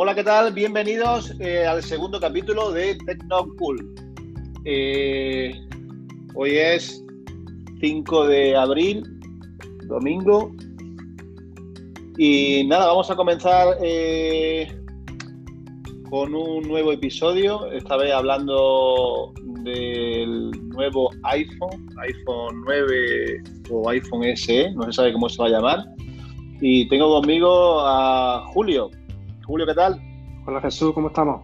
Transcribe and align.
Hola, 0.00 0.14
¿qué 0.14 0.22
tal? 0.22 0.52
Bienvenidos 0.52 1.34
eh, 1.40 1.66
al 1.66 1.82
segundo 1.82 2.20
capítulo 2.20 2.70
de 2.70 2.94
Tecnocool. 3.04 3.96
Eh, 4.64 5.52
hoy 6.36 6.50
es 6.52 7.04
5 7.80 8.28
de 8.28 8.54
abril, 8.54 9.02
domingo. 9.88 10.52
Y 12.16 12.64
nada, 12.68 12.86
vamos 12.86 13.10
a 13.10 13.16
comenzar 13.16 13.76
eh, 13.82 14.72
con 16.08 16.32
un 16.32 16.68
nuevo 16.68 16.92
episodio, 16.92 17.66
esta 17.72 17.96
vez 17.96 18.12
hablando 18.12 19.32
del 19.64 20.52
nuevo 20.68 21.10
iPhone, 21.24 21.88
iPhone 22.02 22.62
9 22.66 23.42
o 23.72 23.90
iPhone 23.90 24.36
SE, 24.36 24.70
no 24.74 24.84
se 24.84 24.92
sabe 24.92 25.12
cómo 25.12 25.28
se 25.28 25.42
va 25.42 25.48
a 25.48 25.50
llamar. 25.50 25.84
Y 26.60 26.86
tengo 26.86 27.20
conmigo 27.20 27.80
a 27.80 28.44
Julio. 28.52 28.92
Julio, 29.48 29.64
¿qué 29.64 29.74
tal? 29.74 29.98
Hola 30.46 30.60
Jesús, 30.60 30.92
¿cómo 30.92 31.08
estamos? 31.08 31.40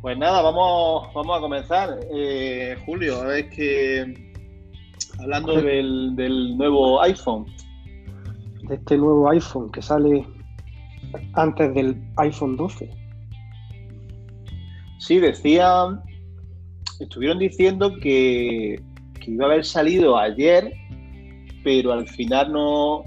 Pues 0.00 0.16
nada, 0.16 0.40
vamos, 0.40 1.12
vamos 1.12 1.36
a 1.36 1.40
comenzar. 1.42 2.00
Eh, 2.10 2.74
Julio, 2.86 3.20
a 3.20 3.26
ver 3.26 3.50
que 3.50 4.32
hablando 5.18 5.60
del, 5.60 6.16
del 6.16 6.56
nuevo 6.56 7.02
iPhone. 7.02 7.44
De 8.62 8.76
este 8.76 8.96
nuevo 8.96 9.28
iPhone 9.28 9.70
que 9.70 9.82
sale 9.82 10.26
antes 11.34 11.74
del 11.74 12.02
iPhone 12.16 12.56
12. 12.56 12.90
Sí, 14.98 15.18
decían, 15.18 16.00
estuvieron 16.98 17.38
diciendo 17.38 17.94
que, 18.00 18.82
que 19.20 19.30
iba 19.32 19.44
a 19.44 19.48
haber 19.48 19.66
salido 19.66 20.16
ayer, 20.16 20.72
pero 21.62 21.92
al 21.92 22.08
final 22.08 22.52
no, 22.52 23.04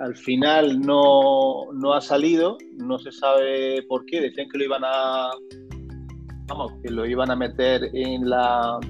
al 0.00 0.16
final 0.16 0.80
no, 0.80 1.72
no, 1.74 1.92
ha 1.92 2.00
salido, 2.00 2.56
no 2.78 2.98
se 2.98 3.12
sabe 3.12 3.82
por 3.82 4.06
qué, 4.06 4.20
decían 4.20 4.48
que 4.48 4.58
lo 4.58 4.64
iban 4.64 4.82
a 4.84 5.30
vamos, 6.48 6.72
que 6.82 6.90
lo 6.90 7.06
iban 7.06 7.30
a 7.30 7.36
meter 7.36 7.90
en 7.94 8.28
la 8.28 8.80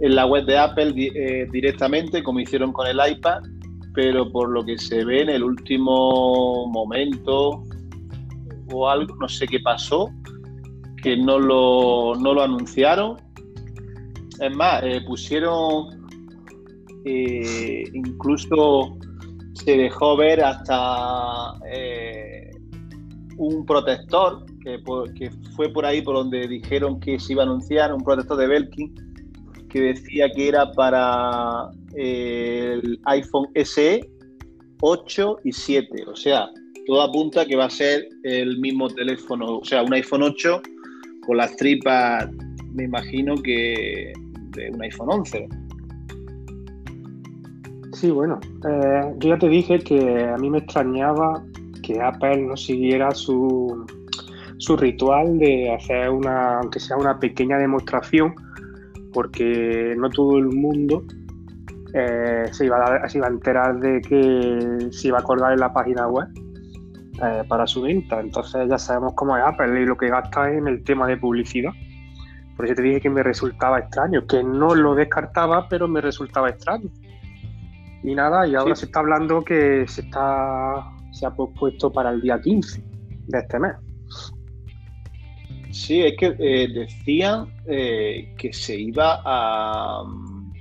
en 0.00 0.14
la 0.14 0.26
web 0.26 0.44
de 0.46 0.58
Apple 0.58 0.94
eh, 0.96 1.48
directamente, 1.52 2.22
como 2.22 2.40
hicieron 2.40 2.72
con 2.72 2.86
el 2.86 2.98
iPad, 3.04 3.42
pero 3.94 4.30
por 4.30 4.50
lo 4.50 4.64
que 4.64 4.78
se 4.78 5.04
ve 5.04 5.22
en 5.22 5.30
el 5.30 5.42
último 5.42 6.66
momento 6.68 7.62
o 8.72 8.88
algo, 8.88 9.14
no 9.16 9.28
sé 9.28 9.46
qué 9.46 9.60
pasó, 9.60 10.10
que 11.02 11.16
no 11.16 11.38
lo, 11.38 12.14
no 12.16 12.34
lo 12.34 12.42
anunciaron. 12.42 13.16
Es 14.40 14.56
más, 14.56 14.82
eh, 14.82 15.00
pusieron 15.06 16.08
eh, 17.04 17.84
incluso 17.92 18.98
se 19.64 19.76
dejó 19.76 20.16
ver 20.16 20.42
hasta 20.42 21.54
eh, 21.70 22.50
un 23.38 23.64
protector 23.64 24.44
que, 24.62 25.30
fue 25.56 25.68
por 25.70 25.84
ahí 25.84 26.02
por 26.02 26.16
donde 26.16 26.46
dijeron 26.48 27.00
que 27.00 27.18
se 27.18 27.32
iba 27.32 27.42
a 27.42 27.46
anunciar, 27.46 27.92
un 27.92 28.02
protector 28.02 28.36
de 28.36 28.46
Belkin 28.46 28.94
que 29.68 29.80
decía 29.80 30.30
que 30.30 30.48
era 30.48 30.70
para 30.72 31.70
el 31.94 33.00
iPhone 33.06 33.48
SE 33.64 34.08
8 34.80 35.36
y 35.44 35.52
7. 35.52 36.04
O 36.06 36.16
sea, 36.16 36.48
todo 36.86 37.02
apunta 37.02 37.44
que 37.44 37.56
va 37.56 37.64
a 37.64 37.70
ser 37.70 38.08
el 38.22 38.58
mismo 38.58 38.88
teléfono, 38.88 39.58
o 39.58 39.64
sea, 39.64 39.82
un 39.82 39.92
iPhone 39.94 40.22
8 40.22 40.62
con 41.26 41.38
las 41.38 41.56
tripas, 41.56 42.28
me 42.72 42.84
imagino 42.84 43.34
que 43.36 44.12
de 44.50 44.70
un 44.70 44.82
iPhone 44.82 45.08
11. 45.10 45.48
Sí, 48.04 48.10
bueno, 48.10 48.38
eh, 48.68 49.14
yo 49.16 49.30
ya 49.30 49.38
te 49.38 49.48
dije 49.48 49.78
que 49.78 50.28
a 50.28 50.36
mí 50.36 50.50
me 50.50 50.58
extrañaba 50.58 51.42
que 51.82 52.02
Apple 52.02 52.42
no 52.42 52.54
siguiera 52.54 53.10
su, 53.12 53.86
su 54.58 54.76
ritual 54.76 55.38
de 55.38 55.72
hacer 55.72 56.10
una, 56.10 56.58
aunque 56.58 56.80
sea 56.80 56.98
una 56.98 57.18
pequeña 57.18 57.56
demostración, 57.56 58.34
porque 59.14 59.94
no 59.96 60.10
todo 60.10 60.36
el 60.36 60.48
mundo 60.48 61.02
eh, 61.94 62.44
se, 62.52 62.66
iba 62.66 62.76
a, 62.76 63.08
se, 63.08 63.16
iba 63.16 63.26
a, 63.26 63.30
enterar 63.30 63.80
de 63.80 64.02
que 64.02 64.92
se 64.92 65.08
iba 65.08 65.16
a 65.16 65.20
acordar 65.22 65.54
en 65.54 65.60
la 65.60 65.72
página 65.72 66.06
web 66.06 66.28
eh, 67.22 67.42
para 67.48 67.66
su 67.66 67.80
venta. 67.80 68.20
Entonces 68.20 68.68
ya 68.68 68.76
sabemos 68.76 69.14
cómo 69.14 69.34
es 69.34 69.44
Apple 69.46 69.80
y 69.80 69.86
lo 69.86 69.96
que 69.96 70.10
gasta 70.10 70.52
en 70.52 70.68
el 70.68 70.84
tema 70.84 71.06
de 71.06 71.16
publicidad. 71.16 71.72
Por 72.54 72.66
eso 72.66 72.74
te 72.74 72.82
dije 72.82 73.00
que 73.00 73.08
me 73.08 73.22
resultaba 73.22 73.78
extraño, 73.78 74.26
que 74.26 74.44
no 74.44 74.74
lo 74.74 74.94
descartaba, 74.94 75.70
pero 75.70 75.88
me 75.88 76.02
resultaba 76.02 76.50
extraño. 76.50 76.90
Y 78.04 78.14
nada, 78.14 78.46
y 78.46 78.54
ahora 78.54 78.76
sí. 78.76 78.80
se 78.80 78.86
está 78.86 79.00
hablando 79.00 79.42
que 79.42 79.86
se 79.88 80.02
está 80.02 80.94
se 81.14 81.26
ha 81.26 81.30
pospuesto 81.30 81.90
para 81.92 82.10
el 82.10 82.20
día 82.20 82.40
15 82.40 82.82
de 83.28 83.38
este 83.38 83.58
mes. 83.58 83.72
Sí, 85.70 86.02
es 86.02 86.16
que 86.16 86.36
eh, 86.38 86.68
decían 86.72 87.46
eh, 87.66 88.34
que 88.38 88.52
se 88.52 88.78
iba 88.78 89.20
a 89.24 90.02
um, 90.02 90.52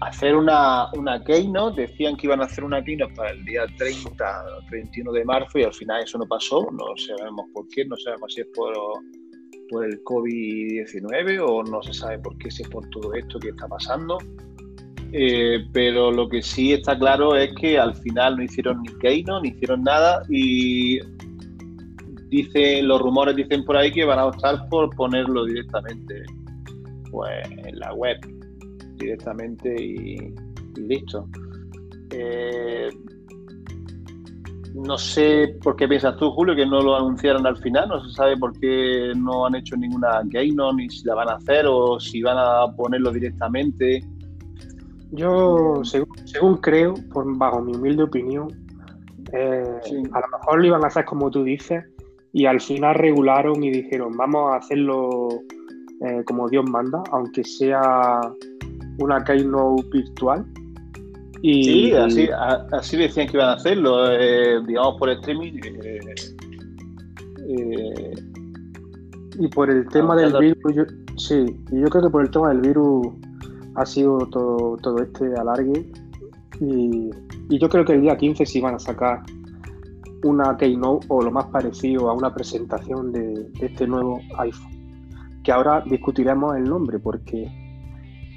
hacer 0.00 0.34
una, 0.34 0.90
una 0.92 1.22
keynote, 1.22 1.82
decían 1.82 2.16
que 2.16 2.26
iban 2.26 2.40
a 2.40 2.44
hacer 2.44 2.64
una 2.64 2.82
keynote 2.82 3.14
para 3.14 3.30
el 3.30 3.44
día 3.44 3.64
30, 3.78 4.44
31 4.70 5.12
de 5.12 5.24
marzo 5.24 5.58
y 5.58 5.64
al 5.64 5.74
final 5.74 6.02
eso 6.02 6.18
no 6.18 6.26
pasó, 6.26 6.68
no 6.72 6.84
sabemos 6.96 7.46
por 7.52 7.66
qué, 7.68 7.84
no 7.84 7.96
sabemos 7.96 8.32
si 8.32 8.40
es 8.40 8.48
por, 8.54 8.74
por 9.70 9.84
el 9.84 10.02
COVID-19 10.02 11.44
o 11.48 11.62
no 11.62 11.82
se 11.82 11.94
sabe 11.94 12.18
por 12.18 12.36
qué, 12.38 12.50
si 12.50 12.62
es 12.62 12.68
por 12.68 12.88
todo 12.90 13.14
esto 13.14 13.38
que 13.38 13.50
está 13.50 13.68
pasando. 13.68 14.18
Eh, 15.18 15.66
pero 15.72 16.12
lo 16.12 16.28
que 16.28 16.42
sí 16.42 16.74
está 16.74 16.98
claro 16.98 17.34
es 17.36 17.54
que 17.54 17.78
al 17.78 17.94
final 17.94 18.36
no 18.36 18.42
hicieron 18.42 18.82
ni 18.82 18.92
keynote, 18.98 19.48
ni 19.48 19.54
hicieron 19.54 19.82
nada 19.82 20.22
y 20.28 21.00
dice, 22.28 22.82
los 22.82 23.00
rumores 23.00 23.34
dicen 23.34 23.64
por 23.64 23.78
ahí 23.78 23.90
que 23.90 24.04
van 24.04 24.18
a 24.18 24.26
optar 24.26 24.68
por 24.68 24.94
ponerlo 24.94 25.46
directamente 25.46 26.22
pues, 27.10 27.48
en 27.64 27.78
la 27.78 27.94
web, 27.94 28.18
directamente 28.96 29.74
y, 29.82 30.34
y 30.76 30.80
listo. 30.80 31.26
Eh, 32.10 32.90
no 34.74 34.98
sé 34.98 35.56
por 35.62 35.76
qué 35.76 35.88
piensas 35.88 36.18
tú, 36.18 36.30
Julio, 36.32 36.54
que 36.54 36.66
no 36.66 36.82
lo 36.82 36.94
anunciaron 36.94 37.46
al 37.46 37.56
final, 37.56 37.88
no 37.88 38.06
se 38.06 38.14
sabe 38.14 38.36
por 38.36 38.52
qué 38.60 39.14
no 39.16 39.46
han 39.46 39.54
hecho 39.54 39.78
ninguna 39.78 40.20
keynote, 40.30 40.76
ni 40.76 40.90
si 40.90 41.06
la 41.06 41.14
van 41.14 41.30
a 41.30 41.36
hacer 41.36 41.64
o 41.66 41.98
si 41.98 42.20
van 42.20 42.36
a 42.36 42.70
ponerlo 42.76 43.10
directamente. 43.10 44.04
Yo, 45.12 45.82
según, 45.84 46.08
según 46.26 46.56
creo, 46.58 46.94
por, 47.12 47.36
bajo 47.36 47.62
mi 47.62 47.74
humilde 47.74 48.02
opinión, 48.02 48.48
eh, 49.32 49.78
sí. 49.84 50.02
a 50.12 50.20
lo 50.20 50.26
mejor 50.38 50.60
lo 50.60 50.66
iban 50.66 50.84
a 50.84 50.88
hacer 50.88 51.04
como 51.04 51.30
tú 51.30 51.44
dices, 51.44 51.84
y 52.32 52.46
al 52.46 52.60
final 52.60 52.94
regularon 52.96 53.62
y 53.64 53.70
dijeron, 53.70 54.16
vamos 54.16 54.52
a 54.52 54.56
hacerlo 54.56 55.28
eh, 56.00 56.22
como 56.26 56.48
Dios 56.48 56.68
manda, 56.68 57.02
aunque 57.10 57.42
sea 57.44 58.20
una 58.98 59.24
keynote 59.24 59.82
virtual. 59.90 60.44
Y, 61.42 61.64
sí, 61.64 61.92
así, 61.92 62.28
así 62.72 62.96
decían 62.96 63.28
que 63.28 63.36
iban 63.36 63.50
a 63.50 63.52
hacerlo, 63.54 64.10
eh, 64.12 64.60
digamos 64.66 64.98
por 64.98 65.10
streaming. 65.10 65.60
Eh, 67.48 68.14
y 69.38 69.48
por 69.48 69.70
el 69.70 69.86
tema 69.88 70.16
del 70.16 70.36
virus, 70.38 70.74
yo, 70.74 70.84
sí, 71.16 71.46
y 71.70 71.80
yo 71.80 71.88
creo 71.88 72.04
que 72.04 72.10
por 72.10 72.22
el 72.22 72.30
tema 72.30 72.48
del 72.50 72.60
virus 72.60 73.08
ha 73.76 73.86
sido 73.86 74.18
todo, 74.28 74.76
todo 74.78 75.02
este 75.02 75.34
alargue. 75.38 75.90
Y, 76.60 77.10
y 77.50 77.58
yo 77.58 77.68
creo 77.68 77.84
que 77.84 77.92
el 77.92 78.02
día 78.02 78.16
15 78.16 78.46
sí 78.46 78.60
van 78.60 78.74
a 78.74 78.78
sacar 78.78 79.22
una 80.24 80.56
keynote 80.56 81.06
o 81.08 81.22
lo 81.22 81.30
más 81.30 81.46
parecido 81.46 82.08
a 82.10 82.14
una 82.14 82.34
presentación 82.34 83.12
de, 83.12 83.44
de, 83.58 83.66
este 83.66 83.86
nuevo 83.86 84.20
iPhone. 84.38 84.72
Que 85.44 85.52
ahora 85.52 85.82
discutiremos 85.86 86.56
el 86.56 86.64
nombre 86.64 86.98
porque 86.98 87.48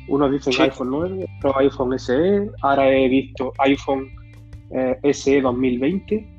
unos 0.10 0.32
dicen 0.32 0.54
sí. 0.54 0.62
iPhone 0.64 0.90
9, 0.90 1.26
otros 1.38 1.56
iPhone 1.58 2.00
SE, 2.00 2.52
ahora 2.62 2.90
he 2.90 3.08
visto 3.08 3.54
iPhone 3.60 4.08
eh, 4.72 5.14
SE 5.14 5.42
2020. 5.42 6.36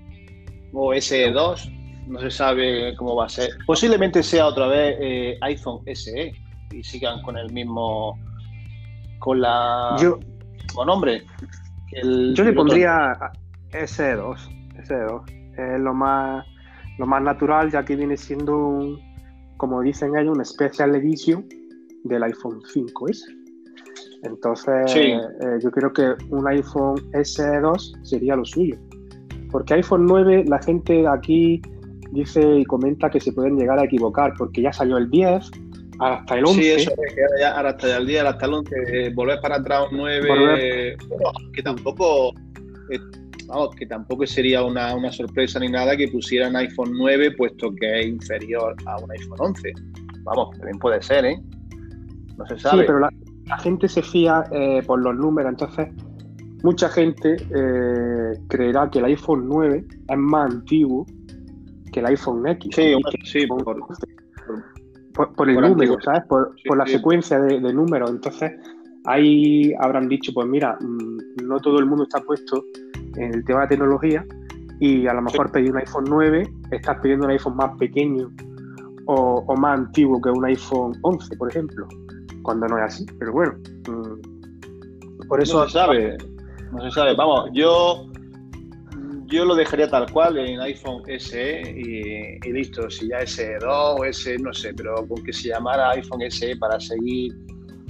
O 0.72 0.92
SE2, 0.92 2.06
no 2.06 2.20
se 2.20 2.30
sabe 2.30 2.94
cómo 2.96 3.16
va 3.16 3.26
a 3.26 3.28
ser. 3.28 3.50
Posiblemente 3.66 4.22
sea 4.22 4.46
otra 4.46 4.66
vez 4.68 4.96
eh, 5.00 5.38
iPhone 5.40 5.80
SE 5.94 6.32
y 6.72 6.82
sigan 6.82 7.22
con 7.22 7.36
el 7.36 7.52
mismo, 7.52 8.18
con 9.20 9.40
la, 9.40 9.96
yo, 10.00 10.18
con 10.74 10.88
nombre. 10.88 11.22
El, 11.92 12.34
yo 12.34 12.44
le 12.44 12.52
pondría 12.52 13.12
SE2. 13.70 14.36
SE2 14.84 15.40
es 15.56 15.80
lo 15.80 15.94
más, 15.94 16.44
lo 16.98 17.06
más 17.06 17.22
natural, 17.22 17.70
ya 17.70 17.84
que 17.84 17.94
viene 17.94 18.16
siendo, 18.16 18.56
un, 18.56 18.98
como 19.56 19.80
dicen 19.82 20.16
ellos, 20.16 20.34
una 20.34 20.44
special 20.44 20.96
edition 20.96 21.46
del 22.04 22.24
iPhone 22.24 22.60
5S. 22.62 23.18
Entonces, 24.22 24.90
sí. 24.90 25.00
eh, 25.00 25.58
yo 25.62 25.70
creo 25.70 25.92
que 25.92 26.14
un 26.30 26.46
iPhone 26.48 26.96
SE2 27.12 28.04
sería 28.04 28.36
lo 28.36 28.44
suyo. 28.44 28.76
Porque 29.50 29.74
iPhone 29.74 30.06
9, 30.06 30.44
la 30.46 30.60
gente 30.62 31.06
aquí 31.06 31.60
dice 32.12 32.40
y 32.58 32.64
comenta 32.64 33.10
que 33.10 33.20
se 33.20 33.32
pueden 33.32 33.56
llegar 33.56 33.78
a 33.78 33.84
equivocar, 33.84 34.34
porque 34.36 34.62
ya 34.62 34.72
salió 34.72 34.96
el 34.98 35.10
10, 35.10 35.50
hasta 36.00 36.38
el 36.38 36.46
11. 36.46 36.62
Sí, 36.62 36.68
eso, 36.70 36.90
que 36.96 37.22
ya 37.38 37.60
hasta 37.60 37.96
el 37.96 38.06
10, 38.06 38.24
hasta 38.24 38.46
el 38.46 38.54
11, 38.54 39.10
volver 39.10 39.40
para 39.40 39.56
atrás 39.56 39.86
un 39.90 39.98
9, 39.98 40.28
volver... 40.28 40.96
Bueno, 41.08 41.32
que 41.52 41.62
tampoco. 41.62 42.32
Eh, 42.90 42.98
vamos, 43.46 43.74
que 43.76 43.86
tampoco 43.86 44.26
sería 44.26 44.64
una, 44.64 44.94
una, 44.94 45.12
sorpresa 45.12 45.60
ni 45.60 45.68
nada 45.68 45.96
que 45.96 46.08
pusieran 46.08 46.56
iPhone 46.56 46.92
9 46.94 47.32
puesto 47.32 47.74
que 47.74 48.00
es 48.00 48.06
inferior 48.06 48.74
a 48.86 48.96
un 48.98 49.10
iPhone 49.12 49.38
11. 49.38 49.72
Vamos, 50.24 50.56
también 50.56 50.78
puede 50.78 51.02
ser, 51.02 51.24
¿eh? 51.24 51.40
No 52.36 52.46
se 52.46 52.58
sabe. 52.58 52.82
Sí, 52.82 52.84
pero 52.86 53.00
la, 53.00 53.10
gente 53.62 53.88
se 53.88 54.02
fía 54.02 54.44
eh, 54.52 54.82
por 54.86 55.00
los 55.00 55.14
números, 55.16 55.50
entonces 55.50 55.88
mucha 56.62 56.88
gente 56.88 57.36
eh, 57.54 58.38
creerá 58.48 58.88
que 58.90 59.00
el 59.00 59.06
iPhone 59.06 59.48
9 59.48 59.84
es 60.08 60.16
más 60.16 60.52
antiguo 60.52 61.04
que 61.92 62.00
el 62.00 62.06
iPhone 62.06 62.46
X. 62.46 62.74
Sí, 62.74 62.94
sí 63.24 63.46
por, 63.46 63.76
por, 65.28 65.48
el 65.48 65.60
número, 65.60 65.96
¿sabes? 66.02 66.22
Por, 66.28 66.54
la 66.76 66.86
secuencia 66.86 67.40
de, 67.40 67.60
números. 67.72 68.10
Entonces, 68.10 68.52
ahí 69.04 69.72
habrán 69.80 70.08
dicho, 70.08 70.32
pues 70.34 70.46
mira, 70.46 70.76
mm, 70.80 71.46
no 71.46 71.60
todo 71.60 71.78
el 71.78 71.86
mundo 71.86 72.04
está 72.04 72.20
puesto 72.20 72.64
en 73.16 73.34
el 73.34 73.44
tema 73.44 73.62
de 73.62 73.68
tecnología 73.68 74.24
y 74.78 75.06
a 75.06 75.14
lo 75.14 75.22
mejor 75.22 75.50
pedir 75.52 75.72
un 75.72 75.78
iPhone 75.78 76.04
9, 76.08 76.52
estás 76.70 76.98
pidiendo 77.00 77.26
un 77.26 77.32
iPhone 77.32 77.56
más 77.56 77.76
pequeño 77.78 78.30
o, 79.06 79.56
más 79.56 79.78
antiguo 79.78 80.20
que 80.20 80.30
un 80.30 80.44
iPhone 80.44 80.92
11, 81.02 81.36
por 81.36 81.50
ejemplo, 81.50 81.86
cuando 82.42 82.66
no 82.66 82.78
es 82.78 82.84
así. 82.84 83.06
Pero 83.18 83.32
bueno, 83.32 83.54
mm, 83.88 85.26
por 85.28 85.42
eso... 85.42 85.60
No 85.60 85.66
se 85.66 85.72
sabe, 85.72 86.16
no 86.72 86.82
se 86.82 86.90
sabe. 86.92 87.14
Vamos, 87.14 87.50
yo 87.52 88.09
yo 89.30 89.44
lo 89.44 89.54
dejaría 89.54 89.88
tal 89.88 90.10
cual 90.10 90.38
en 90.38 90.60
iPhone 90.60 91.02
SE 91.18 91.62
y, 91.62 92.50
listo, 92.50 92.90
si 92.90 93.08
ya 93.08 93.20
SE2 93.20 93.64
o 93.64 94.12
SE, 94.12 94.38
no 94.38 94.52
sé, 94.52 94.74
pero 94.74 95.06
con 95.06 95.22
que 95.22 95.32
se 95.32 95.48
llamara 95.48 95.90
iPhone 95.90 96.28
SE 96.30 96.56
para 96.56 96.80
seguir 96.80 97.32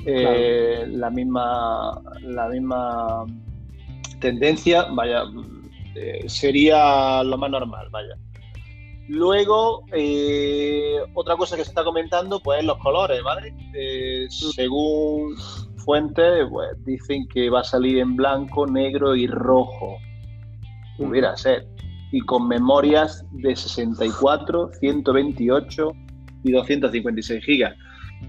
eh, 0.06 0.86
la 0.86 1.10
misma 1.10 2.00
la 2.22 2.48
misma 2.48 3.26
tendencia, 4.20 4.84
vaya, 4.92 5.24
eh, 5.94 6.24
sería 6.28 7.22
lo 7.24 7.38
más 7.38 7.50
normal, 7.50 7.88
vaya. 7.90 8.16
Luego, 9.08 9.84
eh, 9.92 10.98
otra 11.14 11.36
cosa 11.36 11.56
que 11.56 11.64
se 11.64 11.70
está 11.70 11.82
comentando, 11.82 12.40
pues 12.40 12.62
los 12.64 12.78
colores, 12.78 13.22
¿vale? 13.24 13.52
según 14.28 15.36
fuentes, 15.78 16.46
pues 16.50 16.68
dicen 16.84 17.26
que 17.28 17.50
va 17.50 17.60
a 17.60 17.64
salir 17.64 17.98
en 17.98 18.14
blanco, 18.14 18.66
negro 18.66 19.16
y 19.16 19.26
rojo 19.26 19.96
pudiera 21.04 21.36
ser, 21.36 21.66
y 22.12 22.20
con 22.20 22.48
memorias 22.48 23.24
de 23.32 23.54
64, 23.54 24.70
128 24.80 25.92
y 26.44 26.52
256 26.52 27.44
gigas. 27.44 27.76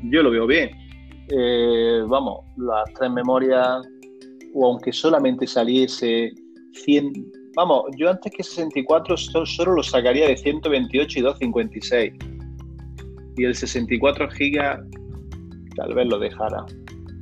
Yo 0.04 0.24
lo 0.24 0.32
veo 0.32 0.48
bien. 0.48 0.72
Eh, 1.30 2.04
vamos, 2.08 2.46
las 2.58 2.94
tres 2.98 3.12
memorias, 3.12 3.88
o 4.54 4.66
aunque 4.66 4.92
solamente 4.92 5.48
saliese 5.48 6.32
100, 6.74 7.32
vamos, 7.56 7.84
yo 7.98 8.10
antes 8.10 8.32
que 8.36 8.44
64 8.44 9.18
solo, 9.18 9.76
lo 9.76 9.84
sacaría 9.84 10.28
de 10.28 10.38
128 10.38 11.20
y 11.20 11.22
256. 11.22 12.14
Y 13.38 13.46
el 13.46 13.56
64 13.56 14.30
gigas 14.32 14.80
tal 15.76 15.94
vez 15.94 16.08
lo 16.08 16.20
dejara. 16.20 16.66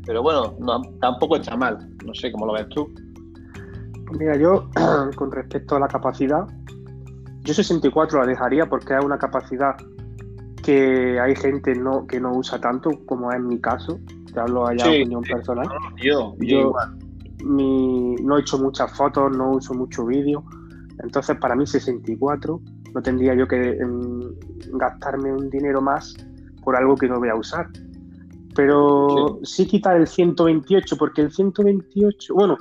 Pero 0.06 0.24
bueno, 0.24 0.56
no, 0.60 0.82
tampoco 1.00 1.36
está 1.36 1.56
mal. 1.56 1.78
No 2.04 2.14
sé 2.16 2.32
cómo 2.32 2.48
lo 2.48 2.54
ves 2.54 2.68
tú. 2.70 2.92
Mira, 4.18 4.36
yo 4.38 4.70
con 5.16 5.32
respecto 5.32 5.76
a 5.76 5.80
la 5.80 5.88
capacidad, 5.88 6.48
yo 7.42 7.54
64 7.54 8.20
la 8.20 8.26
dejaría 8.26 8.66
porque 8.68 8.96
es 8.96 9.04
una 9.04 9.18
capacidad 9.18 9.76
que 10.64 11.20
hay 11.20 11.36
gente 11.36 11.74
no, 11.76 12.06
que 12.06 12.20
no 12.20 12.34
usa 12.34 12.60
tanto, 12.60 12.92
como 13.06 13.32
es 13.32 13.42
mi 13.42 13.60
caso. 13.60 14.00
Te 14.32 14.40
hablo 14.40 14.68
allá 14.68 14.86
de 14.86 15.02
opinión 15.02 15.24
personal. 15.24 15.68
Yo, 16.02 16.36
yo, 16.40 16.74
no 17.44 18.38
he 18.38 18.42
hecho 18.42 18.60
muchas 18.60 18.96
fotos, 18.96 19.36
no 19.36 19.52
uso 19.52 19.74
mucho 19.74 20.06
vídeo. 20.06 20.44
Entonces, 21.02 21.38
para 21.38 21.56
mí 21.56 21.66
64 21.66 22.62
no 22.94 23.02
tendría 23.02 23.34
yo 23.34 23.48
que 23.48 23.78
em, 23.78 24.20
gastarme 24.74 25.32
un 25.32 25.50
dinero 25.50 25.82
más 25.82 26.16
por 26.64 26.76
algo 26.76 26.96
que 26.96 27.08
no 27.08 27.20
voy 27.20 27.30
a 27.30 27.36
usar. 27.36 27.68
Pero 28.56 29.40
sí 29.44 29.66
quitar 29.66 29.96
el 29.96 30.08
128, 30.08 30.98
porque 30.98 31.22
el 31.22 31.32
128, 31.32 32.34
bueno, 32.34 32.58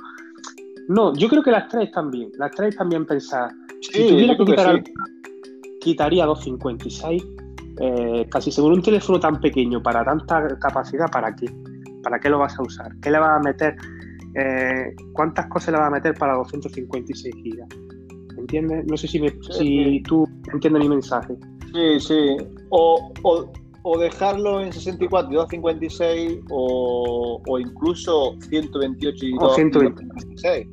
no, 0.89 1.13
yo 1.13 1.29
creo 1.29 1.43
que 1.43 1.51
las 1.51 1.67
tres 1.69 1.91
bien. 2.11 2.31
Las 2.37 2.51
tres 2.51 2.75
bien 2.89 3.05
pensadas. 3.05 3.53
si 3.79 4.07
tuviera 4.07 4.35
que 4.35 4.43
quitar 4.43 4.83
quitaría 5.79 6.25
256. 6.25 7.23
Eh, 7.81 8.27
casi 8.29 8.51
seguro 8.51 8.75
un 8.75 8.81
teléfono 8.81 9.19
tan 9.19 9.39
pequeño 9.39 9.81
para 9.81 10.03
tanta 10.03 10.47
capacidad, 10.57 11.05
¿para 11.11 11.33
qué? 11.35 11.45
¿Para 12.01 12.19
qué 12.19 12.29
lo 12.29 12.39
vas 12.39 12.57
a 12.57 12.63
usar? 12.63 12.91
¿Qué 13.01 13.11
le 13.11 13.19
vas 13.19 13.39
a 13.39 13.39
meter? 13.39 13.75
Eh, 14.33 14.95
¿Cuántas 15.13 15.45
cosas 15.45 15.73
le 15.73 15.79
vas 15.79 15.87
a 15.87 15.91
meter 15.91 16.15
para 16.15 16.33
256 16.33 17.35
gigas? 17.35 17.69
¿Entiendes? 18.37 18.85
No 18.87 18.97
sé 18.97 19.07
si, 19.07 19.21
si 19.51 20.01
tú 20.07 20.27
entiendes 20.51 20.83
mi 20.83 20.89
mensaje. 20.89 21.37
Sí, 21.71 21.99
sí. 21.99 22.37
O, 22.69 23.13
o, 23.21 23.51
dejarlo 23.99 24.61
en 24.61 24.71
64 24.71 25.31
y 25.31 25.35
256 25.35 26.39
o, 26.49 27.41
o 27.47 27.59
incluso 27.59 28.35
128 28.49 29.25
y 29.25 29.37
256 29.37 30.67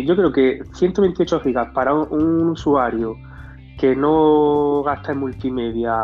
yo 0.00 0.16
creo 0.16 0.32
que 0.32 0.62
128 0.72 1.40
gigas 1.40 1.68
para 1.74 1.92
un, 1.92 2.48
usuario 2.48 3.16
que 3.78 3.94
no 3.94 4.82
gasta 4.84 5.12
en 5.12 5.18
multimedia, 5.18 5.94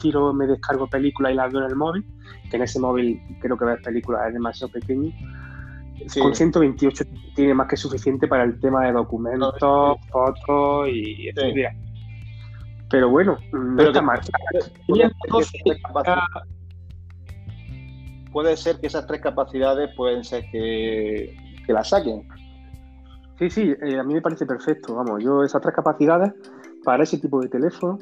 tiro, 0.00 0.32
me 0.32 0.46
descargo 0.46 0.86
películas 0.86 1.32
y 1.32 1.34
las 1.36 1.52
veo 1.52 1.62
en 1.62 1.70
el 1.70 1.76
móvil, 1.76 2.04
que 2.50 2.56
en 2.56 2.62
ese 2.62 2.78
móvil 2.78 3.20
creo 3.40 3.56
que 3.56 3.64
ver 3.64 3.80
películas 3.82 4.28
es 4.28 4.34
demasiado 4.34 4.72
pequeño. 4.72 5.10
Con 6.20 6.34
128 6.34 7.04
tiene 7.34 7.54
más 7.54 7.66
que 7.68 7.76
suficiente 7.76 8.28
para 8.28 8.44
el 8.44 8.60
tema 8.60 8.84
de 8.86 8.92
documentos, 8.92 9.54
fotos 10.10 10.88
y 10.88 11.28
etc. 11.28 11.74
Pero 12.90 13.10
bueno, 13.10 13.36
no 13.52 13.82
está 13.82 14.02
mal. 14.02 14.20
Puede 18.32 18.56
ser 18.56 18.80
que 18.80 18.86
esas 18.86 19.06
tres 19.06 19.20
capacidades 19.20 19.90
pueden 19.96 20.24
ser 20.24 20.44
que, 20.50 21.36
que 21.66 21.72
las 21.72 21.90
saquen. 21.90 22.26
Sí, 23.38 23.50
sí, 23.50 23.74
eh, 23.82 23.98
a 23.98 24.02
mí 24.02 24.14
me 24.14 24.20
parece 24.20 24.46
perfecto. 24.46 24.94
Vamos, 24.96 25.22
yo 25.22 25.44
esas 25.44 25.62
tres 25.62 25.74
capacidades 25.74 26.32
para 26.84 27.04
ese 27.04 27.18
tipo 27.18 27.40
de 27.40 27.48
teléfono 27.48 27.98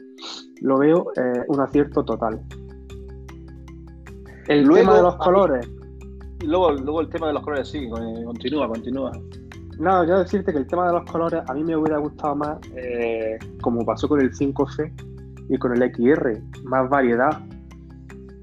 lo 0.63 0.79
veo 0.79 1.13
eh, 1.17 1.45
un 1.49 1.61
acierto 1.61 2.05
total. 2.05 2.41
El 4.49 4.69
tema 4.69 4.97
de 4.97 5.03
los 5.03 5.17
colores. 5.17 5.69
luego, 6.45 6.73
luego 6.73 7.01
el 7.01 7.09
tema 7.09 7.27
de 7.27 7.33
los 7.35 7.43
colores, 7.43 7.69
sí, 7.69 7.89
continúa, 7.89 8.69
continúa. 8.69 9.13
No, 9.79 10.05
yo 10.05 10.19
decirte 10.19 10.53
que 10.53 10.59
el 10.59 10.67
tema 10.67 10.87
de 10.87 10.95
los 10.95 11.11
colores 11.11 11.43
a 11.47 11.55
mí 11.55 11.63
me 11.63 11.77
hubiera 11.77 11.99
gustado 11.99 12.35
más, 12.35 12.59
eh, 12.75 13.39
como 13.61 13.85
pasó 13.85 14.09
con 14.09 14.21
el 14.21 14.33
5C 14.33 14.93
y 15.49 15.59
con 15.59 15.73
el 15.73 15.93
XR, 15.95 16.41
más 16.65 16.89
variedad. 16.89 17.41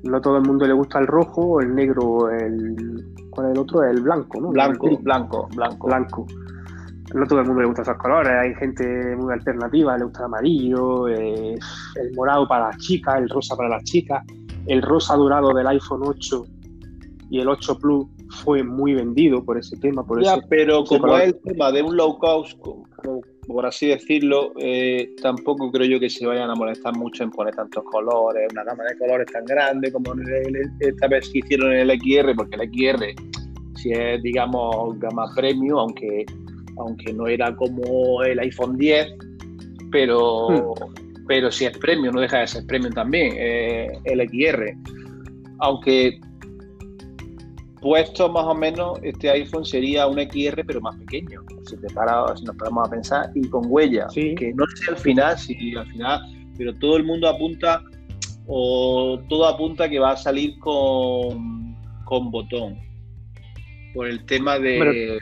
No 0.03 0.21
todo 0.21 0.37
el 0.37 0.43
mundo 0.43 0.67
le 0.67 0.73
gusta 0.73 0.99
el 0.99 1.07
rojo, 1.07 1.61
el 1.61 1.73
negro, 1.73 2.29
el. 2.29 3.05
¿Cuál 3.29 3.47
es 3.47 3.53
el 3.53 3.59
otro? 3.59 3.83
El 3.83 4.01
blanco, 4.01 4.39
¿no? 4.41 4.49
Blanco, 4.49 4.97
blanco, 5.01 5.47
blanco. 5.55 5.87
Blanco 5.87 6.27
no 7.13 7.27
todo 7.27 7.39
el 7.39 7.45
mundo 7.45 7.61
le 7.61 7.67
gusta 7.67 7.83
esos 7.83 7.97
colores, 7.97 8.31
hay 8.31 8.55
gente 8.55 9.15
muy 9.15 9.31
alternativa, 9.33 9.97
le 9.97 10.05
gusta 10.05 10.19
el 10.19 10.25
amarillo, 10.25 11.07
eh, 11.07 11.55
el 11.95 12.15
morado 12.15 12.47
para 12.47 12.67
las 12.67 12.77
chicas, 12.77 13.19
el 13.19 13.29
rosa 13.29 13.55
para 13.55 13.69
las 13.69 13.83
chicas, 13.83 14.23
el 14.65 14.81
rosa 14.81 15.15
dorado 15.15 15.53
del 15.53 15.67
iPhone 15.67 16.01
8 16.03 16.45
y 17.29 17.39
el 17.39 17.47
8 17.47 17.77
Plus 17.77 18.07
fue 18.33 18.63
muy 18.63 18.93
vendido 18.93 19.43
por 19.43 19.57
ese 19.57 19.77
tema. 19.77 20.05
Por 20.05 20.23
ya, 20.23 20.39
pero 20.49 20.83
como 20.83 21.17
es 21.17 21.27
el 21.27 21.39
tema 21.41 21.71
de 21.71 21.81
un 21.81 21.95
low 21.95 22.17
cost, 22.17 22.59
por 23.47 23.65
así 23.65 23.87
decirlo, 23.87 24.53
eh, 24.59 25.13
tampoco 25.21 25.71
creo 25.71 25.87
yo 25.87 25.99
que 25.99 26.09
se 26.09 26.25
vayan 26.25 26.49
a 26.49 26.55
molestar 26.55 26.95
mucho 26.97 27.23
en 27.23 27.31
poner 27.31 27.55
tantos 27.55 27.83
colores, 27.83 28.47
una 28.51 28.63
gama 28.63 28.83
de 28.85 28.97
colores 28.97 29.27
tan 29.31 29.45
grande 29.45 29.91
como 29.91 30.13
esta 30.79 31.07
vez 31.07 31.29
que 31.29 31.39
hicieron 31.39 31.73
en 31.73 31.89
el 31.89 31.99
XR, 31.99 32.35
porque 32.35 32.55
el 32.55 32.69
XR, 32.69 33.05
si 33.75 33.91
es, 33.91 34.21
digamos, 34.23 34.99
gama 34.99 35.31
premium, 35.35 35.79
aunque 35.79 36.25
aunque 36.77 37.13
no 37.13 37.27
era 37.27 37.55
como 37.55 38.23
el 38.23 38.39
iPhone 38.39 38.77
10, 38.77 39.07
pero, 39.91 40.49
hmm. 40.49 41.25
pero 41.27 41.51
si 41.51 41.65
es 41.65 41.77
premium, 41.77 42.15
no 42.15 42.21
deja 42.21 42.39
de 42.39 42.47
ser 42.47 42.65
premium 42.65 42.93
también, 42.93 43.33
eh, 43.37 43.91
el 44.05 44.27
XR. 44.27 44.75
Aunque 45.59 46.19
puesto 47.83 48.29
más 48.29 48.45
o 48.45 48.55
menos, 48.55 48.97
este 49.03 49.29
iPhone 49.29 49.65
sería 49.65 50.07
un 50.07 50.17
XR, 50.17 50.63
pero 50.65 50.81
más 50.81 50.95
pequeño, 50.95 51.41
si, 51.67 51.77
te 51.77 51.89
si 51.89 52.45
nos 52.45 52.55
paramos 52.55 52.87
a 52.87 52.89
pensar, 52.89 53.29
y 53.35 53.47
con 53.49 53.65
huella, 53.67 54.07
que 54.13 54.53
no 54.55 54.65
sé 54.75 54.91
al 54.91 54.97
final, 54.97 55.37
si 55.37 55.75
al 55.75 55.85
final, 55.87 56.21
pero 56.57 56.73
todo 56.75 56.97
el 56.97 57.03
mundo 57.03 57.27
apunta, 57.27 57.83
o 58.47 59.19
todo 59.29 59.45
apunta 59.45 59.89
que 59.89 59.99
va 59.99 60.11
a 60.11 60.17
salir 60.17 60.57
con, 60.59 61.75
con 62.05 62.31
botón, 62.31 62.79
por 63.93 64.07
el 64.07 64.25
tema 64.25 64.57
de 64.57 65.19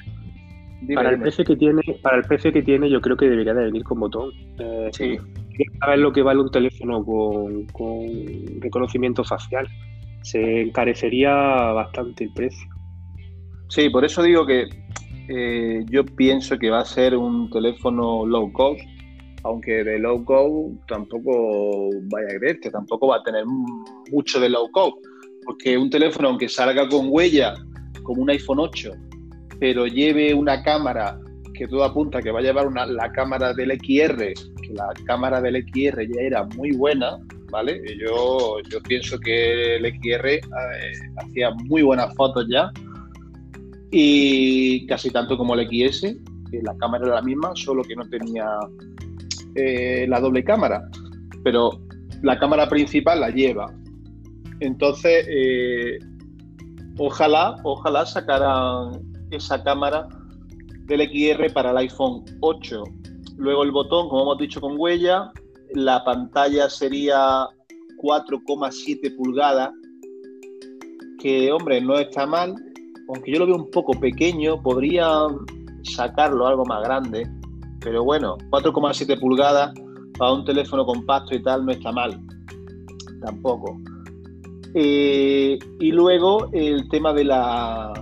para 0.95 1.11
el 1.11 1.19
precio 1.19 1.45
que 1.45 1.55
tiene, 1.55 1.81
para 2.01 2.17
el 2.17 2.23
precio 2.23 2.51
que 2.51 2.63
tiene, 2.63 2.89
yo 2.89 3.01
creo 3.01 3.15
que 3.15 3.29
debería 3.29 3.53
de 3.53 3.65
venir 3.65 3.83
con 3.83 3.99
botón. 3.99 4.31
Eh, 4.57 4.89
sí. 4.91 5.17
saber 5.79 5.99
lo 5.99 6.11
que 6.11 6.23
vale 6.23 6.41
un 6.41 6.51
teléfono 6.51 7.03
con, 7.03 7.67
reconocimiento 8.59 9.23
facial. 9.23 9.67
Se 10.23 10.61
encarecería 10.61 11.33
bastante 11.33 12.25
el 12.25 12.33
precio. 12.33 12.67
Sí, 13.69 13.89
por 13.89 14.03
eso 14.05 14.21
digo 14.21 14.45
que 14.45 14.67
eh, 15.29 15.85
yo 15.89 16.05
pienso 16.05 16.57
que 16.59 16.69
va 16.69 16.81
a 16.81 16.85
ser 16.85 17.15
un 17.15 17.49
teléfono 17.49 18.25
low 18.25 18.51
cost, 18.51 18.81
aunque 19.43 19.83
de 19.83 19.97
low 19.99 20.23
cost 20.25 20.77
tampoco 20.87 21.89
vaya 22.11 22.27
a 22.35 22.39
creer, 22.39 22.59
que 22.59 22.69
tampoco 22.69 23.07
va 23.07 23.17
a 23.17 23.23
tener 23.23 23.45
mucho 24.11 24.39
de 24.39 24.49
low 24.49 24.69
cost, 24.71 24.97
porque 25.45 25.77
un 25.77 25.89
teléfono, 25.89 26.29
aunque 26.29 26.49
salga 26.49 26.87
con 26.89 27.07
huella, 27.09 27.53
como 28.03 28.23
un 28.23 28.29
iPhone 28.29 28.59
8, 28.59 28.91
pero 29.59 29.87
lleve 29.87 30.33
una 30.33 30.61
cámara 30.63 31.17
que 31.53 31.67
todo 31.67 31.83
apunta 31.83 32.21
que 32.21 32.31
va 32.31 32.39
a 32.39 32.43
llevar 32.43 32.67
una, 32.67 32.85
la 32.85 33.11
cámara 33.11 33.53
del 33.53 33.71
XR, 33.71 34.17
que 34.61 34.73
la 34.73 34.91
cámara 35.05 35.39
del 35.39 35.63
XR 35.63 36.07
ya 36.07 36.21
era 36.21 36.43
muy 36.57 36.71
buena, 36.71 37.19
¿vale? 37.51 37.81
Yo, 37.99 38.59
yo 38.69 38.81
pienso 38.81 39.19
que 39.19 39.75
el 39.75 39.85
XR 39.85 40.27
eh, 40.29 40.41
hacía 41.17 41.51
muy 41.51 41.83
buenas 41.83 42.15
fotos 42.15 42.47
ya 42.49 42.71
y 43.91 44.87
casi 44.87 45.11
tanto 45.11 45.37
como 45.37 45.53
el 45.53 45.67
XS, 45.67 46.15
que 46.49 46.61
la 46.63 46.75
cámara 46.77 47.05
era 47.05 47.15
la 47.15 47.21
misma, 47.21 47.51
solo 47.55 47.83
que 47.83 47.95
no 47.95 48.07
tenía 48.09 48.45
eh, 49.55 50.05
la 50.07 50.19
doble 50.21 50.43
cámara, 50.43 50.89
pero 51.43 51.71
la 52.23 52.39
cámara 52.39 52.69
principal 52.69 53.19
la 53.19 53.29
lleva. 53.29 53.73
Entonces, 54.61 55.25
eh, 55.27 55.99
ojalá, 56.97 57.57
ojalá 57.63 58.05
sacaran 58.05 59.01
esa 59.31 59.61
cámara 59.61 60.07
del 60.85 61.01
XR 61.01 61.51
para 61.53 61.71
el 61.71 61.77
iPhone 61.77 62.23
8. 62.39 62.83
Luego 63.37 63.63
el 63.63 63.71
botón, 63.71 64.07
como 64.07 64.21
hemos 64.21 64.37
dicho, 64.37 64.61
con 64.61 64.75
huella. 64.77 65.31
La 65.73 66.03
pantalla 66.03 66.69
sería 66.69 67.47
4,7 68.01 69.15
pulgadas, 69.15 69.71
que 71.19 71.51
hombre, 71.51 71.79
no 71.81 71.97
está 71.97 72.25
mal, 72.25 72.55
aunque 73.07 73.31
yo 73.31 73.39
lo 73.39 73.45
veo 73.45 73.55
un 73.55 73.71
poco 73.71 73.93
pequeño, 73.93 74.61
podría 74.61 75.27
sacarlo 75.83 76.47
algo 76.47 76.65
más 76.65 76.83
grande, 76.83 77.27
pero 77.79 78.03
bueno, 78.03 78.37
4,7 78.49 79.19
pulgadas 79.19 79.73
para 80.17 80.33
un 80.33 80.45
teléfono 80.45 80.85
compacto 80.85 81.35
y 81.35 81.43
tal 81.43 81.65
no 81.65 81.71
está 81.71 81.91
mal, 81.91 82.19
tampoco. 83.21 83.79
Eh, 84.73 85.59
y 85.79 85.91
luego 85.91 86.49
el 86.53 86.87
tema 86.89 87.13
de 87.13 87.25
la, 87.25 87.93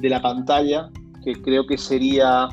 de 0.00 0.08
la 0.08 0.22
pantalla, 0.22 0.90
que 1.24 1.34
creo 1.42 1.66
que 1.66 1.76
sería 1.76 2.48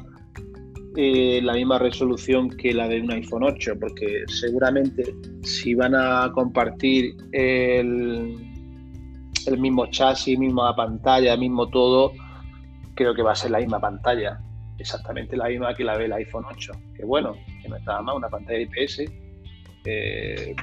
eh, 0.96 1.42
la 1.44 1.54
misma 1.54 1.80
resolución 1.80 2.50
que 2.50 2.74
la 2.74 2.88
de 2.88 3.02
un 3.02 3.12
iPhone 3.12 3.44
8, 3.44 3.74
porque 3.80 4.24
seguramente 4.28 5.16
si 5.42 5.74
van 5.76 5.96
a 5.96 6.32
compartir 6.34 7.16
el, 7.32 8.36
el 9.46 9.58
mismo 9.60 9.88
chasis, 9.88 10.38
misma 10.38 10.76
pantalla, 10.76 11.36
mismo 11.38 11.68
todo, 11.70 12.12
creo 12.96 13.14
que 13.14 13.22
va 13.22 13.32
a 13.32 13.36
ser 13.36 13.52
la 13.52 13.60
misma 13.60 13.80
pantalla, 13.80 14.40
exactamente 14.78 15.36
la 15.36 15.48
misma 15.48 15.74
que 15.74 15.84
la 15.84 15.98
del 15.98 16.14
iPhone 16.14 16.46
8. 16.50 16.72
Que 16.96 17.06
bueno, 17.06 17.36
que 17.62 17.70
no 17.70 17.76
estaba 17.76 18.02
mal, 18.02 18.18
una 18.18 18.30
pantalla 18.30 18.60
IPS. 18.60 19.04
Eh, 19.86 20.56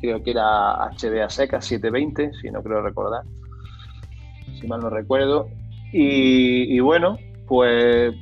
creo 0.00 0.22
que 0.22 0.30
era 0.30 0.88
HDA 0.90 1.28
seca 1.28 1.60
720, 1.60 2.32
si 2.40 2.50
no 2.50 2.62
creo 2.62 2.82
recordar, 2.82 3.22
si 4.60 4.66
mal 4.66 4.80
no 4.80 4.90
recuerdo. 4.90 5.48
Y, 5.92 6.78
bueno, 6.80 7.18
pues 7.46 8.14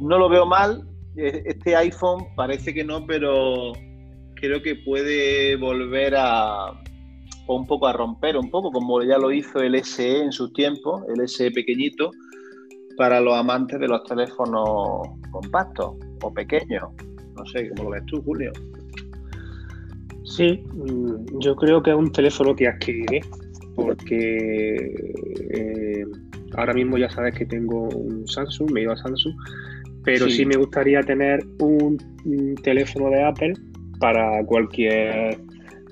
no 0.00 0.18
lo 0.18 0.28
veo 0.28 0.46
mal. 0.46 0.86
E, 1.16 1.42
este 1.46 1.76
iPhone 1.76 2.24
parece 2.36 2.72
que 2.72 2.84
no, 2.84 3.06
pero 3.06 3.72
creo 4.34 4.62
que 4.62 4.76
puede 4.76 5.56
volver 5.56 6.14
a, 6.16 6.72
un 7.46 7.66
poco 7.66 7.86
a 7.86 7.92
romper, 7.92 8.36
un 8.36 8.50
poco 8.50 8.70
como 8.70 9.02
ya 9.02 9.18
lo 9.18 9.32
hizo 9.32 9.60
el 9.60 9.82
SE 9.84 10.22
en 10.22 10.32
su 10.32 10.52
tiempo, 10.52 11.04
el 11.14 11.28
SE 11.28 11.50
pequeñito, 11.50 12.10
para 12.96 13.20
los 13.20 13.34
amantes 13.34 13.78
de 13.80 13.88
los 13.88 14.04
teléfonos 14.04 15.08
compactos 15.30 15.94
o 16.22 16.32
pequeños. 16.32 16.84
No 17.36 17.46
sé, 17.46 17.70
¿cómo 17.70 17.84
lo 17.84 17.90
ves 17.90 18.06
tú, 18.06 18.22
Julio? 18.22 18.52
Sí, 20.24 20.62
mm, 20.72 21.40
yo 21.40 21.56
creo 21.56 21.82
que 21.82 21.90
es 21.90 21.96
un 21.96 22.12
teléfono 22.12 22.54
que 22.54 22.68
adquiriré 22.68 23.20
porque 23.74 24.94
eh, 25.54 26.04
ahora 26.56 26.74
mismo 26.74 26.98
ya 26.98 27.08
sabes 27.10 27.34
que 27.34 27.46
tengo 27.46 27.88
un 27.88 28.26
Samsung, 28.26 28.70
me 28.72 28.82
iba 28.82 28.92
a 28.92 28.96
Samsung, 28.96 29.34
pero 30.04 30.28
sí. 30.28 30.44
me 30.46 30.56
gustaría 30.56 31.00
tener 31.02 31.44
un 31.60 31.98
teléfono 32.62 33.10
de 33.10 33.22
Apple 33.22 33.52
para 33.98 34.44
cualquier 34.46 35.38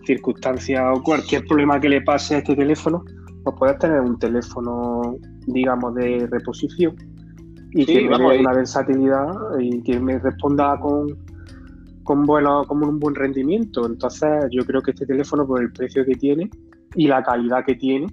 circunstancia 0.06 0.92
o 0.92 1.02
cualquier 1.02 1.44
problema 1.46 1.78
que 1.78 1.88
le 1.88 2.00
pase 2.00 2.36
a 2.36 2.38
este 2.38 2.56
teléfono, 2.56 3.04
pues 3.44 3.56
puedas 3.58 3.78
tener 3.78 4.00
un 4.00 4.18
teléfono, 4.18 5.16
digamos, 5.46 5.94
de 5.94 6.26
reposición 6.30 6.96
y 7.72 7.84
que 7.84 8.08
me 8.08 8.16
dé 8.16 8.40
una 8.40 8.54
versatilidad 8.54 9.28
y 9.60 9.82
que 9.82 10.00
me 10.00 10.18
responda 10.18 10.78
con, 10.80 11.06
con, 12.02 12.24
bueno, 12.24 12.64
con 12.66 12.82
un 12.82 12.98
buen 12.98 13.14
rendimiento. 13.14 13.86
Entonces, 13.86 14.28
yo 14.50 14.64
creo 14.64 14.80
que 14.80 14.92
este 14.92 15.06
teléfono, 15.06 15.46
por 15.46 15.60
el 15.60 15.70
precio 15.72 16.04
que 16.04 16.14
tiene 16.14 16.48
y 16.94 17.06
la 17.06 17.22
calidad 17.22 17.64
que 17.66 17.74
tiene, 17.74 18.06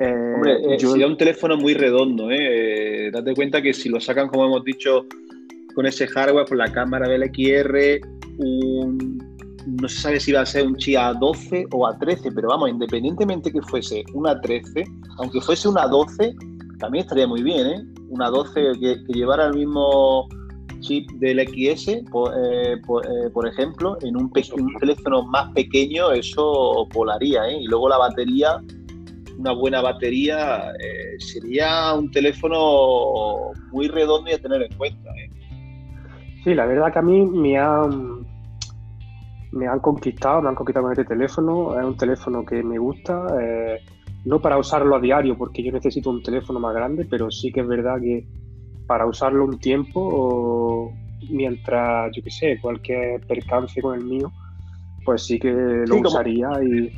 eh, 0.00 0.32
Hombre, 0.34 0.74
eh, 0.74 0.78
sería 0.78 1.06
un 1.06 1.16
teléfono 1.16 1.56
muy 1.56 1.74
redondo, 1.74 2.30
¿eh? 2.30 3.10
Date 3.12 3.34
cuenta 3.34 3.62
que 3.62 3.72
si 3.72 3.88
lo 3.88 4.00
sacan, 4.00 4.28
como 4.28 4.46
hemos 4.46 4.64
dicho, 4.64 5.06
con 5.74 5.86
ese 5.86 6.06
hardware, 6.06 6.46
con 6.46 6.58
la 6.58 6.72
cámara 6.72 7.08
del 7.08 7.24
XR, 7.24 8.00
un 8.38 9.36
no 9.66 9.88
se 9.88 10.00
sabe 10.00 10.20
si 10.20 10.32
va 10.32 10.42
a 10.42 10.46
ser 10.46 10.66
un 10.66 10.76
chi 10.76 10.92
A12 10.92 11.68
o 11.72 11.86
A13, 11.86 12.32
pero 12.34 12.48
vamos, 12.48 12.70
independientemente 12.70 13.50
que 13.50 13.60
fuese 13.62 14.04
una 14.14 14.40
13, 14.40 14.84
aunque 15.18 15.40
fuese 15.40 15.68
una 15.68 15.86
12, 15.88 16.34
también 16.78 17.02
estaría 17.02 17.26
muy 17.26 17.42
bien, 17.42 17.66
¿eh? 17.66 17.84
Una 18.08 18.30
12 18.30 18.72
que, 18.80 18.96
llevara 19.08 19.46
el 19.46 19.54
mismo 19.54 20.28
chip 20.80 21.10
del 21.14 21.40
XS, 21.40 21.88
eh, 21.88 22.02
eh, 22.04 22.80
por, 23.32 23.48
ejemplo, 23.48 23.98
en 24.02 24.16
un, 24.16 24.30
teléfono 24.78 25.24
más 25.24 25.52
pequeño, 25.52 26.12
eso 26.12 26.86
volaría, 26.94 27.48
¿eh? 27.48 27.62
Y 27.62 27.66
luego 27.66 27.88
la 27.88 27.98
batería, 27.98 28.62
una 29.38 29.52
buena 29.52 29.80
batería, 29.82 30.72
eh, 30.80 31.18
sería 31.18 31.92
un 31.94 32.10
teléfono 32.10 33.52
muy 33.70 33.88
redondo 33.88 34.30
y 34.30 34.34
a 34.34 34.38
tener 34.38 34.62
en 34.62 34.76
cuenta, 34.76 35.10
¿eh? 35.10 35.30
Sí, 36.44 36.54
la 36.54 36.66
verdad 36.66 36.92
que 36.92 36.98
a 36.98 37.02
mí 37.02 37.26
me 37.26 37.58
ha 37.58 37.82
me 39.56 39.66
han 39.66 39.80
conquistado, 39.80 40.42
me 40.42 40.50
han 40.50 40.54
conquistado 40.54 40.84
con 40.84 40.92
este 40.92 41.04
teléfono. 41.04 41.78
Es 41.78 41.84
un 41.84 41.96
teléfono 41.96 42.44
que 42.44 42.62
me 42.62 42.78
gusta, 42.78 43.26
eh, 43.40 43.80
no 44.24 44.40
para 44.40 44.58
usarlo 44.58 44.96
a 44.96 45.00
diario, 45.00 45.36
porque 45.36 45.62
yo 45.62 45.72
necesito 45.72 46.10
un 46.10 46.22
teléfono 46.22 46.60
más 46.60 46.74
grande, 46.74 47.06
pero 47.08 47.30
sí 47.30 47.50
que 47.50 47.60
es 47.60 47.66
verdad 47.66 48.00
que 48.00 48.26
para 48.86 49.06
usarlo 49.06 49.44
un 49.44 49.58
tiempo, 49.58 50.92
mientras, 51.30 52.14
yo 52.14 52.22
qué 52.22 52.30
sé, 52.30 52.60
cualquier 52.60 53.20
percance 53.26 53.80
con 53.80 53.98
el 53.98 54.04
mío, 54.04 54.30
pues 55.04 55.22
sí 55.24 55.38
que 55.38 55.50
lo 55.50 55.96
usaría 56.00 56.48
y 56.62 56.92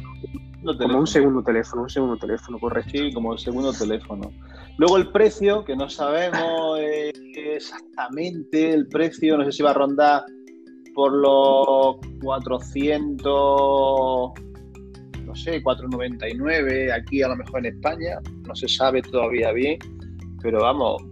como 0.63 0.99
un 0.99 1.07
segundo 1.07 1.43
teléfono, 1.43 1.83
un 1.83 1.91
segundo 1.91 2.17
teléfono, 2.17 2.59
correcto. 2.59 2.91
Sí, 2.93 3.13
como 3.13 3.33
el 3.33 3.39
segundo 3.39 3.73
teléfono. 3.73 4.33
Luego 4.77 4.97
el 4.97 5.11
precio, 5.11 5.65
que 5.65 5.77
no 5.77 5.89
sabemos 5.89 6.79
eh, 6.79 7.13
exactamente 7.35 8.73
el 8.73 8.89
precio, 8.89 9.37
no 9.39 9.45
sé 9.45 9.53
si 9.53 9.63
va 9.63 9.71
a 9.71 9.75
rondar 9.75 10.25
por 10.95 11.13
los 11.13 11.97
400, 12.23 13.23
no 15.25 15.35
sé, 15.35 15.63
499, 15.63 16.93
aquí 16.93 17.23
a 17.23 17.29
lo 17.29 17.37
mejor 17.37 17.61
en 17.61 17.77
España, 17.77 18.19
no 18.47 18.55
se 18.55 18.67
sabe 18.69 19.03
todavía 19.03 19.53
bien, 19.53 19.79
pero 20.43 20.61
vamos, 20.61 21.03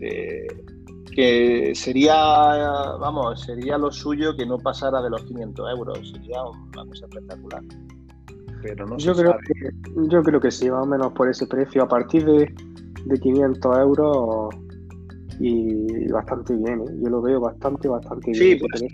eh, 0.00 0.46
que 1.14 1.72
sería, 1.74 2.14
vamos, 2.14 3.40
sería 3.42 3.78
lo 3.78 3.90
suyo 3.90 4.36
que 4.36 4.44
no 4.44 4.58
pasara 4.58 5.00
de 5.00 5.10
los 5.10 5.22
500 5.24 5.70
euros, 5.70 6.10
sería 6.10 6.42
una 6.44 6.84
cosa 6.86 7.06
espectacular. 7.06 7.62
Pero 8.62 8.86
no 8.86 8.96
yo 8.96 9.14
creo 9.14 9.36
Que, 9.38 9.70
yo 10.08 10.22
creo 10.22 10.40
que 10.40 10.50
sí, 10.50 10.70
más 10.70 10.84
o 10.84 10.86
menos 10.86 11.12
por 11.12 11.28
ese 11.28 11.46
precio, 11.46 11.82
a 11.82 11.88
partir 11.88 12.24
de, 12.24 12.54
de 13.06 13.20
500 13.20 13.78
euros 13.78 14.54
y 15.40 16.08
bastante 16.12 16.54
bien, 16.54 16.80
¿eh? 16.80 16.92
yo 17.02 17.10
lo 17.10 17.20
veo 17.20 17.40
bastante, 17.40 17.88
bastante 17.88 18.30
bien. 18.30 18.58
Sí, 18.58 18.64
pues, 18.64 18.84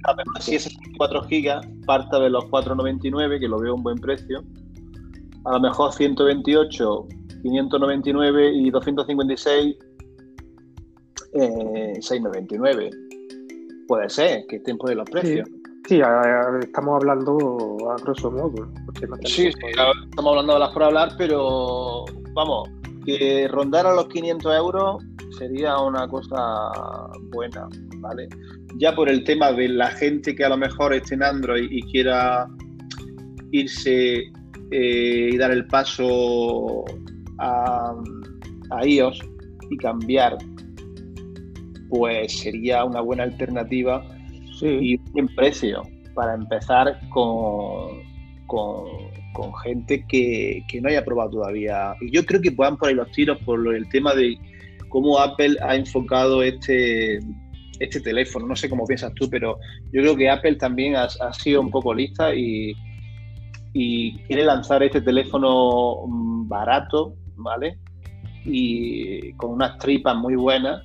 si 0.41 0.55
es 0.55 0.79
4 0.97 1.23
gigas, 1.25 1.67
parta 1.85 2.19
de 2.19 2.31
los 2.31 2.45
4,99, 2.45 3.39
que 3.39 3.49
lo 3.49 3.59
veo 3.59 3.75
un 3.75 3.83
buen 3.83 3.99
precio. 3.99 4.43
A 5.45 5.53
lo 5.53 5.61
mejor 5.61 5.93
128, 5.93 7.07
599 7.43 8.53
y 8.55 8.71
256, 8.71 9.77
eh, 11.35 11.93
699. 12.01 12.91
Puede 13.87 14.09
ser 14.09 14.47
que 14.49 14.57
estén 14.57 14.79
por 14.79 14.91
ahí 14.91 14.97
los 14.97 15.09
precios. 15.09 15.49
Sí. 15.49 15.58
Estamos 16.61 16.97
hablando 16.97 17.79
a 17.91 17.97
grosso 18.03 18.31
modo. 18.31 18.71
sí, 19.25 19.47
estamos 19.47 20.31
hablando 20.31 20.55
de 20.55 20.59
las 20.59 20.71
por 20.71 20.83
hablar, 20.83 21.13
pero 21.17 22.05
vamos, 22.35 22.69
que 23.05 23.49
rondar 23.49 23.87
a 23.87 23.95
los 23.95 24.09
500 24.09 24.57
euros 24.57 25.05
sería 25.39 25.79
una 25.79 26.07
cosa 26.09 26.37
buena, 27.33 27.69
¿vale? 27.97 28.29
Ya 28.77 28.95
por 28.95 29.09
el 29.09 29.25
tema 29.25 29.53
de 29.53 29.69
la 29.69 29.91
gente 29.93 30.35
que 30.35 30.45
a 30.45 30.51
lo 30.51 30.57
mejor 30.57 30.93
esté 30.93 31.15
en 31.15 31.23
Android 31.23 31.71
y 31.71 31.83
quiera 31.83 32.49
irse 33.53 34.31
eh, 34.71 35.31
y 35.33 35.37
dar 35.39 35.51
el 35.51 35.67
paso 35.67 36.85
a, 37.39 37.95
iOS 38.85 39.19
y 39.71 39.77
cambiar 39.79 40.37
pues 41.89 42.41
sería 42.41 42.85
una 42.85 43.01
buena 43.01 43.23
alternativa 43.23 44.05
y 44.63 44.97
buen 45.13 45.29
precio 45.35 45.83
para 46.15 46.35
empezar 46.35 46.99
con, 47.11 48.03
con, 48.47 49.55
gente 49.63 50.05
que, 50.09 50.65
no 50.83 50.89
haya 50.89 51.05
probado 51.05 51.31
todavía. 51.31 51.95
Y 52.01 52.11
yo 52.11 52.27
creo 52.27 52.41
que 52.41 52.51
puedan 52.51 52.77
por 52.77 52.89
ahí 52.89 52.95
los 52.95 53.11
tiros 53.13 53.39
por 53.45 53.73
el 53.73 53.89
tema 53.91 54.15
de 54.15 54.37
cómo 54.89 55.21
Apple 55.21 55.57
ha 55.63 55.77
enfocado 55.77 56.43
este, 56.43 57.21
este 57.79 58.01
teléfono. 58.01 58.49
No 58.49 58.57
sé 58.57 58.69
cómo 58.69 58.85
piensas 58.85 59.15
tú, 59.15 59.31
pero 59.31 59.59
yo 59.93 60.03
creo 60.03 60.17
que 60.17 60.29
Apple 60.29 60.57
también 60.57 60.97
ha, 60.97 61.33
sido 61.35 61.61
un 61.61 61.71
poco 61.71 61.95
lista 61.95 62.35
y, 62.35 62.75
y 63.73 64.19
quiere 64.23 64.45
lanzar 64.45 64.83
este 64.83 65.01
teléfono 65.01 66.05
mm, 66.09 66.49
barato, 66.49 67.15
¿vale? 67.37 67.79
Y 68.45 69.33
con 69.35 69.53
unas 69.53 69.79
tripas 69.79 70.17
muy 70.17 70.35
buenas, 70.35 70.83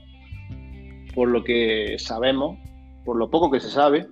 por 1.15 1.29
lo 1.29 1.43
que 1.43 1.95
sabemos, 1.97 2.59
por 3.05 3.17
lo 3.17 3.29
poco 3.29 3.51
que 3.51 3.59
se 3.59 3.69
sabe. 3.69 4.07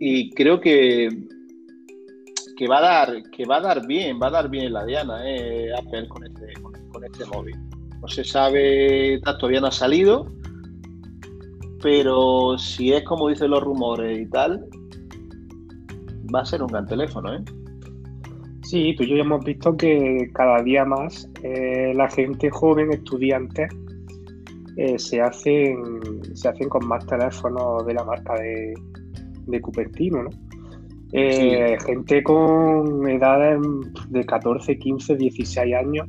Y 0.00 0.30
creo 0.30 0.60
que, 0.60 1.08
que 2.56 2.66
va 2.66 2.78
a 2.78 2.82
dar, 2.82 3.22
que 3.30 3.44
va 3.44 3.56
a 3.56 3.60
dar 3.60 3.86
bien, 3.86 4.18
va 4.20 4.28
a 4.28 4.30
dar 4.30 4.50
bien 4.50 4.72
la 4.72 4.84
Diana, 4.84 5.20
eh, 5.24 5.70
Apple 5.76 6.08
con 6.08 6.24
este, 6.24 6.52
con, 6.60 7.04
este 7.04 7.24
móvil. 7.26 7.56
No 8.00 8.08
se 8.08 8.24
sabe, 8.24 9.20
todavía 9.22 9.60
no 9.60 9.68
ha 9.68 9.72
salido, 9.72 10.26
pero 11.82 12.58
si 12.58 12.92
es 12.92 13.04
como 13.04 13.28
dicen 13.28 13.50
los 13.50 13.62
rumores 13.62 14.20
y 14.20 14.26
tal, 14.30 14.64
va 16.34 16.40
a 16.40 16.44
ser 16.44 16.62
un 16.62 16.68
gran 16.68 16.86
teléfono, 16.86 17.34
¿eh? 17.34 17.42
Sí, 18.62 18.94
tú 18.96 19.04
y 19.04 19.08
yo 19.08 19.16
hemos 19.16 19.44
visto 19.44 19.76
que 19.76 20.30
cada 20.34 20.62
día 20.62 20.84
más 20.84 21.28
eh, 21.42 21.92
la 21.94 22.08
gente 22.10 22.50
joven, 22.50 22.92
estudiantes, 22.92 23.72
eh, 24.78 24.96
se, 24.96 25.20
hacen, 25.20 25.76
se 26.34 26.48
hacen 26.48 26.68
con 26.68 26.86
más 26.86 27.04
teléfonos 27.04 27.84
de 27.84 27.94
la 27.94 28.04
marca 28.04 28.34
de, 28.34 28.74
de 29.44 29.60
Cupertino, 29.60 30.22
¿no? 30.22 30.30
Eh, 31.12 31.76
gente 31.84 32.22
con 32.22 33.08
edades 33.08 33.60
de 34.10 34.24
14, 34.24 34.78
15, 34.78 35.16
16 35.16 35.74
años 35.74 36.06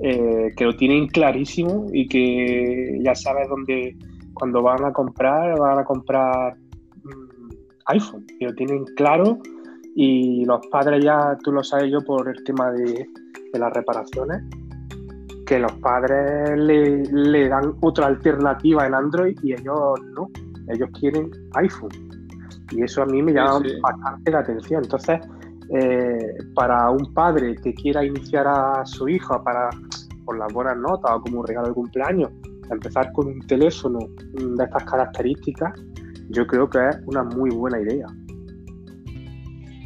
eh, 0.00 0.52
que 0.56 0.64
lo 0.64 0.74
tienen 0.74 1.06
clarísimo 1.06 1.86
y 1.92 2.08
que 2.08 2.98
ya 3.00 3.14
sabes 3.14 3.48
dónde, 3.48 3.96
cuando 4.32 4.60
van 4.60 4.84
a 4.84 4.92
comprar, 4.92 5.56
van 5.56 5.78
a 5.78 5.84
comprar 5.84 6.56
mm, 6.56 7.48
iPhone, 7.86 8.26
y 8.40 8.44
lo 8.44 8.54
tienen 8.54 8.84
claro 8.96 9.38
y 9.94 10.44
los 10.46 10.66
padres 10.66 11.04
ya, 11.04 11.38
tú 11.44 11.52
lo 11.52 11.62
sabes 11.62 11.92
yo 11.92 12.00
por 12.00 12.28
el 12.28 12.42
tema 12.42 12.72
de, 12.72 13.06
de 13.52 13.58
las 13.60 13.72
reparaciones, 13.72 14.42
que 15.46 15.58
los 15.58 15.72
padres 15.72 16.58
le, 16.58 17.48
dan 17.48 17.74
otra 17.80 18.06
alternativa 18.06 18.86
en 18.86 18.94
Android 18.94 19.38
y 19.42 19.52
ellos 19.52 20.00
no, 20.14 20.30
ellos 20.68 20.88
quieren 20.98 21.30
iPhone. 21.54 21.90
Y 22.70 22.82
eso 22.82 23.02
a 23.02 23.06
mí 23.06 23.22
me 23.22 23.32
llama 23.32 23.60
bastante 23.82 24.30
la 24.30 24.38
atención. 24.40 24.82
Entonces, 24.84 25.20
eh, 25.70 26.36
para 26.54 26.90
un 26.90 27.12
padre 27.12 27.56
que 27.56 27.74
quiera 27.74 28.04
iniciar 28.04 28.46
a 28.46 28.84
su 28.84 29.08
hijo 29.08 29.42
para 29.42 29.70
por 30.24 30.38
las 30.38 30.52
buenas 30.52 30.76
notas 30.78 31.12
o 31.14 31.20
como 31.20 31.40
un 31.40 31.46
regalo 31.46 31.68
de 31.68 31.74
cumpleaños, 31.74 32.30
empezar 32.70 33.12
con 33.12 33.26
un 33.26 33.40
teléfono 33.46 33.98
de 34.32 34.64
estas 34.64 34.84
características, 34.84 35.72
yo 36.30 36.46
creo 36.46 36.68
que 36.68 36.78
es 36.88 36.96
una 37.06 37.22
muy 37.22 37.50
buena 37.50 37.80
idea. 37.80 38.06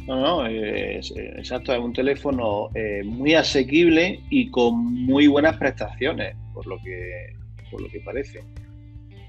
No, 0.09 0.19
no, 0.19 0.45
es, 0.47 1.13
exacto, 1.15 1.71
es 1.71 1.79
un 1.79 1.93
teléfono 1.93 2.69
eh, 2.73 3.03
muy 3.05 3.35
asequible 3.35 4.19
y 4.31 4.49
con 4.49 5.05
muy 5.05 5.27
buenas 5.27 5.55
prestaciones, 5.57 6.35
por 6.51 6.65
lo 6.65 6.79
que, 6.79 7.35
por 7.69 7.79
lo 7.79 7.87
que 7.89 7.99
parece. 7.99 8.43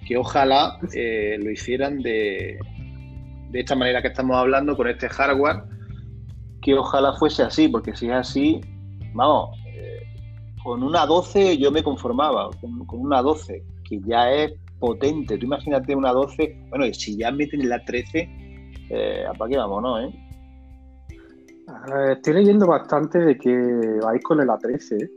Que 0.07 0.17
ojalá 0.17 0.79
eh, 0.95 1.37
lo 1.39 1.51
hicieran 1.51 1.99
de, 1.99 2.59
de 3.51 3.61
esta 3.61 3.75
manera 3.75 4.01
que 4.01 4.09
estamos 4.09 4.35
hablando, 4.39 4.75
con 4.75 4.89
este 4.89 5.07
hardware, 5.11 5.65
que 6.63 6.73
ojalá 6.73 7.13
fuese 7.19 7.43
así, 7.43 7.69
porque 7.69 7.95
si 7.95 8.07
es 8.07 8.15
así, 8.15 8.63
vamos, 9.13 9.59
eh, 9.67 10.01
con 10.65 10.83
una 10.83 11.05
12 11.05 11.59
yo 11.59 11.71
me 11.71 11.83
conformaba, 11.83 12.49
con, 12.59 12.87
con, 12.87 13.01
una 13.01 13.21
12, 13.21 13.63
que 13.87 14.01
ya 14.07 14.33
es 14.33 14.55
potente. 14.79 15.37
Tú 15.37 15.45
imagínate 15.45 15.95
una 15.95 16.13
12, 16.13 16.69
bueno, 16.71 16.87
y 16.87 16.95
si 16.95 17.19
ya 17.19 17.31
meten 17.31 17.69
la 17.69 17.85
13, 17.85 18.31
eh, 18.89 19.25
¿para 19.37 19.51
qué 19.51 19.59
vamos, 19.59 19.83
no? 19.83 20.01
Eh? 20.01 20.30
Estoy 21.87 22.35
leyendo 22.35 22.67
bastante 22.67 23.19
de 23.19 23.39
que 23.39 23.99
vais 24.03 24.23
con 24.23 24.41
el 24.41 24.49
A13. 24.49 25.11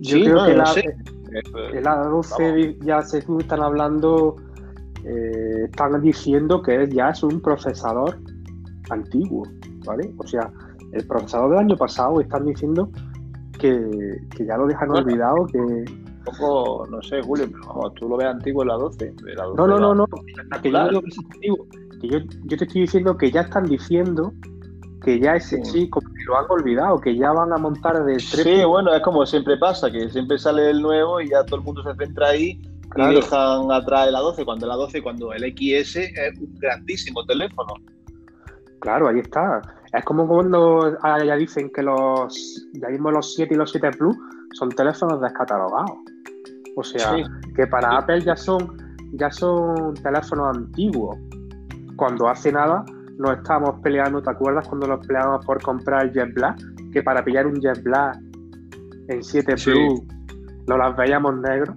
Yo 0.00 0.18
creo 0.18 0.44
que 0.44 0.52
el 1.78 1.84
A12 1.84 2.78
ya 2.84 3.02
se 3.02 3.18
están 3.18 3.62
hablando, 3.62 4.36
eh, 5.04 5.64
están 5.64 6.00
diciendo 6.02 6.62
que 6.62 6.88
ya 6.88 7.10
es 7.10 7.22
un 7.22 7.40
procesador 7.40 8.18
antiguo, 8.90 9.46
¿vale? 9.84 10.12
O 10.18 10.26
sea, 10.26 10.52
el 10.92 11.06
procesador 11.06 11.50
del 11.50 11.58
año 11.60 11.76
pasado 11.76 12.20
están 12.20 12.44
diciendo 12.44 12.90
que, 13.58 14.20
ya 14.38 14.56
lo 14.56 14.66
dejan 14.66 14.90
olvidado, 14.90 15.46
que... 15.46 15.58
Un 15.58 15.84
poco, 16.24 16.86
no 16.90 17.00
sé, 17.02 17.22
Julio, 17.22 17.46
pero 17.50 17.68
vamos, 17.68 17.94
tú 17.94 18.08
lo 18.08 18.16
ves 18.16 18.26
antiguo 18.26 18.62
en 18.62 18.68
la 18.68 18.74
12. 18.74 19.14
no, 19.56 19.66
no, 19.66 19.78
no, 19.78 19.94
no, 19.94 20.06
que 20.60 20.72
yo, 20.72 21.02
que 22.00 22.08
yo, 22.08 22.18
yo 22.18 22.56
te 22.56 22.64
estoy 22.64 22.80
diciendo 22.80 23.16
que 23.16 23.30
ya 23.30 23.42
están 23.42 23.64
diciendo 23.64 24.32
que 25.02 25.20
ya 25.20 25.36
ese 25.36 25.60
chico 25.62 26.00
que 26.00 26.24
lo 26.26 26.38
han 26.38 26.46
olvidado, 26.48 27.00
que 27.00 27.16
ya 27.16 27.32
van 27.32 27.52
a 27.52 27.56
montar 27.56 28.04
de 28.04 28.14
tres. 28.14 28.42
Sí, 28.42 28.64
bueno, 28.64 28.94
es 28.94 29.02
como 29.02 29.26
siempre 29.26 29.56
pasa, 29.56 29.90
que 29.90 30.08
siempre 30.10 30.38
sale 30.38 30.70
el 30.70 30.80
nuevo 30.80 31.20
y 31.20 31.28
ya 31.28 31.44
todo 31.44 31.56
el 31.56 31.62
mundo 31.62 31.82
se 31.82 31.94
centra 31.94 32.28
ahí 32.28 32.60
y 32.96 33.14
dejan 33.14 33.70
atrás 33.70 34.08
el 34.08 34.14
A12, 34.14 34.44
cuando 34.44 34.66
el 34.66 34.72
A12, 34.72 35.02
cuando 35.02 35.32
el 35.32 35.42
XS 35.42 35.96
es 35.96 36.38
un 36.38 36.54
grandísimo 36.58 37.24
teléfono. 37.26 37.74
Claro, 38.80 39.08
ahí 39.08 39.18
está. 39.18 39.60
Es 39.92 40.04
como 40.04 40.26
cuando 40.26 40.96
ya 41.02 41.36
dicen 41.36 41.70
que 41.74 41.82
los, 41.82 42.66
ya 42.74 42.88
mismo 42.88 43.10
los 43.10 43.34
7 43.34 43.54
y 43.54 43.56
los 43.56 43.70
7 43.70 43.90
Plus 43.92 44.16
son 44.54 44.70
teléfonos 44.70 45.20
descatalogados. 45.20 45.92
O 46.76 46.84
sea, 46.84 47.16
que 47.54 47.66
para 47.66 47.98
Apple 47.98 48.20
ya 48.20 48.36
son, 48.36 48.76
ya 49.12 49.30
son 49.30 49.94
teléfonos 49.94 50.56
antiguos. 50.56 51.16
Cuando 51.96 52.28
hace 52.28 52.52
nada 52.52 52.84
nos 53.18 53.38
estábamos 53.38 53.80
peleando, 53.80 54.22
¿te 54.22 54.30
acuerdas 54.30 54.68
cuando 54.68 54.86
nos 54.86 55.06
peleábamos 55.06 55.44
por 55.44 55.62
comprar 55.62 56.06
el 56.06 56.12
Jet 56.12 56.34
Black? 56.34 56.58
Que 56.92 57.02
para 57.02 57.24
pillar 57.24 57.46
un 57.46 57.60
Jet 57.60 57.82
Black 57.82 58.18
en 59.08 59.22
7 59.22 59.54
Plus 59.56 60.02
nos 60.66 60.78
las 60.78 60.96
veíamos 60.96 61.36
negro. 61.38 61.74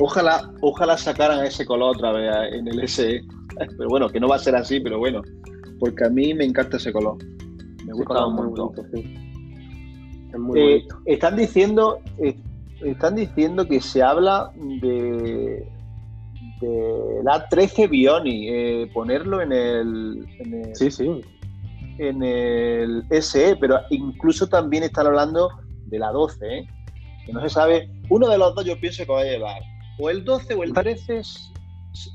Ojalá, 0.00 0.50
ojalá 0.60 0.96
sacaran 0.96 1.44
ese 1.44 1.64
color 1.64 1.96
otra 1.96 2.12
vez 2.12 2.30
en 2.52 2.68
el 2.68 2.88
SE. 2.88 3.22
Pero 3.56 3.88
bueno, 3.88 4.08
que 4.08 4.20
no 4.20 4.28
va 4.28 4.36
a 4.36 4.40
ser 4.40 4.56
así, 4.56 4.80
pero 4.80 4.98
bueno. 4.98 5.22
Porque 5.78 6.04
a 6.04 6.10
mí 6.10 6.34
me 6.34 6.44
encanta 6.44 6.76
ese 6.76 6.92
color. 6.92 7.16
Me 7.84 7.92
gusta 7.92 8.26
un 8.26 8.34
montón. 8.34 8.72
Es 8.92 10.38
muy 10.38 10.60
eh, 10.60 10.62
bonito. 10.62 11.00
Están 11.06 11.36
diciendo, 11.36 12.00
eh, 12.18 12.36
están 12.82 13.14
diciendo 13.14 13.66
que 13.66 13.80
se 13.80 14.02
habla 14.02 14.50
de 14.82 15.66
la 17.22 17.48
13 17.48 17.88
Bioni, 17.88 18.48
eh, 18.48 18.90
ponerlo 18.92 19.40
en 19.40 19.52
el, 19.52 20.26
Sí, 20.74 20.90
sí. 20.90 21.20
En 21.98 22.22
el 22.22 23.04
SE, 23.20 23.56
pero 23.60 23.80
incluso 23.90 24.48
también 24.48 24.82
están 24.82 25.06
hablando 25.06 25.48
de 25.86 25.98
la 25.98 26.10
12, 26.10 26.46
¿eh? 26.46 26.66
que 27.26 27.32
no 27.32 27.40
se 27.40 27.48
sabe. 27.48 27.88
Uno 28.10 28.28
de 28.28 28.38
los 28.38 28.54
dos 28.54 28.64
yo 28.64 28.78
pienso 28.78 29.04
que 29.04 29.12
va 29.12 29.20
a 29.20 29.24
llevar. 29.24 29.62
O 29.98 30.10
el 30.10 30.24
12 30.24 30.54
o 30.54 30.64
el 30.64 30.72
13 30.72 31.18
es 31.18 31.54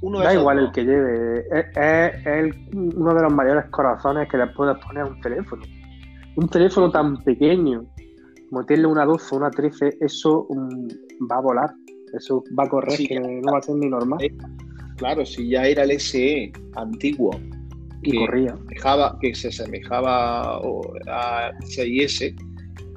uno 0.02 0.20
de 0.20 0.26
Da 0.26 0.34
igual 0.34 0.60
el 0.60 0.72
que 0.72 0.84
lleve. 0.84 1.46
Es, 1.52 2.56
uno 2.74 3.14
de 3.14 3.22
los 3.22 3.34
mayores 3.34 3.66
corazones 3.70 4.28
que 4.30 4.38
le 4.38 4.48
puedes 4.48 4.78
poner 4.86 5.04
a 5.04 5.06
un 5.08 5.22
teléfono. 5.22 5.64
Un 6.36 6.48
teléfono 6.48 6.92
tan 6.92 7.18
pequeño, 7.24 7.86
meterle 8.52 8.88
una 8.88 9.06
12 9.06 9.36
o 9.36 9.38
una 9.38 9.50
13, 9.50 9.98
eso 10.02 10.48
mm, 10.50 10.88
va 11.32 11.38
a 11.38 11.42
volar. 11.42 11.74
Eso 12.14 12.44
va 12.58 12.64
a 12.64 12.70
correr, 12.70 12.98
que 12.98 13.20
no 13.20 13.52
va 13.52 13.60
a 13.60 13.62
ser 13.62 13.76
ni 13.76 13.88
normal. 13.88 14.20
Claro, 14.98 15.26
si 15.26 15.50
ya 15.50 15.66
era 15.66 15.84
el 15.84 16.00
SE 16.00 16.52
antiguo 16.76 17.32
y 18.02 18.18
corría. 18.18 18.56
que 19.22 19.36
se 19.36 19.50
asemejaba 19.50 20.58
a 20.58 21.52
6S 21.62 22.36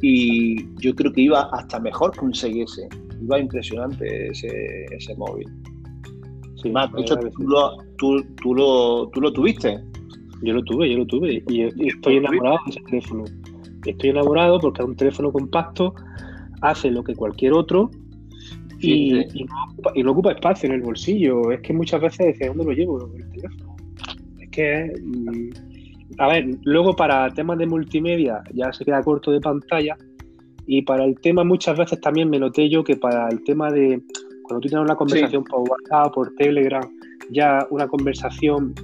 y 0.00 0.74
yo 0.80 0.94
creo 0.94 1.12
que 1.12 1.22
iba 1.22 1.42
hasta 1.52 1.78
mejor 1.80 2.12
que 2.12 2.24
un 2.24 2.32
6S. 2.32 2.88
Iba 3.22 3.38
impresionante 3.38 4.28
ese, 4.28 4.84
ese 4.90 5.14
móvil. 5.16 5.48
Sí, 6.60 6.70
Más, 6.70 6.90
tú, 6.92 7.04
tú, 8.36 8.54
lo, 8.54 9.08
tú 9.08 9.20
lo 9.20 9.32
tuviste. 9.32 9.80
Yo 10.42 10.54
lo 10.54 10.64
tuve, 10.64 10.90
yo 10.90 10.98
lo 10.98 11.06
tuve 11.06 11.42
y, 11.48 11.88
estoy 11.88 12.16
enamorado 12.16 12.58
de 12.66 12.70
ese 12.70 12.80
teléfono. 12.80 13.24
Estoy 13.86 14.10
enamorado 14.10 14.58
porque 14.58 14.82
es 14.82 14.88
un 14.88 14.96
teléfono 14.96 15.30
compacto, 15.30 15.94
hace 16.62 16.90
lo 16.90 17.04
que 17.04 17.14
cualquier 17.14 17.52
otro 17.52 17.90
y, 18.82 19.44
no 20.02 20.12
ocupa, 20.12 20.32
espacio 20.32 20.68
en 20.68 20.76
el 20.76 20.82
bolsillo. 20.82 21.50
Es 21.50 21.60
que 21.60 21.72
muchas 21.72 22.00
veces 22.00 22.26
dices, 22.28 22.48
¿dónde 22.48 22.64
lo 22.64 22.72
llevo 22.72 23.10
el 23.16 23.30
teléfono? 23.30 23.76
Es 24.40 24.50
que, 24.50 24.92
mm, 25.02 26.18
a 26.18 26.28
ver, 26.28 26.50
luego 26.64 26.94
para 26.94 27.30
temas 27.30 27.58
de 27.58 27.66
multimedia 27.66 28.42
ya 28.52 28.72
se 28.72 28.84
queda 28.84 29.02
corto 29.02 29.30
de 29.30 29.40
pantalla 29.40 29.96
y 30.66 30.82
para 30.82 31.04
el 31.04 31.18
tema 31.20 31.44
muchas 31.44 31.76
veces 31.76 32.00
también 32.00 32.30
me 32.30 32.38
noté 32.38 32.68
yo 32.68 32.84
que 32.84 32.96
para 32.96 33.28
el 33.28 33.42
tema 33.44 33.70
de, 33.70 34.00
Cuando 34.42 34.60
tú 34.60 34.68
tienes 34.68 34.84
una 34.84 34.96
conversación 34.96 35.44
por 35.44 35.60
WhatsApp, 35.68 36.12
por 36.14 36.34
Telegram, 36.34 36.82
ya 37.30 37.66
una 37.70 37.86
conversación 37.86 38.74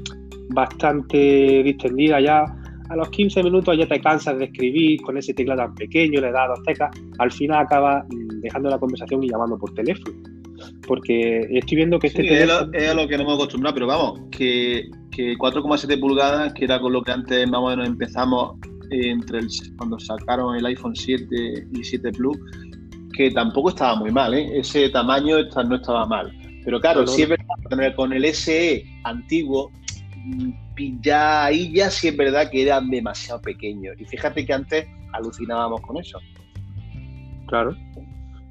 bastante 0.50 1.62
distendida, 1.62 2.20
ya 2.20 2.44
a 2.88 2.96
los 2.96 3.08
15 3.10 3.42
minutos 3.42 3.76
ya 3.76 3.86
te 3.86 4.00
cansas 4.00 4.38
de 4.38 4.46
escribir 4.46 5.00
con 5.02 5.16
ese 5.16 5.34
teclado 5.34 5.62
tan 5.62 5.74
pequeño, 5.74 6.20
le 6.20 6.32
das 6.32 6.48
dos 6.48 6.62
teclas, 6.64 6.90
al 7.18 7.32
final 7.32 7.60
acabas 7.60 8.04
mm, 8.08 8.40
dejando 8.40 8.70
la 8.70 8.78
conversación 8.78 9.22
y 9.24 9.28
llamando 9.28 9.58
por 9.58 9.74
teléfono. 9.74 10.14
Porque 10.86 11.46
estoy 11.50 11.76
viendo 11.76 11.98
que 11.98 12.08
este 12.08 12.42
es, 12.42 12.50
a 12.50 12.94
lo, 12.94 13.06
que 13.06 13.16
no 13.16 13.22
hemos 13.22 13.34
acostumbrado, 13.34 13.74
pero 13.74 13.86
vamos, 13.86 14.20
que, 14.30 14.88
que 15.12 15.36
4,7 15.36 16.00
pulgadas, 16.00 16.52
que 16.54 16.64
era 16.64 16.80
con 16.80 16.92
lo 16.92 17.02
que 17.02 17.12
antes 17.12 17.48
más 17.48 17.60
o 17.60 17.68
menos 17.68 17.86
empezamos 17.86 18.56
entre 18.90 19.40
el, 19.40 19.48
cuando 19.76 19.98
sacaron 20.00 20.56
el 20.56 20.66
iPhone 20.66 20.96
7 20.96 21.68
y 21.72 21.84
7 21.84 22.10
Plus, 22.12 22.36
que 23.14 23.30
tampoco 23.30 23.70
estaba 23.70 23.96
muy 23.96 24.10
mal, 24.10 24.34
¿eh? 24.34 24.48
ese 24.58 24.88
tamaño 24.88 25.36
no 25.68 25.76
estaba 25.76 26.06
mal. 26.06 26.32
Pero 26.64 26.80
claro, 26.80 27.06
si 27.06 27.22
es 27.22 27.28
verdad, 27.28 27.94
con 27.96 28.12
el 28.12 28.34
SE 28.34 28.84
antiguo, 29.04 29.70
mm, 30.78 31.00
ya 31.02 31.44
ahí 31.46 31.72
ya 31.72 31.90
sí 31.90 32.08
es 32.08 32.16
verdad 32.16 32.50
que 32.50 32.62
eran 32.62 32.90
demasiado 32.90 33.40
pequeños. 33.40 33.94
Y 33.98 34.04
fíjate 34.04 34.44
que 34.44 34.52
antes 34.52 34.86
alucinábamos 35.12 35.80
con 35.80 35.98
eso. 35.98 36.18
Claro. 37.46 37.74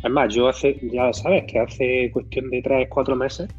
Es 0.04 0.12
más, 0.12 0.34
yo 0.34 0.48
hace, 0.48 0.80
ya 0.92 1.12
sabes, 1.14 1.46
que 1.52 1.60
hace 1.60 2.12
cuestión 2.12 2.50
de 2.50 2.62
3, 2.62 2.88
4 2.90 3.16
meses 3.16 3.50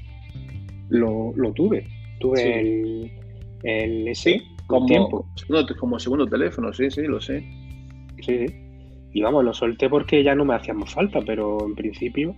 lo, 0.88 1.32
tuve. 1.54 1.86
Tuve 2.20 2.60
el, 2.60 3.12
el 3.64 4.14
SE 4.14 4.42
como, 4.66 4.86
tiempo. 4.86 5.26
como 5.78 5.98
segundo 5.98 6.26
teléfono, 6.26 6.72
sí, 6.72 6.90
sí, 6.90 7.02
lo 7.02 7.20
sé. 7.20 7.44
Sí, 8.20 8.46
y 9.12 9.22
vamos, 9.22 9.44
lo 9.44 9.54
solté 9.54 9.88
porque 9.88 10.22
ya 10.22 10.34
no 10.34 10.44
me 10.44 10.54
hacía 10.54 10.74
más 10.74 10.92
falta, 10.92 11.20
pero 11.24 11.64
en 11.66 11.74
principio 11.74 12.34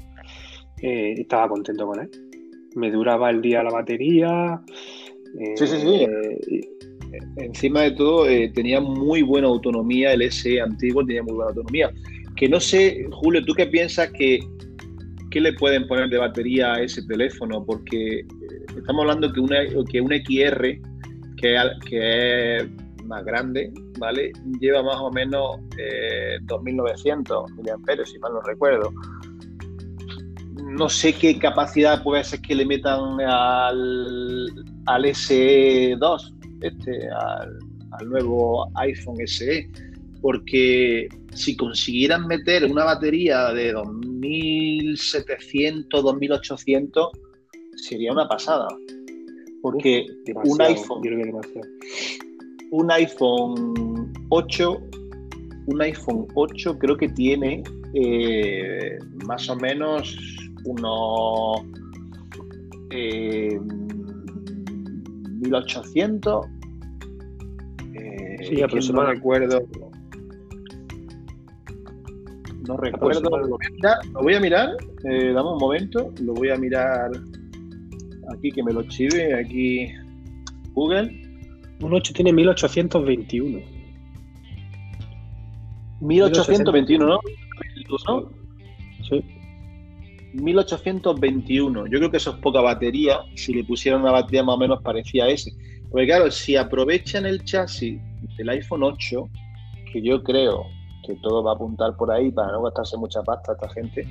eh, 0.81 1.14
estaba 1.19 1.49
contento 1.49 1.87
con 1.87 2.01
él. 2.01 2.11
Me 2.77 2.90
duraba 2.90 3.31
el 3.31 3.43
día 3.43 3.62
la 3.62 3.71
batería. 3.71 4.61
Sí, 5.57 5.66
sí, 5.66 5.77
sí. 5.81 6.05
Eh, 7.12 7.19
encima 7.37 7.83
de 7.83 7.93
todo, 7.93 8.29
eh, 8.29 8.51
tenía 8.55 8.81
muy 8.81 9.23
buena 9.23 9.49
autonomía. 9.49 10.12
El 10.12 10.23
S 10.23 10.61
antiguo 10.61 11.05
tenía 11.05 11.23
muy 11.23 11.35
buena 11.35 11.51
autonomía. 11.51 11.93
Que 12.37 12.49
no 12.49 12.61
sé, 12.61 13.07
Julio, 13.11 13.45
¿tú 13.45 13.55
qué 13.55 13.66
piensas 13.66 14.11
que 14.12 14.40
qué 15.31 15.40
le 15.40 15.53
pueden 15.53 15.87
poner 15.87 16.09
de 16.09 16.19
batería 16.19 16.75
a 16.75 16.83
ese 16.83 17.03
teléfono? 17.07 17.64
Porque 17.64 18.25
estamos 18.77 19.03
hablando 19.03 19.33
que 19.33 19.40
una, 19.40 19.59
que 19.90 20.01
un 20.01 20.11
XR 20.11 20.79
que, 21.37 21.57
que 21.87 22.57
es 22.57 22.66
más 23.07 23.25
grande, 23.25 23.73
¿vale? 23.99 24.33
Lleva 24.61 24.83
más 24.83 24.97
o 24.97 25.11
menos 25.11 25.59
eh, 25.79 26.38
2.900 26.47 27.49
mAh, 27.57 28.05
si 28.07 28.19
mal 28.19 28.33
no 28.33 28.40
recuerdo. 28.43 28.93
No 30.62 30.88
sé 30.88 31.12
qué 31.12 31.38
capacidad 31.38 32.03
puede 32.03 32.23
ser 32.23 32.40
que 32.40 32.55
le 32.55 32.64
metan 32.64 33.21
al, 33.21 34.47
al 34.94 35.05
SE2, 35.05 36.35
este, 36.62 37.09
al, 37.09 37.59
al 37.92 38.09
nuevo 38.09 38.68
iPhone 38.76 39.18
SE, 39.26 39.68
porque 40.20 41.09
si 41.35 41.57
consiguieran 41.57 42.26
meter 42.26 42.64
una 42.64 42.85
batería 42.85 43.53
de 43.53 43.74
2.700, 43.74 45.87
2.800, 45.88 47.11
sería 47.76 48.12
una 48.12 48.26
pasada. 48.29 48.68
Porque 49.62 50.07
un 50.44 50.62
iPhone, 50.62 51.03
un 52.70 52.90
iPhone 52.90 54.11
8, 54.31 54.81
un 55.66 55.83
iPhone 55.83 56.26
8 56.35 56.79
creo 56.79 56.96
que 56.96 57.11
tiene 57.11 57.62
eh, 57.94 58.98
más 59.26 59.50
o 59.50 59.57
menos 59.57 60.16
unos 60.64 61.61
1800. 65.40 66.46
Eh, 67.94 67.98
eh, 67.98 68.46
sí, 68.48 68.62
aproximadamente. 68.62 69.20
No 69.20 69.37
recuerdo. 69.37 69.61
No 72.68 72.76
recuerdo. 72.76 73.31
Lo 74.12 74.22
voy 74.22 74.35
a 74.35 74.40
mirar. 74.40 74.76
dame 75.03 75.53
un 75.53 75.59
momento. 75.59 76.12
Lo 76.22 76.35
voy 76.35 76.50
a 76.50 76.57
mirar 76.57 77.11
aquí 78.33 78.50
que 78.50 78.62
me 78.62 78.72
lo 78.72 78.83
chive, 78.85 79.35
aquí 79.35 79.92
Google. 80.72 81.11
Un 81.81 81.94
8 81.94 82.12
tiene 82.14 82.33
1821. 82.33 83.61
1821, 86.00 87.07
¿no? 87.07 87.18
Sí. 87.24 88.39
1821. 90.35 91.87
Yo 91.87 91.99
creo 91.99 92.11
que 92.11 92.16
eso 92.16 92.31
es 92.31 92.37
poca 92.37 92.61
batería. 92.61 93.21
Si 93.35 93.53
le 93.53 93.64
pusieran 93.64 94.03
una 94.03 94.12
batería 94.12 94.43
más 94.43 94.57
o 94.57 94.59
menos 94.59 94.83
parecía 94.83 95.25
a 95.25 95.29
ese. 95.29 95.53
Porque 95.90 96.07
claro, 96.07 96.31
si 96.31 96.57
aprovechan 96.57 97.27
el 97.27 97.45
chasis 97.45 98.01
del 98.37 98.49
iPhone 98.49 98.83
8, 98.85 99.29
que 99.93 100.03
yo 100.03 100.23
creo 100.23 100.66
que 101.07 101.14
todo 101.23 101.43
va 101.43 101.53
a 101.53 101.55
apuntar 101.55 101.97
por 101.97 102.11
ahí 102.12 102.31
para 102.31 102.53
no 102.53 102.62
gastarse 102.62 102.97
mucha 102.97 103.23
pasta 103.23 103.53
a 103.53 103.55
esta 103.55 103.69
gente, 103.71 104.07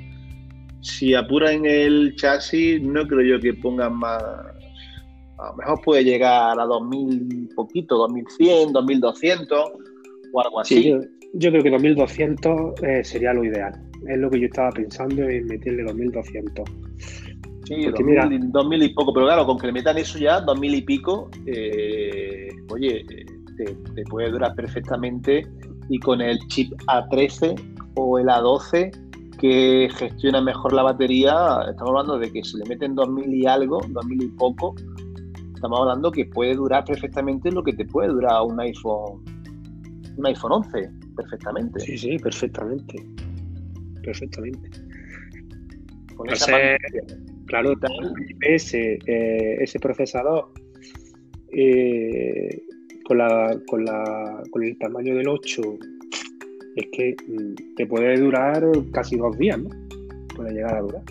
si 0.81 1.13
apuran 1.13 1.65
el 1.65 2.15
chasis, 2.15 2.81
no 2.81 3.05
creo 3.07 3.37
yo 3.37 3.39
que 3.41 3.53
pongan 3.53 3.95
más. 3.95 4.21
A 4.21 5.51
lo 5.51 5.55
mejor 5.55 5.81
puede 5.83 6.03
llegar 6.03 6.59
a 6.59 6.65
2000 6.65 7.49
poquito, 7.55 7.97
2100, 7.97 8.73
2200 8.73 9.59
o 10.33 10.41
algo 10.41 10.59
así. 10.59 10.93
yo, 11.33 11.51
creo 11.51 11.63
que 11.63 11.69
2200 11.69 12.83
eh, 12.83 13.03
sería 13.03 13.33
lo 13.33 13.43
ideal. 13.43 13.88
Es 14.07 14.17
lo 14.17 14.29
que 14.29 14.39
yo 14.39 14.45
estaba 14.45 14.71
pensando 14.71 15.23
en 15.23 15.45
meterle 15.47 15.83
2200. 15.83 16.69
Sí, 17.65 17.85
2000, 17.85 18.83
y 18.83 18.89
poco, 18.93 19.13
pero 19.13 19.27
claro, 19.27 19.45
con 19.45 19.59
que 19.59 19.67
le 19.67 19.73
metan 19.73 19.97
eso 19.97 20.17
ya, 20.17 20.41
2000 20.41 20.75
y 20.75 20.81
pico, 20.81 21.29
eh, 21.45 22.49
oye, 22.71 23.05
te, 23.57 23.65
te 23.93 24.03
puede 24.05 24.31
durar 24.31 24.55
perfectamente 24.55 25.47
y 25.87 25.99
con 25.99 26.19
el 26.19 26.39
chip 26.47 26.71
A13 26.87 27.55
o 27.95 28.17
el 28.17 28.27
A12 28.27 28.91
que 29.39 29.89
gestiona 29.95 30.41
mejor 30.41 30.73
la 30.73 30.83
batería, 30.83 31.59
estamos 31.69 31.91
hablando 31.91 32.19
de 32.19 32.31
que 32.31 32.43
si 32.43 32.57
le 32.57 32.65
meten 32.65 32.93
2000 32.93 33.33
y 33.33 33.45
algo, 33.45 33.81
2000 33.89 34.23
y 34.23 34.27
poco, 34.29 34.75
estamos 35.55 35.79
hablando 35.79 36.11
que 36.11 36.25
puede 36.25 36.55
durar 36.55 36.83
perfectamente 36.83 37.51
lo 37.51 37.63
que 37.63 37.73
te 37.73 37.85
puede 37.85 38.09
durar 38.09 38.41
un 38.43 38.59
iPhone, 38.59 39.23
un 40.17 40.25
iPhone 40.25 40.51
11, 40.51 40.89
perfectamente. 41.15 41.79
Sí, 41.79 41.97
sí, 41.97 42.17
perfectamente. 42.17 43.05
Perfectamente. 44.03 44.69
Con 46.15 46.29
ese, 46.29 46.77
claro, 47.45 47.73
ese, 48.41 48.99
eh, 49.05 49.57
ese 49.61 49.79
procesador 49.79 50.51
eh, 51.51 52.61
con, 53.05 53.17
la, 53.17 53.57
con, 53.67 53.85
la, 53.85 54.43
con 54.51 54.63
el 54.63 54.77
tamaño 54.77 55.15
del 55.15 55.27
8 55.27 55.61
es 56.75 56.87
que 56.91 57.15
mm, 57.27 57.75
te 57.75 57.85
puede 57.85 58.19
durar 58.19 58.63
casi 58.91 59.17
dos 59.17 59.37
días, 59.37 59.59
¿no? 59.59 59.69
Puede 60.35 60.53
llegar 60.53 60.75
a 60.75 60.81
durar. 60.81 61.03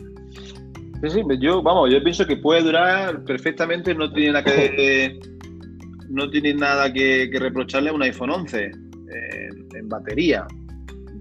Sí, 1.03 1.11
sí, 1.11 1.23
yo, 1.41 1.63
vamos, 1.63 1.93
yo 1.93 2.03
pienso 2.03 2.27
que 2.27 2.37
puede 2.37 2.63
durar 2.63 3.25
perfectamente, 3.25 3.95
no 3.95 4.13
tiene 4.13 4.33
nada 4.33 4.45
que, 4.45 5.19
no 6.09 6.29
tiene 6.31 6.55
nada 6.55 6.93
que, 6.93 7.31
reprocharle 7.33 7.91
a 7.91 7.93
un 7.93 8.03
iPhone 8.03 8.31
11 8.31 8.65
en, 8.65 9.89
batería. 9.89 10.47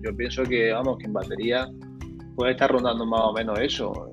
Yo 0.04 0.16
pienso 0.16 0.44
que, 0.44 0.72
vamos, 0.72 0.98
que 0.98 1.06
en 1.06 1.14
batería 1.14 1.70
puede 2.36 2.52
estar 2.52 2.72
rondando 2.72 3.06
más 3.06 3.22
o 3.22 3.34
menos 3.34 3.60
eso. 3.60 4.12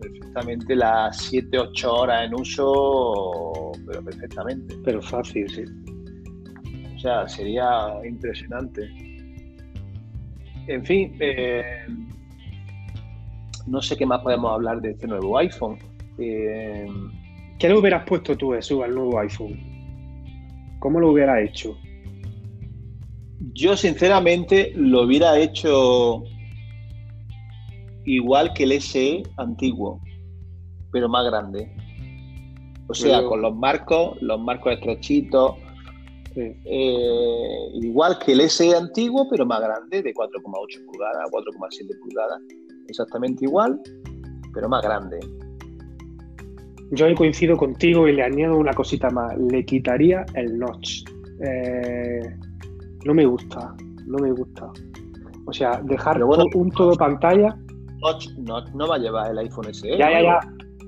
Perfectamente 0.00 0.76
las 0.76 1.16
7, 1.16 1.58
8 1.58 1.94
horas 1.94 2.26
en 2.26 2.34
uso, 2.34 3.72
pero 3.86 4.02
perfectamente. 4.04 4.76
Pero 4.84 5.02
fácil, 5.02 5.48
sí. 5.48 5.64
O 6.94 6.98
sea, 6.98 7.28
sería 7.28 7.68
impresionante. 8.06 8.88
En 10.68 10.84
fin, 10.84 11.16
eh, 11.20 11.86
no 13.66 13.80
sé 13.82 13.96
qué 13.96 14.06
más 14.06 14.20
podemos 14.20 14.52
hablar 14.52 14.80
de 14.80 14.90
este 14.92 15.06
nuevo 15.06 15.38
iPhone. 15.38 15.78
Eh, 16.18 16.86
¿Qué 17.58 17.68
le 17.68 17.78
hubieras 17.78 18.04
puesto 18.04 18.36
tú, 18.36 18.54
eso 18.54 18.82
al 18.82 18.94
nuevo 18.94 19.18
iPhone? 19.18 19.58
¿Cómo 20.78 21.00
lo 21.00 21.12
hubieras 21.12 21.42
hecho? 21.48 21.76
Yo, 23.52 23.76
sinceramente, 23.76 24.72
lo 24.74 25.02
hubiera 25.02 25.38
hecho 25.38 26.24
igual 28.04 28.52
que 28.54 28.64
el 28.64 28.80
SE 28.80 29.22
antiguo, 29.36 30.00
pero 30.92 31.08
más 31.08 31.26
grande. 31.26 31.70
O 32.88 32.94
sea, 32.94 33.24
con 33.24 33.42
los 33.42 33.54
marcos, 33.54 34.16
los 34.22 34.40
marcos 34.40 34.74
estrechitos, 34.74 35.56
eh, 36.36 37.68
igual 37.74 38.18
que 38.18 38.32
el 38.32 38.48
SE 38.48 38.76
antiguo, 38.76 39.28
pero 39.28 39.44
más 39.44 39.60
grande, 39.60 40.02
de 40.02 40.14
4,8 40.14 40.84
pulgadas, 40.86 41.30
4,7 41.30 41.98
pulgadas. 42.00 42.40
Exactamente 42.88 43.44
igual, 43.44 43.80
pero 44.54 44.68
más 44.68 44.82
grande. 44.82 45.18
Yo 46.92 47.12
coincido 47.16 47.56
contigo 47.56 48.06
y 48.06 48.12
le 48.12 48.22
añado 48.22 48.56
una 48.56 48.72
cosita 48.72 49.10
más. 49.10 49.36
Le 49.38 49.64
quitaría 49.64 50.24
el 50.34 50.56
notch. 50.58 51.02
Eh, 51.44 52.20
no 53.06 53.14
me 53.14 53.24
gusta, 53.24 53.74
no 54.06 54.18
me 54.18 54.32
gusta. 54.32 54.70
O 55.46 55.52
sea, 55.52 55.80
dejar 55.84 56.22
un 56.22 56.70
todo 56.70 56.94
pantalla 56.96 57.56
no, 58.74 58.88
va 58.88 58.96
a 58.96 58.98
llevar 58.98 59.30
el 59.30 59.38
iPhone 59.38 59.72
SE. 59.72 59.96
Ya, 59.96 60.10
ya, 60.10 60.22
ya. 60.22 60.40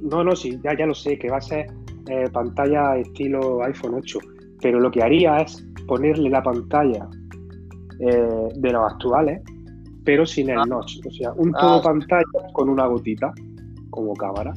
No, 0.02 0.22
no, 0.22 0.37
sí, 0.37 0.59
ya, 0.62 0.76
ya 0.76 0.87
lo 0.87 0.94
sé, 0.94 1.18
que 1.18 1.31
va 1.31 1.38
a 1.38 1.40
ser 1.40 1.66
eh, 2.09 2.24
pantalla 2.33 2.96
estilo 2.96 3.62
iPhone 3.64 3.94
8. 3.94 4.18
Pero 4.61 4.81
lo 4.81 4.90
que 4.90 5.02
haría 5.02 5.38
es 5.38 5.64
ponerle 5.87 6.31
la 6.31 6.42
pantalla 6.42 7.09
eh, 8.00 8.48
de 8.54 8.72
los 8.72 8.92
actuales, 8.92 9.42
pero 10.04 10.26
sin 10.26 10.50
el 10.50 10.59
ah. 10.59 10.64
notch. 10.66 10.98
O 11.07 11.11
sea, 11.11 11.33
un 11.33 11.52
todo 11.52 11.78
ah. 11.78 11.83
pantalla 11.83 12.52
con 12.52 12.68
una 12.68 12.87
gotita 12.87 13.33
como 13.90 14.14
cámara. 14.14 14.52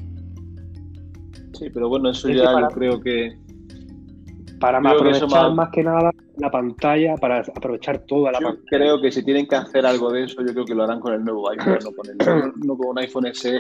Sí, 1.54 1.70
pero 1.74 1.90
bueno, 1.90 2.10
eso 2.10 2.30
ya 2.30 2.60
yo 2.60 2.68
creo 2.70 3.00
que. 3.02 3.38
Para 4.62 4.78
aprovechar 4.78 5.54
más 5.54 5.70
que 5.72 5.84
nada 5.84 6.12
la 6.38 6.52
pantalla, 6.52 7.16
para 7.16 7.40
aprovechar 7.40 8.00
toda 8.06 8.32
la 8.32 8.40
yo 8.40 8.56
Creo 8.68 9.02
que 9.02 9.12
si 9.12 9.24
tienen 9.24 9.48
que 9.48 9.56
hacer 9.56 9.86
algo 9.86 10.12
de 10.12 10.26
eso, 10.26 10.42
yo 10.46 10.54
creo 10.54 10.66
que 10.66 10.76
lo 10.76 10.84
harán 10.84 11.00
con 11.00 11.14
el 11.14 11.24
nuevo 11.26 11.50
iPhone, 11.50 11.80
no 11.84 11.92
con, 11.92 12.10
el, 12.10 12.54
no 12.66 12.78
con 12.78 12.90
un 12.90 13.00
iPhone 13.00 13.26
SE. 13.34 13.60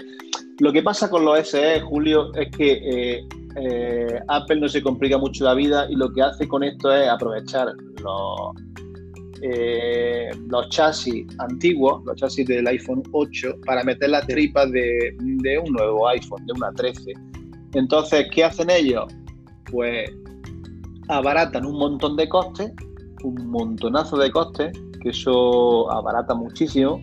Lo 0.59 0.71
que 0.71 0.83
pasa 0.83 1.09
con 1.09 1.25
los 1.25 1.49
SE, 1.49 1.81
Julio, 1.81 2.31
es 2.35 2.55
que 2.55 2.71
eh, 2.73 3.27
eh, 3.55 4.19
Apple 4.27 4.61
no 4.61 4.69
se 4.69 4.81
complica 4.81 5.17
mucho 5.17 5.43
la 5.43 5.55
vida 5.55 5.89
y 5.89 5.95
lo 5.95 6.13
que 6.13 6.21
hace 6.21 6.47
con 6.47 6.63
esto 6.63 6.93
es 6.93 7.09
aprovechar 7.09 7.67
los, 8.03 8.55
eh, 9.41 10.29
los 10.47 10.69
chasis 10.69 11.25
antiguos, 11.39 12.03
los 12.05 12.15
chasis 12.15 12.45
del 12.47 12.67
iPhone 12.67 13.01
8, 13.11 13.55
para 13.65 13.83
meter 13.83 14.11
las 14.11 14.27
tripas 14.27 14.71
de, 14.71 15.15
un 15.19 15.73
nuevo 15.73 16.07
iPhone, 16.09 16.45
de 16.45 16.53
una 16.53 16.71
13. 16.73 17.13
Entonces, 17.73 18.27
¿qué 18.33 18.43
hacen 18.43 18.69
ellos? 18.69 19.11
Pues 19.71 20.11
abaratan 21.11 21.65
un 21.65 21.77
montón 21.77 22.15
de 22.15 22.29
costes, 22.29 22.71
un 23.23 23.47
montonazo 23.47 24.17
de 24.17 24.31
costes, 24.31 24.71
que 25.01 25.09
eso 25.09 25.91
abarata 25.91 26.33
muchísimo. 26.33 27.01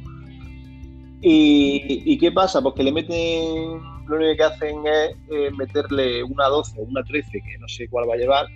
¿Y, 1.21 2.17
qué 2.19 2.33
pasa? 2.33 2.63
Pues 2.63 2.75
que 2.75 2.85
le 2.85 2.93
meten, 2.93 3.81
lo 4.07 4.17
único 4.17 4.37
que 4.37 4.43
hacen 4.43 4.77
es 4.87 5.53
meterle 5.57 6.23
una 6.23 6.47
12 6.47 6.81
o 6.81 6.85
una 6.85 7.03
13, 7.03 7.31
que 7.33 7.59
no 7.59 7.69
sé 7.69 7.89
cuál 7.89 8.09
va 8.09 8.15
a 8.15 8.19
llevar, 8.19 8.47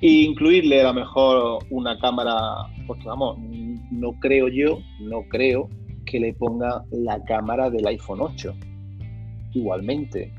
e 0.00 0.08
incluirle 0.08 0.80
a 0.80 0.88
lo 0.88 0.94
mejor 0.94 1.64
una 1.70 1.98
cámara, 1.98 2.34
porque 2.86 3.06
vamos, 3.06 3.38
no 3.90 4.12
creo 4.20 4.48
yo, 4.48 4.78
no 5.00 5.22
creo 5.28 5.68
que 6.06 6.18
le 6.18 6.34
ponga 6.34 6.82
la 6.90 7.22
cámara 7.24 7.70
del 7.70 7.86
iPhone 7.86 8.20
8. 8.20 8.52
Igualmente, 9.52 10.32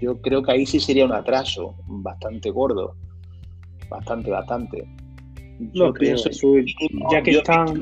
yo 0.00 0.20
creo 0.20 0.42
que 0.42 0.52
ahí 0.52 0.66
sí 0.66 0.80
sería 0.80 1.04
un 1.04 1.12
atraso 1.12 1.76
bastante 1.86 2.50
gordo, 2.50 2.96
bastante, 3.90 4.30
bastante. 4.30 4.84
Yo 5.74 5.92
pienso, 5.92 6.30
ya 7.10 7.22
que 7.22 7.32
están... 7.32 7.78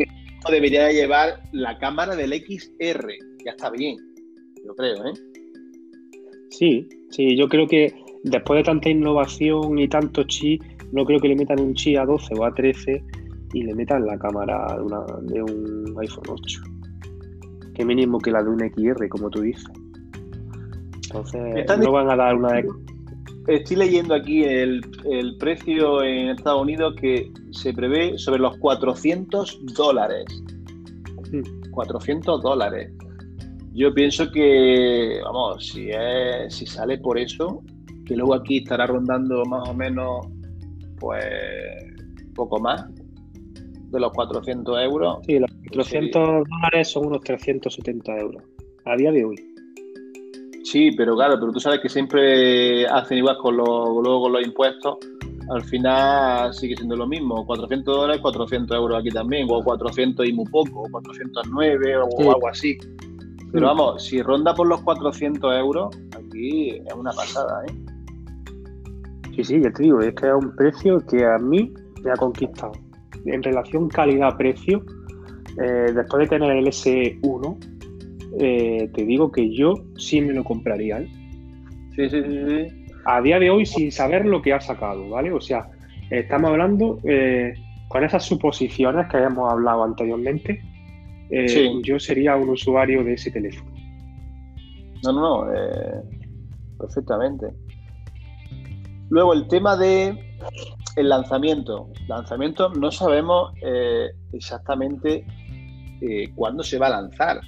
debería 0.50 0.90
llevar 0.90 1.40
la 1.52 1.78
cámara 1.78 2.16
del 2.16 2.32
XR, 2.32 3.08
ya 3.44 3.52
está 3.52 3.70
bien, 3.70 3.96
yo 4.64 4.74
creo, 4.74 5.06
¿eh? 5.06 5.12
Sí, 6.50 6.88
sí, 7.10 7.36
yo 7.36 7.48
creo 7.48 7.68
que 7.68 7.94
después 8.24 8.58
de 8.58 8.64
tanta 8.64 8.88
innovación 8.88 9.78
y 9.78 9.86
tanto 9.86 10.24
chip, 10.24 10.62
no 10.92 11.04
creo 11.04 11.20
que 11.20 11.28
le 11.28 11.36
metan 11.36 11.60
un 11.60 11.74
chi 11.74 11.96
a 11.96 12.04
12 12.04 12.34
o 12.36 12.44
a 12.44 12.52
13 12.52 13.02
y 13.52 13.62
le 13.62 13.74
metan 13.74 14.06
la 14.06 14.18
cámara 14.18 14.76
de, 15.22 15.42
un 15.42 15.94
iPhone 16.00 16.24
8. 16.28 16.60
Que 17.74 17.84
mínimo 17.84 18.18
que 18.18 18.30
la 18.30 18.42
de 18.42 18.50
un 18.50 18.58
XR, 18.58 19.08
como 19.08 19.30
tú 19.30 19.42
dices. 19.42 19.70
Entonces, 21.04 21.64
no 21.78 21.92
van 21.92 22.10
a 22.10 22.16
dar 22.16 22.34
una... 22.34 22.62
Estoy 23.48 23.76
leyendo 23.78 24.14
aquí 24.14 24.44
el, 24.44 24.82
precio 25.38 26.02
en 26.02 26.28
Estados 26.28 26.60
Unidos 26.60 26.94
que 27.00 27.32
se 27.50 27.72
prevé 27.72 28.18
sobre 28.18 28.40
los 28.40 28.58
400 28.58 29.74
dólares. 29.74 30.26
400 31.70 32.42
dólares. 32.42 32.92
Yo 33.72 33.94
pienso 33.94 34.30
que, 34.30 35.18
vamos, 35.24 35.66
si, 35.66 35.88
es, 35.88 36.54
si 36.54 36.66
sale 36.66 36.98
por 36.98 37.18
eso, 37.18 37.62
que 38.04 38.16
luego 38.16 38.34
aquí 38.34 38.58
estará 38.58 38.86
rondando 38.86 39.42
más 39.46 39.66
o 39.66 39.72
menos 39.72 40.26
pues 41.00 41.24
poco 42.34 42.60
más 42.60 42.84
de 42.94 43.98
los 43.98 44.12
400 44.12 44.78
euros. 44.82 45.18
Sí, 45.26 45.38
los 45.38 45.50
400 45.72 46.44
dólares 46.46 46.88
son 46.88 47.06
unos 47.06 47.22
370 47.22 48.18
euros 48.18 48.42
a 48.84 48.94
día 48.94 49.10
de 49.10 49.24
hoy. 49.24 49.36
Sí, 50.64 50.90
pero 50.92 51.14
claro, 51.16 51.38
pero 51.38 51.52
tú 51.52 51.60
sabes 51.60 51.80
que 51.80 51.88
siempre 51.88 52.86
hacen 52.86 53.18
igual 53.18 53.36
con 53.38 53.56
los, 53.56 53.66
luego 53.66 54.22
con 54.22 54.32
los 54.32 54.46
impuestos. 54.46 54.98
Al 55.50 55.62
final 55.62 56.52
sigue 56.52 56.76
siendo 56.76 56.94
lo 56.94 57.06
mismo, 57.06 57.46
400 57.46 57.96
dólares, 57.96 58.20
400 58.20 58.76
euros 58.76 59.00
aquí 59.00 59.08
también, 59.08 59.46
o 59.50 59.62
400 59.62 60.28
y 60.28 60.32
muy 60.32 60.44
poco, 60.46 60.82
o 60.82 60.90
409 60.90 61.96
o 61.96 62.32
algo 62.32 62.48
así. 62.48 62.76
Pero 63.50 63.66
vamos, 63.66 64.04
si 64.04 64.20
ronda 64.20 64.52
por 64.52 64.66
los 64.66 64.82
400 64.82 65.58
euros, 65.58 65.96
aquí 66.12 66.70
es 66.70 66.94
una 66.94 67.12
pasada, 67.12 67.64
¿eh? 67.66 67.72
Sí, 69.36 69.44
sí, 69.44 69.60
ya 69.62 69.70
te 69.70 69.84
digo, 69.84 70.00
es 70.00 70.14
que 70.14 70.26
es 70.26 70.34
un 70.34 70.54
precio 70.54 70.98
que 71.06 71.24
a 71.24 71.38
mí 71.38 71.72
me 72.02 72.10
ha 72.10 72.16
conquistado. 72.16 72.72
En 73.24 73.42
relación 73.42 73.88
calidad-precio, 73.88 74.84
eh, 75.62 75.92
después 75.94 76.28
de 76.28 76.38
tener 76.38 76.56
el 76.56 76.66
S1, 76.66 77.77
eh, 78.38 78.90
te 78.94 79.04
digo 79.04 79.30
que 79.30 79.54
yo 79.54 79.74
sí 79.96 80.20
me 80.20 80.32
lo 80.32 80.44
compraría. 80.44 81.00
¿eh? 81.00 81.08
Sí, 81.96 82.08
sí, 82.08 82.22
sí, 82.22 82.86
A 83.04 83.20
día 83.20 83.38
de 83.38 83.50
hoy, 83.50 83.66
sin 83.66 83.90
saber 83.90 84.24
lo 84.24 84.42
que 84.42 84.52
ha 84.52 84.60
sacado, 84.60 85.08
¿vale? 85.08 85.32
O 85.32 85.40
sea, 85.40 85.68
estamos 86.10 86.50
hablando 86.50 86.98
con 87.88 88.04
esas 88.04 88.24
suposiciones 88.24 89.06
que 89.08 89.18
hemos 89.18 89.50
hablado 89.50 89.84
anteriormente. 89.84 90.62
Yo 91.82 91.98
sería 91.98 92.36
un 92.36 92.50
usuario 92.50 93.02
de 93.04 93.14
ese 93.14 93.30
teléfono. 93.30 93.70
No, 95.04 95.12
no, 95.12 95.44
no, 95.44 95.52
perfectamente. 96.78 97.46
Luego 99.10 99.32
el 99.32 99.48
tema 99.48 99.76
de 99.76 100.28
el 100.96 101.08
lanzamiento. 101.08 101.88
Lanzamiento 102.08 102.70
no 102.70 102.90
sabemos 102.90 103.52
eh, 103.62 104.08
exactamente 104.32 105.24
eh, 106.00 106.30
cuándo 106.34 106.62
se 106.62 106.78
va 106.78 106.88
a 106.88 106.90
lanzar. 106.90 107.40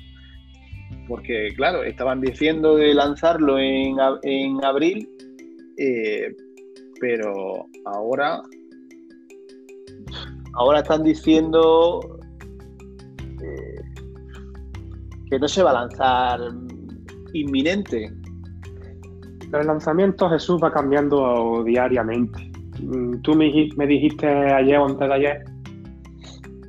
Porque, 1.10 1.48
claro, 1.56 1.82
estaban 1.82 2.22
diciendo 2.22 2.76
de 2.76 2.94
lanzarlo 2.94 3.58
en, 3.58 3.96
en 4.22 4.64
abril, 4.64 5.06
eh, 5.76 6.34
pero 7.00 7.66
ahora, 7.84 8.40
ahora 10.54 10.78
están 10.78 11.02
diciendo 11.02 12.00
que 15.30 15.38
no 15.38 15.48
se 15.48 15.62
va 15.62 15.70
a 15.70 15.86
lanzar 15.86 16.40
inminente. 17.32 18.12
El 19.52 19.66
lanzamiento 19.66 20.28
Jesús 20.30 20.60
va 20.62 20.72
cambiando 20.72 21.64
diariamente. 21.64 22.50
Mm, 22.82 23.20
tú 23.22 23.34
me, 23.34 23.46
dijiste 23.86 24.26
ayer 24.26 24.78
o 24.78 24.86
antes 24.86 25.08
de 25.08 25.14
ayer 25.14 25.44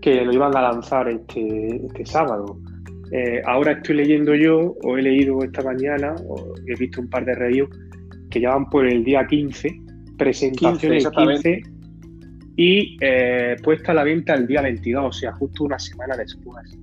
que 0.02 0.26
lo 0.26 0.34
iban 0.34 0.56
a 0.56 0.62
lanzar 0.62 1.08
este, 1.10 1.86
este 1.86 2.06
sábado. 2.06 2.58
Eh, 3.12 3.42
ahora 3.46 3.74
estoy 3.74 3.98
leyendo 3.98 4.34
yo, 4.36 4.76
o 4.84 4.98
he 4.98 5.02
leído 5.02 5.44
esta 5.44 5.62
mañana, 5.64 6.16
o 6.28 6.54
he 6.66 6.76
visto 6.76 7.02
un 7.02 7.10
par 7.10 7.26
de 7.26 7.36
reviews 7.36 7.70
que 8.30 8.40
ya 8.40 8.52
van 8.52 8.70
por 8.70 8.88
el 8.88 9.04
día 9.04 9.28
15, 9.28 9.70
presentación 10.18 10.94
el 10.94 11.10
15 11.10 11.64
y 12.56 12.98
eh, 13.02 13.56
puesta 13.64 13.92
a 13.92 13.96
la 13.96 14.04
venta 14.04 14.34
el 14.34 14.48
día 14.48 14.62
22, 14.62 15.04
o 15.04 15.12
sea, 15.12 15.34
justo 15.34 15.66
una 15.66 15.78
semana 15.78 16.16
después. 16.16 16.78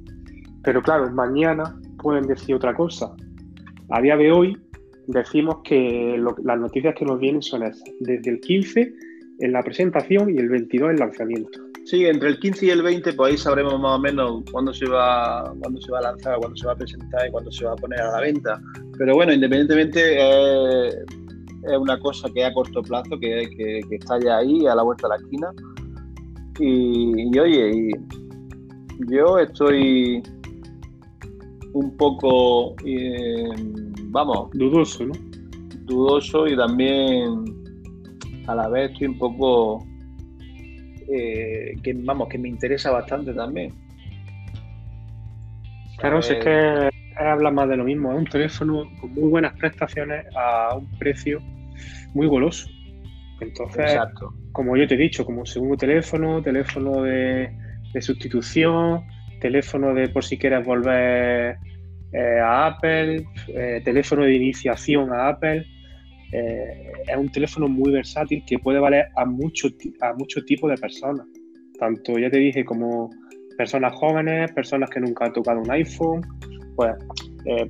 Pero 0.63 0.83
claro, 0.83 1.11
mañana 1.11 1.79
pueden 2.03 2.27
decir 2.27 2.55
otra 2.55 2.75
cosa. 2.75 3.15
A 3.91 4.03
día 4.03 4.17
de 4.17 4.31
hoy 4.31 4.57
decimos 5.07 5.59
que 5.65 6.23
las 6.45 6.59
noticias 6.59 6.95
que 6.95 7.05
nos 7.05 7.19
vienen 7.19 7.41
son 7.41 7.63
esas, 7.63 7.85
desde 8.01 8.31
el 8.31 8.41
15 8.41 8.93
en 9.41 9.53
la 9.53 9.63
presentación 9.63 10.35
y 10.35 10.39
el 10.39 10.49
22 10.49 10.89
en 10.89 10.95
el 10.95 11.01
lanzamiento. 11.01 11.68
Sí, 11.89 12.05
entre 12.05 12.29
el 12.29 12.39
15 12.39 12.67
y 12.67 12.69
el 12.69 12.83
20, 12.83 13.15
pues 13.15 13.33
ahí 13.33 13.39
sabremos 13.39 13.81
más 13.81 13.97
o 13.97 13.99
menos 13.99 14.43
cuándo 14.53 14.75
se 14.75 14.87
va, 14.87 15.51
cuándo 15.59 15.81
se 15.81 15.91
va 15.91 16.01
a 16.01 16.03
lanzar, 16.03 16.37
cuándo 16.37 16.55
se 16.55 16.67
va 16.67 16.73
a 16.73 16.77
presentar 16.77 17.27
y 17.27 17.31
cuándo 17.31 17.51
se 17.51 17.65
va 17.65 17.73
a 17.73 17.77
poner 17.77 17.99
a 18.03 18.11
la 18.13 18.21
venta. 18.21 18.61
Pero 18.99 19.15
bueno, 19.15 19.33
independientemente 19.33 20.89
es 20.89 21.79
una 21.79 21.99
cosa 21.99 22.29
que 22.35 22.43
es 22.43 22.47
a 22.47 22.53
corto 22.53 22.83
plazo, 22.83 23.19
que, 23.19 23.49
que, 23.57 23.97
está 23.97 24.21
ya 24.21 24.37
ahí, 24.37 24.67
a 24.67 24.75
la 24.75 24.83
vuelta 24.83 25.09
de 25.09 25.15
la 25.15 25.23
esquina. 25.23 25.51
Y, 26.61 27.39
oye, 27.39 27.91
yo 29.09 29.39
estoy 29.39 30.23
un 31.73 31.97
poco 31.97 32.77
eh, 32.85 33.49
vamos. 34.11 34.51
Dudoso, 34.53 35.07
¿no? 35.07 35.15
Dudoso 35.87 36.47
y 36.49 36.55
también 36.55 37.45
a 38.47 38.55
la 38.57 38.69
vez 38.69 38.91
estoy 38.91 39.07
un 39.07 39.19
poco. 39.19 39.88
Eh, 41.11 41.75
que 41.83 41.95
vamos, 41.95 42.29
que 42.29 42.39
me 42.39 42.49
interesa 42.49 42.91
bastante 42.91 43.33
también. 43.33 43.73
Claro, 45.99 46.23
si 46.23 46.35
es 46.35 46.45
que 46.45 46.91
habla 47.17 47.51
más 47.51 47.69
de 47.69 47.77
lo 47.77 47.85
mismo, 47.85 48.13
es 48.13 48.19
un 48.19 48.27
teléfono 48.27 48.85
con 49.01 49.13
muy 49.15 49.29
buenas 49.29 49.57
prestaciones 49.59 50.27
a 50.37 50.77
un 50.77 50.87
precio 50.99 51.41
muy 52.15 52.27
goloso. 52.27 52.69
Entonces, 53.41 53.99
como 54.53 54.77
yo 54.77 54.87
te 54.87 54.95
he 54.95 54.99
dicho, 54.99 55.25
como 55.25 55.47
segundo 55.47 55.77
teléfono, 55.77 56.43
teléfono 56.43 57.03
de, 57.03 57.51
de 57.93 58.03
sustitución, 58.03 59.05
teléfono 59.41 59.95
de 59.95 60.09
por 60.09 60.25
si 60.25 60.37
quieres 60.39 60.65
volver 60.65 61.57
eh, 62.13 62.41
a 62.41 62.67
Apple, 62.67 63.27
eh, 63.49 63.81
teléfono 63.85 64.25
de 64.25 64.35
iniciación 64.35 65.13
a 65.13 65.29
Apple. 65.29 65.67
Eh, 66.33 66.93
es 67.07 67.17
un 67.17 67.31
teléfono 67.31 67.69
muy 67.69 67.93
versátil 67.93 68.43
que 68.47 68.59
puede 68.59 68.79
valer 68.79 69.07
a 69.17 69.25
muchos 69.25 69.75
a 70.01 70.13
muchos 70.15 70.45
tipos 70.45 70.71
de 70.71 70.77
personas. 70.77 71.27
Tanto, 71.79 72.19
ya 72.19 72.31
te 72.31 72.39
dije, 72.39 72.65
como 72.65 73.11
personas 73.57 73.95
jóvenes, 73.95 74.53
personas 74.53 74.91
que 74.91 75.01
nunca 75.01 75.27
han 75.27 75.33
tocado 75.33 75.61
un 75.61 75.71
iPhone. 75.71 76.23
Pues 76.77 76.95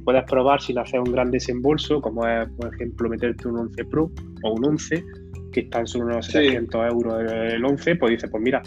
puedes 0.05 0.25
probar 0.25 0.61
sin 0.61 0.79
hacer 0.79 1.01
un 1.01 1.12
gran 1.12 1.31
desembolso, 1.31 2.01
como 2.01 2.27
es, 2.27 2.49
por 2.59 2.75
ejemplo, 2.75 3.09
meterte 3.09 3.49
un 3.49 3.59
11 3.59 3.85
Pro 3.85 4.11
o 4.42 4.53
un 4.53 4.64
11, 4.64 5.05
que 5.53 5.61
están 5.61 5.87
sobre 5.87 6.14
unos 6.14 6.27
700 6.27 6.92
euros 6.92 7.33
el 7.33 7.64
11, 7.64 7.97
pues 7.97 8.11
dices, 8.11 8.29
pues 8.31 8.42
mira, 8.42 8.62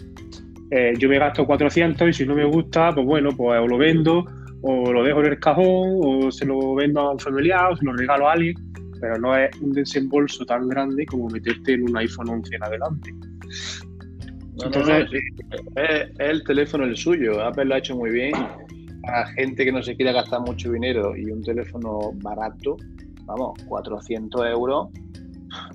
yo 0.98 1.10
me 1.10 1.20
gasto 1.20 1.46
400 1.46 2.10
y 2.10 2.14
si 2.14 2.26
no 2.26 2.34
me 2.34 2.46
gusta, 2.46 2.92
pues 2.94 3.06
bueno, 3.06 3.30
pues 3.36 3.60
o 3.60 3.68
lo 3.68 3.78
vendo 3.78 4.26
o 4.62 4.92
lo 4.92 5.04
dejo 5.04 5.22
en 5.22 5.26
el 5.28 5.40
cajón, 5.40 6.00
o 6.04 6.32
se 6.32 6.46
lo 6.46 6.76
vendo 6.76 7.02
a 7.02 7.12
un 7.12 7.20
familiar, 7.20 7.72
o 7.72 7.76
se 7.76 7.86
lo 7.86 7.94
regalo 7.94 8.30
a 8.30 8.34
alguien, 8.34 8.56
pero 9.02 9.18
no 9.18 9.36
es 9.36 9.50
un 9.60 9.74
desembolso 9.74 10.46
tan 10.46 10.70
grande 10.70 11.06
como 11.08 11.28
meterte 11.28 11.74
en 11.74 11.90
un 11.90 11.98
iPhone 11.98 12.30
11 12.30 12.56
en 12.56 12.64
adelante. 12.64 13.14
Entonces, 14.64 15.10
es, 15.76 16.20
el 16.20 16.44
teléfono 16.44 16.84
el 16.84 16.96
suyo. 16.96 17.44
Apple 17.44 17.66
lo 17.66 17.76
ha 17.76 17.78
hecho 17.80 17.96
muy 17.96 18.12
bien. 18.12 18.34
Para 19.02 19.26
gente 19.34 19.66
que 19.66 19.72
no 19.72 19.82
se 19.82 19.96
quiera 19.96 20.12
gastar 20.12 20.42
mucho 20.42 20.72
dinero 20.72 21.18
y 21.18 21.32
un 21.32 21.42
teléfono 21.42 22.12
barato, 22.22 22.78
vamos, 23.26 23.58
400 23.68 24.46
euros, 24.48 24.90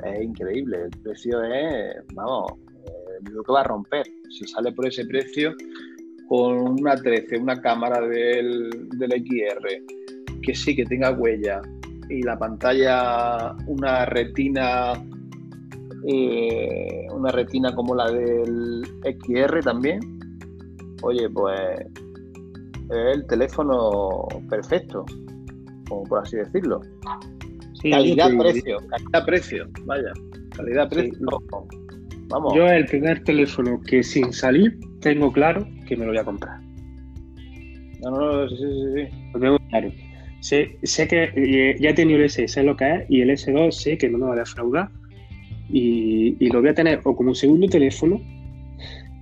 es 0.05 0.23
increíble. 0.23 0.85
El 0.85 0.91
precio 1.03 1.43
es, 1.43 1.97
vamos, 2.15 2.53
eh, 2.87 3.31
lo 3.33 3.43
que 3.43 3.53
va 3.53 3.63
a 3.63 3.65
romper. 3.65 4.07
Si 4.31 4.47
sale 4.47 4.71
por 4.71 4.87
ese 4.87 5.05
precio, 5.07 5.53
con 6.29 6.81
una 6.81 6.95
13, 6.95 7.39
una 7.39 7.61
cámara 7.61 8.01
del, 8.01 8.71
XR, 8.99 9.69
que 10.43 10.55
sí 10.55 10.77
que 10.77 10.85
tenga 10.85 11.11
huella 11.11 11.61
y 12.09 12.23
la 12.23 12.39
pantalla 12.39 13.55
una 13.67 14.05
retina 14.07 14.93
eh, 16.09 17.07
una 17.13 17.31
retina 17.33 17.75
como 17.75 17.95
la 17.95 18.11
del 18.11 18.85
XR 19.03 19.61
también 19.63 20.01
oye 21.03 21.29
pues 21.31 21.61
es 22.91 23.17
el 23.17 23.27
teléfono 23.27 24.27
perfecto 24.49 25.05
como 25.89 26.05
por 26.05 26.21
así 26.21 26.37
decirlo 26.37 26.81
calidad 27.83 28.31
precio 28.39 28.79
calidad 28.89 29.27
precio 29.27 29.69
vaya 29.85 30.13
calidad 30.57 30.89
precio 30.89 31.19
vamos 32.29 32.55
yo 32.55 32.67
el 32.67 32.87
primer 32.87 33.23
teléfono 33.25 33.81
que 33.87 34.03
sin 34.03 34.33
salir 34.33 34.79
tengo 35.01 35.33
claro 35.33 35.65
que 35.87 35.97
me 35.97 36.05
lo 36.05 36.11
voy 36.11 36.19
a 36.19 36.25
comprar. 36.25 36.61
No, 38.03 38.11
no, 38.11 38.33
no, 38.33 38.49
sí, 38.49 38.57
sí, 38.57 38.65
sí. 38.95 39.31
Lo 39.33 39.41
tengo 39.41 39.59
claro. 39.71 39.93
Sé, 40.41 40.79
sé 40.83 41.09
que 41.09 41.31
eh, 41.35 41.77
ya 41.81 41.91
he 41.91 41.95
tenido 41.95 42.19
el 42.19 42.27
S, 42.27 42.47
sé 42.47 42.63
lo 42.63 42.77
que 42.77 42.95
es, 42.95 43.05
y 43.09 43.21
el 43.21 43.31
S2 43.31 43.71
sé 43.73 43.99
que 43.99 44.09
no 44.09 44.19
me 44.19 44.27
va 44.27 44.35
a 44.35 44.39
defraudar. 44.39 44.91
Y, 45.69 46.37
y 46.39 46.49
lo 46.51 46.61
voy 46.61 46.71
a 46.71 46.75
tener 46.75 47.01
o 47.05 47.17
como 47.17 47.35
segundo 47.35 47.67
teléfono 47.67 48.21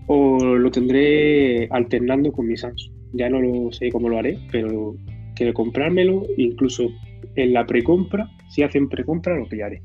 o 0.06 0.38
lo 0.38 0.70
tendré 0.70 1.66
alternando 1.70 2.30
con 2.32 2.46
mi 2.46 2.56
Samsung. 2.56 2.92
Ya 3.14 3.30
no 3.30 3.40
lo 3.40 3.72
sé 3.72 3.90
cómo 3.90 4.08
lo 4.08 4.18
haré, 4.18 4.38
pero 4.50 4.96
que 5.34 5.52
comprármelo, 5.52 6.26
incluso 6.36 6.90
en 7.36 7.52
la 7.54 7.64
precompra, 7.64 8.28
si 8.50 8.62
hacen 8.62 8.88
precompra, 8.88 9.36
lo 9.36 9.48
pillaré. 9.48 9.82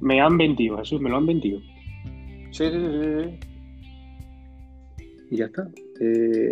Me 0.00 0.20
han 0.20 0.36
vendido, 0.36 0.78
Jesús, 0.78 1.00
me 1.00 1.08
lo 1.08 1.16
han 1.16 1.26
vendido. 1.26 1.60
Sí, 2.50 2.64
sí, 2.64 2.70
sí 2.70 3.46
y 5.30 5.36
ya 5.36 5.46
está. 5.46 5.68
Eh, 6.00 6.50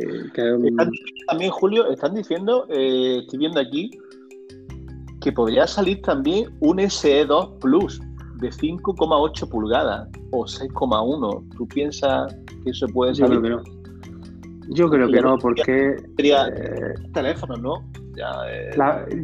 también, 1.26 1.50
Julio, 1.50 1.90
están 1.90 2.14
diciendo, 2.14 2.66
eh, 2.70 3.18
estoy 3.20 3.38
viendo 3.38 3.60
aquí, 3.60 3.90
que 5.20 5.32
podría 5.32 5.66
salir 5.66 6.02
también 6.02 6.54
un 6.60 6.78
SE2 6.78 7.58
Plus 7.58 8.00
de 8.36 8.50
5,8 8.50 9.48
pulgadas 9.48 10.08
o 10.32 10.44
6,1. 10.44 11.44
¿Tú 11.56 11.66
piensas 11.68 12.34
que 12.62 12.70
eso 12.70 12.86
puede 12.88 13.14
salir? 13.14 13.34
Yo 13.34 13.40
creo 13.40 13.62
que 13.62 13.70
no. 13.70 13.84
Yo 14.70 14.90
creo 14.90 15.08
que 15.08 15.20
no, 15.20 15.38
porque. 15.38 15.96
Sería 16.16 16.48
eh, 16.48 16.94
teléfono, 17.12 17.56
¿no? 17.56 17.74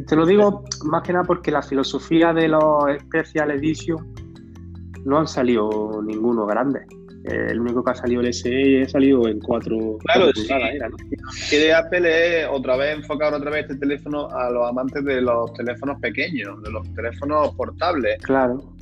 te 0.05 0.15
lo 0.17 0.25
digo 0.25 0.65
más 0.83 1.01
que 1.03 1.13
nada 1.13 1.23
porque 1.23 1.49
la 1.49 1.61
filosofía 1.61 2.33
de 2.33 2.49
los 2.49 2.83
Special 2.99 3.51
Edition 3.51 4.13
no 5.05 5.19
han 5.19 5.27
salido 5.27 6.01
ninguno 6.03 6.45
grande. 6.45 6.81
Eh, 7.25 7.47
el 7.51 7.59
único 7.59 7.83
que 7.83 7.91
ha 7.91 7.95
salido 7.95 8.21
el 8.21 8.33
SE 8.33 8.81
ha 8.81 8.89
salido 8.89 9.27
en 9.27 9.39
4 9.39 9.97
claro, 9.99 10.31
pulgadas. 10.33 10.73
Era, 10.73 10.89
¿no? 10.89 10.97
Que 11.49 11.59
de 11.59 11.73
Apple 11.73 12.39
es 12.39 12.47
otra 12.49 12.77
vez 12.77 12.97
enfocar 12.97 13.33
otra 13.33 13.51
vez 13.51 13.65
este 13.65 13.75
teléfono 13.75 14.27
a 14.29 14.49
los 14.49 14.67
amantes 14.67 15.03
de 15.05 15.21
los 15.21 15.53
teléfonos 15.53 15.99
pequeños, 15.99 16.61
de 16.63 16.71
los 16.71 16.91
teléfonos 16.93 17.53
portables. 17.55 18.17
Claro. 18.23 18.73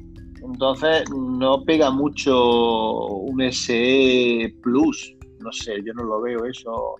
Entonces 0.41 1.03
no 1.11 1.65
pega 1.65 1.91
mucho 1.91 3.07
un 3.07 3.41
SE 3.51 4.53
Plus. 4.61 5.15
No 5.41 5.51
sé, 5.51 5.73
yo 5.83 5.93
no 5.93 6.03
lo 6.03 6.21
veo 6.21 6.45
eso. 6.45 6.95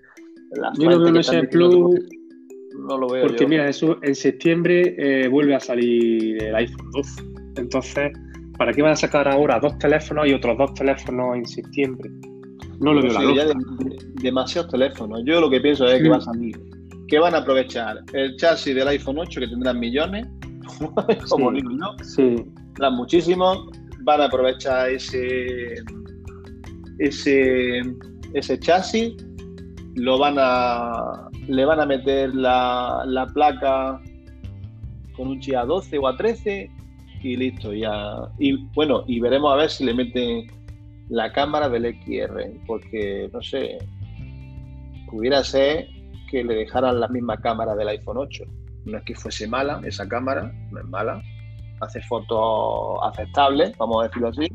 yo 0.78 0.89
no 0.89 0.99
veo 0.99 1.10
un 1.10 1.23
SE 1.23 1.43
Plus. 1.43 1.99
No 2.78 2.97
lo 2.97 3.08
veo. 3.08 3.28
Porque 3.28 3.47
mira, 3.47 3.69
eso 3.69 3.97
en 4.02 4.15
septiembre 4.15 4.95
eh, 4.97 5.28
vuelve 5.30 5.56
a 5.56 5.60
salir 5.62 6.43
el 6.43 6.56
iPhone 6.56 6.91
12. 6.91 7.23
Entonces 7.56 8.12
¿Para 8.59 8.73
qué 8.73 8.81
van 8.81 8.91
a 8.91 8.95
sacar 8.97 9.25
ahora 9.25 9.57
dos 9.57 9.77
teléfonos 9.77 10.27
y 10.27 10.33
otros 10.33 10.57
dos 10.57 10.73
teléfonos 10.73 11.37
en 11.37 11.45
septiembre? 11.45 12.09
No 12.81 12.93
lo 12.93 13.01
veo 13.01 13.13
la 13.13 13.53
demasiados 14.15 14.69
teléfonos. 14.69 15.21
Yo 15.25 15.39
lo 15.39 15.49
que 15.49 15.61
pienso 15.61 15.85
es 15.85 16.03
que 16.03 16.09
va 16.09 16.17
a. 16.17 16.31
Que 17.07 17.19
van 17.19 17.35
a 17.35 17.37
aprovechar 17.37 18.03
el 18.11 18.35
chasis 18.35 18.75
del 18.75 18.89
iPhone 18.89 19.17
8 19.17 19.39
que 19.39 19.47
tendrán 19.47 19.79
millones, 19.79 20.27
como 21.29 21.53
digo 21.53 21.71
yo. 21.71 22.03
Sí. 22.03 22.35
Tendrán 22.73 22.95
muchísimos. 22.97 23.65
Van 24.01 24.19
a 24.19 24.25
aprovechar 24.25 24.89
ese 24.89 25.75
ese 26.99 27.81
ese 28.33 28.59
chasis. 28.59 29.13
Lo 29.95 30.19
van 30.19 30.35
a 30.37 31.29
le 31.47 31.63
van 31.63 31.79
a 31.79 31.85
meter 31.85 32.35
la, 32.35 33.03
la 33.07 33.25
placa 33.27 34.01
con 35.15 35.29
un 35.29 35.39
chip 35.39 35.55
a 35.55 35.63
12 35.63 35.97
o 35.97 36.07
a 36.07 36.17
13 36.17 36.69
y 37.21 37.36
listo, 37.36 37.73
ya. 37.73 38.29
Y 38.38 38.58
bueno, 38.73 39.03
y 39.08 39.19
veremos 39.19 39.53
a 39.53 39.58
ver 39.58 39.69
si 39.69 39.86
le 39.86 39.93
meten 39.93 40.47
la 41.10 41.32
cámara 41.32 41.69
del 41.69 41.95
XR, 42.03 42.51
porque 42.67 43.29
no 43.34 43.41
sé, 43.41 43.77
pudiera 45.10 45.43
ser 45.43 45.88
que 46.29 46.43
le 46.43 46.55
dejaran 46.55 46.99
la 46.99 47.08
misma 47.08 47.38
cámara 47.38 47.75
del 47.75 47.89
iPhone 47.89 48.17
8. 48.17 48.43
No 48.86 48.97
es 48.97 49.03
que 49.03 49.15
fuese 49.15 49.47
mala 49.47 49.82
esa 49.84 50.08
cámara, 50.08 50.51
no 50.71 50.79
es 50.79 50.86
mala, 50.86 51.21
hace 51.82 52.01
fotos 52.01 52.99
aceptables, 53.03 53.75
vamos 53.77 54.01
a 54.03 54.08
decirlo 54.08 54.29
así, 54.29 54.47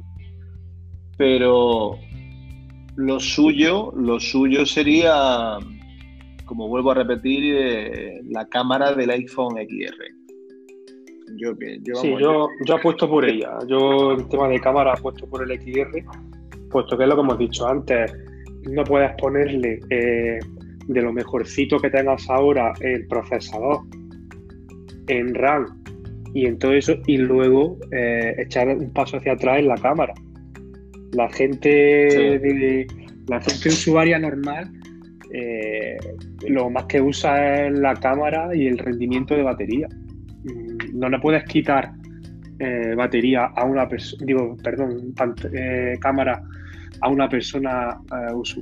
pero 1.16 1.98
lo 2.96 3.20
suyo, 3.20 3.92
lo 3.96 4.20
suyo 4.20 4.64
sería, 4.64 5.59
como 6.46 6.68
vuelvo 6.68 6.92
a 6.92 6.94
repetir, 6.94 7.55
eh, 7.57 8.20
la 8.31 8.46
cámara 8.46 8.92
del 8.94 9.11
iPhone 9.11 9.57
XR 9.57 10.23
yo, 11.37 11.52
yo, 11.82 11.94
sí, 11.96 12.14
yo, 12.20 12.48
yo 12.64 12.74
apuesto 12.76 13.08
por 13.08 13.24
ella. 13.24 13.58
Yo 13.66 14.12
en 14.12 14.28
tema 14.28 14.48
de 14.48 14.60
cámara 14.60 14.92
apuesto 14.92 15.26
por 15.28 15.42
el 15.42 15.60
XR, 15.60 16.04
puesto 16.70 16.96
que 16.96 17.04
es 17.04 17.08
lo 17.08 17.16
que 17.16 17.20
hemos 17.22 17.38
dicho 17.38 17.66
antes. 17.66 18.12
No 18.70 18.84
puedes 18.84 19.12
ponerle 19.18 19.80
eh, 19.90 20.38
de 20.87 21.02
lo 21.02 21.12
mejorcito 21.12 21.78
que 21.78 21.90
tengas 21.90 22.28
ahora 22.30 22.72
el 22.80 23.06
procesador 23.06 23.80
en 25.08 25.34
RAM 25.34 25.82
y 26.32 26.46
en 26.46 26.58
todo 26.58 26.72
eso 26.72 26.94
y 27.06 27.18
luego 27.18 27.78
eh, 27.92 28.34
echar 28.38 28.68
un 28.68 28.90
paso 28.92 29.18
hacia 29.18 29.32
atrás 29.32 29.58
en 29.58 29.68
la 29.68 29.76
cámara. 29.76 30.14
La 31.12 31.28
gente 31.30 32.40
la 33.26 33.40
gente 33.40 33.68
usuaria 33.68 34.18
normal 34.18 34.70
eh, 35.32 35.96
lo 36.49 36.70
más 36.70 36.84
que 36.84 37.01
usa 37.01 37.66
es 37.66 37.78
la 37.78 37.94
cámara 37.94 38.55
y 38.55 38.66
el 38.66 38.78
rendimiento 38.78 39.34
de 39.34 39.42
batería 39.42 39.88
no 40.95 41.09
le 41.09 41.18
puedes 41.18 41.45
quitar 41.45 41.92
eh, 42.59 42.95
batería 42.97 43.47
a 43.47 43.64
una 43.64 43.88
persona, 43.88 44.24
digo, 44.24 44.57
perdón, 44.62 45.12
eh, 45.53 45.95
cámara 46.01 46.40
a 47.01 47.09
una 47.09 47.28
persona, 47.28 48.01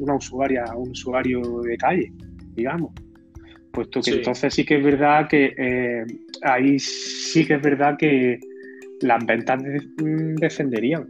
una 0.01 0.15
usuaria, 0.15 0.65
a 0.65 0.77
un 0.77 0.91
usuario 0.91 1.41
de 1.61 1.77
calle, 1.77 2.13
digamos. 2.55 2.93
Puesto 3.71 4.01
que 4.01 4.11
entonces 4.11 4.53
sí 4.55 4.65
que 4.65 4.79
es 4.79 4.85
verdad 4.85 5.29
que 5.29 5.55
eh, 5.57 6.05
ahí 6.43 6.79
sí 6.79 7.47
que 7.47 7.55
es 7.55 7.63
verdad 7.63 7.97
que 7.99 8.41
las 9.03 9.25
ventas 9.25 9.63
mm, 9.63 10.35
defenderían. 10.37 11.09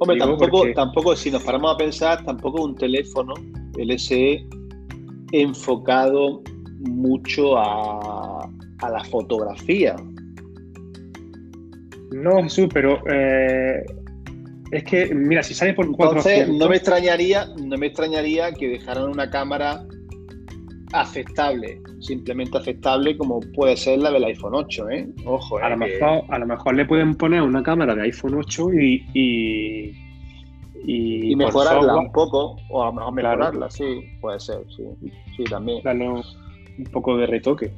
Hombre, 0.00 0.18
tampoco, 0.18 0.64
tampoco, 0.74 1.16
si 1.16 1.30
nos 1.30 1.42
paramos 1.42 1.74
a 1.74 1.76
pensar, 1.76 2.24
tampoco 2.24 2.64
un 2.64 2.74
teléfono, 2.74 3.34
el 3.76 3.98
SE, 3.98 4.46
enfocado 5.32 6.42
mucho 6.80 7.58
a, 7.58 8.48
a 8.78 8.90
la 8.90 9.04
fotografía. 9.04 9.96
No, 12.12 12.42
Jesús, 12.42 12.68
pero 12.72 13.02
eh, 13.10 13.84
es 14.70 14.84
que, 14.84 15.14
mira, 15.14 15.42
si 15.42 15.54
sale 15.54 15.74
por 15.74 15.90
400... 15.90 16.56
no 16.56 16.68
me 16.68 16.76
extrañaría, 16.76 17.46
no 17.56 17.76
me 17.78 17.86
extrañaría 17.86 18.52
que 18.52 18.68
dejaran 18.68 19.04
una 19.08 19.30
cámara 19.30 19.84
aceptable, 20.92 21.80
simplemente 22.00 22.56
aceptable 22.56 23.16
como 23.16 23.40
puede 23.54 23.76
ser 23.76 23.98
la 23.98 24.10
del 24.10 24.24
iPhone 24.24 24.54
8, 24.54 24.90
¿eh? 24.90 25.08
Ojo, 25.24 25.58
a, 25.58 25.68
lo 25.70 25.76
mejor, 25.76 26.22
a 26.28 26.38
lo 26.38 26.46
mejor 26.46 26.74
le 26.76 26.84
pueden 26.84 27.14
poner 27.16 27.42
una 27.42 27.62
cámara 27.62 27.94
de 27.94 28.02
iPhone 28.02 28.34
8 28.34 28.72
y... 28.74 29.06
y, 29.14 29.92
y, 30.86 31.34
mejorarla 31.36 31.96
un 31.96 32.12
poco, 32.12 32.56
o 32.70 32.82
a 32.82 32.86
lo 32.86 32.92
mejor 32.92 33.12
mejorarla, 33.14 33.70
sí, 33.70 34.04
puede 34.20 34.38
ser, 34.38 34.58
sí, 34.76 34.84
sí, 35.36 35.44
también. 35.44 35.82
Darle 35.82 36.08
un 36.08 36.84
poco 36.92 37.16
de 37.16 37.26
retoque. 37.26 37.72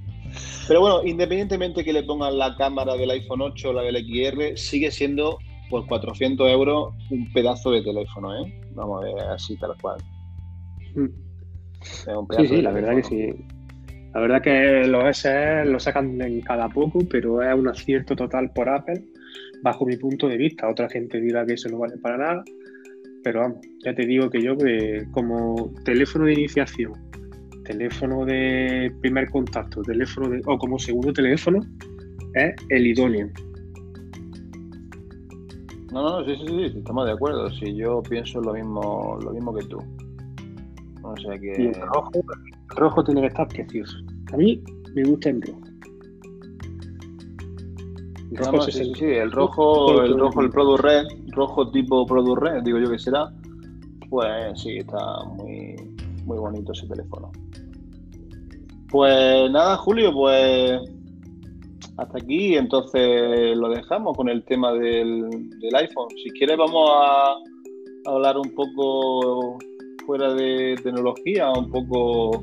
Pero 0.68 0.80
bueno, 0.80 1.02
independientemente 1.04 1.84
que 1.84 1.92
le 1.92 2.02
pongan 2.02 2.38
la 2.38 2.56
cámara 2.56 2.96
del 2.96 3.10
iPhone 3.10 3.42
8 3.42 3.70
o 3.70 3.72
la 3.72 3.82
del 3.82 4.04
XR, 4.04 4.56
sigue 4.56 4.90
siendo 4.90 5.38
por 5.70 5.86
400 5.86 6.48
euros 6.50 6.94
un 7.10 7.32
pedazo 7.32 7.70
de 7.70 7.82
teléfono, 7.82 8.34
¿eh? 8.34 8.60
Vamos 8.74 9.02
a 9.02 9.04
ver, 9.06 9.18
así 9.28 9.56
tal 9.56 9.74
cual. 9.80 9.98
Mm. 10.94 11.06
sí, 12.36 12.48
sí, 12.48 12.62
la 12.62 12.72
verdad 12.72 12.96
que 12.96 13.02
sí. 13.02 13.34
La 14.14 14.20
verdad 14.20 14.42
que 14.42 14.86
los 14.86 15.16
SE 15.18 15.66
lo 15.66 15.78
sacan 15.78 16.20
en 16.22 16.40
cada 16.40 16.68
poco, 16.70 17.00
pero 17.10 17.42
es 17.42 17.54
un 17.54 17.68
acierto 17.68 18.16
total 18.16 18.50
por 18.52 18.68
Apple, 18.68 19.04
bajo 19.62 19.84
mi 19.84 19.96
punto 19.98 20.26
de 20.26 20.38
vista. 20.38 20.70
Otra 20.70 20.88
gente 20.88 21.20
dirá 21.20 21.44
que 21.44 21.52
eso 21.52 21.68
no 21.68 21.78
vale 21.78 21.98
para 21.98 22.16
nada, 22.16 22.44
pero 23.22 23.40
vamos, 23.40 23.58
ya 23.84 23.94
te 23.94 24.06
digo 24.06 24.30
que 24.30 24.40
yo 24.40 24.54
como 25.12 25.70
teléfono 25.84 26.24
de 26.24 26.32
iniciación, 26.32 26.92
teléfono 27.66 28.24
de 28.24 28.94
primer 29.00 29.30
contacto, 29.30 29.82
teléfono 29.82 30.28
de, 30.28 30.42
o 30.46 30.58
como 30.58 30.78
segundo 30.78 31.12
teléfono, 31.12 31.60
es 32.34 32.54
el 32.70 32.86
idóneo. 32.86 33.28
No, 35.92 36.02
no, 36.02 36.24
sí, 36.24 36.36
sí, 36.36 36.46
sí, 36.46 36.78
estamos 36.78 37.06
de 37.06 37.12
acuerdo. 37.12 37.50
Si 37.52 37.74
yo 37.74 38.02
pienso 38.02 38.40
lo 38.40 38.52
mismo, 38.52 39.18
lo 39.22 39.30
mismo 39.32 39.54
que 39.54 39.64
tú. 39.64 39.78
O 41.02 41.16
sea 41.16 41.38
que. 41.38 41.54
Y 41.58 41.66
el 41.66 41.74
rojo, 41.74 42.10
el 42.14 42.76
rojo 42.76 43.04
tiene 43.04 43.22
que 43.22 43.26
estar 43.28 43.48
precioso. 43.48 43.96
A 44.32 44.36
mí 44.36 44.62
me 44.94 45.04
gusta 45.04 45.30
el 45.30 45.42
rojo. 45.42 45.60
El 48.30 48.36
rojo 48.36 48.62
sí, 48.62 48.80
el, 48.80 48.94
sí, 48.96 49.04
el 49.04 49.32
rojo, 49.32 50.02
el 50.02 50.18
rojo, 50.18 50.42
el 50.42 50.50
Product 50.50 50.84
Red, 50.84 51.04
rojo 51.32 51.70
tipo 51.70 52.04
Product 52.04 52.42
Red, 52.42 52.62
digo 52.64 52.78
yo 52.78 52.90
que 52.90 52.98
será. 52.98 53.32
Pues 54.10 54.60
sí, 54.60 54.76
está 54.76 54.98
muy, 55.36 55.76
muy 56.24 56.36
bonito 56.38 56.72
ese 56.72 56.86
teléfono. 56.86 57.32
Pues 58.96 59.50
nada, 59.50 59.76
Julio, 59.76 60.10
pues 60.10 60.80
hasta 61.98 62.16
aquí, 62.16 62.56
entonces 62.56 63.54
lo 63.54 63.68
dejamos 63.68 64.16
con 64.16 64.30
el 64.30 64.42
tema 64.44 64.72
del, 64.72 65.28
iPhone. 65.74 66.08
Si 66.24 66.30
quieres 66.30 66.56
vamos 66.56 66.90
a, 66.94 67.34
hablar 68.06 68.38
un 68.38 68.54
poco 68.54 69.58
fuera 70.06 70.32
de 70.32 70.76
tecnología, 70.82 71.50
un 71.50 71.70
poco 71.70 72.42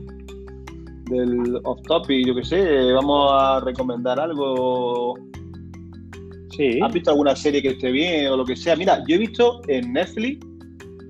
del 1.09 1.59
off 1.63 1.81
topic, 1.87 2.27
yo 2.27 2.35
qué 2.35 2.43
sé, 2.43 2.93
vamos 2.93 3.31
a 3.33 3.59
recomendar 3.61 4.19
algo. 4.19 5.15
Sí. 6.55 6.79
¿Has 6.83 6.93
visto 6.93 7.09
alguna 7.09 7.35
serie 7.35 7.63
que 7.63 7.69
esté 7.69 7.89
bien 7.89 8.27
o 8.27 8.37
lo 8.37 8.45
que 8.45 8.55
sea? 8.55 8.75
Mira, 8.75 9.03
yo 9.07 9.15
he 9.15 9.19
visto 9.19 9.59
en 9.69 9.91
Netflix, 9.91 10.45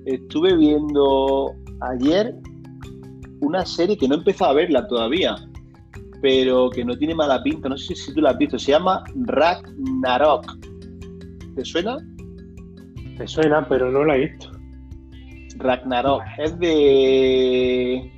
estuve 0.06 0.56
viendo 0.56 1.54
ayer 1.82 2.34
una 3.44 3.66
serie 3.66 3.96
que 3.96 4.08
no 4.08 4.14
he 4.14 4.18
empezado 4.18 4.50
a 4.50 4.54
verla 4.54 4.86
todavía, 4.86 5.36
pero 6.20 6.70
que 6.70 6.84
no 6.84 6.96
tiene 6.96 7.14
mala 7.14 7.42
pinta. 7.42 7.68
No 7.68 7.76
sé 7.76 7.94
si 7.94 8.14
tú 8.14 8.20
la 8.20 8.30
has 8.30 8.38
visto. 8.38 8.58
Se 8.58 8.72
llama 8.72 9.04
Ragnarok. 9.14 10.58
¿Te 11.54 11.64
suena? 11.64 11.96
Me 13.18 13.26
suena, 13.26 13.66
pero 13.68 13.90
no 13.90 14.04
la 14.04 14.16
he 14.16 14.26
visto. 14.26 14.50
Ragnarok. 15.58 16.22
Es 16.38 16.58
de. 16.58 18.10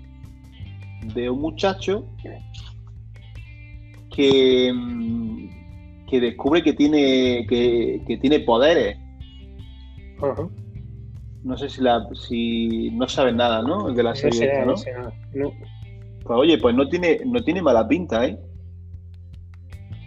de 1.14 1.31
un 1.31 1.41
muchacho 1.41 2.07
que. 2.22 2.39
que 6.09 6.20
descubre 6.20 6.62
que 6.62 6.72
tiene. 6.72 7.47
que, 7.49 8.18
tiene 8.20 8.41
poderes. 8.41 8.99
No 11.47 11.57
sé 11.57 11.68
si 11.68 11.80
la. 11.80 12.05
si. 12.12 12.90
no 12.90 13.07
sabes 13.07 13.32
nada, 13.32 13.62
¿no? 13.62 13.92
De 13.92 14.03
la 14.03 14.16
serie. 14.16 14.64
no, 14.66 14.74
no. 15.34 15.53
Pues 16.24 16.38
oye, 16.40 16.59
pues 16.59 16.74
no 16.74 16.88
tiene, 16.88 17.20
no 17.24 17.40
tiene 17.44 17.62
mala 17.62 17.86
pinta, 17.86 18.26
¿eh? 18.26 18.36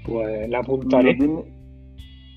Pues 0.06 0.50
la 0.50 0.60
apuntaré. 0.60 1.18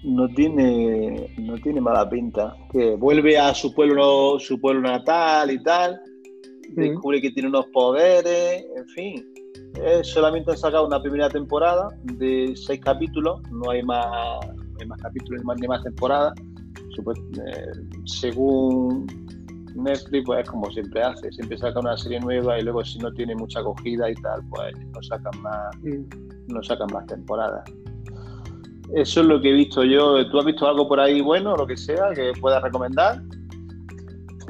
No 0.05 0.28
tiene, 0.28 1.34
no 1.36 1.55
tiene, 1.59 1.80
mala 1.80 2.09
pinta. 2.09 2.57
Que 2.70 2.94
vuelve 2.94 3.36
a 3.36 3.53
su 3.55 3.74
pueblo, 3.74 4.38
su 4.38 4.61
pueblo 4.61 4.82
natal 4.82 5.50
y 5.50 5.61
tal. 5.64 6.00
Descubre 6.70 7.20
que 7.20 7.32
tiene 7.32 7.48
unos 7.48 7.66
poderes, 7.72 8.64
en 8.76 8.88
fin. 8.88 9.34
solamente 10.05 10.53
han 10.53 10.59
sacado 10.59 10.86
una 10.86 11.03
primera 11.03 11.28
temporada 11.28 11.88
de 12.05 12.55
seis 12.55 12.80
capítulos, 12.80 13.42
no 13.50 13.68
hay 13.68 13.82
más, 13.82 14.09
no 14.46 14.76
hay 14.80 14.86
más 14.86 15.03
capítulos 15.03 15.42
ni 15.61 15.66
más, 15.66 15.82
temporadas. 15.82 16.34
Eh, 16.99 17.73
según 18.07 19.07
Netflix 19.75 20.25
pues 20.27 20.41
es 20.41 20.51
como 20.51 20.70
siempre 20.70 21.03
hace, 21.03 21.33
siempre 21.33 21.57
saca 21.59 21.81
una 21.81 21.97
serie 21.97 22.20
nueva 22.20 22.59
y 22.59 22.62
luego 22.62 22.85
si 22.85 22.99
no 22.99 23.12
tiene 23.12 23.35
mucha 23.35 23.61
acogida 23.61 24.11
y 24.11 24.14
tal, 24.16 24.43
pues 24.51 24.75
no 24.93 25.03
sacan 25.03 25.43
más, 25.43 25.77
no 26.49 26.62
sacan 26.62 26.89
más 26.93 27.07
temporadas. 27.07 27.64
Eso 28.95 29.23
es 29.23 29.27
lo 29.27 29.41
que 29.41 29.51
he 29.51 29.55
visto 29.55 29.85
yo. 29.85 30.29
¿Tú 30.31 30.39
has 30.39 30.45
visto 30.45 30.68
algo 30.68 30.87
por 30.87 31.01
ahí 31.01 31.23
bueno, 31.23 31.55
o 31.55 31.57
lo 31.57 31.66
que 31.66 31.77
sea, 31.77 32.11
que 32.14 32.33
puedas 32.41 32.62
recomendar? 32.62 33.23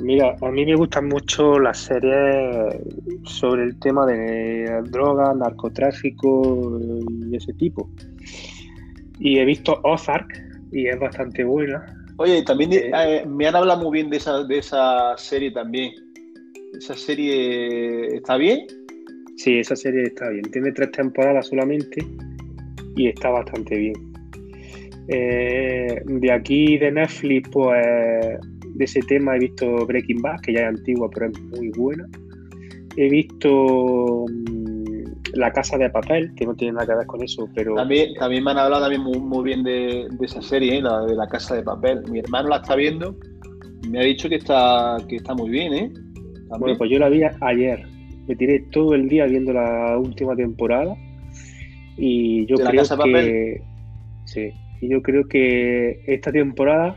Mira, 0.01 0.35
a 0.41 0.51
mí 0.51 0.67
me 0.67 0.75
gustan 0.75 1.09
mucho 1.09 1.61
las 1.61 1.79
series 1.79 2.75
sobre 3.25 3.65
el 3.65 3.79
tema 3.79 4.05
de 4.07 4.83
drogas, 4.91 5.37
narcotráfico 5.37 6.81
y 7.31 7.37
ese 7.37 7.53
tipo. 7.53 7.89
Y 9.21 9.39
he 9.39 9.45
visto 9.45 9.79
Ozark 9.85 10.27
y 10.73 10.89
es 10.89 10.99
bastante 10.99 11.45
buena. 11.45 12.02
Oye, 12.23 12.45
también 12.45 12.73
eh, 12.73 12.93
eh, 12.95 13.27
me 13.27 13.49
han 13.49 13.57
hablado 13.57 13.83
muy 13.83 13.99
bien 13.99 14.09
de 14.09 14.19
esa, 14.19 14.45
de 14.45 14.59
esa 14.59 15.19
serie 15.19 15.51
también. 15.51 15.93
¿Esa 16.79 16.95
serie 16.95 18.15
está 18.15 18.37
bien? 18.37 18.65
Sí, 19.35 19.59
esa 19.59 19.75
serie 19.75 20.05
está 20.05 20.29
bien. 20.29 20.45
Tiene 20.53 20.71
tres 20.71 20.93
temporadas 20.93 21.49
solamente 21.49 22.07
y 22.95 23.09
está 23.09 23.29
bastante 23.29 23.77
bien. 23.77 24.13
Eh, 25.09 26.01
de 26.05 26.31
aquí 26.33 26.79
de 26.79 26.93
Netflix, 26.93 27.49
pues 27.49 27.85
de 27.85 28.85
ese 28.85 29.01
tema 29.01 29.35
he 29.35 29.41
visto 29.41 29.85
Breaking 29.85 30.23
Bad, 30.23 30.43
que 30.43 30.53
ya 30.53 30.61
es 30.61 30.79
antigua, 30.79 31.11
pero 31.13 31.27
es 31.27 31.41
muy 31.41 31.71
buena. 31.71 32.07
He 32.97 33.09
visto 33.09 34.27
la 35.33 35.53
Casa 35.53 35.79
de 35.79 35.91
Papel, 35.91 36.35
que 36.35 36.47
no 36.47 36.55
tiene 36.55 36.75
nada 36.75 36.87
que 36.87 36.95
ver 36.95 37.07
con 37.07 37.23
eso, 37.23 37.49
pero... 37.55 37.75
También, 37.75 38.15
también 38.15 38.45
me 38.45 38.51
han 38.51 38.59
hablado 38.59 38.83
también 38.83 39.03
muy, 39.03 39.45
bien 39.45 39.63
de, 39.63 40.09
esa 40.21 40.43
serie, 40.43 40.79
¿eh? 40.79 40.83
la 40.83 41.05
de 41.05 41.15
La 41.15 41.27
Casa 41.27 41.55
de 41.55 41.63
Papel. 41.63 42.03
Mi 42.11 42.19
hermano 42.19 42.49
la 42.49 42.57
está 42.57 42.77
viendo, 42.77 43.17
me 43.89 44.01
ha 44.01 44.03
dicho 44.03 44.29
que 44.29 44.37
está, 44.37 44.97
que 45.09 45.17
está 45.17 45.35
muy 45.35 45.51
bien, 45.51 45.73
¿eh? 45.73 45.93
Bueno, 46.59 46.77
pues 46.77 46.91
yo 46.91 46.99
la 46.99 47.09
vi 47.09 47.23
ayer. 47.41 47.87
Me 48.27 48.37
tiré 48.37 48.61
todo 48.71 48.95
el 48.95 49.09
día 49.09 49.25
viendo 49.27 49.53
la 49.53 49.99
última 49.99 50.37
temporada 50.37 50.95
y 51.97 52.47
yo 52.47 52.57
creo 52.57 52.83
que... 53.05 53.63
Sí, 54.27 54.51
y 54.81 54.89
yo 54.89 55.03
creo 55.03 55.27
que 55.27 56.03
esta 56.07 56.31
temporada 56.31 56.97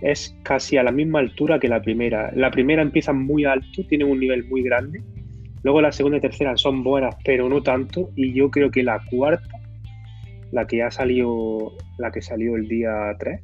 es 0.00 0.34
casi 0.44 0.76
a 0.76 0.82
la 0.82 0.92
misma 0.92 1.18
altura 1.18 1.58
que 1.58 1.68
la 1.68 1.82
primera. 1.82 2.30
La 2.34 2.50
primera 2.50 2.82
empieza 2.82 3.12
muy 3.12 3.44
alto, 3.44 3.82
tiene 3.88 4.04
un 4.04 4.20
nivel 4.20 4.48
muy 4.48 4.62
grande 4.62 5.02
Luego 5.62 5.80
la 5.80 5.92
segunda 5.92 6.18
y 6.18 6.20
tercera 6.20 6.56
son 6.56 6.82
buenas, 6.82 7.16
pero 7.24 7.48
no 7.48 7.62
tanto. 7.62 8.10
Y 8.16 8.32
yo 8.32 8.50
creo 8.50 8.70
que 8.70 8.82
la 8.82 9.02
cuarta, 9.10 9.48
la 10.52 10.66
que 10.66 10.82
ha 10.82 10.90
salido, 10.90 11.72
la 11.98 12.10
que 12.10 12.22
salió 12.22 12.56
el 12.56 12.68
día 12.68 13.14
3, 13.18 13.40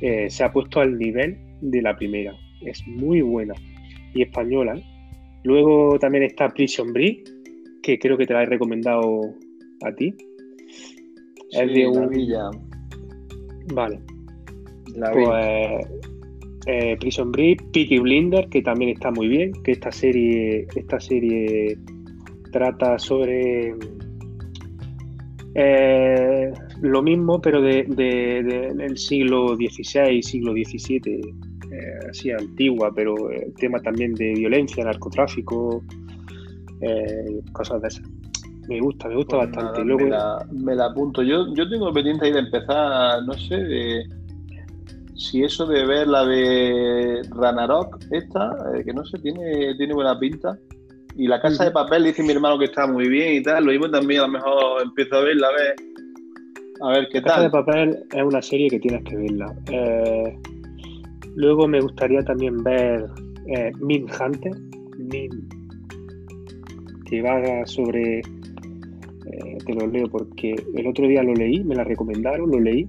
eh, 0.00 0.30
se 0.30 0.44
ha 0.44 0.52
puesto 0.52 0.80
al 0.80 0.98
nivel 0.98 1.38
de 1.60 1.82
la 1.82 1.96
primera. 1.96 2.34
Es 2.64 2.86
muy 2.86 3.20
buena 3.20 3.54
y 4.14 4.22
española. 4.22 4.80
Luego 5.44 5.98
también 5.98 6.24
está 6.24 6.48
Prison 6.48 6.92
Break, 6.92 7.28
que 7.82 7.98
creo 7.98 8.16
que 8.16 8.26
te 8.26 8.34
la 8.34 8.42
he 8.42 8.46
recomendado 8.46 9.20
a 9.84 9.92
ti. 9.92 10.14
es 11.50 11.72
de 11.72 11.86
un... 11.88 12.10
Vale. 13.74 14.00
La 14.96 15.10
pues, 15.12 15.86
eh, 16.66 16.96
Prison 17.00 17.32
Break, 17.32 17.72
Peaky 17.72 17.98
Blinder, 17.98 18.48
que 18.48 18.62
también 18.62 18.90
está 18.90 19.10
muy 19.10 19.28
bien, 19.28 19.52
que 19.64 19.72
esta 19.72 19.90
serie, 19.90 20.66
esta 20.76 21.00
serie 21.00 21.76
trata 22.52 22.98
sobre 22.98 23.74
eh, 25.54 26.52
lo 26.80 27.02
mismo, 27.02 27.40
pero 27.40 27.60
de, 27.60 27.84
del 27.88 28.96
siglo 28.96 29.56
XVI, 29.56 30.22
siglo 30.22 30.52
XVII, 30.52 31.20
eh, 31.72 32.08
así 32.10 32.30
antigua, 32.30 32.92
pero 32.94 33.14
tema 33.58 33.80
también 33.80 34.14
de 34.14 34.34
violencia, 34.34 34.84
narcotráfico, 34.84 35.82
cosas 37.52 37.82
de 37.82 37.88
esas. 37.88 38.08
Me 38.68 38.78
gusta, 38.78 39.08
me 39.08 39.16
gusta 39.16 39.38
pues 39.38 39.50
bastante. 39.50 39.84
me, 39.84 40.08
la, 40.08 40.46
me, 40.52 40.74
la, 40.76 40.86
apunto. 40.86 41.22
Yo, 41.22 41.52
yo 41.54 41.68
tengo 41.68 41.92
pendiente 41.92 42.26
ahí 42.26 42.32
de 42.32 42.38
empezar, 42.38 43.22
no 43.24 43.32
sé, 43.32 43.56
de 43.56 44.04
si 45.14 45.42
eso 45.44 45.66
de 45.66 45.84
ver 45.84 46.08
la 46.08 46.24
de 46.24 47.22
Ranarok, 47.30 47.98
esta, 48.10 48.54
eh, 48.74 48.84
que 48.84 48.92
no 48.92 49.04
sé, 49.04 49.18
tiene, 49.18 49.74
tiene 49.76 49.94
buena 49.94 50.18
pinta. 50.18 50.58
Y 51.16 51.26
la 51.26 51.40
casa 51.40 51.64
de 51.64 51.70
papel 51.70 52.04
dice 52.04 52.22
mi 52.22 52.32
hermano 52.32 52.58
que 52.58 52.64
está 52.66 52.86
muy 52.86 53.08
bien 53.08 53.34
y 53.34 53.42
tal. 53.42 53.64
Lo 53.64 53.72
mismo 53.72 53.90
también 53.90 54.20
a 54.20 54.26
lo 54.26 54.32
mejor 54.32 54.82
empiezo 54.82 55.16
a 55.16 55.20
verla 55.22 55.48
a 55.48 55.52
ver. 55.52 55.74
A 56.80 56.88
ver 56.92 57.08
qué 57.12 57.20
La 57.20 57.26
Casa 57.26 57.42
de 57.42 57.50
Papel 57.50 57.98
es 58.12 58.22
una 58.24 58.42
serie 58.42 58.68
que 58.68 58.80
tienes 58.80 59.04
que 59.04 59.16
verla. 59.16 59.54
Eh, 59.70 60.38
luego 61.36 61.68
me 61.68 61.80
gustaría 61.80 62.24
también 62.24 62.62
ver 62.64 63.04
eh, 63.46 63.72
Min 63.78 64.06
Hunter, 64.06 64.52
Min, 64.98 65.48
que 67.08 67.22
va 67.22 67.66
sobre. 67.66 68.18
eh, 68.20 69.58
te 69.64 69.74
lo 69.74 69.86
leo 69.86 70.08
porque 70.08 70.56
el 70.74 70.86
otro 70.86 71.06
día 71.06 71.22
lo 71.22 71.34
leí, 71.34 71.62
me 71.62 71.74
la 71.74 71.84
recomendaron, 71.84 72.50
lo 72.50 72.58
leí. 72.58 72.88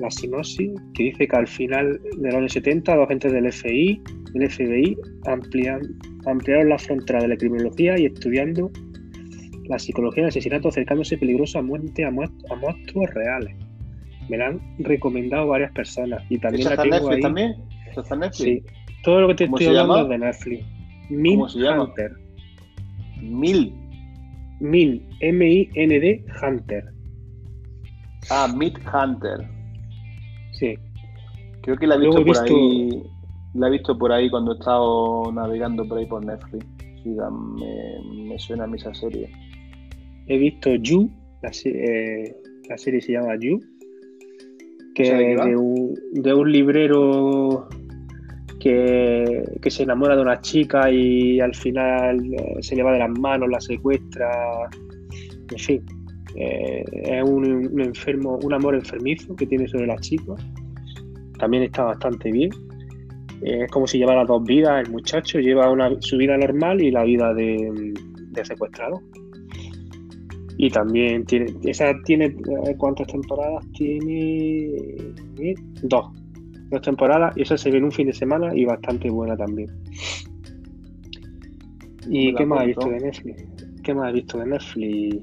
La 0.00 0.10
sinopsis 0.10 0.70
que 0.94 1.02
dice 1.04 1.28
que 1.28 1.36
al 1.36 1.46
final 1.46 2.00
de 2.18 2.26
los 2.28 2.34
años 2.34 2.52
70 2.52 2.96
los 2.96 3.04
agentes 3.06 3.32
del 3.32 3.52
FBI, 3.52 4.02
del 4.32 4.50
FBI 4.50 4.96
amplian, 5.26 5.80
ampliaron 6.26 6.68
la 6.70 6.78
frontera 6.78 7.20
de 7.20 7.28
la 7.28 7.36
criminología 7.36 7.98
y 7.98 8.06
estudiando 8.06 8.70
la 9.68 9.78
psicología 9.78 10.22
del 10.24 10.28
asesinato 10.30 10.68
acercándose 10.68 11.18
peligroso 11.18 11.58
a 11.58 11.62
muerte 11.62 12.04
a, 12.04 12.10
muest- 12.10 12.44
a 12.50 12.54
monstruos 12.56 13.10
reales. 13.14 13.54
Me 14.28 14.38
la 14.38 14.48
han 14.48 14.60
recomendado 14.78 15.48
varias 15.48 15.72
personas 15.72 16.22
y 16.30 16.38
también 16.38 16.66
¿Esa 16.66 16.76
la 16.76 16.82
tengo 16.82 16.94
Netflix 16.96 17.14
ahí. 17.16 17.20
también? 17.22 17.54
¿Esa 17.90 18.00
está 18.00 18.14
en 18.14 18.20
Netflix? 18.20 18.44
Sí. 18.44 18.62
Todo 19.04 19.20
lo 19.22 19.28
que 19.28 19.34
te 19.34 19.44
¿Cómo 19.46 19.58
estoy 19.58 19.76
hablando 19.76 19.96
llama? 20.02 20.14
es 20.14 20.20
de 20.20 20.26
Netflix. 20.26 20.66
Min 21.10 21.34
¿Cómo 21.36 21.48
se 21.48 21.58
llama? 21.58 21.84
Hunter. 21.84 22.12
Mil. 23.22 23.74
Min, 24.60 25.08
M-I-N-D 25.20 26.24
Hunter. 26.42 26.84
Ah, 28.30 28.52
Meat 28.56 28.74
Hunter. 28.92 29.48
Sí. 30.60 30.74
Creo 31.62 31.76
que 31.76 31.86
la 31.86 31.94
he 31.96 31.98
visto 31.98 32.24
por 32.24 32.38
ahí. 32.38 33.02
La 33.54 33.66
he 33.66 33.70
visto 33.70 33.98
por 33.98 34.12
ahí 34.12 34.30
cuando 34.30 34.52
he 34.52 34.58
estado 34.58 35.32
navegando 35.32 35.88
por 35.88 35.98
ahí 35.98 36.06
por 36.06 36.24
Netflix. 36.24 36.66
Sí, 37.02 37.08
me, 37.08 38.24
me 38.28 38.38
suena 38.38 38.64
a 38.64 38.66
mí 38.66 38.76
esa 38.76 38.94
serie. 38.94 39.30
He 40.26 40.36
visto 40.36 40.74
You, 40.74 41.10
la, 41.42 41.50
eh, 41.64 42.36
la 42.68 42.78
serie 42.78 43.00
se 43.00 43.12
llama 43.12 43.36
You, 43.40 43.58
que 44.94 45.02
¿Esa 45.02 45.16
de 45.16 45.24
qué 45.24 45.32
es 45.32 45.40
va? 45.40 45.46
de 45.46 45.56
un, 45.56 45.94
de 46.12 46.34
un 46.34 46.52
librero 46.52 47.68
que, 48.60 49.42
que 49.60 49.70
se 49.70 49.82
enamora 49.82 50.14
de 50.14 50.22
una 50.22 50.40
chica 50.42 50.90
y 50.90 51.40
al 51.40 51.54
final 51.54 52.20
eh, 52.34 52.58
se 52.60 52.76
le 52.76 52.82
va 52.82 52.92
de 52.92 52.98
las 52.98 53.18
manos, 53.18 53.48
la 53.48 53.60
secuestra, 53.60 54.30
en 55.50 55.58
fin. 55.58 55.99
Eh, 56.36 56.84
es 56.92 57.22
un, 57.22 57.68
un 57.72 57.80
enfermo, 57.80 58.38
un 58.42 58.52
amor 58.52 58.74
enfermizo 58.74 59.34
que 59.36 59.46
tiene 59.46 59.68
sobre 59.68 59.86
la 59.86 59.96
chica. 59.98 60.34
También 61.38 61.62
está 61.64 61.84
bastante 61.84 62.30
bien. 62.30 62.50
Eh, 63.42 63.64
es 63.64 63.70
como 63.70 63.86
si 63.86 63.98
llevara 63.98 64.24
dos 64.24 64.44
vidas 64.44 64.86
el 64.86 64.92
muchacho, 64.92 65.38
lleva 65.40 65.70
una, 65.70 65.90
su 66.00 66.16
vida 66.18 66.36
normal 66.36 66.80
y 66.82 66.90
la 66.90 67.04
vida 67.04 67.32
de, 67.34 67.94
de 68.32 68.44
secuestrado. 68.44 69.00
Y 70.58 70.68
también 70.68 71.24
tiene, 71.24 71.46
esa 71.64 71.94
tiene, 72.04 72.26
eh, 72.26 72.76
¿cuántas 72.76 73.06
temporadas? 73.06 73.64
Tiene 73.72 74.74
eh, 75.38 75.54
dos. 75.82 76.12
Dos 76.68 76.82
temporadas 76.82 77.34
y 77.36 77.42
esa 77.42 77.56
se 77.56 77.70
ve 77.70 77.78
en 77.78 77.84
un 77.84 77.92
fin 77.92 78.06
de 78.08 78.12
semana 78.12 78.54
y 78.54 78.66
bastante 78.66 79.08
buena 79.10 79.36
también. 79.36 79.68
¿Y 82.08 82.26
Me 82.26 82.32
la 82.32 82.38
qué 82.38 82.46
más 82.46 82.58
apunto. 82.60 82.80
visto 82.80 82.90
de 82.90 83.00
Netflix? 83.00 83.66
¿Qué 83.82 83.94
más 83.94 84.10
he 84.10 84.12
visto 84.12 84.38
de 84.38 84.46
Netflix? 84.46 85.16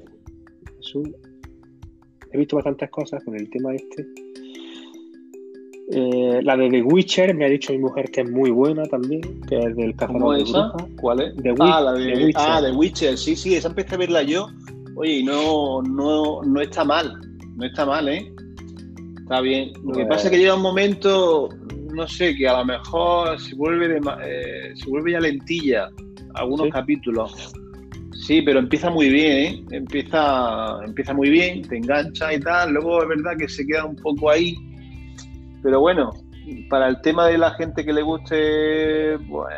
He 2.32 2.38
visto 2.38 2.56
bastantes 2.58 2.90
cosas 2.90 3.24
con 3.24 3.36
el 3.36 3.50
tema 3.50 3.74
este. 3.74 4.06
Eh, 5.90 6.42
la 6.44 6.58
de 6.58 6.70
The 6.70 6.82
Witcher 6.82 7.34
me 7.34 7.46
ha 7.46 7.50
dicho 7.50 7.72
mi 7.72 7.80
mujer 7.80 8.12
que 8.12 8.22
es 8.22 8.30
muy 8.30 8.50
buena 8.52 8.84
también, 8.84 9.22
que 9.48 9.58
es 9.58 9.76
del 9.78 9.96
¿Cómo 9.96 10.32
cazador 10.32 10.36
de 10.36 10.44
es 10.44 10.50
esa? 10.50 10.74
¿Cuál 11.00 11.22
es? 11.22 11.36
The 11.38 11.56
ah, 11.60 11.82
la 11.82 11.94
The 11.94 12.00
de, 12.02 12.26
Witcher. 12.26 12.34
ah, 12.46 12.62
The 12.62 12.72
Witcher. 12.72 13.18
Sí, 13.18 13.36
sí, 13.38 13.56
esa 13.56 13.70
empecé 13.70 13.96
a 13.96 13.98
verla 13.98 14.22
yo. 14.24 14.48
Oye, 14.96 15.24
no, 15.24 15.82
no, 15.84 16.42
no 16.44 16.62
está 16.62 16.84
mal. 16.84 17.14
No 17.56 17.66
está 17.66 17.86
mal, 17.86 18.10
¿eh? 18.10 18.30
Está 19.20 19.40
bien. 19.42 19.72
Lo 19.84 19.94
que 19.94 20.06
Pues- 20.06 20.08
pasa 20.08 20.26
es 20.26 20.32
que 20.32 20.38
llega 20.40 20.56
un 20.56 20.62
momento, 20.62 21.50
no 21.94 22.08
sé, 22.08 22.36
que 22.36 22.48
a 22.50 22.58
lo 22.60 22.66
mejor 22.66 23.40
se 23.40 23.56
vuelve, 23.56 23.88
de, 23.88 24.02
eh, 24.26 24.72
se 24.76 24.90
vuelve 24.90 25.14
ya 25.14 25.20
lentilla 25.22 25.90
algunos 26.34 26.66
Sí. 26.66 26.72
capítulos. 26.72 27.54
Sí, 28.26 28.42
pero 28.42 28.60
empieza 28.60 28.90
muy 28.90 29.10
bien, 29.10 29.38
¿eh? 29.38 29.66
Empieza, 29.72 30.84
empieza 30.84 31.14
muy 31.14 31.30
bien, 31.30 31.62
te 31.62 31.78
engancha 31.78 32.34
y 32.34 32.40
tal. 32.40 32.74
Luego 32.74 33.04
es 33.04 33.10
verdad 33.10 33.38
que 33.38 33.48
se 33.48 33.66
queda 33.66 33.86
un 33.86 33.96
poco 33.96 34.30
ahí. 34.32 34.56
Pero 35.64 35.80
bueno, 35.80 36.12
para 36.70 36.88
el 36.88 37.00
tema 37.02 37.28
de 37.28 37.38
la 37.38 37.52
gente 37.52 37.86
que 37.86 37.94
le 37.94 38.02
guste 38.02 39.18
pues, 39.30 39.54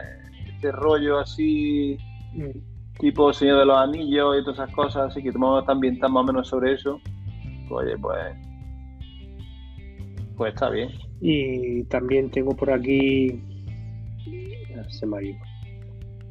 este 0.47 0.71
rollo 0.71 1.19
así, 1.19 1.97
Mm. 2.33 2.51
tipo 2.99 3.33
Señor 3.33 3.59
de 3.59 3.65
los 3.65 3.77
Anillos 3.77 4.37
y 4.39 4.43
todas 4.43 4.59
esas 4.59 4.71
cosas, 4.75 5.11
así 5.11 5.23
que 5.23 5.31
tomamos 5.31 5.65
también 5.65 5.99
tan 5.99 6.11
más 6.11 6.23
o 6.23 6.27
menos 6.27 6.47
sobre 6.47 6.73
eso, 6.73 7.01
pues, 7.67 7.87
oye, 7.87 7.97
pues, 7.97 8.35
pues 10.37 10.53
está 10.53 10.69
bien. 10.69 10.89
Y 11.21 11.83
también 11.85 12.29
tengo 12.29 12.55
por 12.55 12.71
aquí. 12.71 13.41
Se 14.89 15.05
me 15.05 15.17
ha 15.17 15.21
ido. 15.23 15.48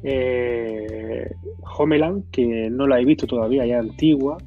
Eh, 0.03 1.29
Homeland, 1.77 2.29
que 2.31 2.69
no 2.69 2.87
la 2.87 2.99
he 2.99 3.05
visto 3.05 3.27
todavía, 3.27 3.65
ya 3.65 3.79
es 3.79 3.89
antigua. 3.89 4.37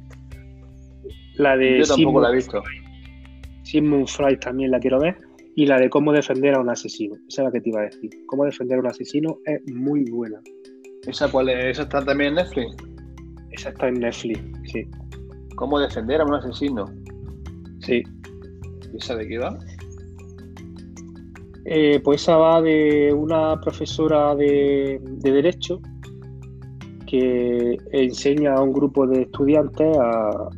La 1.35 1.57
de 1.57 1.79
Yo 1.79 1.85
tampoco 1.85 2.21
la 2.21 2.29
he 2.31 2.35
visto. 2.35 2.61
Freud 4.07 4.39
también 4.39 4.71
la 4.71 4.79
quiero 4.79 4.99
ver. 4.99 5.17
Y 5.55 5.67
la 5.67 5.77
de 5.77 5.89
cómo 5.89 6.11
defender 6.11 6.55
a 6.55 6.59
un 6.59 6.69
asesino. 6.69 7.15
Esa 7.27 7.43
es 7.43 7.45
la 7.45 7.51
que 7.51 7.61
te 7.61 7.69
iba 7.69 7.81
a 7.81 7.83
decir. 7.83 8.09
Cómo 8.27 8.45
defender 8.45 8.77
a 8.77 8.81
un 8.81 8.87
asesino 8.87 9.37
es 9.45 9.61
muy 9.71 10.03
buena. 10.09 10.39
¿Esa 11.05 11.29
cuál 11.29 11.49
es? 11.49 11.65
¿Esa 11.65 11.83
está 11.83 12.03
también 12.03 12.29
en 12.29 12.35
Netflix? 12.35 12.75
Esa 13.51 13.69
está 13.69 13.87
en 13.87 13.99
Netflix, 13.99 14.41
sí. 14.71 14.87
¿Cómo 15.55 15.79
defender 15.79 16.21
a 16.21 16.25
un 16.25 16.33
asesino? 16.33 16.85
Sí. 17.81 18.01
¿Y 18.91 18.97
esa 18.97 19.15
de 19.15 19.27
qué 19.27 19.37
va? 19.37 19.57
Eh, 21.65 22.01
pues 22.03 22.21
esa 22.21 22.35
va 22.37 22.61
de 22.61 23.13
una 23.13 23.59
profesora 23.61 24.35
de, 24.35 24.99
de 25.01 25.31
Derecho 25.31 25.79
que 27.07 27.77
enseña 27.91 28.55
a 28.55 28.61
un 28.61 28.73
grupo 28.73 29.07
de 29.07 29.21
estudiantes 29.23 29.95
a, 29.97 30.49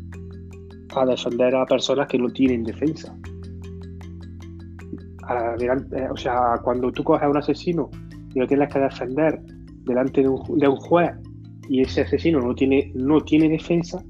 a 0.95 1.06
defender 1.06 1.56
a 1.56 1.66
personas 1.66 2.08
que 2.08 2.18
no 2.18 2.30
tienen 2.30 2.64
defensa. 2.64 3.16
A- 5.28 5.56
delante- 5.58 6.10
o 6.10 6.18
sea, 6.18 6.60
cuando 6.64 6.91
tú 6.91 7.03
coges 7.03 7.24
a 7.24 7.30
un 7.30 7.38
asesino 7.38 7.89
y 8.34 8.39
lo 8.39 8.47
tienes 8.47 8.72
que 8.72 8.80
defender 8.80 9.39
delante 9.86 10.22
de 10.22 10.30
un, 10.30 10.58
de 10.60 10.68
un 10.68 10.76
juez 10.78 11.12
y 11.70 11.82
ese 11.82 12.01
asesino 12.01 12.39
no 12.39 12.53
tiene, 12.56 12.91
no 12.95 13.20
tiene 13.22 13.49
defensa, 13.49 14.03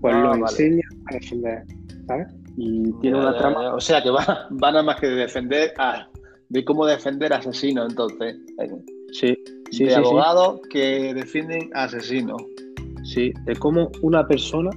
pues 0.00 0.14
Ah, 0.14 0.22
lo 0.22 0.28
vale. 0.30 0.40
enseña 0.42 0.82
a 1.10 1.14
defender, 1.14 1.64
¿sabes? 2.06 2.26
Y 2.56 2.92
tiene 3.00 3.16
Ya, 3.18 3.22
una 3.22 3.32
ya, 3.32 3.38
trama 3.38 3.62
ya. 3.62 3.74
O 3.74 3.80
sea 3.80 4.02
que 4.02 4.10
va, 4.10 4.24
va 4.62 4.70
nada 4.70 4.82
más 4.82 5.00
que 5.00 5.06
de 5.08 5.14
defender 5.16 5.72
a, 5.78 6.06
de 6.52 6.64
cómo 6.66 6.84
defender 6.84 7.32
asesinos, 7.32 7.88
entonces. 7.88 8.36
Sí, 9.12 9.34
sí, 9.70 9.84
de 9.84 9.90
sí, 9.90 9.94
sí. 9.94 9.94
abogados 9.94 10.60
que 10.68 11.14
defienden 11.14 11.70
a 11.74 11.84
asesinos. 11.84 12.42
Sí, 13.04 13.32
de 13.46 13.56
cómo 13.56 13.90
una 14.02 14.26
persona 14.26 14.70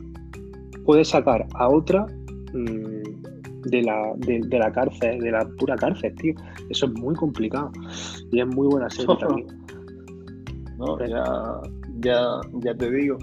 puede 0.85 1.03
sacar 1.03 1.45
a 1.55 1.67
otra 1.67 2.05
mm, 2.53 3.69
de, 3.69 3.81
la, 3.83 4.13
de, 4.17 4.39
de 4.45 4.57
la 4.59 4.71
cárcel, 4.71 5.19
de 5.19 5.31
la 5.31 5.45
pura 5.59 5.75
cárcel, 5.75 6.15
tío. 6.15 6.33
Eso 6.69 6.85
es 6.85 6.93
muy 6.93 7.13
complicado. 7.15 7.71
Y 8.31 8.39
es 8.39 8.47
muy 8.47 8.67
buena 8.67 8.89
serie 8.89 9.15
también. 9.19 9.47
¿no? 10.77 10.97
Sí. 10.97 11.03
Ya, 11.09 11.23
ya, 11.99 12.41
ya 12.63 12.73
te 12.75 12.89
digo. 12.89 13.17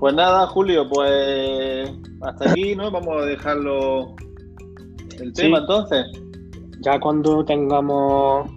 Pues 0.00 0.14
nada, 0.14 0.46
Julio, 0.48 0.88
pues 0.88 1.92
hasta 2.22 2.50
aquí, 2.50 2.74
¿no? 2.74 2.90
Vamos 2.90 3.22
a 3.22 3.26
dejarlo 3.26 4.16
el 5.20 5.34
Sí. 5.36 5.42
tema 5.42 5.58
entonces. 5.58 6.06
Ya 6.80 6.98
cuando 6.98 7.44
tengamos 7.44 8.50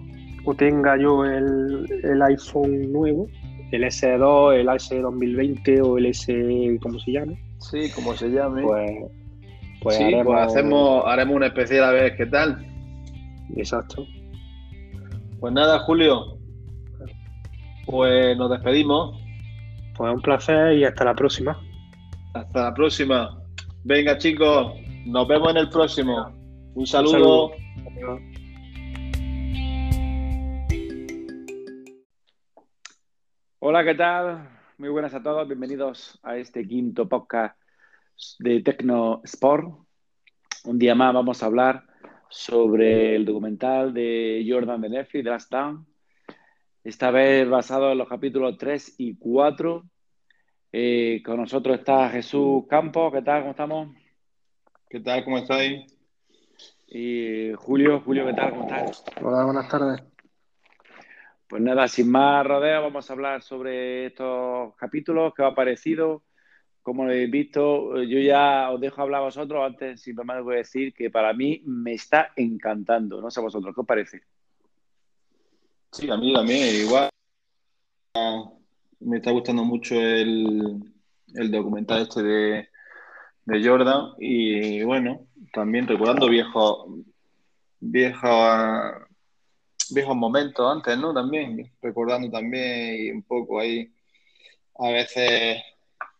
o 0.46 0.54
tenga 0.54 0.96
yo 0.98 1.24
el, 1.24 1.86
el 2.02 2.22
iPhone 2.22 2.92
nuevo, 2.92 3.28
el 3.72 3.84
S2, 3.84 4.54
el 4.54 4.68
S 4.68 4.98
2020 5.00 5.80
o 5.82 5.98
el 5.98 6.06
S, 6.06 6.78
¿cómo 6.82 6.98
se 6.98 7.12
llame? 7.12 7.38
Sí, 7.58 7.90
como 7.94 8.14
se 8.14 8.30
llame. 8.30 8.62
Pues, 8.62 8.90
pues 9.82 9.96
sí, 9.96 10.04
haremos- 10.04 10.24
pues 10.26 10.40
hacemos, 10.46 11.04
haremos 11.06 11.36
una 11.36 11.46
especial 11.46 11.84
a 11.84 11.90
ver 11.90 12.16
qué 12.16 12.26
tal. 12.26 12.66
Exacto. 13.56 14.06
Pues 15.40 15.52
nada, 15.52 15.78
Julio. 15.80 16.38
Pues 17.86 18.36
nos 18.38 18.50
despedimos. 18.50 19.20
Pues 19.96 20.14
un 20.14 20.20
placer 20.22 20.72
y 20.78 20.84
hasta 20.84 21.04
la 21.04 21.14
próxima. 21.14 21.58
Hasta 22.34 22.64
la 22.64 22.74
próxima. 22.74 23.38
Venga, 23.84 24.16
chicos. 24.18 24.72
Nos 25.06 25.28
vemos 25.28 25.50
en 25.50 25.58
el 25.58 25.68
próximo. 25.68 26.32
Un 26.74 26.86
saludo. 26.86 27.12
saludo. 27.12 27.50
Hola, 33.60 33.84
¿qué 33.84 33.94
tal? 33.94 34.48
Muy 34.76 34.90
buenas 34.90 35.14
a 35.14 35.22
todos. 35.22 35.48
Bienvenidos 35.48 36.20
a 36.22 36.36
este 36.36 36.66
quinto 36.66 37.08
podcast 37.08 37.58
de 38.38 38.60
Tecno 38.60 39.22
Sport. 39.24 39.68
Un 40.64 40.78
día 40.78 40.94
más 40.94 41.14
vamos 41.14 41.42
a 41.42 41.46
hablar 41.46 41.84
sobre 42.28 43.16
el 43.16 43.24
documental 43.24 43.94
de 43.94 44.44
Jordan 44.46 44.82
de 44.82 44.90
Netflix, 44.90 45.24
The 45.24 45.56
Dance. 45.56 45.90
esta 46.82 47.10
vez 47.10 47.48
basado 47.48 47.92
en 47.92 47.98
los 47.98 48.08
capítulos 48.08 48.58
3 48.58 48.96
y 48.98 49.16
4. 49.16 49.82
Eh, 50.72 51.22
con 51.24 51.38
nosotros 51.38 51.78
está 51.78 52.10
Jesús 52.10 52.64
Campos, 52.68 53.12
¿qué 53.14 53.22
tal? 53.22 53.40
¿Cómo 53.40 53.52
estamos? 53.52 53.96
¿Qué 54.90 55.00
tal? 55.00 55.24
¿Cómo 55.24 55.38
estáis? 55.38 55.93
Y 56.96 57.52
Julio, 57.54 58.00
Julio, 58.04 58.24
¿qué 58.24 58.34
tal? 58.34 58.50
¿Cómo 58.50 58.68
estás? 58.68 59.04
Hola, 59.20 59.44
buenas 59.44 59.68
tardes. 59.68 60.00
Pues 61.48 61.60
nada, 61.60 61.88
sin 61.88 62.08
más 62.08 62.46
rodeo, 62.46 62.82
vamos 62.82 63.10
a 63.10 63.12
hablar 63.14 63.42
sobre 63.42 64.06
estos 64.06 64.76
capítulos, 64.76 65.34
qué 65.34 65.42
os 65.42 65.50
ha 65.50 65.54
parecido, 65.56 66.22
cómo 66.82 67.02
lo 67.02 67.10
habéis 67.10 67.32
visto. 67.32 68.00
Yo 68.04 68.20
ya 68.20 68.70
os 68.70 68.80
dejo 68.80 69.02
hablar 69.02 69.22
a 69.22 69.24
vosotros, 69.24 69.60
antes 69.66 70.02
simplemente 70.02 70.42
voy 70.42 70.54
a 70.54 70.58
decir 70.58 70.94
que 70.94 71.10
para 71.10 71.32
mí 71.32 71.62
me 71.66 71.94
está 71.94 72.30
encantando, 72.36 73.20
no 73.20 73.28
sé 73.28 73.40
a 73.40 73.42
vosotros, 73.42 73.74
¿qué 73.74 73.80
os 73.80 73.86
parece? 73.88 74.22
Sí, 75.90 76.08
a 76.08 76.16
mí 76.16 76.32
también, 76.32 76.76
igual. 76.76 77.10
Me 79.00 79.16
está 79.16 79.32
gustando 79.32 79.64
mucho 79.64 79.96
el, 79.96 80.80
documental 81.50 82.02
este 82.02 82.22
de, 82.22 82.68
Jordan 83.46 84.14
y 84.18 84.82
bueno, 84.82 85.26
también 85.52 85.86
recordando 85.86 86.28
viejos 86.28 86.86
viejos 87.80 89.04
viejos 89.90 90.16
momentos 90.16 90.70
antes, 90.70 90.98
¿no? 90.98 91.12
También, 91.12 91.70
recordando 91.82 92.30
también 92.30 92.96
y 93.00 93.10
un 93.10 93.22
poco 93.22 93.60
ahí, 93.60 93.92
a 94.78 94.90
veces 94.90 95.62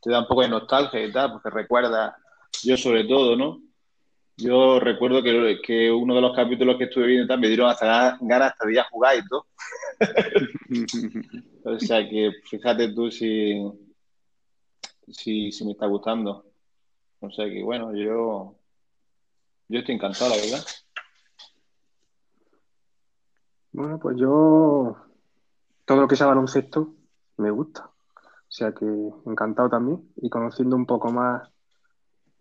te 0.01 0.11
da 0.11 0.21
un 0.21 0.27
poco 0.27 0.43
de 0.43 0.49
nostalgia 0.49 1.05
y 1.05 1.13
tal, 1.13 1.33
porque 1.33 1.51
recuerda, 1.51 2.17
yo 2.63 2.77
sobre 2.77 3.05
todo, 3.05 3.37
¿no? 3.37 3.61
Yo 4.37 4.81
recuerdo 4.81 5.23
que, 5.23 5.61
que, 5.65 5.91
uno 5.93 6.15
de 6.15 6.21
los 6.21 6.35
capítulos 6.35 6.77
que 6.77 6.85
estuve 6.85 7.07
viendo 7.07 7.29
también 7.29 7.51
me 7.51 7.57
dieron 7.57 7.71
hasta 7.71 8.19
ganas 8.21 8.53
hasta 8.53 8.67
de 8.67 8.83
jugar 8.91 9.17
y 9.17 9.29
todo. 9.29 9.47
o 11.65 11.79
sea 11.79 12.09
que 12.09 12.33
fíjate 12.45 12.89
tú 12.93 13.13
si, 13.13 13.63
si, 15.09 15.53
si, 15.53 15.65
me 15.65 15.73
está 15.73 15.87
gustando. 15.87 16.45
O 17.27 17.31
sea 17.31 17.47
que 17.47 17.63
bueno, 17.63 17.95
yo, 17.95 18.57
yo 19.69 19.79
estoy 19.79 19.95
encantado, 19.95 20.31
la 20.31 20.37
verdad. 20.37 20.65
Bueno, 23.73 23.99
pues 23.99 24.17
yo 24.17 24.97
todo 25.85 26.01
lo 26.01 26.09
que 26.09 26.17
sea 26.17 26.27
baloncesto 26.27 26.95
me 27.39 27.51
gusta. 27.51 27.87
O 27.87 28.57
sea 28.57 28.73
que 28.73 28.87
encantado 29.27 29.69
también. 29.69 30.13
Y 30.17 30.31
conociendo 30.31 30.77
un 30.77 30.87
poco 30.87 31.11
más, 31.11 31.51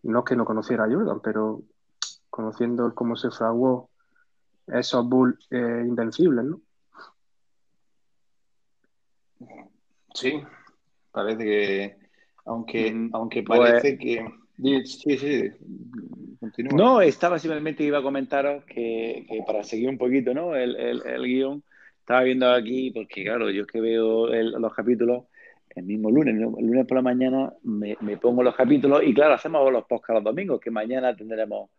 no 0.04 0.20
es 0.20 0.26
que 0.26 0.36
no 0.36 0.46
conociera 0.46 0.84
a 0.84 0.92
Jordan, 0.92 1.22
pero 1.22 1.64
conociendo 2.30 2.94
cómo 2.94 3.16
se 3.16 3.32
fraguó 3.32 3.90
esos 4.68 5.08
Bulls 5.08 5.48
eh, 5.50 5.84
invencibles, 5.86 6.46
¿no? 6.46 6.62
Sí, 10.14 10.42
parece 11.12 11.44
que, 11.44 11.98
aunque, 12.46 12.94
mm, 12.94 13.10
aunque 13.14 13.44
pues 13.44 13.60
parece 13.60 13.98
que... 13.98 14.43
No, 16.74 17.02
estaba 17.02 17.40
simplemente 17.40 17.84
iba 17.84 18.00
a 18.00 18.04
comentaros 18.04 18.64
que, 18.66 19.26
para 19.46 19.64
seguir 19.64 19.90
un 19.90 19.98
poquito 19.98 20.34
¿no? 20.34 20.56
el, 20.56 21.02
guion, 21.24 21.64
estaba 22.00 22.24
viendo 22.24 22.52
aquí, 22.52 22.92
porque 22.92 23.24
claro, 23.24 23.50
yo 23.50 23.62
es 23.62 23.68
que 23.68 23.82
veo 23.82 24.28
los 24.28 24.74
capítulos 24.74 25.24
el 25.76 25.86
mismo 25.86 26.12
lunes, 26.12 26.36
el 26.36 26.66
lunes 26.68 26.86
por 26.86 26.98
la 26.98 27.02
mañana 27.02 27.52
me, 27.64 27.96
pongo 28.18 28.44
los 28.44 28.56
capítulos 28.56 29.02
y 29.04 29.14
claro, 29.14 29.34
hacemos 29.34 29.72
los 29.72 29.86
podcasts 29.86 30.16
los 30.16 30.24
domingos, 30.24 30.60
que 30.60 30.70
mañana 30.70 31.16
tendremos 31.16 31.72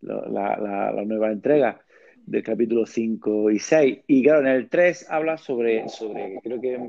la, 0.00 1.02
nueva 1.04 1.30
entrega 1.30 1.80
del 2.24 2.42
capítulo 2.42 2.86
5 2.86 3.50
y 3.50 3.58
6. 3.58 3.98
Y 4.06 4.22
claro, 4.22 4.40
en 4.40 4.46
el 4.46 4.68
3 4.68 5.10
habla 5.10 5.36
sobre, 5.36 5.88
sobre 5.88 6.38
creo 6.42 6.60
que 6.60 6.80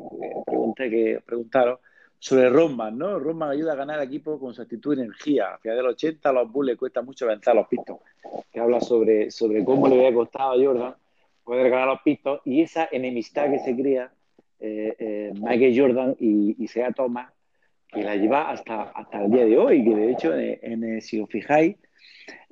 pregunté 0.45 0.89
que 0.89 1.19
preguntaron, 1.25 1.77
sobre 2.23 2.47
Roman, 2.47 2.97
¿no? 2.97 3.19
Roman 3.19 3.51
ayuda 3.51 3.73
a 3.73 3.75
ganar 3.75 4.01
equipo 4.01 4.39
con 4.39 4.53
su 4.53 4.61
actitud 4.61 4.97
y 4.97 5.01
energía. 5.01 5.55
A 5.55 5.57
final 5.57 5.75
del 5.75 5.87
80 5.87 6.29
a 6.29 6.31
los 6.31 6.49
Bulls 6.49 6.71
le 6.71 6.77
cuesta 6.77 7.01
mucho 7.01 7.27
vencer 7.27 7.51
a 7.51 7.55
los 7.55 7.67
Pistons, 7.67 7.99
que 8.49 8.61
habla 8.61 8.79
sobre, 8.79 9.29
sobre 9.29 9.65
cómo 9.65 9.89
le 9.89 9.95
había 9.95 10.13
costado 10.13 10.53
a 10.53 10.65
Jordan 10.65 10.95
poder 11.43 11.69
ganar 11.69 11.89
los 11.89 12.01
Pistons 12.01 12.39
y 12.45 12.61
esa 12.61 12.87
enemistad 12.93 13.51
que 13.51 13.59
se 13.59 13.75
crea 13.75 14.09
eh, 14.61 14.95
eh, 14.97 15.73
Jordan 15.77 16.15
y, 16.17 16.55
y 16.63 16.65
Sea 16.69 16.93
Thomas, 16.93 17.29
que 17.89 18.03
la 18.03 18.15
lleva 18.15 18.51
hasta, 18.51 18.83
hasta 18.83 19.25
el 19.25 19.29
día 19.29 19.43
de 19.43 19.57
hoy, 19.57 19.83
que 19.83 19.93
de 19.93 20.11
hecho, 20.13 20.33
en, 20.33 21.01
si 21.01 21.19
os 21.19 21.29
fijáis, 21.29 21.75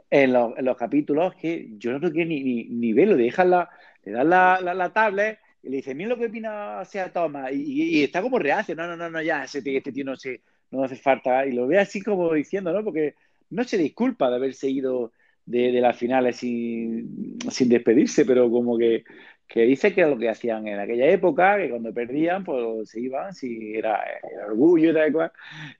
en 0.09 0.33
los, 0.33 0.75
capítulos 0.75 1.33
que 1.35 1.69
yo 1.77 1.93
no 1.93 1.99
creo 1.99 2.11
que 2.11 2.25
ni, 2.25 2.43
ni, 2.43 2.65
ni 2.65 2.91
ve, 2.91 3.05
lo 3.05 3.15
dejan 3.15 3.51
la, 3.51 3.69
le 4.03 4.11
dan 4.11 4.29
la, 4.29 4.59
la, 4.61 4.91
tablet 4.91 5.39
y 5.63 5.69
le 5.69 5.77
dice, 5.77 5.95
mira 5.95 6.09
lo 6.09 6.17
que 6.17 6.27
opina 6.27 6.83
sea 6.85 7.11
Toma, 7.11 7.51
y, 7.51 8.03
está 8.03 8.21
como 8.21 8.39
reacio, 8.39 8.75
no, 8.75 8.87
no, 8.87 8.97
no, 8.97 9.09
no, 9.09 9.21
ya, 9.21 9.43
este, 9.43 9.77
este 9.77 9.91
tío 9.91 10.05
no, 10.05 10.15
se, 10.15 10.41
no 10.71 10.83
hace 10.83 10.95
falta, 10.95 11.45
y 11.45 11.51
lo 11.51 11.67
ve 11.67 11.79
así 11.79 12.01
como 12.01 12.33
diciendo, 12.33 12.73
¿no? 12.73 12.83
Porque 12.83 13.15
no 13.49 13.63
se 13.63 13.77
disculpa 13.77 14.29
de 14.29 14.35
haber 14.37 14.53
seguido 14.53 15.11
de, 15.45 15.71
de 15.71 15.81
las 15.81 15.97
finales 15.97 16.37
sin, 16.37 17.37
sin 17.49 17.69
despedirse, 17.69 18.25
pero 18.25 18.49
como 18.49 18.77
que 18.77 19.03
que 19.51 19.63
dice 19.63 19.93
que 19.93 20.05
lo 20.05 20.17
que 20.17 20.29
hacían 20.29 20.65
en 20.65 20.79
aquella 20.79 21.07
época, 21.07 21.57
que 21.57 21.69
cuando 21.69 21.93
perdían, 21.93 22.45
pues 22.45 22.89
se 22.89 23.01
iban, 23.01 23.33
si 23.33 23.75
era, 23.75 24.01
orgullo 24.47 24.91
y 24.91 24.93
tal 24.93 25.11
cual. 25.11 25.31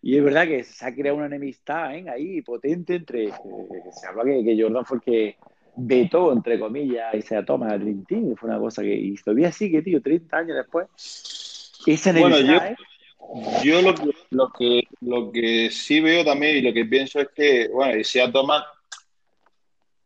Y 0.02 0.18
es 0.18 0.24
verdad 0.26 0.46
que 0.46 0.66
se 0.66 0.86
ha 0.86 0.94
creado 0.94 1.16
una 1.16 1.28
enemistad 1.28 1.96
¿eh? 1.96 2.10
ahí 2.10 2.42
potente 2.42 2.96
entre. 2.96 3.30
Eh, 3.30 3.34
se 3.94 4.08
habla 4.08 4.26
que, 4.26 4.58
Jordan 4.62 4.84
fue 4.84 4.98
el 4.98 5.04
que 5.04 5.38
vetó, 5.86 6.32
entre 6.34 6.60
comillas, 6.60 7.14
y 7.14 7.22
se 7.22 7.42
toma 7.44 7.74
el 7.74 7.82
Dream 7.82 8.06
Team, 8.06 8.36
fue 8.36 8.50
una 8.50 8.60
cosa 8.60 8.82
que. 8.82 8.94
Y 8.94 9.16
todavía 9.16 9.52
sigue, 9.52 9.82
tío, 9.82 10.02
30 10.02 10.38
años 10.38 10.58
después. 10.58 10.88
Esa 11.86 12.12
bueno, 12.14 12.40
yo, 12.40 12.56
¿eh? 12.56 12.76
yo 13.64 13.82
lo, 13.82 13.94
lo, 14.30 14.50
que, 14.52 14.84
lo 15.02 15.32
que 15.32 15.70
sí 15.72 16.00
veo 16.00 16.24
también 16.24 16.58
y 16.58 16.62
lo 16.62 16.74
que 16.74 16.86
pienso 16.86 17.20
es 17.20 17.30
que, 17.36 17.70
bueno, 17.70 17.98
y 17.98 18.04
sea 18.04 18.32
toma, 18.32 18.66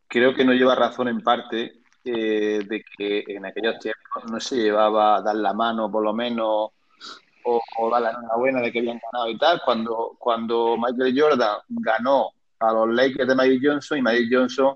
creo 0.07 0.33
que 0.33 0.45
no 0.45 0.53
lleva 0.53 0.75
razón 0.75 1.07
en 1.09 1.21
parte 1.21 1.73
eh, 2.05 2.61
de 2.65 2.83
que 2.97 3.23
en 3.27 3.45
aquellos 3.45 3.79
tiempos 3.79 4.31
no 4.31 4.39
se 4.39 4.57
llevaba 4.57 5.17
a 5.17 5.21
dar 5.21 5.35
la 5.35 5.53
mano, 5.53 5.91
por 5.91 6.03
lo 6.03 6.13
menos, 6.13 6.69
o, 7.43 7.89
dar 7.91 8.01
la 8.01 8.11
enhorabuena 8.11 8.61
de 8.61 8.71
que 8.71 8.79
habían 8.79 8.99
ganado 9.11 9.29
y 9.29 9.37
tal. 9.37 9.61
Cuando, 9.65 10.15
cuando 10.19 10.77
Michael 10.77 11.19
Jordan 11.19 11.57
ganó 11.67 12.31
a 12.59 12.71
los 12.71 12.89
Lakers 12.89 13.27
de 13.27 13.35
Magic 13.35 13.61
Johnson 13.63 13.97
y 13.97 14.01
Magic 14.01 14.29
Johnson, 14.31 14.75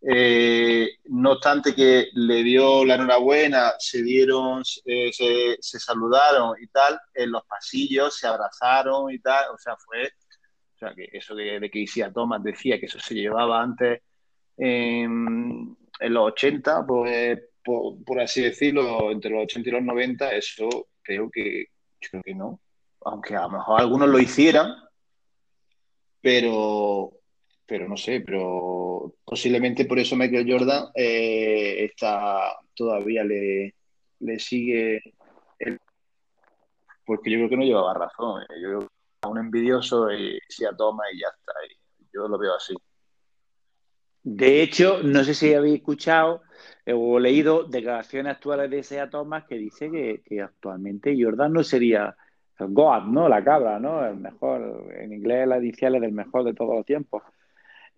eh, 0.00 0.98
no 1.06 1.32
obstante 1.32 1.74
que 1.74 2.08
le 2.12 2.42
dio 2.42 2.84
la 2.84 2.94
enhorabuena, 2.94 3.72
se 3.78 4.02
dieron, 4.02 4.62
eh, 4.84 5.10
se, 5.12 5.80
saludaron 5.80 6.56
y 6.60 6.68
tal, 6.68 6.98
en 7.14 7.32
los 7.32 7.44
pasillos 7.44 8.16
se 8.16 8.26
abrazaron 8.26 9.12
y 9.12 9.18
tal, 9.18 9.50
o 9.54 9.58
sea, 9.58 9.76
fue, 9.76 10.06
o 10.06 10.78
sea, 10.78 10.94
que 10.94 11.08
eso 11.12 11.34
de, 11.34 11.68
que 11.70 11.80
Isia 11.80 12.12
Thomas 12.12 12.42
decía 12.42 12.78
que 12.78 12.86
eso 12.86 13.00
se 13.00 13.14
llevaba 13.14 13.60
antes 13.60 14.02
en, 14.56 15.76
en 16.00 16.14
los 16.14 16.32
80, 16.32 16.86
pues, 16.86 17.40
por, 17.64 18.20
así 18.20 18.42
decirlo, 18.42 19.10
entre 19.10 19.30
los 19.30 19.42
80 19.44 19.68
y 19.68 19.72
los 19.72 19.82
90, 19.82 20.32
eso 20.32 20.88
creo 21.02 21.30
que, 21.30 21.66
creo 21.98 22.22
que 22.22 22.34
no. 22.34 22.60
Aunque 23.02 23.36
a 23.36 23.42
lo 23.42 23.50
mejor 23.50 23.80
algunos 23.80 24.08
lo 24.08 24.18
hicieran, 24.18 24.74
pero, 26.20 27.12
pero 27.68 27.88
no 27.88 27.96
sé, 27.96 28.22
pero 28.22 29.14
posiblemente 29.24 29.84
por 29.84 29.98
eso 29.98 30.16
Michael 30.16 30.50
Jordan 30.50 30.86
eh, 30.94 31.84
está, 31.84 32.56
todavía 32.74 33.22
le, 33.24 33.74
le 34.20 34.38
sigue 34.38 35.02
porque 37.08 37.30
yo 37.30 37.38
creo 37.38 37.48
que 37.48 37.56
no 37.56 37.64
llevaba 37.64 37.94
razón. 37.94 38.42
Eh. 38.42 38.60
Yo 38.60 38.68
creo 38.68 38.80
que 38.80 39.28
un 39.28 39.38
envidioso 39.38 40.12
y 40.12 40.38
se 40.46 40.66
toma 40.76 41.04
y 41.10 41.20
ya 41.20 41.28
está. 41.28 41.52
yo 42.12 42.28
lo 42.28 42.38
veo 42.38 42.54
así. 42.54 42.74
De 44.22 44.60
hecho, 44.60 45.02
no 45.02 45.24
sé 45.24 45.32
si 45.32 45.54
habéis 45.54 45.76
escuchado 45.76 46.42
eh, 46.84 46.92
o 46.94 47.18
leído 47.18 47.64
declaraciones 47.64 48.34
actuales 48.34 48.70
de 48.70 48.82
Sea 48.82 49.08
Thomas 49.08 49.44
que 49.48 49.54
dice 49.56 49.90
que, 50.22 50.42
actualmente 50.42 51.16
Jordan 51.18 51.54
no 51.54 51.64
sería 51.64 52.14
el 52.58 52.74
God, 52.74 53.04
¿no? 53.04 53.26
La 53.26 53.42
cabra, 53.42 53.80
¿no? 53.80 54.04
El 54.04 54.16
mejor, 54.16 54.92
en 54.94 55.14
inglés 55.14 55.48
la 55.48 55.56
inicial 55.56 55.94
es 55.94 56.02
del 56.02 56.12
mejor 56.12 56.44
de 56.44 56.52
todos 56.52 56.76
los 56.76 56.84
tiempos. 56.84 57.22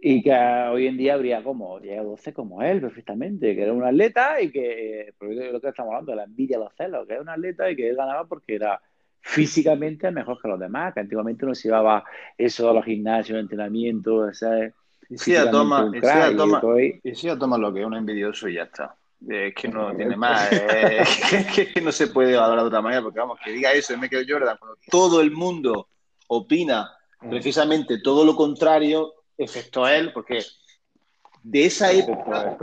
Y 0.03 0.23
que 0.23 0.33
hoy 0.33 0.87
en 0.87 0.97
día 0.97 1.15
habría 1.15 1.43
como 1.43 1.79
10 1.79 2.01
o 2.01 2.05
12 2.05 2.33
como 2.33 2.63
él, 2.63 2.81
perfectamente, 2.81 3.55
que 3.55 3.63
era 3.63 3.73
un 3.73 3.85
atleta 3.85 4.41
y 4.41 4.51
que, 4.51 5.13
por 5.19 5.29
lo 5.29 5.61
que 5.61 5.69
estamos 5.69 5.93
hablando, 5.93 6.15
la 6.15 6.25
envidia, 6.25 6.59
los 6.59 6.75
celos, 6.75 7.07
que 7.07 7.15
era 7.15 7.23
un 7.23 7.29
atleta 7.29 7.71
y 7.71 7.77
que 7.77 7.91
él 7.91 7.97
ganaba 7.97 8.27
porque 8.27 8.55
era 8.55 8.81
físicamente 9.21 10.11
mejor 10.11 10.41
que 10.41 10.49
los 10.49 10.59
demás, 10.59 10.95
que 10.95 11.01
antiguamente 11.01 11.45
no 11.45 11.55
se 11.55 11.69
llevaba 11.69 12.05
eso 12.39 12.71
a 12.71 12.73
los 12.73 12.85
gimnasios, 12.85 13.39
entrenamientos, 13.39 14.39
¿sabes? 14.39 14.73
Y 15.11 15.19
si 15.19 15.35
toma, 15.51 15.91
toma, 17.39 17.59
lo 17.59 17.75
que 17.75 17.81
es 17.81 17.87
un 17.87 17.97
envidioso 17.97 18.49
y 18.49 18.55
ya 18.55 18.63
está. 18.63 18.95
Es 19.29 19.55
que 19.55 19.69
no 19.69 19.95
tiene 19.95 20.17
más. 20.17 20.51
Es 21.33 21.73
que, 21.75 21.81
no 21.81 21.93
se 21.93 22.07
puede 22.07 22.37
hablar 22.37 22.61
de 22.61 22.67
otra 22.67 22.81
manera, 22.81 23.03
porque 23.03 23.19
vamos, 23.19 23.39
que 23.45 23.51
diga 23.51 23.73
eso, 23.73 23.97
me 23.99 24.09
quedo 24.09 24.23
Jordan, 24.27 24.57
cuando 24.59 24.79
todo 24.89 25.21
el 25.21 25.31
mundo 25.31 25.89
opina 26.29 26.91
precisamente 27.29 28.01
todo 28.01 28.25
lo 28.25 28.35
contrario, 28.35 29.13
excepto 29.45 29.87
él, 29.87 30.13
porque 30.13 30.45
de 31.43 31.65
esa 31.65 31.91
época, 31.93 32.57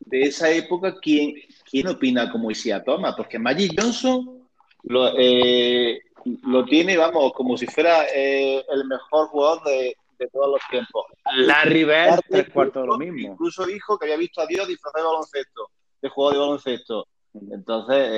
de 0.00 0.22
esa 0.22 0.50
época, 0.50 0.94
¿quién, 1.00 1.34
¿quién 1.68 1.88
opina 1.88 2.30
como 2.30 2.50
Isia 2.50 2.82
Thomas? 2.82 3.14
Porque 3.16 3.38
Magic 3.38 3.72
Johnson 3.78 4.46
lo, 4.82 5.18
eh, 5.18 6.00
lo 6.42 6.64
tiene, 6.64 6.96
vamos, 6.96 7.32
como 7.32 7.56
si 7.56 7.66
fuera 7.66 8.04
eh, 8.14 8.64
el 8.68 8.84
mejor 8.86 9.28
jugador 9.28 9.64
de, 9.64 9.96
todos 10.32 10.52
los 10.52 10.60
tiempos. 10.70 11.04
Larry 11.36 11.84
Bird, 11.84 12.20
tres 12.30 12.48
cuartos 12.48 12.82
de 12.82 12.86
lo 12.86 12.96
mismo. 12.96 13.32
Incluso 13.32 13.66
dijo 13.66 13.98
que 13.98 14.06
había 14.06 14.16
visto 14.16 14.40
a 14.40 14.46
Dios 14.46 14.66
disfrazado 14.66 15.04
de 15.04 15.10
baloncesto, 15.10 15.70
de 16.00 16.08
juego 16.08 16.32
de 16.32 16.38
baloncesto. 16.38 17.08
Entonces, 17.50 18.08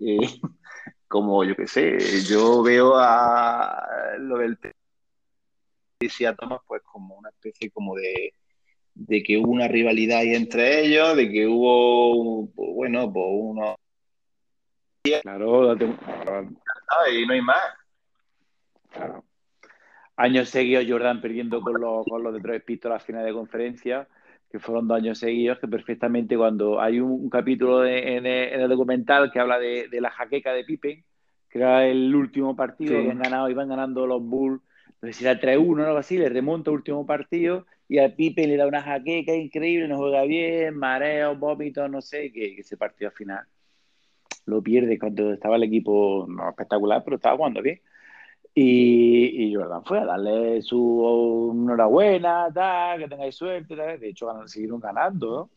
eh, 0.00 0.40
como 1.08 1.42
yo 1.42 1.56
qué 1.56 1.66
sé, 1.66 1.98
yo 2.28 2.62
veo 2.62 2.94
a 2.96 3.82
lo 4.18 4.38
del 4.38 4.56
Isia 6.00 6.34
Thomas 6.34 6.60
pues 6.66 6.82
como 6.82 7.16
una 7.16 7.30
especie 7.30 7.70
como 7.70 7.94
de 7.94 8.32
de 8.98 9.22
que 9.22 9.38
hubo 9.38 9.52
una 9.52 9.68
rivalidad 9.68 10.18
ahí 10.18 10.34
entre 10.34 10.84
ellos, 10.84 11.16
de 11.16 11.30
que 11.30 11.46
hubo, 11.46 12.48
bueno, 12.48 13.12
pues 13.12 13.26
uno... 13.30 13.76
Claro, 15.22 15.74
y 17.10 17.26
no 17.26 17.32
hay 17.32 17.40
más. 17.40 17.62
Claro. 18.90 19.24
Años 20.16 20.48
seguidos 20.48 20.84
Jordan 20.88 21.20
perdiendo 21.20 21.60
con 21.60 21.80
los, 21.80 22.04
con 22.06 22.24
los 22.24 22.34
Detroit 22.34 22.64
Pistons 22.64 22.96
a 22.96 22.98
final 22.98 23.24
de 23.24 23.32
conferencia, 23.32 24.08
que 24.50 24.58
fueron 24.58 24.88
dos 24.88 24.96
años 24.96 25.18
seguidos, 25.18 25.60
que 25.60 25.68
perfectamente 25.68 26.36
cuando 26.36 26.80
hay 26.80 26.98
un, 26.98 27.30
capítulo 27.30 27.86
en, 27.86 28.26
el, 28.26 28.68
documental 28.68 29.30
que 29.30 29.38
habla 29.38 29.60
de, 29.60 29.88
la 29.92 30.10
jaqueca 30.10 30.52
de 30.52 30.64
Pippen, 30.64 31.04
que 31.48 31.58
era 31.58 31.86
el 31.86 32.12
último 32.14 32.56
partido 32.56 33.00
que 33.00 33.12
han 33.12 33.20
ganado, 33.20 33.48
iban 33.48 33.68
ganando 33.68 34.06
los 34.08 34.22
Bulls, 34.22 34.60
no 35.00 35.08
sé 35.08 35.12
si 35.12 35.24
era 35.24 35.40
3-1 35.40 35.82
o 35.82 35.86
algo 35.86 35.98
así, 35.98 36.18
le 36.18 36.28
remonta 36.28 36.70
el 36.70 36.76
último 36.76 37.06
partido 37.06 37.66
y 37.88 37.98
a 37.98 38.14
Pipe 38.14 38.46
le 38.46 38.56
da 38.56 38.66
una 38.66 38.82
jaqueca 38.82 39.34
increíble, 39.34 39.88
no 39.88 39.96
juega 39.96 40.22
bien, 40.24 40.76
mareo, 40.76 41.36
vómito, 41.36 41.88
no 41.88 42.00
sé, 42.02 42.32
que, 42.32 42.54
que 42.54 42.60
ese 42.60 42.76
partido 42.76 43.10
al 43.10 43.16
final 43.16 43.46
lo 44.46 44.62
pierde 44.62 44.98
cuando 44.98 45.32
estaba 45.32 45.56
el 45.56 45.64
equipo 45.64 46.26
no 46.28 46.48
espectacular, 46.48 47.02
pero 47.04 47.16
estaba 47.16 47.36
jugando 47.36 47.62
bien. 47.62 47.80
Y, 48.54 49.54
Jordan 49.54 49.84
fue 49.84 50.00
a 50.00 50.04
darle 50.04 50.62
su 50.62 51.52
enhorabuena, 51.54 52.48
tal, 52.52 52.98
que 52.98 53.08
tengáis 53.08 53.36
suerte, 53.36 53.76
tal. 53.76 54.00
de 54.00 54.08
hecho 54.08 54.28
siguieron 54.48 54.80
ganando, 54.80 55.48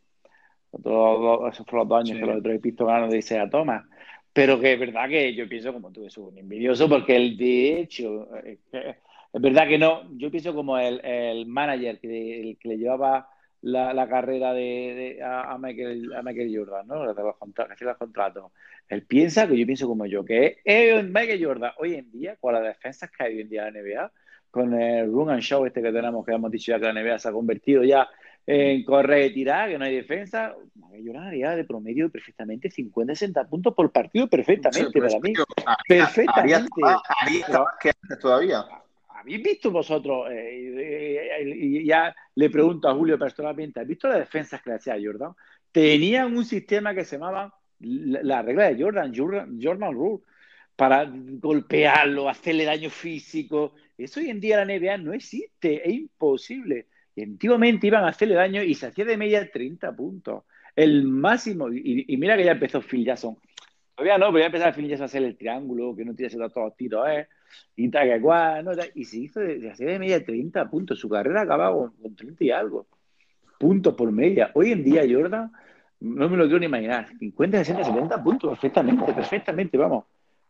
¿no? 0.72 1.48
esos 1.48 1.66
fueron 1.66 1.80
los 1.80 1.90
dos 1.90 2.00
años 2.00 2.20
que 2.20 2.26
los 2.26 2.38
otros 2.38 2.60
pistos 2.60 2.88
ganaron 2.88 3.10
de 3.10 3.18
Isaiah 3.18 3.50
Thomas. 3.50 3.86
Pero 4.34 4.60
que 4.60 4.74
es 4.74 4.80
verdad 4.80 5.10
que 5.10 5.34
yo 5.34 5.50
pienso 5.50 5.74
como 5.74 5.92
tú, 5.92 6.06
es 6.06 6.18
un 6.18 6.38
envidioso, 6.38 6.88
porque 6.88 7.16
él 7.16 7.38
de 7.38 7.82
hecho, 7.82 8.28
eh, 8.38 8.60
es 9.34 9.42
verdad 9.42 9.68
que 9.68 9.78
no, 9.78 10.04
yo 10.18 10.30
pienso 10.30 10.54
como 10.54 10.78
el, 10.78 11.00
el 11.06 11.46
manager 11.46 12.00
que, 12.00 12.42
el 12.42 12.58
que 12.58 12.70
le 12.70 12.78
llevaba 12.78 13.30
la, 13.62 13.94
la 13.94 14.10
carrera 14.10 14.54
de, 14.54 15.18
de 15.18 15.24
a, 15.24 15.58
Michael, 15.58 16.14
a, 16.14 16.22
Michael, 16.22 16.54
Jordan, 16.58 16.88
¿no? 16.88 17.00
De 17.02 17.24
los, 17.24 17.38
los 17.80 17.98
contratos. 17.98 18.52
Él 18.90 19.04
piensa 19.04 19.48
que 19.48 19.58
yo 19.58 19.66
pienso 19.66 19.88
como 19.88 20.06
yo, 20.06 20.26
que 20.26 20.58
es 20.66 21.04
Michael 21.06 21.46
Jordan 21.46 21.72
hoy 21.78 21.96
en 21.96 22.12
día, 22.12 22.36
con 22.38 22.54
las 22.54 22.64
defensas 22.64 23.10
que 23.12 23.24
hay 23.24 23.36
hoy 23.36 23.42
en 23.42 23.50
día 23.50 23.68
en 23.68 23.74
la 23.74 23.82
NBA, 23.82 24.12
con 24.50 24.74
el 24.74 25.12
run 25.12 25.30
and 25.30 25.42
show 25.42 25.66
este 25.66 25.82
que 25.82 25.92
tenemos, 25.94 26.26
que 26.26 26.34
hemos 26.34 26.52
dicho 26.52 26.72
ya 26.72 26.80
que 26.80 26.92
la 26.92 27.02
NBA 27.02 27.20
se 27.20 27.30
ha 27.30 27.32
convertido 27.32 27.84
ya 27.84 28.10
en 28.46 28.84
correr 28.84 29.28
y 29.28 29.34
tirar, 29.34 29.70
que 29.70 29.78
no 29.78 29.86
hay 29.86 29.96
defensa, 29.96 30.56
Michael 30.76 31.04
Jordan 31.06 31.28
haría 31.28 31.56
de 31.56 31.64
promedio 31.64 32.10
perfectamente 32.10 32.70
50-60 32.70 33.48
puntos 33.48 33.74
por 33.76 33.92
partido, 33.92 34.28
perfectamente 34.28 35.00
para 35.00 35.20
mí. 35.20 35.34
perfectamente. 35.88 36.82
Haría, 37.22 37.48
todavía 38.20 38.66
¿habéis 39.22 39.42
visto 39.42 39.72
vosotros? 39.72 40.28
Eh, 40.32 41.44
y 41.56 41.86
ya 41.86 42.14
le 42.36 42.50
pregunto 42.50 42.90
a 42.90 42.94
Julio 42.94 43.18
personalmente, 43.18 43.80
¿has 43.80 43.88
visto 43.88 44.08
las 44.08 44.20
defensas 44.20 44.62
que 44.62 44.72
le 44.72 44.76
hacía 44.78 44.98
Jordan? 45.02 45.34
Tenían 45.72 46.36
un 46.36 46.46
sistema 46.46 46.94
que 46.94 47.06
se 47.06 47.18
llamaba 47.18 47.54
la, 47.80 48.42
regla 48.42 48.70
de 48.70 48.82
Jordan, 48.82 49.14
Jordan, 49.16 49.94
Rule, 49.94 50.24
para 50.76 51.10
golpearlo, 51.10 52.30
hacerle 52.30 52.66
daño 52.66 52.90
físico. 52.90 53.74
Eso 53.98 54.20
hoy 54.20 54.30
en 54.30 54.40
día 54.40 54.64
la 54.64 54.66
NBA 54.66 54.98
no 54.98 55.14
existe, 55.14 55.88
es 55.88 55.94
imposible. 55.94 56.88
Y 57.16 57.24
antiguamente 57.24 57.88
iban 57.88 58.04
a 58.04 58.10
hacerle 58.10 58.36
daño 58.36 58.64
y 58.64 58.74
se 58.76 58.88
hacía 58.88 59.06
de 59.06 59.18
media 59.18 59.50
30 59.50 59.96
puntos. 59.96 60.44
El 60.76 61.04
máximo, 61.04 61.70
y, 61.72 62.06
mira 62.18 62.38
que 62.38 62.46
ya 62.46 62.54
empezó 62.54 62.82
Phil 62.82 63.06
Jackson. 63.06 63.38
Todavía 63.96 64.18
no, 64.18 64.28
pero 64.28 64.40
ya 64.40 64.46
empezó 64.46 64.74
Phil 64.74 64.88
Jackson 64.88 65.04
a 65.04 65.06
hacer 65.06 65.24
el 65.24 65.38
triángulo, 65.38 65.96
que 65.96 66.06
no 66.06 66.16
tiene 66.16 66.32
todos 66.32 66.52
los 66.56 66.76
tiros, 66.76 67.08
¿eh? 67.10 67.28
Y 67.76 67.90
tal, 67.90 68.08
que 68.08 68.20
no, 68.20 68.72
y 68.96 69.06
se 69.06 69.18
hizo 69.18 69.40
de, 69.40 69.60
de, 69.60 69.74
de 69.74 70.00
media 70.00 70.24
30 70.24 70.70
puntos. 70.70 71.00
Su 71.00 71.10
carrera 71.10 71.42
acababa 71.42 71.76
con, 71.76 71.92
con 71.92 72.16
30 72.16 72.44
y 72.44 72.52
algo 72.52 72.88
puntos 73.62 73.94
por 73.94 74.12
media. 74.12 74.50
Hoy 74.56 74.72
en 74.72 74.84
día, 74.84 75.04
Jordan, 75.08 75.52
no 76.00 76.28
me 76.28 76.36
lo 76.36 76.46
quiero 76.46 76.60
ni 76.60 76.66
imaginar. 76.66 77.08
50, 77.20 77.60
60, 77.60 77.84
70 77.84 78.24
puntos, 78.24 78.50
perfectamente, 78.50 79.14
perfectamente, 79.14 79.78
vamos. 79.78 80.06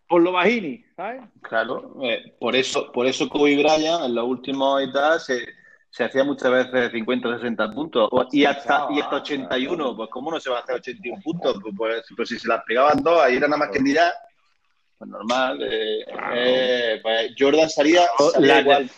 Por 0.07 0.21
lo 0.21 0.31
bajini, 0.31 0.83
¿sabes? 0.95 1.21
Claro, 1.41 1.97
eh, 2.03 2.35
por 2.39 2.55
eso, 2.55 2.91
por 2.91 3.05
eso 3.05 3.29
Kobe 3.29 3.57
Bryant 3.57 4.05
en 4.05 4.15
los 4.15 4.25
últimos 4.25 4.81
y 4.83 4.91
tal 4.91 5.19
se, 5.19 5.45
se 5.89 6.05
hacía 6.05 6.23
muchas 6.23 6.51
veces 6.51 6.91
50 6.91 7.27
o 7.27 7.33
60 7.33 7.71
puntos. 7.71 8.09
y 8.31 8.45
hasta, 8.45 8.87
y 8.91 9.01
hasta 9.01 9.17
81, 9.17 9.95
pues 9.95 10.09
¿cómo 10.09 10.31
no 10.31 10.39
se 10.39 10.49
va 10.49 10.57
a 10.57 10.61
hacer 10.61 10.75
81 10.75 11.21
puntos? 11.21 11.59
Pues, 11.61 11.75
pues, 11.77 12.05
pues 12.15 12.29
si 12.29 12.39
se 12.39 12.47
las 12.47 12.63
pegaban 12.63 13.03
dos, 13.03 13.21
ahí 13.21 13.35
era 13.35 13.47
nada 13.47 13.59
más 13.59 13.69
que 13.69 13.81
mirar 13.81 14.11
pues 15.01 15.09
normal. 15.09 15.59
Eh, 15.63 16.05
eh, 16.35 16.99
pues 17.01 17.33
Jordan 17.37 17.67
salía, 17.71 18.01
la 18.37 18.59
igual. 18.59 18.91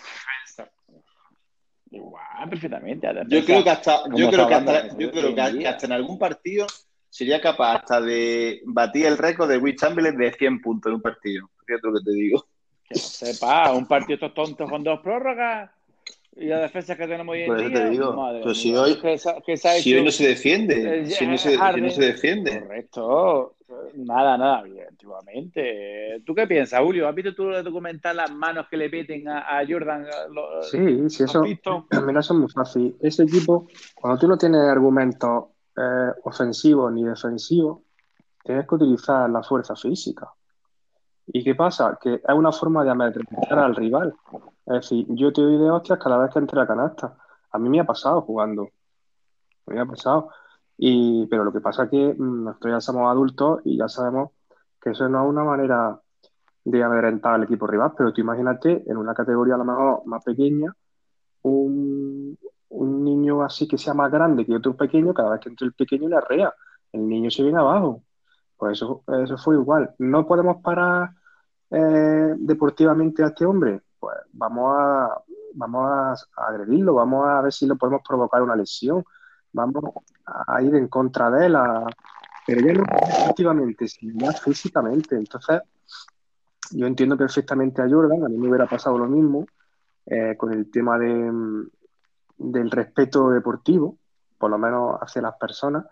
Igual, 1.92 2.50
perfectamente. 2.50 3.08
Yo 3.30 3.46
creo 3.46 3.64
que 3.64 3.70
hasta, 3.70 4.04
yo 4.14 4.30
creo 4.30 4.46
que 4.46 4.54
hasta, 4.54 4.98
yo 4.98 5.12
creo 5.12 5.34
que 5.34 5.68
hasta 5.68 5.86
en 5.86 5.92
algún 5.94 6.20
partido 6.20 6.68
sería 7.10 7.40
capaz 7.40 7.76
hasta 7.76 8.02
de 8.02 8.62
batir 8.66 9.06
el 9.06 9.18
récord 9.18 9.50
de 9.50 9.58
Will 9.60 9.78
Chamberlain 9.78 10.18
de 10.18 10.34
100 10.34 10.62
puntos 10.62 10.90
en 10.90 10.96
un 10.96 11.02
partido. 11.02 11.50
Fíjate 11.66 11.88
lo 11.88 11.94
que 11.94 12.04
te 12.04 12.12
digo. 12.12 12.46
Que 12.84 12.96
sepa, 12.96 13.72
un 13.72 13.86
partido 13.86 14.16
estos 14.16 14.34
tontos 14.34 14.70
con 14.70 14.84
dos 14.84 15.00
prórrogas 15.00 15.72
y 16.36 16.48
la 16.48 16.60
defensa 16.60 16.96
que 16.96 17.08
tenemos 17.08 17.34
hoy 17.34 17.42
en 17.42 17.48
pues 17.48 17.68
día. 17.68 17.84
Te 17.84 17.90
digo, 17.90 18.14
madre 18.14 18.42
pues 18.42 18.58
si 18.58 18.76
hoy, 18.76 18.96
que, 18.96 19.20
que 19.46 19.58
si 19.58 19.96
hoy 19.96 20.04
no 20.04 20.12
se 20.12 20.28
defiende, 20.28 21.06
si 21.06 21.28
no 21.28 21.38
se, 21.38 21.52
si 21.52 21.82
no 21.82 21.90
se 21.90 22.02
defiende. 22.02 22.62
Correcto. 22.62 23.56
Nada, 23.96 24.38
nada, 24.38 24.64
antiguamente. 24.90 26.22
¿Tú 26.26 26.36
qué 26.36 26.48
piensas, 26.48 26.82
Julio? 26.82 27.08
¿Has 27.08 27.16
visto 27.16 27.34
tú 27.34 27.50
el 27.50 27.64
documental 27.64 28.18
las 28.18 28.32
manos 28.32 28.68
que 28.70 28.78
le 28.78 28.90
peten 28.90 29.28
a, 29.28 29.62
Jordan? 29.68 30.06
sí, 30.70 31.10
sí, 31.10 31.24
eso. 31.24 31.44
Mira, 31.44 32.20
eso 32.20 32.34
es 32.34 32.40
muy 32.40 32.50
fácil. 32.50 32.96
Ese 33.02 33.24
equipo, 33.24 33.68
cuando 33.96 34.20
tú 34.20 34.28
no 34.28 34.38
tienes 34.38 34.62
argumentos 34.62 35.46
eh, 35.76 36.12
ofensivos 36.24 36.92
ni 36.94 37.04
defensivos, 37.04 37.80
tienes 38.44 38.68
que 38.68 38.76
utilizar 38.76 39.30
la 39.30 39.42
fuerza 39.42 39.76
física. 39.76 40.30
¿Y 41.28 41.44
qué 41.44 41.56
pasa? 41.56 41.98
Que 42.02 42.16
es 42.16 42.36
una 42.36 42.52
forma 42.52 42.84
de 42.84 42.92
amedrentar 42.92 43.58
al 43.58 43.76
rival. 43.76 44.14
Es 44.66 44.74
decir, 44.74 45.06
yo 45.10 45.34
te 45.34 45.42
doy 45.42 45.58
de 45.58 45.70
hostias 45.70 46.00
cada 46.00 46.18
vez 46.18 46.32
que 46.34 46.40
entre 46.40 46.58
la 46.58 46.68
canasta. 46.68 47.18
A 47.52 47.60
mí 47.60 47.70
me 47.70 47.80
ha 47.82 47.86
pasado 47.86 48.22
jugando. 48.22 48.70
Me 49.68 49.80
ha 49.80 49.86
pasado. 49.86 50.30
Y, 50.78 51.28
pero 51.28 51.44
lo 51.44 51.54
que 51.54 51.62
pasa 51.62 51.84
es 51.86 51.90
que 51.90 52.16
mm, 52.18 52.44
nosotros 52.46 52.74
ya 52.74 52.82
somos 52.82 53.12
adultos 53.12 53.62
y 53.66 53.78
ya 53.78 53.88
sabemos 53.88 54.32
que 54.82 54.92
eso 54.92 55.08
no 55.10 55.24
es 55.24 55.30
una 55.30 55.44
manera 55.44 56.00
de 56.66 56.84
amedrentar 56.84 57.36
al 57.36 57.44
equipo 57.44 57.68
rival, 57.68 57.94
pero 57.98 58.14
tú 58.14 58.22
imagínate 58.22 58.84
en 58.90 58.98
una 58.98 59.14
categoría 59.14 59.56
a 59.56 59.58
lo 59.58 59.66
mejor 59.66 60.06
más 60.06 60.24
pequeña, 60.24 60.74
un, 61.44 62.38
niño 62.70 63.44
así 63.44 63.68
que 63.68 63.78
sea 63.78 63.94
más 63.94 64.12
grande 64.12 64.46
que 64.46 64.56
otro 64.56 64.76
pequeño, 64.76 65.14
cada 65.14 65.32
vez 65.32 65.42
que 65.42 65.50
entre 65.50 65.68
el 65.68 65.74
pequeño 65.74 66.10
le 66.10 66.18
arrea, 66.18 66.54
el 66.92 67.08
niño 67.08 67.30
se 67.30 67.44
viene 67.44 67.60
abajo. 67.60 68.04
Pues 68.58 68.78
eso, 68.78 69.04
eso 69.24 69.38
fue 69.38 69.56
igual. 69.56 69.94
No 70.00 70.26
podemos 70.26 70.58
parar 70.62 71.12
eh, 71.70 72.36
deportivamente 72.38 73.24
a 73.24 73.28
este 73.28 73.46
hombre, 73.46 73.82
pues 74.04 74.18
vamos 74.34 74.76
a, 74.78 75.24
vamos 75.54 76.28
a 76.36 76.46
agredirlo, 76.46 76.94
vamos 76.94 77.26
a 77.26 77.42
ver 77.42 77.54
si 77.54 77.66
lo 77.66 77.78
podemos 77.78 78.02
provocar 78.06 78.42
una 78.42 78.54
lesión, 78.54 79.02
vamos 79.54 79.82
a 80.26 80.62
ir 80.62 80.76
en 80.76 80.90
contra 80.90 81.32
de 81.32 81.46
él, 81.46 81.56
pero 82.46 82.60
ya 82.60 82.74
no 82.74 82.84
activamente, 83.30 83.88
sino 83.88 84.26
ya 84.26 84.34
físicamente. 84.34 85.16
Entonces, 85.16 85.62
yo 86.72 86.86
entiendo 86.86 87.16
perfectamente 87.16 87.82
a 87.82 87.90
Jordan, 87.90 88.26
a 88.26 88.28
mí 88.28 88.36
me 88.38 88.50
hubiera 88.50 88.68
pasado 88.68 88.98
lo 88.98 89.08
mismo 89.08 89.46
eh, 90.06 90.36
con 90.36 90.52
el 90.52 90.70
tema 90.70 91.00
de, 91.00 91.32
del 92.40 92.72
respeto 92.72 93.30
deportivo, 93.30 93.98
por 94.38 94.52
lo 94.52 94.58
menos 94.58 94.98
hacia 95.00 95.22
las 95.22 95.36
personas, 95.36 95.86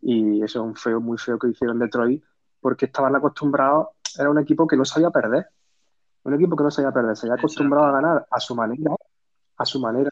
y 0.00 0.42
eso 0.42 0.60
es 0.60 0.64
un 0.64 0.74
feo, 0.74 1.02
muy 1.02 1.18
feo 1.18 1.38
que 1.38 1.48
hicieron 1.48 1.78
Detroit, 1.78 2.24
porque 2.62 2.86
estaban 2.86 3.14
acostumbrados, 3.14 3.88
era 4.18 4.30
un 4.30 4.38
equipo 4.38 4.66
que 4.66 4.78
no 4.78 4.86
sabía 4.86 5.10
perder, 5.10 5.48
un 6.28 6.34
equipo 6.34 6.56
que 6.56 6.64
no 6.64 6.70
sabía 6.70 6.92
perder, 6.92 7.16
se 7.16 7.26
había 7.26 7.38
acostumbrado 7.38 7.86
a 7.86 7.92
ganar 7.92 8.26
a 8.30 8.40
su 8.40 8.54
manera, 8.54 8.94
a 9.56 9.64
su 9.64 9.80
manera, 9.80 10.10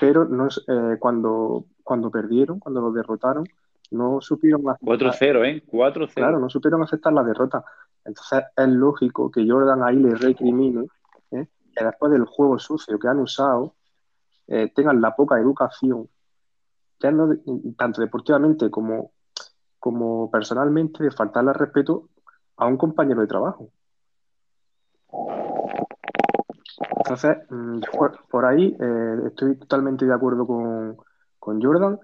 pero 0.00 0.24
no, 0.24 0.48
eh, 0.48 0.96
cuando, 0.98 1.64
cuando 1.82 2.10
perdieron, 2.10 2.58
cuando 2.58 2.80
los 2.80 2.94
derrotaron, 2.94 3.44
no 3.90 4.20
supieron 4.20 4.62
4-0, 4.62 5.46
¿eh? 5.46 5.62
4-0. 5.70 6.14
Claro, 6.14 6.38
no 6.38 6.48
supieron 6.48 6.82
aceptar 6.82 7.12
la 7.12 7.22
derrota. 7.22 7.64
Entonces 8.04 8.44
es 8.56 8.68
lógico 8.68 9.30
que 9.30 9.48
Jordan 9.48 9.82
ahí 9.82 9.96
le 9.96 10.14
recrimine 10.14 10.86
¿eh? 11.30 11.46
que 11.74 11.84
después 11.84 12.12
del 12.12 12.24
juego 12.24 12.58
sucio 12.58 12.98
que 12.98 13.08
han 13.08 13.18
usado, 13.18 13.74
eh, 14.46 14.70
tengan 14.74 15.00
la 15.00 15.14
poca 15.16 15.38
educación, 15.38 16.08
tanto 16.98 18.00
deportivamente 18.00 18.70
como, 18.70 19.12
como 19.78 20.30
personalmente 20.30 21.04
de 21.04 21.10
faltarle 21.10 21.50
al 21.50 21.56
respeto 21.56 22.08
a 22.56 22.66
un 22.66 22.76
compañero 22.76 23.20
de 23.20 23.26
trabajo. 23.26 23.70
Entonces, 27.04 27.36
mm, 27.50 27.80
por, 28.30 28.46
ahí 28.46 28.74
eh, 28.80 29.16
estoy 29.26 29.56
totalmente 29.58 30.06
de 30.06 30.14
acuerdo 30.14 30.46
con, 30.46 30.96
con 31.38 31.60
Jordan 31.60 31.98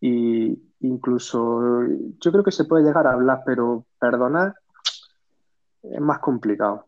y 0.00 0.58
incluso 0.80 1.82
yo 2.18 2.32
creo 2.32 2.42
que 2.42 2.52
se 2.52 2.64
puede 2.64 2.84
llegar 2.84 3.06
a 3.06 3.12
hablar, 3.12 3.42
pero 3.44 3.84
perdonar 3.98 4.54
es 5.82 6.00
más 6.00 6.20
complicado. 6.20 6.86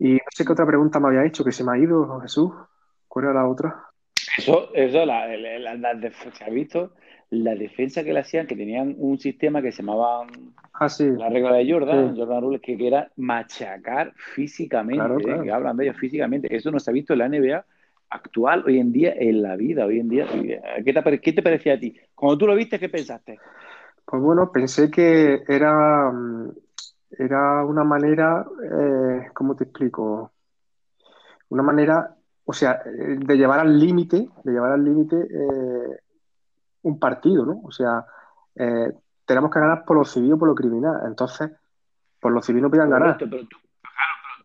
Y 0.00 0.14
no 0.14 0.20
sé 0.30 0.44
qué 0.44 0.52
otra 0.52 0.66
pregunta 0.66 0.98
me 0.98 1.08
había 1.08 1.26
hecho, 1.26 1.44
que 1.44 1.52
se 1.52 1.62
me 1.62 1.72
ha 1.72 1.78
ido, 1.78 2.20
Jesús. 2.20 2.50
¿Cuál 3.06 3.26
era 3.26 3.34
la 3.34 3.48
otra? 3.48 3.84
Eso, 4.36 4.74
eso 4.74 5.04
la, 5.04 5.26
se 6.32 6.44
ha 6.44 6.50
visto 6.50 6.92
la 7.30 7.54
defensa 7.54 8.02
que 8.02 8.12
le 8.12 8.20
hacían, 8.20 8.46
que 8.46 8.56
tenían 8.56 8.96
un 8.98 9.18
sistema 9.18 9.62
que 9.62 9.70
se 9.70 9.82
llamaba 9.82 10.26
ah, 10.80 10.88
la 10.98 11.28
regla 11.28 11.52
de 11.52 11.72
Jordan, 11.72 12.16
Jordan 12.16 12.42
Rules, 12.42 12.60
que, 12.60 12.76
era 12.86 13.10
machacar 13.16 14.12
físicamente, 14.34 15.30
¿eh? 15.30 15.40
que 15.42 15.52
hablan 15.52 15.76
de 15.76 15.84
ellos 15.84 15.96
físicamente. 15.98 16.54
Eso 16.54 16.70
no 16.70 16.80
se 16.80 16.90
ha 16.90 16.94
visto 16.94 17.12
en 17.12 17.18
la 17.20 17.28
NBA 17.28 17.64
actual, 18.10 18.64
hoy 18.66 18.78
en 18.78 18.92
día, 18.92 19.14
en 19.16 19.42
la 19.42 19.56
vida, 19.56 19.86
hoy 19.86 20.00
en 20.00 20.08
día. 20.08 20.26
¿Qué 20.84 20.92
te, 20.92 21.20
qué 21.20 21.32
te 21.32 21.42
parecía 21.42 21.74
a 21.74 21.78
ti? 21.78 21.96
Cuando 22.14 22.38
tú 22.38 22.46
lo 22.46 22.54
viste, 22.54 22.78
¿qué 22.78 22.88
pensaste? 22.88 23.38
Pues 24.04 24.22
bueno, 24.22 24.50
pensé 24.50 24.90
que 24.90 25.44
era, 25.46 26.12
era 27.10 27.64
una 27.64 27.84
manera, 27.84 28.44
eh, 28.64 29.28
¿cómo 29.32 29.54
te 29.54 29.64
explico? 29.64 30.32
Una 31.50 31.62
manera, 31.62 32.16
o 32.44 32.52
sea, 32.52 32.82
de 32.84 33.36
llevar 33.36 33.60
al 33.60 33.78
límite, 33.78 34.28
de 34.42 34.52
llevar 34.52 34.72
al 34.72 34.84
límite 34.84 35.16
eh, 35.16 36.00
un 36.82 36.98
partido, 36.98 37.46
¿no? 37.46 37.60
O 37.64 37.70
sea, 37.70 38.04
eh, 38.56 38.92
tenemos 39.30 39.52
que 39.52 39.60
ganar 39.60 39.84
por 39.84 39.96
lo 39.96 40.04
civil 40.04 40.32
o 40.32 40.38
por 40.38 40.48
lo 40.48 40.56
criminal. 40.56 41.02
Entonces, 41.06 41.52
por 42.18 42.32
lo 42.32 42.42
civil 42.42 42.62
no 42.62 42.68
pueden 42.68 42.90
ganar. 42.90 43.16
Pero 43.16 43.46
tú, 43.46 43.56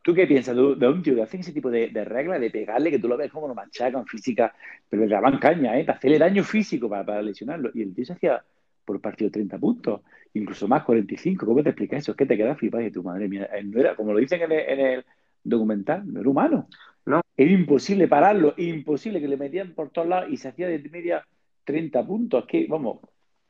¿Tú 0.06 0.14
qué 0.14 0.28
piensas 0.28 0.56
de, 0.56 0.62
un 0.62 1.02
tío 1.02 1.16
que 1.16 1.24
hace 1.24 1.38
ese 1.38 1.52
tipo 1.52 1.72
de, 1.72 1.90
reglas, 2.06 2.40
de 2.40 2.52
pegarle, 2.52 2.92
que 2.92 3.00
tú 3.00 3.08
lo 3.08 3.18
ves 3.18 3.32
como 3.32 3.48
lo 3.48 3.56
machacan 3.56 4.06
física, 4.06 4.54
pero 4.88 5.04
le 5.04 5.08
daban 5.08 5.40
caña, 5.40 5.80
¿eh? 5.80 5.84
Para 5.84 5.98
hacerle 5.98 6.20
daño 6.20 6.44
físico, 6.44 6.88
para, 6.88 7.24
lesionarlo. 7.24 7.72
Y 7.74 7.82
el 7.82 7.96
tío 7.96 8.06
se 8.06 8.14
hacía 8.14 8.44
por 8.86 9.02
partido 9.02 9.32
30 9.32 9.58
puntos, 9.58 10.02
incluso 10.36 10.68
más 10.68 10.84
45. 10.84 11.44
¿Cómo 11.44 11.64
te 11.64 11.70
explicas 11.70 12.04
eso? 12.04 12.12
Es 12.12 12.18
que 12.18 12.28
te 12.28 12.38
quedas 12.38 12.56
flipado 12.56 12.84
y 12.84 12.92
tu 12.92 13.02
madre 13.02 13.28
mía, 13.28 13.46
él 13.46 13.72
no 13.72 13.80
era, 13.80 13.96
como 13.96 14.14
lo 14.14 14.20
dicen 14.20 14.44
en 14.44 14.80
el, 14.80 15.06
documental, 15.44 16.04
no 16.06 16.20
era 16.20 16.30
humano. 16.30 16.68
No. 17.08 17.22
Era 17.36 17.52
imposible 17.52 18.08
pararlo, 18.08 18.54
imposible 18.58 19.20
que 19.20 19.28
le 19.28 19.38
metían 19.38 19.74
por 19.74 19.90
todos 19.90 20.08
lados 20.08 20.30
y 20.30 20.38
se 20.38 20.50
hacía 20.50 20.68
de 20.68 20.88
media 20.88 21.26
30 21.64 22.06
puntos. 22.06 22.44
Es 22.44 22.48
que, 22.48 22.68
vamos, 22.70 23.00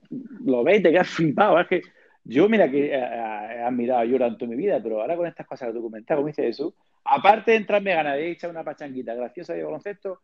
lo 0.09 0.63
ves 0.63 0.79
y 0.79 0.83
te 0.83 0.91
quedas 0.91 1.09
flipado. 1.09 1.59
Es 1.59 1.67
que 1.67 1.81
yo, 2.23 2.49
mira, 2.49 2.69
que 2.69 2.87
eh, 2.87 2.97
he 2.97 3.61
admirado 3.61 4.01
a 4.01 4.09
Jordan 4.09 4.37
toda 4.37 4.49
mi 4.49 4.57
vida, 4.57 4.79
pero 4.81 5.01
ahora 5.01 5.15
con 5.15 5.27
estas 5.27 5.45
cosas 5.47 5.73
documentales, 5.73 6.17
como 6.17 6.27
dice 6.27 6.43
Jesús, 6.43 6.73
aparte 7.03 7.51
de 7.51 7.57
entrarme 7.57 7.93
ganas 7.93 8.15
de 8.15 8.31
echar 8.31 8.49
una 8.49 8.63
pachanguita 8.63 9.13
graciosa 9.13 9.53
de 9.53 9.63
baloncesto, 9.63 10.21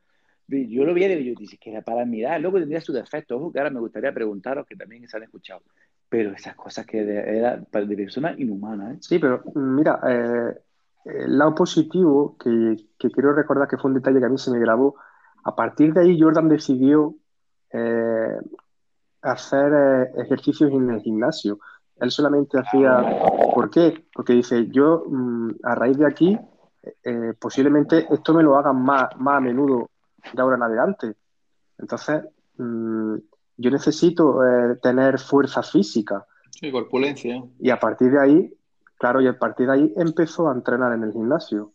yo 0.47 0.83
lo 0.83 0.93
vi 0.93 1.05
y 1.05 1.25
yo 1.25 1.33
dije 1.37 1.57
que 1.57 1.71
era 1.71 1.81
para 1.81 2.01
admirar, 2.01 2.41
luego 2.41 2.59
tendría 2.59 2.81
sus 2.81 2.95
defectos, 2.95 3.39
ojo, 3.39 3.51
que 3.51 3.59
ahora 3.59 3.69
me 3.69 3.79
gustaría 3.79 4.13
preguntaros, 4.13 4.65
que 4.67 4.75
también 4.75 5.07
se 5.07 5.17
han 5.17 5.23
escuchado, 5.23 5.61
pero 6.09 6.31
esas 6.31 6.55
cosas 6.55 6.85
que 6.85 6.99
eran 6.99 7.67
de 7.71 7.95
personas 7.95 8.37
inhumanas. 8.37 8.95
¿eh? 8.95 8.97
Sí, 9.01 9.19
pero 9.19 9.43
mira, 9.55 9.99
eh, 10.07 10.59
el 11.05 11.37
lado 11.37 11.55
positivo, 11.55 12.37
que, 12.37 12.75
quiero 12.97 13.33
recordar 13.33 13.67
que 13.67 13.77
fue 13.77 13.91
un 13.91 13.95
detalle 13.95 14.19
que 14.19 14.25
a 14.25 14.29
mí 14.29 14.37
se 14.37 14.51
me 14.51 14.59
grabó, 14.59 14.95
a 15.43 15.55
partir 15.55 15.93
de 15.93 16.01
ahí 16.01 16.19
Jordan 16.19 16.49
decidió 16.49 17.15
hacer 19.21 20.11
ejercicios 20.17 20.71
en 20.71 20.89
el 20.89 21.01
gimnasio. 21.01 21.59
Él 21.99 22.11
solamente 22.11 22.57
hacía... 22.59 22.97
¿Por 23.53 23.69
qué? 23.69 24.05
Porque 24.13 24.33
dice, 24.33 24.67
yo 24.67 25.03
mm, 25.07 25.51
a 25.63 25.75
raíz 25.75 25.97
de 25.97 26.07
aquí, 26.07 26.39
eh, 27.03 27.33
posiblemente 27.39 28.07
esto 28.09 28.33
me 28.33 28.43
lo 28.43 28.57
hagan 28.57 28.81
más, 28.81 29.09
más 29.17 29.37
a 29.37 29.39
menudo 29.39 29.89
de 30.33 30.41
ahora 30.41 30.55
en 30.55 30.63
adelante. 30.63 31.13
Entonces, 31.77 32.23
mm, 32.57 33.15
yo 33.57 33.71
necesito 33.71 34.43
eh, 34.43 34.77
tener 34.81 35.19
fuerza 35.19 35.61
física. 35.61 36.25
Sí, 36.49 36.71
corpulencia. 36.71 37.43
Y 37.59 37.69
a 37.69 37.79
partir 37.79 38.11
de 38.11 38.19
ahí, 38.19 38.53
claro, 38.97 39.21
y 39.21 39.27
a 39.27 39.37
partir 39.37 39.67
de 39.67 39.73
ahí 39.73 39.93
empezó 39.95 40.49
a 40.49 40.53
entrenar 40.53 40.93
en 40.93 41.03
el 41.03 41.11
gimnasio. 41.11 41.73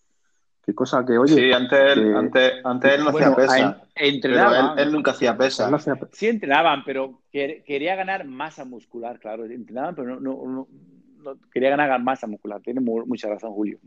Qué 0.66 0.74
cosa 0.74 1.06
que, 1.06 1.16
oye. 1.16 1.32
Sí, 1.32 1.52
antes, 1.52 1.96
él, 1.96 2.16
antes, 2.16 2.54
antes 2.64 2.92
él 2.92 3.04
no 3.04 3.10
hacía 3.10 3.36
pesa. 3.36 3.82
Entrenaban. 3.94 4.76
Él, 4.76 4.90
nunca 4.90 5.12
hacía 5.12 5.36
pesa. 5.36 5.70
Sí, 6.10 6.26
entrenaban, 6.26 6.82
pero 6.84 7.22
quería 7.30 7.94
ganar 7.94 8.24
masa 8.24 8.64
muscular, 8.64 9.20
claro. 9.20 9.44
Entrenaban, 9.44 9.94
pero 9.94 10.18
no, 10.18 10.66
no, 11.22 11.38
quería 11.52 11.70
ganar 11.70 12.02
masa 12.02 12.26
muscular. 12.26 12.60
Tiene 12.62 12.80
mucha 12.80 13.28
razón, 13.28 13.52
Julio. 13.52 13.78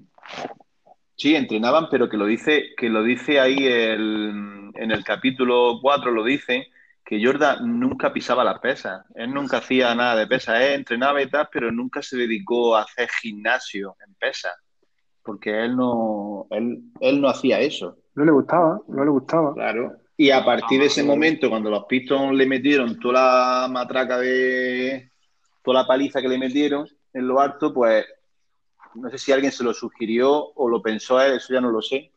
Sí, 1.17 1.35
entrenaban, 1.35 1.87
pero 1.91 2.07
que 2.07 2.15
lo 2.15 2.25
dice, 2.25 2.67
que 2.77 2.87
lo 2.87 3.03
dice 3.03 3.41
ahí 3.41 3.57
el, 3.57 4.71
en 4.73 4.91
el 4.91 5.03
capítulo 5.03 5.79
4, 5.81 6.11
lo 6.11 6.23
dice, 6.23 6.69
que 7.03 7.21
Jordan 7.21 7.77
nunca 7.77 8.13
pisaba 8.13 8.45
las 8.45 8.59
pesas. 8.59 9.05
Él 9.15 9.33
nunca 9.33 9.57
hacía 9.57 9.93
nada 9.95 10.15
de 10.15 10.27
pesa. 10.27 10.65
Él 10.65 10.75
entrenaba 10.75 11.21
y 11.21 11.29
tal, 11.29 11.49
pero 11.51 11.73
nunca 11.73 12.01
se 12.01 12.15
dedicó 12.15 12.77
a 12.77 12.83
hacer 12.83 13.09
gimnasio 13.21 13.97
en 14.07 14.13
pesas 14.13 14.53
porque 15.29 15.63
él 15.63 15.75
no, 15.75 16.47
él, 16.49 16.81
él 17.01 17.21
no 17.21 17.29
hacía 17.29 17.59
eso. 17.59 17.99
No 18.15 18.25
le 18.25 18.31
gustaba, 18.31 18.81
no 18.87 19.05
le 19.05 19.11
gustaba. 19.11 19.53
Claro. 19.53 19.95
Y 20.17 20.31
a 20.31 20.43
partir 20.43 20.79
de 20.79 20.87
ese 20.87 21.03
momento, 21.03 21.51
cuando 21.51 21.69
los 21.69 21.85
Pistons 21.85 22.35
le 22.35 22.47
metieron 22.47 22.99
toda 22.99 23.61
la 23.61 23.67
matraca 23.67 24.17
de. 24.17 25.11
toda 25.63 25.81
la 25.81 25.87
paliza 25.87 26.19
que 26.19 26.27
le 26.27 26.39
metieron 26.39 26.89
en 27.13 27.27
lo 27.27 27.39
alto, 27.39 27.71
pues 27.71 28.07
no 28.95 29.07
sé 29.11 29.19
si 29.19 29.31
alguien 29.31 29.51
se 29.51 29.63
lo 29.63 29.71
sugirió 29.71 30.51
o 30.55 30.67
lo 30.67 30.81
pensó 30.81 31.19
a 31.19 31.27
él, 31.27 31.33
eso 31.33 31.53
ya 31.53 31.61
no 31.61 31.69
lo 31.69 31.83
sé. 31.83 32.11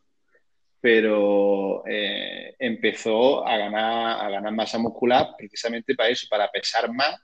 Pero 0.81 1.83
eh, 1.85 2.55
empezó 2.57 3.45
a 3.45 3.55
ganar, 3.57 4.25
a 4.25 4.29
ganar 4.31 4.53
masa 4.53 4.79
muscular 4.79 5.35
precisamente 5.37 5.93
para 5.93 6.09
eso, 6.09 6.25
para 6.27 6.49
pesar 6.49 6.91
más 6.91 7.15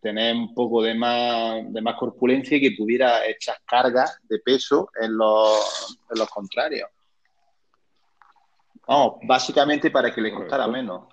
tener 0.00 0.34
un 0.34 0.54
poco 0.54 0.82
de 0.82 0.94
más, 0.94 1.72
de 1.72 1.82
más 1.82 1.96
corpulencia 1.96 2.56
y 2.56 2.60
que 2.60 2.76
pudiera 2.76 3.26
echar 3.26 3.56
cargas 3.66 4.18
de 4.28 4.38
peso 4.38 4.90
en 5.00 5.16
los, 5.16 5.98
en 6.10 6.18
los 6.18 6.28
contrarios. 6.30 6.88
Vamos, 8.86 9.18
básicamente 9.22 9.90
para 9.90 10.12
que 10.12 10.20
le 10.20 10.32
costara 10.32 10.66
menos. 10.66 11.06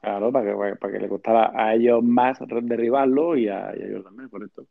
Claro, 0.00 0.30
para 0.30 0.44
que, 0.46 0.76
para 0.76 0.92
que 0.92 1.00
le 1.00 1.08
costara 1.08 1.52
a 1.54 1.74
ellos 1.74 2.02
más 2.04 2.38
derribarlo 2.62 3.36
y 3.36 3.48
a, 3.48 3.72
ellos 3.72 4.04
también, 4.04 4.28
por 4.28 4.44
esto. 4.44 4.66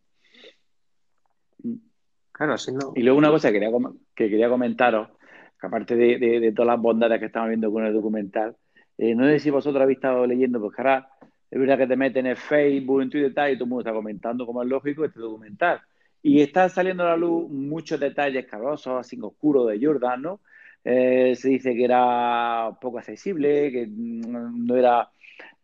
Claro, 2.32 2.54
así 2.54 2.72
no. 2.72 2.94
Y 2.96 3.02
luego 3.02 3.18
una 3.18 3.30
cosa 3.30 3.50
que 3.50 3.60
quería, 3.60 3.70
que 4.16 4.30
quería 4.30 4.48
comentaros, 4.48 5.10
que 5.60 5.68
aparte 5.68 5.96
de, 5.96 6.54
todas 6.56 6.68
las 6.68 6.82
bondades 6.82 7.20
que 7.20 7.26
estamos 7.26 7.50
viendo 7.50 7.72
con 7.72 7.86
el 7.86 7.94
documental, 7.94 8.56
eh, 8.98 9.14
no 9.14 9.26
sé 9.26 9.40
si 9.40 9.50
vosotros 9.50 9.82
habéis 9.82 9.98
estado 9.98 10.26
leyendo, 10.26 10.62
porque 10.62 10.82
ahora 10.82 11.10
es 11.50 11.60
verdad 11.60 11.78
que 11.78 11.88
te 11.88 11.95
meten 11.95 12.26
en 12.28 12.36
Facebook, 12.36 13.02
en 13.02 13.10
Twitter 13.10 13.32
y 13.32 13.34
tal, 13.34 13.52
y 13.52 13.56
todo 13.56 13.64
el 13.66 13.70
mundo 13.70 13.82
está 13.82 13.93
comentando, 13.93 14.45
como 14.45 14.64
es 14.64 14.70
lógico, 14.70 15.06
este 15.06 15.20
documental. 15.20 15.82
Y 16.22 16.41
están 16.41 16.70
saliendo 16.70 17.04
a 17.04 17.10
la 17.12 17.18
luz 17.18 17.50
muchos 17.50 18.00
detalles 18.00 18.45
cabrosos, 18.45 19.00
así 19.00 19.18
oscuros 19.22 19.68
de 19.70 19.80
Jordan, 19.86 20.22
¿no? 20.22 20.41
Eh, 20.84 21.36
se 21.36 21.50
dice 21.50 21.76
que 21.76 21.84
era 21.86 22.78
poco 22.82 23.00
accesible, 23.00 23.72
que 23.72 23.88
no 23.89 24.76
era, 24.76 25.10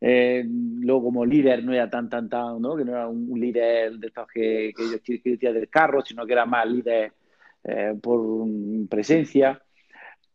eh, 0.02 0.44
luego 0.46 1.06
como 1.06 1.26
líder 1.26 1.64
no 1.64 1.74
era 1.74 1.90
tan, 1.90 2.10
tan, 2.10 2.30
tan, 2.30 2.62
¿no? 2.62 2.76
Que 2.76 2.86
no 2.86 2.92
era 2.94 3.08
un, 3.08 3.40
líder 3.40 3.94
de 3.94 4.08
estos 4.08 4.28
que, 4.28 4.74
que 4.76 4.84
ellos 4.84 5.02
quieren 5.02 5.56
del 5.56 5.70
carro, 5.70 6.02
sino 6.02 6.26
que 6.26 6.34
era 6.34 6.46
más 6.46 6.68
líder 6.68 7.14
eh, 7.64 7.94
por 8.02 8.48
presencia. 8.90 9.62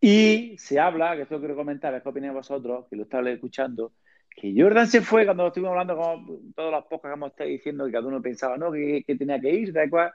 Y 0.01 0.57
se 0.59 0.79
habla, 0.79 1.17
que 1.17 1.23
esto 1.23 1.39
quiero 1.39 1.57
comentar, 1.57 2.01
¿qué 2.03 2.09
opináis 2.09 2.35
vosotros? 2.35 2.87
Que 2.89 2.97
lo 2.97 3.03
estaba 3.05 3.31
escuchando, 3.31 3.93
que 4.41 4.55
Jordan 4.57 4.87
se 4.87 5.01
fue 5.01 5.25
cuando 5.25 5.49
estuvimos 5.49 5.73
hablando 5.73 5.97
con 5.97 6.53
todas 6.53 6.71
las 6.71 6.85
pocas 6.85 7.11
que 7.11 7.15
hemos 7.15 7.31
estado 7.31 7.51
diciendo 7.51 7.87
que 7.87 7.93
cada 7.93 8.07
uno 8.07 8.23
pensaba 8.23 8.57
no 8.57 8.71
que, 8.71 9.03
tenía 9.19 9.41
que 9.41 9.51
ir, 9.51 9.73
da 9.73 9.89
cual, 9.91 10.13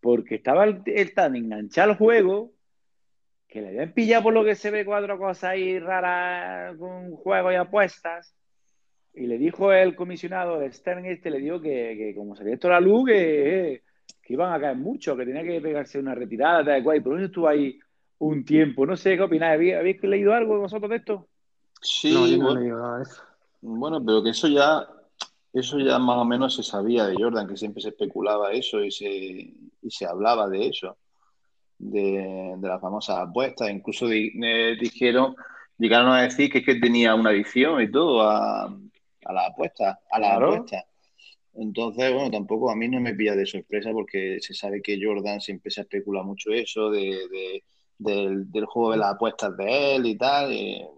porque 0.00 0.34
estaba 0.34 0.64
él, 0.64 1.14
tan 1.14 1.36
enganchado 1.36 1.92
al 1.92 1.96
juego 1.96 2.52
que 3.48 3.62
le 3.62 3.68
habían 3.68 3.92
pillado 3.92 4.24
por 4.24 4.34
lo 4.34 4.44
que 4.44 4.56
se 4.56 4.70
ve 4.70 4.84
cuatro 4.84 5.18
cosas 5.18 5.44
ahí 5.44 5.78
raras 5.78 6.76
con 6.76 7.12
juegos 7.12 7.52
y 7.52 7.56
apuestas. 7.56 8.34
Y 9.14 9.26
le 9.26 9.38
dijo 9.38 9.72
el 9.72 9.94
comisionado 9.94 10.58
de 10.58 10.72
Stern 10.72 11.04
este, 11.06 11.30
le 11.30 11.38
dijo 11.38 11.60
que, 11.60 12.14
como 12.16 12.34
salía 12.34 12.54
esto 12.54 12.68
a 12.68 12.72
la 12.72 12.80
luz, 12.80 13.06
que, 13.06 13.82
iban 14.28 14.52
a 14.52 14.60
caer 14.60 14.76
mucho, 14.76 15.16
que 15.16 15.26
tenía 15.26 15.42
que 15.42 15.60
pegarse 15.60 15.98
una 15.98 16.14
retirada, 16.14 16.64
tal 16.64 16.82
cual. 16.82 16.96
Y 16.96 17.00
por 17.00 17.16
eso 17.16 17.26
estuvo 17.26 17.48
ahí 17.48 17.78
un 18.18 18.42
tiempo. 18.44 18.86
No 18.86 18.96
sé 18.96 19.16
qué 19.16 19.22
opináis. 19.22 19.74
¿Habéis, 19.74 20.02
leído 20.02 20.32
algo 20.32 20.58
vosotros 20.58 20.88
de 20.88 20.96
esto? 20.96 21.28
Sí, 21.82 22.14
no, 22.14 22.26
yo 22.26 22.38
no 22.38 22.52
he 22.52 22.60
leído 22.60 22.78
nada 22.78 22.96
de 22.98 23.02
eso. 23.02 23.22
Bueno, 23.62 24.04
pero 24.04 24.22
que 24.22 24.30
eso 24.30 24.48
ya, 24.48 24.86
eso 25.52 25.78
ya 25.78 25.98
más 25.98 26.18
o 26.18 26.24
menos 26.24 26.56
se 26.56 26.62
sabía 26.62 27.06
de 27.06 27.14
Jordan, 27.16 27.48
que 27.48 27.56
siempre 27.56 27.80
se 27.80 27.90
especulaba 27.90 28.52
eso 28.52 28.82
y 28.82 28.90
se, 28.90 29.06
y 29.08 29.90
se 29.90 30.04
hablaba 30.06 30.48
de 30.48 30.68
eso, 30.68 30.98
de, 31.78 32.56
las 32.60 32.80
famosas 32.80 33.18
apuestas. 33.18 33.70
Incluso 33.70 34.08
dijeron, 34.08 35.36
llegaron 35.78 36.12
a 36.12 36.22
decir 36.22 36.50
que 36.50 36.58
es 36.58 36.66
que 36.66 36.74
tenía 36.76 37.14
una 37.14 37.30
adicción 37.30 37.80
y 37.80 37.90
todo 37.90 38.22
a, 38.22 38.64
a 38.64 39.32
la 39.32 39.46
apuesta, 39.46 40.00
a 40.10 40.18
la 40.18 40.36
apuesta. 40.36 40.84
Entonces, 41.54 42.12
bueno, 42.12 42.30
tampoco 42.30 42.70
a 42.70 42.76
mí 42.76 42.88
no 42.88 43.00
me 43.00 43.14
pilla 43.14 43.36
de 43.36 43.46
sorpresa 43.46 43.92
porque 43.92 44.38
se 44.40 44.54
sabe 44.54 44.82
que 44.82 44.98
Jordan 45.00 45.40
siempre 45.40 45.70
se 45.70 45.82
especula 45.82 46.22
mucho 46.22 46.50
eso 46.50 46.90
de, 46.90 47.62
del, 47.98 48.66
juego 48.66 48.92
de 48.92 48.98
las 48.98 49.14
apuestas 49.14 49.56
de 49.56 49.96
él 49.96 50.06
y 50.06 50.16
tal. 50.16 50.52
Eh, 50.52 50.88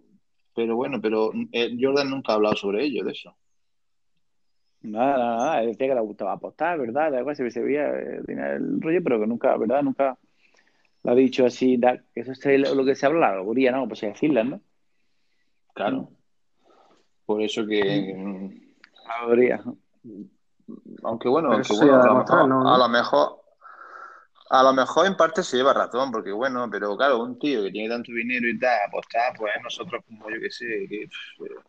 pero 0.55 0.77
bueno, 0.77 1.01
pero 1.01 1.33
eh, 1.53 1.77
Jordan 1.81 2.11
nunca 2.11 2.33
ha 2.33 2.37
hablado 2.37 2.57
sobre 2.57 2.85
ello, 2.85 3.05
de 3.05 3.13
eso. 3.13 3.35
Nada, 4.83 5.17
nada, 5.17 5.37
nada. 5.37 5.61
Decía 5.63 5.89
que 5.89 5.95
le 5.95 6.01
gustaba 6.01 6.33
apostar, 6.33 6.79
¿verdad? 6.79 7.15
Además, 7.15 7.39
se 7.39 7.63
veía 7.63 7.89
eh, 7.89 8.23
el 8.27 8.81
rollo, 8.81 9.03
pero 9.03 9.19
que 9.19 9.27
nunca, 9.27 9.57
¿verdad? 9.57 9.83
Nunca 9.83 10.19
lo 11.03 11.11
ha 11.11 11.15
dicho 11.15 11.47
así. 11.47 11.81
eso 12.15 12.33
es 12.33 12.75
lo 12.75 12.85
que 12.85 12.95
se 12.95 13.07
habla, 13.07 13.21
la 13.21 13.29
alegoría, 13.35 13.73
¿no? 13.73 13.89
Pues 13.89 14.03
decirla, 14.03 14.45
¿no? 14.45 14.61
Claro. 15.75 16.11
Por 17.25 17.43
eso 17.43 17.67
que. 17.67 18.15
La 19.07 19.15
alegoría. 19.21 19.63
Aunque 21.03 21.29
bueno, 21.29 21.53
aunque 21.53 21.75
bueno 21.77 22.03
a, 22.03 22.07
lo 22.07 22.15
mejor, 22.15 22.39
a, 22.39 22.79
lo 22.79 22.89
mejor, 22.89 23.44
en 24.51 25.17
parte 25.17 25.43
se 25.43 25.57
lleva 25.57 25.73
razón, 25.73 26.11
porque 26.11 26.31
bueno, 26.33 26.69
pero 26.71 26.97
claro, 26.97 27.23
un 27.23 27.39
tío 27.39 27.63
que 27.63 27.71
tiene 27.71 27.89
tanto 27.89 28.13
dinero 28.13 28.49
y 28.49 28.59
tal, 28.59 28.79
apostar, 28.87 29.33
pues 29.37 29.53
nosotros 29.63 30.03
como 30.07 30.31
yo 30.31 30.41
que 30.41 30.51
sé, 30.51 30.87
que, 30.89 31.09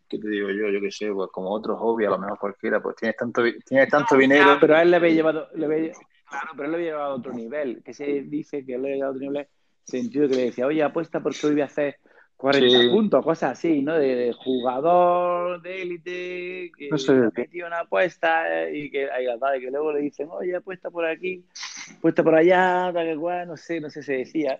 ¿qué 0.10 0.20
te 0.20 0.28
digo 0.28 0.50
yo? 0.50 0.70
Yo 0.70 0.82
que 0.82 0.92
sé, 0.92 1.12
pues 1.12 1.30
como 1.32 1.52
otro 1.52 1.78
hobby, 1.78 2.06
a 2.06 2.10
lo 2.10 2.20
mejor 2.20 2.38
cualquiera, 2.40 2.82
pues 2.82 2.96
tienes 2.98 3.16
tanto, 3.16 3.44
tienes 3.66 3.90
tanto 3.90 4.18
dinero. 4.18 4.58
pero 4.60 4.76
a 4.76 4.82
él 4.82 4.92
le 4.92 4.98
había 4.98 5.12
llevado, 5.12 5.48
le 5.56 5.94
claro, 6.30 6.50
pero 6.52 6.66
él 6.66 6.72
le 6.72 6.78
había 6.78 6.92
llevado 6.92 7.12
a 7.14 7.16
otro 7.16 7.34
nivel, 7.34 7.82
que 7.84 7.94
se 7.94 8.06
dice 8.24 8.66
que 8.66 8.76
él 8.76 8.82
le 8.82 8.88
había 8.90 8.96
llevado 8.96 9.14
a 9.14 9.16
otro 9.16 9.32
nivel, 9.32 9.48
sentido 9.84 10.28
que 10.28 10.36
le 10.36 10.46
decía, 10.46 10.66
oye, 10.66 10.84
apuesta 10.84 11.22
porque 11.22 11.48
hoy 11.48 11.54
voy 11.54 11.62
a 11.62 11.66
hacer 11.66 12.00
40 12.46 12.92
puntos, 12.92 13.26
cosas 13.26 13.54
así, 13.54 13.82
¿no? 13.82 13.96
De, 13.96 14.32
jugador 14.38 15.64
de 15.64 15.82
élite 15.82 16.72
que 16.78 16.90
no 16.92 16.98
sé. 17.00 17.14
metió 17.36 17.66
una 17.66 17.80
apuesta 17.80 18.70
y 18.70 18.92
que, 18.92 19.10
que 19.60 19.72
luego 19.72 19.92
le 19.92 20.02
dicen, 20.02 20.28
oye, 20.30 20.56
apuesta 20.56 20.92
por 20.92 21.06
aquí, 21.06 21.44
apuesta 21.98 22.24
por 22.24 22.36
allá, 22.36 22.92
tal 22.94 23.08
que 23.08 23.18
cual, 23.18 23.48
no 23.48 23.58
sé, 23.58 23.82
no 23.82 23.90
sé, 23.90 24.04
se 24.04 24.18
decía. 24.18 24.60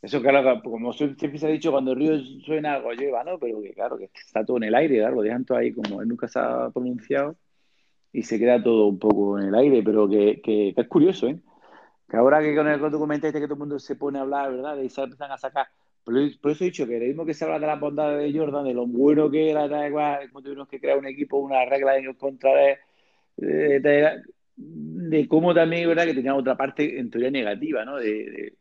Eso, 0.00 0.22
claro, 0.22 0.62
como 0.62 0.92
siempre 0.92 1.38
se 1.38 1.46
ha 1.46 1.50
dicho, 1.50 1.72
cuando 1.72 1.90
el 1.90 1.98
río 1.98 2.20
suena, 2.46 2.74
algo 2.74 2.92
lleva, 2.92 3.24
¿no? 3.24 3.36
Pero 3.36 3.60
que, 3.60 3.72
claro, 3.72 3.98
que 3.98 4.08
está 4.14 4.44
todo 4.44 4.58
en 4.58 4.64
el 4.64 4.74
aire, 4.76 4.98
claro, 4.98 5.16
lo 5.16 5.22
dejan 5.22 5.44
todo 5.44 5.58
ahí 5.58 5.72
como 5.72 6.02
él 6.02 6.08
nunca 6.08 6.28
se 6.28 6.38
ha 6.38 6.70
pronunciado 6.70 7.34
y 8.12 8.22
se 8.22 8.38
queda 8.38 8.62
todo 8.62 8.86
un 8.86 9.00
poco 9.00 9.40
en 9.40 9.46
el 9.48 9.54
aire, 9.56 9.82
pero 9.82 10.08
que, 10.08 10.40
que, 10.40 10.72
es 10.76 10.88
curioso, 10.88 11.26
¿eh? 11.26 11.40
Que 12.08 12.16
ahora 12.16 12.40
que 12.40 12.54
con 12.54 12.68
el 12.68 12.78
documento 12.78 13.26
este 13.26 13.40
que 13.40 13.46
todo 13.46 13.54
el 13.54 13.60
mundo 13.60 13.80
se 13.80 13.96
pone 13.96 14.20
a 14.20 14.22
hablar, 14.22 14.52
¿verdad? 14.52 14.76
Y 14.76 14.88
se 14.88 15.02
empiezan 15.02 15.32
a 15.32 15.38
sacar 15.38 15.66
por, 16.04 16.18
eso 16.18 16.64
he 16.64 16.66
dicho 16.66 16.86
que 16.86 16.98
lo 16.98 17.06
mismo 17.06 17.24
que 17.24 17.34
se 17.34 17.44
habla 17.44 17.60
de 17.60 17.66
la 17.66 17.76
bondad 17.76 18.18
de 18.18 18.36
Jordan, 18.36 18.64
de 18.64 18.74
lo 18.74 18.86
bueno 18.86 19.30
que 19.30 19.50
era, 19.50 19.68
como 20.28 20.42
tuvimos 20.42 20.68
que 20.68 20.80
crear 20.80 20.98
un 20.98 21.06
equipo, 21.06 21.38
una 21.38 21.64
regla 21.64 21.96
en 21.96 22.12
contra 22.14 22.50
de, 23.36 24.20
de, 24.56 25.28
cómo 25.28 25.54
también, 25.54 25.88
¿verdad? 25.88 26.06
Que 26.06 26.14
tenía 26.14 26.34
otra 26.34 26.56
parte 26.56 26.98
en 26.98 27.08
teoría 27.08 27.30
negativa, 27.30 27.84
¿no? 27.84 27.98
De, 27.98 28.54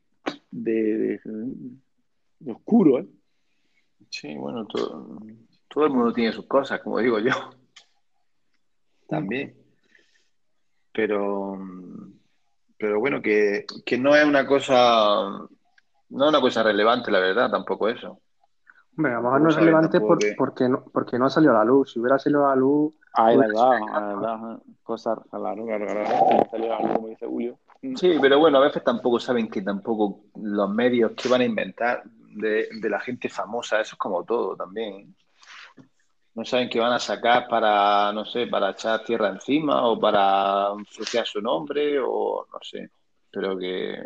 de, 0.51 1.19
oscuro, 2.47 2.99
¿eh? 2.99 3.07
Sí, 4.09 4.35
bueno, 4.35 4.65
todo, 4.67 5.17
todo 5.67 5.85
el 5.85 5.91
mundo 5.91 6.13
tiene 6.13 6.33
sus 6.33 6.45
cosas, 6.45 6.79
como 6.81 6.99
digo 6.99 7.19
yo. 7.19 7.31
También. 9.07 9.55
Pero, 10.91 11.57
pero 12.77 12.99
bueno, 12.99 13.21
que, 13.21 13.65
que 13.85 13.97
no 13.97 14.15
es 14.15 14.25
una 14.25 14.45
cosa 14.45 15.47
no 16.11 16.25
es 16.25 16.29
una 16.29 16.41
cosa 16.41 16.63
relevante, 16.63 17.09
la 17.09 17.19
verdad, 17.19 17.49
tampoco 17.49 17.89
eso. 17.89 18.19
Hombre, 18.97 19.13
a 19.13 19.15
lo 19.15 19.21
mejor 19.23 19.41
no 19.41 19.49
es 19.49 19.55
relevante 19.55 20.01
porque, 20.01 20.67
no, 20.67 20.83
porque 20.91 21.17
no 21.17 21.25
ha 21.25 21.29
salido 21.29 21.53
a 21.53 21.59
la 21.59 21.65
luz. 21.65 21.93
Si 21.93 21.99
hubiera 21.99 22.19
salido 22.19 22.45
a 22.45 22.49
la 22.49 22.55
luz. 22.57 22.93
Ah, 23.13 23.31
es 23.31 23.37
pues, 23.37 23.47
verdad, 23.47 23.77
es 23.77 24.19
verdad. 24.19 24.59
Cosas 24.83 25.19
claro, 25.29 25.65
claro, 25.65 25.85
claro. 25.85 26.47
Salido 26.51 26.73
a 26.73 26.79
la 26.79 26.87
luz, 26.87 26.95
como 26.95 27.07
dice 27.07 27.25
Julio. 27.25 27.57
Sí, 27.95 28.17
pero 28.21 28.37
bueno, 28.39 28.57
a 28.57 28.61
veces 28.61 28.83
tampoco 28.83 29.19
saben 29.19 29.49
que 29.49 29.61
tampoco 29.61 30.25
los 30.35 30.69
medios 30.69 31.13
que 31.13 31.29
van 31.29 31.41
a 31.41 31.45
inventar 31.45 32.03
de, 32.03 32.67
de 32.79 32.89
la 32.89 32.99
gente 32.99 33.27
famosa, 33.29 33.79
eso 33.79 33.95
es 33.95 33.99
como 33.99 34.23
todo 34.23 34.55
también. 34.55 35.15
No 36.35 36.45
saben 36.45 36.69
qué 36.69 36.79
van 36.79 36.93
a 36.93 36.99
sacar 36.99 37.47
para, 37.47 38.11
no 38.13 38.23
sé, 38.25 38.47
para 38.47 38.71
echar 38.71 39.03
tierra 39.03 39.29
encima 39.29 39.87
o 39.87 39.99
para 39.99 40.73
asociar 40.73 41.25
su 41.25 41.41
nombre 41.41 41.99
o 41.99 42.45
no 42.51 42.59
sé. 42.61 42.91
Pero 43.31 43.57
que 43.57 44.03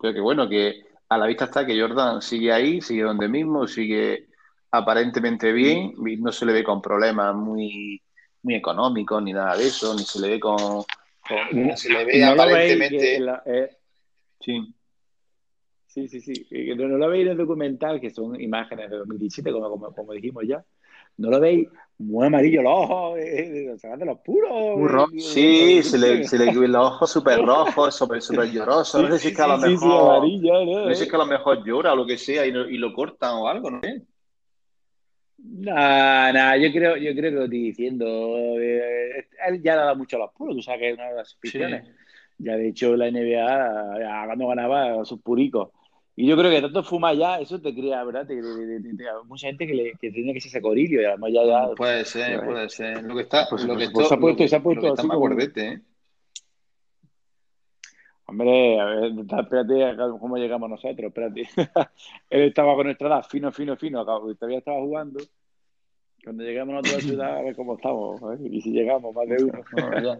Creo 0.00 0.14
que 0.14 0.20
bueno, 0.20 0.48
que 0.48 0.82
a 1.10 1.18
la 1.18 1.26
vista 1.26 1.44
está 1.44 1.66
que 1.66 1.78
Jordan 1.78 2.22
sigue 2.22 2.52
ahí, 2.52 2.80
sigue 2.80 3.02
donde 3.02 3.28
mismo, 3.28 3.66
sigue 3.66 4.28
aparentemente 4.70 5.52
bien, 5.52 5.92
no 6.20 6.32
se 6.32 6.46
le 6.46 6.54
ve 6.54 6.64
con 6.64 6.80
problemas 6.80 7.34
muy, 7.34 8.00
muy 8.42 8.54
económicos 8.54 9.22
ni 9.22 9.34
nada 9.34 9.56
de 9.56 9.66
eso, 9.66 9.94
ni 9.94 10.04
se 10.04 10.20
le 10.20 10.28
ve 10.28 10.40
con... 10.40 10.56
no 10.56 11.76
se 11.76 11.92
le 11.92 12.04
ve 12.04 12.24
aparentemente... 12.24 13.18
Eh, 13.44 13.76
sí. 14.40 14.74
Sí, 15.86 16.08
sí, 16.08 16.20
sí. 16.20 16.46
No, 16.76 16.86
lo 16.86 17.08
veis 17.08 17.26
en 17.26 17.32
el 17.32 17.36
documental, 17.36 18.00
que 18.00 18.10
son 18.10 18.40
imágenes 18.40 18.90
de 18.90 18.96
2017, 18.98 19.52
como, 19.52 19.68
como, 19.68 19.92
como 19.92 20.12
dijimos 20.12 20.44
ya. 20.46 20.64
No 21.18 21.30
lo 21.30 21.40
veis 21.40 21.68
muy 22.00 22.26
amarillo 22.26 22.62
los 22.62 22.72
ojos, 22.72 23.18
eh, 23.18 23.74
sacando 23.76 24.06
los 24.06 24.18
puros. 24.20 25.10
sí, 25.18 25.82
se 25.82 25.98
le, 25.98 26.24
se 26.28 26.38
le 26.38 26.52
los 26.52 26.86
ojos 26.86 27.10
súper 27.10 27.44
rojos, 27.44 27.94
súper 27.94 28.22
super 28.22 28.50
llorosos. 28.50 29.02
no 29.02 29.12
sé 29.12 29.18
si 29.18 29.28
es 29.28 29.36
que 29.36 29.42
a 29.42 29.48
lo 29.48 29.58
mejor. 29.58 30.26
¿no? 30.26 30.88
sé 30.88 30.94
si 30.94 31.02
es 31.04 31.10
que 31.10 31.16
a 31.16 31.18
lo 31.18 31.26
mejor 31.26 31.62
llora 31.64 31.92
o 31.92 31.96
lo 31.96 32.06
que 32.06 32.16
sea 32.16 32.46
y, 32.46 32.50
y 32.50 32.78
lo 32.78 32.94
cortan 32.94 33.34
o 33.34 33.48
algo, 33.48 33.70
¿no 33.70 33.80
sé. 33.80 34.02
Nah, 35.42 36.32
nah, 36.32 36.56
yo 36.56 36.70
creo, 36.72 36.96
yo 36.96 37.12
creo 37.12 37.30
que 37.30 37.36
lo 37.36 37.44
estoy 37.44 37.62
diciendo. 37.62 38.06
Eh, 38.58 39.26
él 39.48 39.62
ya 39.62 39.76
le 39.76 39.82
da 39.82 39.94
mucho 39.94 40.16
a 40.16 40.20
los 40.20 40.32
puros, 40.32 40.56
tú 40.56 40.62
sabes 40.62 40.80
que 40.80 40.88
es 40.90 40.94
una 40.94 41.08
de 41.08 41.16
las 41.16 41.34
aficiones. 41.34 41.84
Ya 42.38 42.56
de 42.56 42.68
hecho 42.68 42.96
la 42.96 43.10
NBA, 43.10 44.26
cuando 44.26 44.48
ganaba 44.48 45.04
sus 45.04 45.20
puricos, 45.20 45.68
y 46.20 46.26
yo 46.26 46.36
creo 46.36 46.50
que 46.50 46.60
tanto 46.60 46.82
fuma 46.82 47.14
ya, 47.14 47.40
eso 47.40 47.58
te 47.62 47.74
crea, 47.74 48.04
¿verdad? 48.04 48.26
Te, 48.26 48.38
mucha 49.24 49.46
gente 49.46 49.66
que, 49.66 49.72
le, 49.72 49.92
que 49.92 50.10
tiene 50.10 50.34
que 50.34 50.40
ser 50.42 50.52
sacorillo 50.52 51.00
y 51.00 51.04
además 51.06 51.30
ya... 51.32 51.46
ya 51.46 51.74
puede 51.74 52.04
ser, 52.04 52.44
puede 52.44 52.68
ser. 52.68 53.02
Lo 53.04 53.14
que 53.14 53.22
está... 53.22 53.46
Pues, 53.48 53.64
lo 53.64 53.74
que 53.74 53.88
pues, 53.88 54.06
se 54.06 54.14
ha 54.14 54.18
puesto, 54.18 54.46
se 54.46 54.54
ha 54.54 54.62
puesto 54.62 54.92
así 54.92 55.08
como... 55.08 55.18
gordete, 55.18 55.66
¿eh? 55.66 55.80
Hombre, 58.26 58.78
a 58.78 58.84
ver, 58.84 59.12
espérate, 59.18 59.96
¿cómo 60.20 60.36
llegamos 60.36 60.68
nosotros? 60.68 61.06
Espérate. 61.08 61.48
Él 62.28 62.42
estaba 62.42 62.74
con 62.74 62.84
nuestra 62.84 63.08
edad, 63.08 63.24
fino, 63.26 63.50
fino, 63.50 63.74
fino, 63.78 64.04
todavía 64.04 64.58
estaba 64.58 64.78
jugando. 64.80 65.20
Cuando 66.22 66.44
llegamos 66.44 66.74
a 66.74 66.78
otra 66.80 67.00
ciudad, 67.00 67.38
a 67.38 67.42
ver 67.42 67.56
cómo 67.56 67.76
estamos, 67.76 68.20
¿eh? 68.20 68.42
y 68.42 68.60
si 68.60 68.72
llegamos, 68.72 69.14
más 69.14 69.26
de 69.26 69.42
uno. 69.42 69.62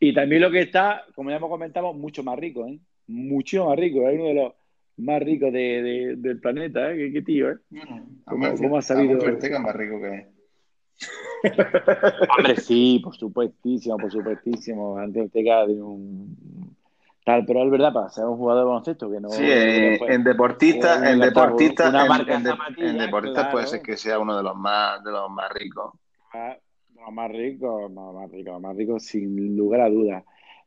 y 0.00 0.14
también 0.14 0.40
lo 0.40 0.50
que 0.50 0.60
está, 0.60 1.04
como 1.14 1.28
ya 1.28 1.36
hemos 1.36 1.50
comentado, 1.50 1.92
mucho 1.92 2.22
más 2.22 2.38
rico, 2.38 2.66
¿eh? 2.66 2.78
Mucho 3.08 3.66
más 3.66 3.78
rico. 3.78 4.08
Es 4.08 4.18
uno 4.18 4.28
de 4.28 4.34
los 4.34 4.52
más 4.98 5.22
rico 5.22 5.50
de, 5.50 6.14
del 6.16 6.40
planeta, 6.40 6.92
¿eh? 6.92 7.10
¿Qué, 7.12 7.22
tío, 7.22 7.50
¿eh? 7.50 7.56
¿Cómo, 8.24 8.76
ha 8.78 8.82
sabido? 8.82 9.18
es 9.18 9.60
más 9.60 9.76
rico 9.76 10.00
que 10.00 10.36
Hombre, 12.38 12.56
sí, 12.56 13.00
por 13.02 13.14
supuestísimo, 13.14 13.96
por 13.98 14.10
supuestísimo. 14.10 14.96
Antes 14.98 15.24
Ortega 15.24 15.66
de 15.66 15.80
un 15.82 16.74
tal, 17.24 17.44
pero 17.44 17.64
es 17.64 17.70
verdad, 17.70 17.92
para 17.92 18.08
ser 18.08 18.24
un 18.24 18.36
jugador 18.36 18.62
de 18.62 18.66
baloncesto 18.68 19.10
que 19.10 19.20
no. 19.20 19.30
Sí, 19.30 19.44
en 19.44 20.24
deportista, 20.24 21.10
en 21.10 21.18
deportista, 21.18 21.88
en, 22.78 22.98
deportista 22.98 23.50
puede 23.50 23.66
ser 23.66 23.82
que 23.82 23.96
sea 23.96 24.18
uno 24.18 24.36
de 24.36 24.42
los 24.42 24.56
más, 24.56 25.02
de 25.02 25.10
los 25.10 25.30
más 25.30 25.52
ricos. 25.52 25.92
Ah, 26.32 26.56
los 26.94 27.12
más 27.12 27.30
ricos, 27.30 27.90
más 27.90 28.30
ricos, 28.30 28.60
más 28.60 28.76
ricos, 28.76 29.02
sin 29.04 29.56
lugar 29.56 29.80
a 29.82 29.90
dudas. 29.90 30.24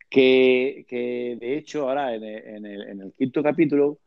Que, 0.09 0.85
que 0.87 1.37
de 1.39 1.57
hecho, 1.57 1.87
ahora 1.87 2.13
en 2.15 2.23
el, 2.23 2.81
en 2.81 3.01
el 3.01 3.13
quinto 3.13 3.41
capítulo 3.41 3.99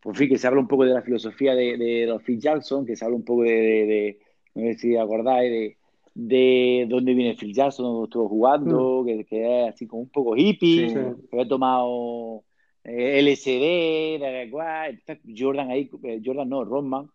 por 0.00 0.16
fin, 0.16 0.28
que 0.28 0.38
se 0.38 0.46
habla 0.46 0.60
un 0.60 0.68
poco 0.68 0.84
de 0.84 0.94
la 0.94 1.02
filosofía 1.02 1.54
de, 1.54 1.76
de 1.76 2.06
los 2.06 2.22
Phil 2.22 2.40
Jackson, 2.40 2.86
que 2.86 2.96
se 2.96 3.04
habla 3.04 3.16
un 3.16 3.24
poco 3.24 3.42
de, 3.42 4.18
no 4.54 4.62
sé 4.62 4.74
si 4.78 4.96
acordáis, 4.96 5.50
de, 5.50 5.76
de 6.14 6.86
dónde 6.88 7.14
viene 7.14 7.36
Phil 7.36 7.54
Jackson, 7.54 7.84
dónde 7.84 8.04
estuvo 8.04 8.28
jugando, 8.28 9.02
mm. 9.02 9.24
que, 9.24 9.64
es 9.64 9.74
así 9.74 9.86
como 9.86 10.02
un 10.02 10.08
poco 10.08 10.36
hippie, 10.36 10.92
que 10.92 11.14
había 11.32 11.48
tomado 11.48 12.44
eh, 12.84 13.20
LSD, 13.22 14.20
de 14.20 14.48
cual, 14.50 15.02
Jordan 15.36 15.70
ahí, 15.70 15.90
eh, 16.04 16.20
Jordan 16.24 16.48
no, 16.48 16.64
Rodman, 16.64 17.10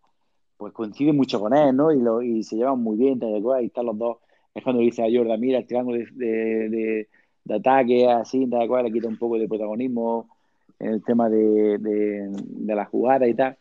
pues 0.56 0.72
coincide 0.72 1.12
mucho 1.12 1.40
con 1.40 1.54
él, 1.54 1.74
¿no? 1.74 1.92
Y, 1.92 2.00
lo, 2.00 2.22
y 2.22 2.42
se 2.42 2.56
llevan 2.56 2.80
muy 2.80 2.96
bien, 2.96 3.18
de 3.18 3.40
cual, 3.42 3.62
y 3.62 3.66
están 3.66 3.86
los 3.86 3.98
dos. 3.98 4.18
Es 4.54 4.62
cuando 4.62 4.82
dice 4.82 5.02
a 5.02 5.08
Jordan, 5.12 5.40
mira, 5.40 5.58
el 5.58 5.66
triángulo 5.66 5.98
de, 5.98 6.68
de, 6.68 7.08
de, 7.44 7.54
ataque, 7.54 8.06
así, 8.08 8.46
de 8.46 8.68
cual, 8.68 8.84
le 8.84 8.92
quita 8.92 9.08
un 9.08 9.18
poco 9.18 9.36
de 9.36 9.48
protagonismo 9.48 10.33
el 10.78 11.02
tema 11.02 11.28
de, 11.28 11.78
de, 11.78 12.74
la 12.74 12.84
jugada 12.86 13.26
y 13.26 13.34
tal. 13.34 13.56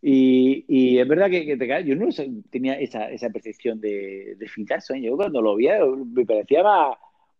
Y, 0.00 0.64
y, 0.68 0.98
es 0.98 1.06
verdad 1.06 1.30
que, 1.30 1.56
te 1.56 1.84
yo 1.84 1.94
no 1.94 2.08
tenía 2.50 2.74
esa, 2.74 3.10
esa 3.10 3.30
percepción 3.30 3.80
de, 3.80 4.36
de 4.36 4.64
Jackson. 4.64 5.00
Yo 5.00 5.16
cuando 5.16 5.40
lo 5.40 5.56
vi 5.56 5.68
me 6.12 6.26
parecía 6.26 6.62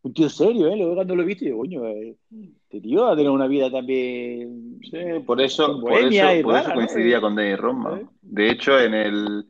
un 0.03 0.12
tío 0.12 0.29
serio, 0.29 0.68
¿eh? 0.68 0.77
Luego 0.77 0.95
cuando 0.95 1.14
lo 1.14 1.23
he 1.23 1.27
visto, 1.27 1.45
yo, 1.45 1.59
coño, 1.59 1.87
eh, 1.87 2.16
este 2.64 2.81
tío 2.81 3.07
a 3.07 3.16
tener 3.16 3.31
una 3.31 3.47
vida 3.47 3.70
también. 3.70 4.79
Sí, 4.83 4.99
por 5.25 5.41
eso, 5.41 5.81
por 5.81 5.93
eso, 5.93 6.43
por 6.43 6.57
eso 6.57 6.75
coincidía 6.75 7.20
con 7.20 7.37
Denny 7.37 7.57
Roma. 7.57 8.01
De 8.20 8.51
hecho, 8.51 8.79
en 8.79 8.95
el, 8.95 9.47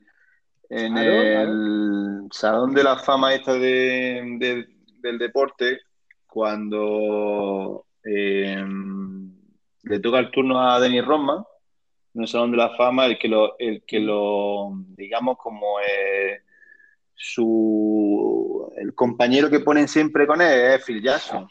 en 0.68 0.98
el 0.98 2.28
Salón 2.30 2.74
de 2.74 2.84
la 2.84 2.96
Fama 2.96 3.34
esta 3.34 3.54
de, 3.54 4.66
del 5.00 5.18
deporte, 5.18 5.80
cuando 6.26 7.86
eh, 8.04 8.64
le 9.82 10.00
toca 10.00 10.18
el 10.18 10.30
turno 10.30 10.60
a 10.60 10.80
Denis 10.80 11.04
Roma, 11.04 11.46
en 12.14 12.22
el 12.22 12.28
Salón 12.28 12.50
de 12.50 12.56
la 12.58 12.76
Fama, 12.76 13.06
el 13.06 13.18
que 13.18 13.28
lo, 13.28 13.58
el 13.58 13.82
que 13.84 14.00
lo 14.00 14.72
digamos, 14.96 15.38
como 15.38 15.76
su 17.14 18.72
el 18.76 18.94
compañero 18.94 19.48
que 19.48 19.60
ponen 19.60 19.88
siempre 19.88 20.26
con 20.26 20.40
él 20.40 20.74
es 20.74 20.84
Phil 20.84 21.02
Jackson. 21.02 21.48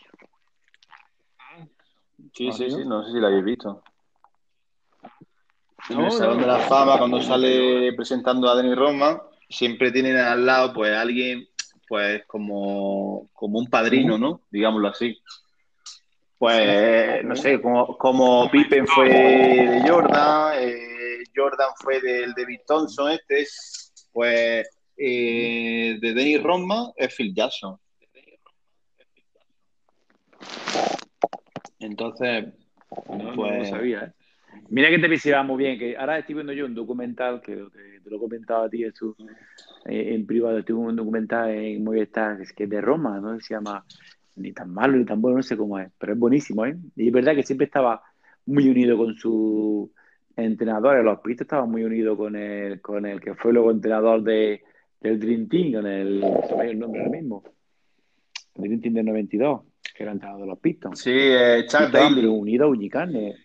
Sí, 2.34 2.52
sí, 2.52 2.70
sí, 2.70 2.86
no 2.86 3.04
sé 3.04 3.12
si 3.12 3.20
lo 3.20 3.28
habéis 3.28 3.44
visto. 3.44 3.84
En 5.90 6.00
el 6.00 6.12
Salón 6.12 6.40
de 6.40 6.48
la 6.48 6.60
Fama, 6.60 6.98
cuando 6.98 7.22
sale 7.22 7.92
presentando 7.94 8.50
a 8.50 8.56
Denis 8.56 8.76
Roma, 8.76 9.22
siempre 9.50 9.92
tienen 9.92 10.18
al 10.18 10.46
lado 10.46 10.74
pues 10.74 10.96
alguien 10.96 11.48
pues 11.88 12.24
como, 12.26 13.30
como 13.34 13.60
un 13.60 13.68
padrino, 13.68 14.18
¿no? 14.18 14.42
Digámoslo 14.50 14.88
así. 14.88 15.22
Pues, 16.42 17.24
no 17.24 17.36
sé, 17.36 17.62
como, 17.62 17.96
como 18.00 18.50
Pippen 18.50 18.88
fue 18.88 19.10
de 19.10 19.88
Jordan, 19.88 20.54
eh, 20.58 21.20
Jordan 21.36 21.70
fue 21.76 22.02
del 22.02 22.34
David 22.34 22.62
Thompson, 22.66 23.12
este 23.12 23.42
es, 23.42 23.94
pues, 24.12 24.68
eh, 24.98 26.00
de 26.02 26.14
Dennis 26.16 26.42
Rodman 26.42 26.88
es 26.96 27.16
Phil 27.16 27.32
Jackson. 27.36 27.78
Entonces, 31.78 32.46
no, 33.08 33.36
pues... 33.36 33.70
lo 33.70 33.78
sabía, 33.78 34.06
¿eh? 34.06 34.12
Mira 34.70 34.90
que 34.90 34.98
te 34.98 35.08
visitaba 35.08 35.44
muy 35.44 35.58
bien, 35.64 35.78
que 35.78 35.96
ahora 35.96 36.18
estoy 36.18 36.34
viendo 36.34 36.54
yo 36.54 36.66
un 36.66 36.74
documental 36.74 37.40
que, 37.40 37.54
te 37.54 38.10
lo 38.10 38.18
he 38.18 38.20
comentado 38.20 38.64
a 38.64 38.70
ti 38.70 38.84
eh, 38.84 38.92
en 39.86 40.26
privado, 40.26 40.58
estoy 40.58 40.76
un 40.76 40.96
documental 40.96 41.52
en 41.52 41.84
Movistar 41.84 42.40
que 42.56 42.64
es 42.64 42.70
de 42.70 42.82
Roma, 42.82 43.20
¿no? 43.20 43.40
se 43.40 43.54
llama 43.54 43.86
ni 44.36 44.54
tan 44.54 44.74
malo 44.74 44.98
ni 44.98 45.06
tan 45.06 45.22
bueno, 45.22 45.38
no 45.38 45.44
sé 45.44 45.58
cómo 45.58 45.80
es, 45.80 45.90
pero 45.98 46.14
es 46.14 46.20
buenísimo, 46.20 46.66
¿eh? 46.66 46.76
Y 46.96 47.08
es 47.08 47.14
verdad 47.14 47.36
que 47.36 47.44
siempre 47.44 47.66
estaba 47.66 48.02
muy 48.46 48.68
unido 48.68 48.98
con 48.98 49.16
su 49.16 49.92
entrenador, 50.36 51.04
los 51.04 51.20
pistas 51.20 51.46
estaban 51.46 51.70
muy 51.70 51.84
unidos 51.84 52.18
con 52.18 52.36
el, 52.36 52.82
con 52.82 53.06
el 53.06 53.20
que 53.20 53.36
fue 53.36 53.54
luego 53.54 53.72
entrenador 53.72 54.24
de, 54.24 54.64
del 55.00 55.20
Dream 55.20 55.48
Team, 55.48 55.74
con 55.74 55.88
el, 55.88 56.24
el 56.64 56.80
nombre 56.80 57.02
ahora 57.02 57.12
mismo, 57.12 57.44
el 58.56 58.64
Dream 58.64 58.82
Team 58.82 58.94
del 58.96 59.06
92, 59.06 59.62
que 59.96 60.04
era 60.04 60.12
entrenador 60.12 60.42
de 60.42 60.48
los 60.48 60.60
Pistons. 60.60 61.00
Sí, 61.00 61.12
eh, 61.14 61.66
Chuck 61.68 61.92
Bailey. 61.92 62.26
Unido 62.26 62.70
Uñicane. 62.70 63.36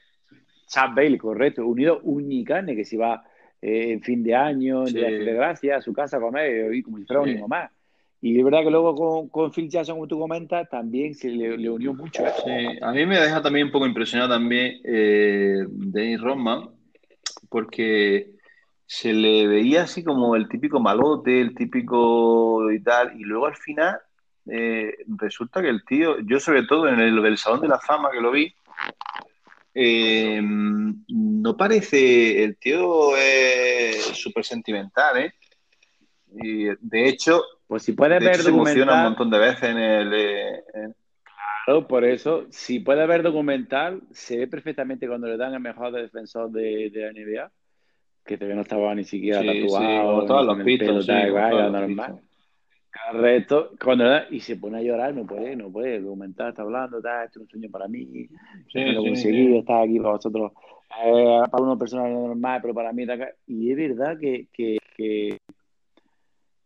Chuck 0.69 0.95
Bailey, 0.95 1.19
correcto, 1.19 1.67
unido 1.67 2.01
Uñicane, 2.03 2.75
que 2.75 2.85
se 2.85 2.97
iba 2.97 3.25
eh, 3.61 3.93
en 3.93 4.03
fin 4.03 4.23
de 4.23 4.35
año, 4.35 4.85
de, 4.85 5.19
de 5.19 5.33
gracia, 5.33 5.77
a 5.77 5.81
su 5.81 5.93
casa 5.93 6.17
a 6.17 6.21
comer, 6.21 6.75
y 6.75 6.83
como 6.83 6.99
si 6.99 7.05
fuera 7.05 7.23
un 7.23 7.29
hijo 7.29 7.49
más. 7.49 7.71
Y 8.21 8.39
es 8.39 8.45
verdad 8.45 8.63
que 8.63 8.71
luego 8.71 8.95
con, 8.95 9.29
con 9.29 9.53
Phil 9.53 9.69
Jackson, 9.69 9.97
como 9.97 10.09
tú 10.09 10.19
comentas, 10.19 10.69
también 10.69 11.15
se 11.15 11.29
le, 11.29 11.71
unió 11.71 11.93
mucho. 11.93 12.25
Sí, 12.45 12.79
a 12.81 12.93
mí 12.93 13.07
me 13.07 13.21
deja 13.21 13.43
también 13.43 13.67
un 13.67 13.73
poco 13.73 13.87
impresionado 13.87 14.33
también 14.33 14.81
eh, 14.85 15.65
Dennis 15.69 16.21
porque 17.49 18.31
se 18.87 19.13
le 19.13 19.47
veía 19.47 19.83
así 19.83 20.03
como 20.03 20.37
el 20.37 20.49
típico 20.49 20.81
malote, 20.81 21.41
el 21.41 21.55
típico 21.55 22.71
y 22.73 22.83
tal, 22.83 23.21
y 23.21 23.25
luego 23.25 23.47
al 23.47 23.57
final 23.57 23.99
eh, 24.51 24.95
resulta 25.19 25.61
que 25.61 25.69
el 25.69 25.85
tío, 25.85 26.19
yo 26.21 26.41
sobre 26.41 26.65
todo 26.65 26.89
en 26.89 27.01
el 27.01 27.21
del 27.23 27.37
Salón 27.37 27.61
de 27.61 27.69
la 27.69 27.81
Fama 27.81 28.11
que 28.13 28.21
lo 28.21 28.31
vi, 28.31 28.55
eh, 29.75 30.41
no 30.43 31.57
parece, 31.57 32.43
el 32.43 32.57
tío 32.57 33.17
es 33.17 34.03
súper 34.15 34.45
sentimental, 34.45 35.19
¿eh? 35.19 35.35
Y 36.43 36.67
de 36.81 37.09
hecho, 37.09 37.43
pues 37.67 37.83
si 37.83 37.93
puedes 37.93 38.23
ver 38.23 38.43
documental. 38.43 38.89
un 38.89 39.03
montón 39.03 39.31
de 39.31 39.39
veces 39.39 39.63
en 39.71 39.79
el. 39.79 40.13
Eh, 40.15 40.65
claro, 41.65 41.87
por 41.87 42.05
eso, 42.05 42.47
si 42.51 42.81
puedes 42.81 43.07
ver 43.09 43.23
documental, 43.23 44.03
se 44.11 44.39
ve 44.39 44.47
perfectamente 44.47 45.09
cuando 45.09 45.27
le 45.27 45.37
dan 45.37 45.55
el 45.55 45.61
mejor 45.61 45.93
defensor 45.93 46.51
de, 46.51 46.91
de 46.91 47.01
la 47.01 47.13
NBA, 47.13 47.53
que 48.25 48.37
todavía 48.37 48.57
no 48.57 48.63
estaba 48.63 48.95
ni 48.95 49.05
siquiera 49.05 49.41
tatuado. 49.41 50.21
Sí, 50.21 50.27
todos 50.27 50.47
los 50.47 50.65
pistos, 50.65 51.09
normal. 51.09 52.21
Correcto, 53.11 53.73
cuando 53.83 54.05
y 54.31 54.41
se 54.41 54.57
pone 54.57 54.79
a 54.79 54.83
llorar, 54.83 55.15
no 55.15 55.27
puede, 55.27 55.55
no 55.55 55.71
puede 55.71 56.01
documentar, 56.01 56.49
está 56.49 56.63
hablando, 56.63 56.99
está, 56.99 57.25
esto 57.25 57.41
es 57.41 57.43
un 57.45 57.51
sueño 57.51 57.71
para 57.71 57.89
mí, 57.89 58.27
sí, 58.73 58.81
lo 58.81 59.03
he 59.03 59.09
conseguido, 59.09 59.59
está 59.59 59.83
aquí 59.83 59.99
para 59.99 60.13
vosotros, 60.13 60.53
eh, 61.05 61.43
para 61.51 61.63
una 61.63 61.77
persona 61.77 62.09
normal, 62.09 62.61
pero 62.63 62.75
para 62.75 62.93
mí 62.93 63.03
está 63.03 63.33
Y 63.47 63.71
es 63.71 63.77
verdad 63.77 64.19
que, 64.19 64.49
que, 64.53 64.79
que 64.97 65.39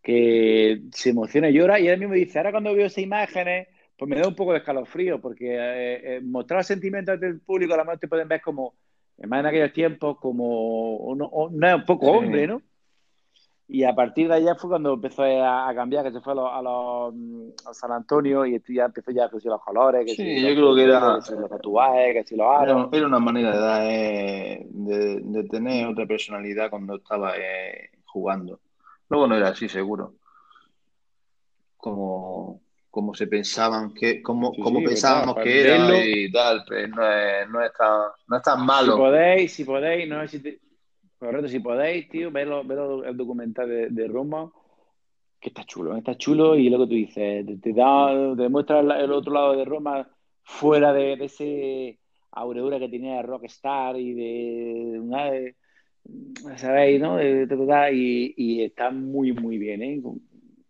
que 0.03 0.83
se 0.93 1.11
emociona 1.11 1.51
y 1.51 1.55
llora. 1.55 1.79
Y 1.81 1.89
él 1.89 1.99
mismo 1.99 2.15
dice, 2.15 2.39
ahora 2.39 2.53
cuando 2.53 2.75
veo 2.75 2.87
esas 2.87 3.03
imágenes, 3.05 3.69
pues 3.97 4.09
me 4.09 4.19
da 4.19 4.29
un 4.29 4.35
poco 4.35 4.53
de 4.53 4.59
escalofrío, 4.59 5.21
porque 5.21 5.55
eh, 5.55 6.17
eh, 6.17 6.21
mostrar 6.23 6.65
sentimientos 6.65 7.21
del 7.21 7.41
público 7.41 7.75
a 7.75 7.79
la 7.79 7.85
mejor 7.85 7.99
te 7.99 8.09
pueden 8.09 8.29
ver 8.29 8.41
como, 8.41 8.75
más 9.27 9.41
en 9.41 9.47
aquellos 9.47 9.73
tiempos, 9.73 10.19
como 10.19 10.97
un, 10.97 11.23
un 11.23 11.85
poco 11.85 12.13
hombre, 12.13 12.47
¿no? 12.47 12.63
Y 13.73 13.85
a 13.85 13.95
partir 13.95 14.27
de 14.27 14.35
allá 14.35 14.57
fue 14.57 14.71
cuando 14.71 14.95
empezó 14.95 15.23
a, 15.23 15.73
cambiar, 15.77 16.05
que 16.05 16.11
se 16.11 16.21
fue 16.21 16.33
a 16.33 16.61
los, 16.61 17.15
a 17.65 17.73
San 17.73 17.93
Antonio 17.93 18.45
y 18.45 18.61
ya 18.67 18.87
empezó 18.87 19.13
ya 19.13 19.27
a 19.27 19.31
los 19.33 19.63
colores, 19.63 20.05
que 20.07 20.17
sí, 20.17 20.43
yo 20.43 20.55
creo 20.57 20.75
que 20.75 20.83
era 20.83 21.19
los 21.19 21.49
tatuajes, 21.49 22.15
que 22.15 22.25
si 22.25 22.37
los 22.37 22.49
aros. 22.49 22.89
Era, 22.91 23.07
una 23.07 23.21
manera 23.21 23.79
de, 23.79 24.67
de, 24.71 25.21
de, 25.23 25.45
tener 25.45 25.87
otra 25.87 26.05
personalidad 26.05 26.69
cuando 26.69 26.97
estaba 26.97 27.37
eh, 27.37 27.91
jugando. 28.07 28.59
Luego 29.11 29.27
no 29.27 29.37
era 29.37 29.49
así, 29.49 29.69
seguro. 29.69 30.15
Como, 31.77 32.63
como 32.91 33.15
se 33.15 33.27
pensaban 33.27 33.93
que, 33.93 34.23
como, 34.23 34.53
como 34.55 34.83
pensábamos 34.83 35.37
que 35.37 35.61
era 35.61 36.05
y 36.05 36.31
tal, 36.31 36.65
pues 36.67 36.89
no 36.89 37.13
es, 37.13 37.49
no 37.49 37.63
es 37.63 37.73
tan, 37.73 38.11
no 38.29 38.37
es 38.37 38.43
tan 38.43 38.65
malo. 38.65 38.93
Si 38.93 38.99
podéis, 38.99 39.53
si 39.53 39.65
podéis, 39.65 40.09
no 40.09 40.29
si 40.29 40.61
correcto, 41.19 41.49
si 41.49 41.61
podéis, 41.61 42.09
tío, 42.09 42.31
verlo, 42.31 42.65
verlo 42.65 43.05
el 43.05 43.17
documental 43.17 43.69
de, 43.69 43.89
de, 43.91 44.09
Roma, 44.09 44.51
que 45.41 45.49
está 45.49 45.65
chulo, 45.65 45.97
está 45.97 46.17
chulo 46.17 46.57
y 46.57 46.69
luego 46.69 46.87
tú 46.87 46.95
dices, 46.95 47.45
te, 47.61 47.73
da, 47.73 48.35
te 48.37 48.43
demuestra 48.43 48.81
el, 48.81 49.13
otro 49.13 49.33
lado 49.33 49.57
de 49.57 49.65
Roma 49.65 50.09
fuera 50.43 50.93
de, 50.93 51.17
de 51.17 51.25
ese 51.25 51.99
aureura 52.33 52.79
que 52.79 52.89
tenía 52.89 53.17
de 53.17 53.23
Rockstar 53.23 53.97
y 53.97 54.15
de, 54.15 55.01
una, 55.01 55.31
de 55.31 55.57
¿sabéis? 56.57 57.01
¿no? 57.01 57.23
Y, 57.23 58.35
y, 58.37 58.63
está 58.63 58.91
muy, 58.91 59.33
muy 59.33 59.59
bien, 59.59 59.83
¿eh? 59.83 60.01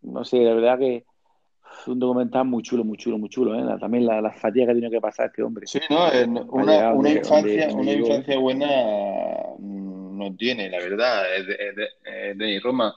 No 0.02 0.24
sé, 0.24 0.38
la 0.38 0.54
verdad 0.54 0.78
que 0.78 0.96
es 0.96 1.88
un 1.88 1.98
documental 1.98 2.44
muy 2.46 2.62
chulo, 2.62 2.84
muy 2.84 2.96
chulo, 2.96 3.18
muy 3.18 3.28
chulo, 3.28 3.54
¿eh? 3.54 3.78
También 3.78 4.06
la, 4.06 4.20
la 4.20 4.32
fatiga 4.32 4.66
que 4.66 4.74
tenido 4.74 4.90
que 4.90 5.00
pasar 5.00 5.26
este 5.26 5.42
hombre. 5.42 5.66
Sí, 5.66 5.80
no, 5.88 6.08
una, 6.50 6.92
una 6.92 7.10
infancia, 7.10 7.68
una 7.72 7.92
infancia 7.92 8.38
buena 8.38 8.66
no 10.20 10.36
tiene, 10.36 10.68
la 10.68 10.78
verdad, 10.78 11.36
es 11.36 11.46
de, 11.46 12.34
de, 12.34 12.60
Roma. 12.60 12.94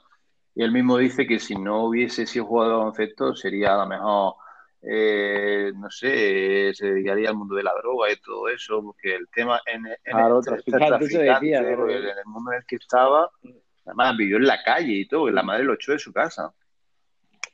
Y 0.54 0.62
él 0.62 0.70
mismo 0.70 0.98
dice 0.98 1.26
que 1.26 1.38
si 1.40 1.56
no 1.56 1.86
hubiese 1.86 2.26
sido 2.26 2.46
jugador 2.46 2.72
de 2.72 2.78
baloncesto 2.78 3.34
sería 3.34 3.74
a 3.74 3.78
lo 3.78 3.86
mejor 3.86 4.34
eh, 4.86 5.72
no 5.74 5.90
sé, 5.90 6.74
se 6.74 6.86
dedicaría 6.86 7.30
al 7.30 7.36
mundo 7.36 7.54
de 7.54 7.62
la 7.62 7.72
droga 7.74 8.12
y 8.12 8.16
todo 8.16 8.48
eso, 8.48 8.82
porque 8.82 9.14
el 9.14 9.28
tema 9.28 9.60
en, 9.66 9.86
en, 9.86 9.94
claro, 10.04 10.40
el, 10.40 10.56
decía, 10.56 11.58
en 11.58 12.18
el 12.18 12.26
mundo 12.26 12.52
en 12.52 12.58
el 12.58 12.66
que 12.66 12.76
estaba, 12.76 13.30
además 13.86 14.16
vivió 14.16 14.36
en 14.36 14.46
la 14.46 14.62
calle 14.62 14.92
y 14.92 15.08
todo, 15.08 15.28
y 15.28 15.32
la 15.32 15.42
madre 15.42 15.64
lo 15.64 15.74
echó 15.74 15.92
de 15.92 15.98
su 15.98 16.12
casa. 16.12 16.52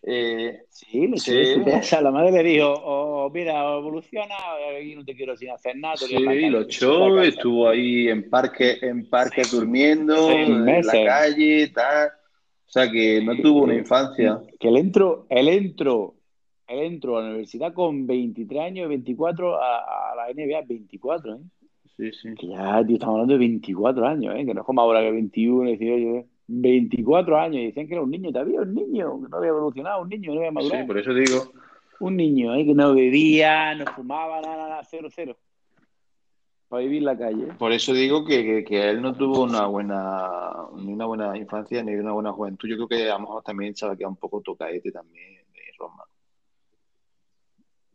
Eh, 0.02 0.62
sí, 0.70 1.07
me 1.07 1.19
sí. 1.19 1.55
su 1.55 1.65
casa. 1.65 2.01
La 2.01 2.11
madre 2.11 2.32
le 2.32 2.43
dijo, 2.43 2.73
oh, 2.73 3.31
mira, 3.31 3.77
evoluciona 3.77 4.35
y 4.82 4.97
no 4.97 5.05
te 5.05 5.15
quiero 5.15 5.36
sin 5.36 5.51
hacer 5.51 5.77
nada. 5.77 5.98
Sí, 5.98 6.19
lo 6.48 6.62
echó, 6.62 7.20
estuvo 7.20 7.69
ahí 7.69 8.09
en 8.09 8.28
parque, 8.28 8.78
en 8.81 9.09
parque 9.09 9.43
durmiendo, 9.51 10.31
en 10.31 10.65
la 10.65 11.05
calle, 11.05 11.69
tal. 11.69 12.09
O 12.09 12.73
sea 12.73 12.90
que 12.90 13.23
no 13.23 13.36
tuvo 13.36 13.65
una 13.65 13.74
infancia. 13.74 14.40
Que 14.59 14.69
él 14.69 14.77
entró, 14.78 15.27
él 15.28 15.48
entró 15.48 16.15
él 16.71 16.93
entró 16.93 17.19
a 17.19 17.23
la 17.23 17.29
universidad 17.31 17.75
con 17.75 18.07
23 18.07 18.61
años, 18.61 18.89
24 18.89 19.61
a, 19.61 20.13
a 20.13 20.15
la 20.15 20.33
NBA, 20.33 20.63
24, 20.67 21.35
¿eh? 21.35 21.39
Sí, 21.97 22.13
sí. 22.13 22.35
Que 22.35 22.47
ya, 22.49 22.83
tío, 22.87 22.95
estamos 22.95 23.15
hablando 23.15 23.35
de 23.35 23.41
24 23.41 24.07
años, 24.07 24.35
¿eh? 24.35 24.47
Que 24.47 24.55
no 24.55 24.61
es 24.61 24.67
como 24.67 24.81
ahora 24.81 25.01
que 25.01 25.11
21, 25.11 25.69
18, 25.71 26.29
24 26.47 27.39
años. 27.39 27.57
Y 27.57 27.67
decían 27.67 27.87
que 27.87 27.95
era 27.95 28.03
un 28.03 28.11
niño, 28.11 28.33
todavía 28.33 28.61
un 28.63 28.75
niño, 28.75 29.21
que 29.21 29.29
no 29.29 29.37
había 29.37 29.51
evolucionado, 29.51 30.03
un 30.03 30.09
niño, 30.09 30.33
no 30.33 30.39
había 30.39 30.53
madurado. 30.53 30.83
Sí, 30.83 30.87
por 30.87 30.99
eso 30.99 31.13
digo. 31.13 31.53
Un 32.01 32.17
niño, 32.17 32.55
¿eh? 32.55 32.65
Que 32.65 32.75
no 32.75 32.95
bebía, 32.95 33.75
no 33.75 33.85
fumaba, 33.87 34.41
nada, 34.41 34.69
nada, 34.69 34.83
cero, 34.85 35.09
cero. 35.11 35.37
Para 36.69 36.83
vivir 36.83 36.99
en 36.99 37.05
la 37.05 37.19
calle. 37.19 37.47
Por 37.59 37.73
eso 37.73 37.93
digo 37.93 38.25
que, 38.25 38.65
que, 38.65 38.91
él 38.91 39.03
no 39.03 39.13
tuvo 39.15 39.43
una 39.43 39.67
buena, 39.67 40.31
ni 40.77 40.93
una 40.93 41.05
buena 41.05 41.37
infancia 41.37 41.83
ni 41.83 41.95
una 41.97 42.13
buena 42.13 42.33
juventud. 42.33 42.69
Yo 42.69 42.77
creo 42.77 42.89
que 42.89 43.11
a 43.11 43.15
lo 43.15 43.21
mejor 43.21 43.43
también 43.43 43.75
se 43.75 43.87
va 43.87 43.95
un 44.09 44.17
poco 44.17 44.41
tocaete 44.41 44.91
también 44.91 45.43
de 45.53 45.61
Roma. 45.77 46.05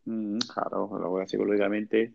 Mm, 0.05 0.37
claro, 0.53 0.89
luego 0.91 1.27
psicológicamente 1.27 2.13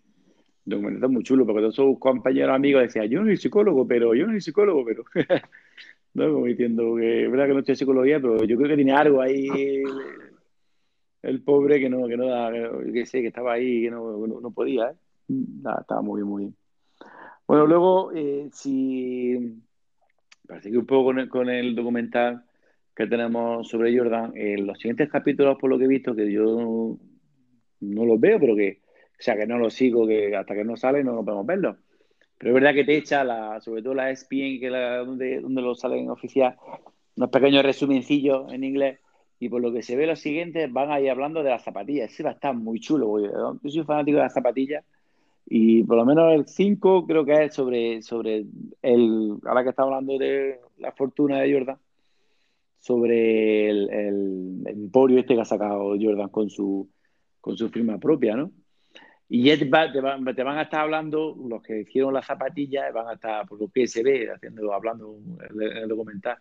documental 0.65 1.11
muy 1.11 1.23
chulo, 1.23 1.45
porque 1.45 1.61
todos 1.61 1.75
sus 1.75 1.99
compañeros 1.99 2.55
amigos 2.55 2.83
decían, 2.83 3.09
yo 3.09 3.21
no 3.21 3.27
soy 3.27 3.37
psicólogo, 3.37 3.87
pero 3.87 4.15
yo 4.15 4.27
no 4.27 4.33
soy 4.33 4.41
psicólogo, 4.41 4.85
pero 4.85 5.05
¿no? 6.15 6.33
Como 6.33 6.47
diciendo 6.47 6.97
que 6.97 7.25
es 7.25 7.31
verdad 7.31 7.47
que 7.47 7.53
no 7.53 7.59
estoy 7.61 7.77
psicología, 7.77 8.21
pero 8.21 8.45
yo 8.45 8.57
creo 8.57 8.69
que 8.69 8.77
tiene 8.77 8.93
algo 8.93 9.21
ahí 9.21 9.49
el, 11.23 11.43
pobre 11.43 11.81
que 11.81 11.89
no, 11.89 12.07
que 12.07 12.17
no 12.17 12.27
que 12.93 13.07
sé, 13.07 13.21
que 13.21 13.29
estaba 13.29 13.55
ahí, 13.55 13.83
que 13.83 13.91
no, 13.91 14.27
no, 14.27 14.51
podía, 14.51 14.91
¿eh? 14.91 14.95
estaba 15.81 16.03
muy 16.03 16.21
bien, 16.21 16.29
muy 16.29 16.43
bien. 16.45 16.57
Bueno, 17.47 17.67
luego, 17.67 18.13
eh, 18.15 18.49
si 18.53 19.61
parece 20.47 20.71
que 20.71 20.79
un 20.79 20.87
poco 20.87 21.13
con 21.29 21.49
el, 21.49 21.75
documental 21.75 22.45
que 22.95 23.07
tenemos 23.07 23.69
sobre 23.69 23.97
Jordan, 23.97 24.33
en 24.35 24.67
los 24.67 24.79
siguientes 24.79 25.11
capítulos, 25.11 25.59
por 25.59 25.71
lo 25.71 25.79
que 25.79 25.85
he 25.85 25.89
visto, 25.89 26.15
que 26.15 26.31
yo 26.31 26.97
no 27.81 28.05
los 28.05 28.21
veo, 28.21 28.39
pero 28.39 28.55
que, 28.57 28.81
o 29.19 29.23
sea, 29.23 29.37
que 29.37 29.47
no 29.47 29.59
los 29.59 29.75
sigo, 29.75 30.07
que 30.07 30.35
hasta 30.37 30.55
que 30.55 30.65
no 30.65 30.77
salen 30.77 31.07
no 31.07 31.25
podemos 31.25 31.47
verlos. 31.47 31.77
Pero 32.39 32.53
es 32.53 32.55
verdad 32.55 32.75
que 32.75 32.85
te 32.85 32.97
echa, 32.97 33.23
la, 33.23 33.61
sobre 33.61 33.83
todo 33.83 33.95
la 33.95 34.11
ESPN, 34.11 34.61
que 34.61 34.71
la, 34.71 34.99
donde, 34.99 35.41
donde 35.41 35.61
lo 35.61 35.75
salen 35.75 36.09
oficial, 36.09 36.57
unos 37.17 37.31
pequeños 37.31 37.63
resumencillos 37.63 38.53
en 38.53 38.65
inglés. 38.65 38.99
Y 39.39 39.49
por 39.49 39.61
lo 39.61 39.73
que 39.73 39.83
se 39.83 39.97
ve, 39.97 40.07
los 40.07 40.21
siguientes 40.21 40.73
van 40.73 40.91
ahí 40.91 41.09
hablando 41.09 41.43
de 41.43 41.51
las 41.51 41.65
zapatillas. 41.65 42.11
Ese 42.13 42.23
va 42.23 42.31
a 42.31 42.35
estar 42.35 42.55
muy 42.55 42.81
chulo. 42.81 43.19
Yo 43.63 43.71
soy 43.71 43.85
fanático 43.85 44.17
de 44.17 44.23
las 44.23 44.35
zapatillas. 44.35 44.85
Y 45.47 45.83
por 45.83 45.97
lo 45.97 46.05
menos 46.05 46.33
el 46.33 46.47
5 46.47 47.07
creo 47.07 47.25
que 47.25 47.45
es 47.45 47.55
sobre, 47.55 48.03
sobre 48.03 48.47
el, 48.83 49.37
ahora 49.45 49.65
que 49.65 49.71
estamos 49.71 49.93
hablando 49.93 50.17
de 50.17 50.61
la 50.79 50.93
fortuna 50.93 51.41
de 51.41 51.53
Jordan, 51.53 51.77
sobre 52.79 53.69
el, 53.69 53.91
el, 53.91 54.63
emporio 54.67 55.19
este 55.19 55.35
que 55.35 55.41
ha 55.41 55.45
sacado 55.45 55.97
Jordan 56.01 56.29
con 56.29 56.49
su, 56.51 56.89
con 57.41 57.57
su 57.57 57.69
firma 57.71 57.99
propia, 57.99 58.37
¿no? 58.37 58.53
Y 59.33 59.45
te, 59.45 59.65
te, 59.65 59.71
van, 59.71 60.59
a 60.59 60.63
estar 60.63 60.81
hablando, 60.81 61.37
los 61.49 61.63
que 61.63 61.83
hicieron 61.83 62.13
las 62.13 62.27
zapatillas, 62.27 62.93
van 62.93 63.07
a 63.07 63.13
estar 63.13 63.47
por 63.47 63.61
los 63.61 63.71
PSB, 63.71 64.29
haciendo, 64.35 64.75
hablando 64.75 65.19
en 65.49 65.63
el, 65.63 65.89
documental. 65.89 66.37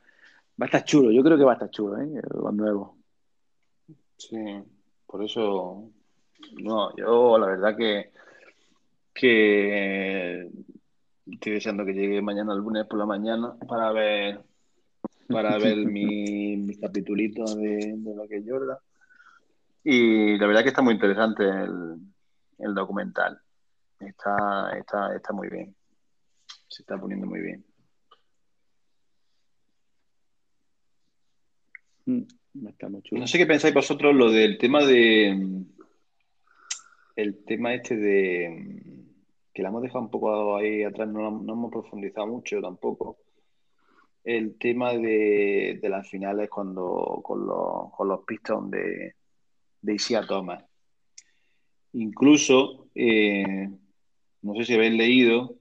Va 0.60 0.66
a 0.66 0.66
estar 0.66 0.84
chulo, 0.84 1.12
yo 1.12 1.24
creo 1.24 1.38
que 1.38 1.44
va 1.44 1.52
a 1.52 1.54
estar 1.54 1.70
chulo, 1.70 2.02
¿eh? 2.02 2.20
Los 2.34 2.52
nuevos. 2.52 2.98
Sí, 4.18 4.38
por 5.06 5.24
eso, 5.24 5.92
no, 6.64 6.96
yo 6.98 7.38
la 7.38 7.46
verdad 7.46 7.78
que, 7.78 8.12
que 9.14 10.50
estoy 11.32 11.54
deseando 11.54 11.86
que 11.86 11.94
llegue 11.94 12.24
mañana 12.24 12.54
el 12.54 12.60
lunes 12.60 12.88
por 12.88 12.98
la 12.98 13.06
mañana 13.06 13.56
para 13.68 13.92
ver 13.92 14.42
para 15.28 15.58
ver 15.60 15.78
mi, 15.86 16.58
mis 16.58 16.80
capitulitos 16.80 17.56
de, 17.56 17.94
de 17.98 18.16
lo 18.16 18.28
que 18.28 18.38
es 18.38 18.46
Jordan. 18.48 18.78
Y 19.84 20.38
la 20.38 20.48
verdad 20.48 20.64
que 20.64 20.70
está 20.70 20.82
muy 20.82 20.94
interesante 20.94 21.44
el, 21.44 21.98
el 22.60 22.74
documental. 22.74 23.40
Está, 24.00 24.78
está, 24.78 25.16
está 25.16 25.34
muy 25.34 25.50
bien. 25.50 25.76
Se 26.68 26.84
está 26.84 26.98
poniendo 26.98 27.28
muy 27.28 27.42
bien. 27.42 27.66
Mm, 32.06 32.24
no 33.12 33.28
sé 33.28 33.38
qué 33.38 33.46
pensáis 33.46 33.74
vosotros 33.74 34.16
lo 34.16 34.32
del 34.32 34.58
tema 34.58 34.84
de. 34.86 35.66
El 37.16 37.44
tema 37.46 37.74
este 37.74 37.96
de. 37.98 38.96
Que 39.54 39.62
la 39.62 39.70
hemos 39.70 39.82
dejado 39.82 40.06
un 40.06 40.12
poco 40.12 40.58
ahí 40.58 40.84
atrás, 40.84 41.08
no, 41.10 41.30
no 41.32 41.54
hemos 41.54 41.72
profundizado 41.72 42.28
mucho 42.28 42.62
tampoco. 42.62 43.18
El 44.24 44.58
tema 44.58 44.94
de, 44.94 45.80
las 45.84 46.10
finales 46.10 46.50
cuando 46.50 47.22
con 47.24 47.46
los, 47.46 47.92
con 47.92 48.08
los 48.08 48.24
Pistons 48.26 48.72
de, 48.72 49.16
de 49.82 49.96
Isia 49.96 50.26
Thomas. 50.26 50.64
Incluso, 51.94 52.88
eh, 52.96 53.70
no 54.42 54.56
sé 54.56 54.66
si 54.66 54.74
habéis 54.76 54.94
leído 54.94 55.56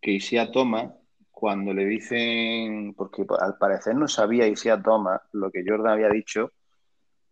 que 0.00 0.12
Isia 0.12 0.50
Thomas, 0.50 0.92
cuando 1.30 1.72
le 1.72 1.84
dicen, 1.84 2.94
porque 2.94 3.24
al 3.40 3.58
parecer 3.58 3.94
no 3.94 4.08
sabía 4.08 4.48
Isia 4.48 4.80
Thomas 4.82 5.20
lo 5.32 5.50
que 5.50 5.62
Jordan 5.66 5.92
había 5.92 6.08
dicho, 6.08 6.52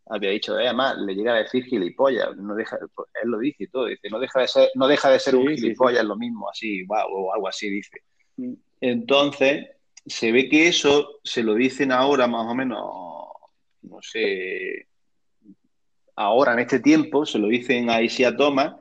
había 0.08 0.30
dicho, 0.30 0.54
además, 0.54 0.96
le 0.98 1.14
llega 1.14 1.34
a 1.34 1.38
decir 1.38 1.64
gilipollas, 1.64 2.36
no 2.36 2.54
deja, 2.54 2.78
él 3.22 3.28
lo 3.28 3.38
dice 3.38 3.64
y 3.64 3.68
todo, 3.68 3.86
dice, 3.86 4.08
no 4.08 4.20
deja 4.20 4.40
de 4.40 4.48
ser, 4.48 4.70
no 4.74 4.86
deja 4.86 5.10
de 5.10 5.18
ser 5.18 5.34
un 5.34 5.48
gilipollas, 5.48 6.04
lo 6.04 6.16
mismo, 6.16 6.48
así, 6.48 6.84
wow, 6.84 7.08
o 7.10 7.34
algo 7.34 7.48
así 7.48 7.68
dice. 7.68 8.02
Mm. 8.36 8.54
Entonces, 8.80 9.66
se 10.04 10.30
ve 10.30 10.48
que 10.48 10.68
eso 10.68 11.18
se 11.24 11.42
lo 11.42 11.54
dicen 11.54 11.90
ahora 11.90 12.28
más 12.28 12.46
o 12.46 12.54
menos, 12.54 12.78
no 13.82 13.98
sé, 14.00 14.86
ahora 16.16 16.54
en 16.54 16.60
este 16.60 16.80
tiempo, 16.80 17.26
se 17.26 17.38
lo 17.38 17.48
dicen 17.48 17.90
a 17.90 18.02
Isia 18.02 18.36
Thomas, 18.36 18.74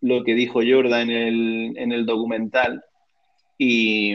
lo 0.00 0.22
que 0.24 0.34
dijo 0.34 0.60
Jordan 0.66 1.10
en 1.10 1.92
el, 1.92 2.06
documental, 2.06 2.84
y, 3.56 4.14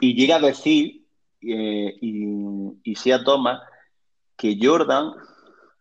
llega 0.00 0.36
a 0.36 0.40
decir, 0.40 1.04
eh, 1.42 1.96
y, 2.00 2.30
Isia 2.84 3.24
Thomas, 3.24 3.60
que 4.36 4.56
Jordan 4.60 5.12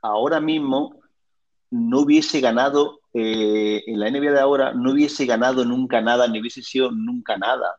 ahora 0.02 0.40
mismo 0.40 1.00
no 1.70 2.00
hubiese 2.00 2.40
ganado, 2.40 3.02
eh, 3.14 3.84
en 3.86 4.00
la 4.00 4.10
NBA 4.10 4.32
de 4.32 4.40
ahora, 4.40 4.74
no 4.74 4.92
hubiese 4.92 5.26
ganado 5.26 5.66
nunca 5.66 6.02
nada, 6.02 6.28
ni 6.28 6.40
hubiese 6.40 6.64
sido 6.64 6.92
nunca 6.92 7.38
nada. 7.38 7.76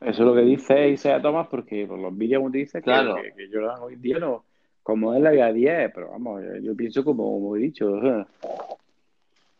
Eso 0.00 0.10
es 0.10 0.18
lo 0.18 0.34
que 0.34 0.42
dice 0.42 0.90
Isaiah 0.90 1.20
Thomas, 1.20 1.48
porque 1.50 1.86
por 1.86 1.98
los 1.98 2.16
vídeos 2.16 2.50
dice 2.52 2.80
que, 2.80 2.90
que, 2.90 3.34
que, 3.34 3.48
Jordan 3.52 3.80
hoy 3.82 3.96
día 3.96 4.18
no, 4.18 4.44
como 4.88 5.12
él 5.12 5.26
había 5.26 5.52
10, 5.52 5.90
pero 5.92 6.10
vamos, 6.12 6.42
yo, 6.62 6.74
pienso 6.76 7.04
como, 7.04 7.54
he 7.56 7.58
dicho, 7.58 8.00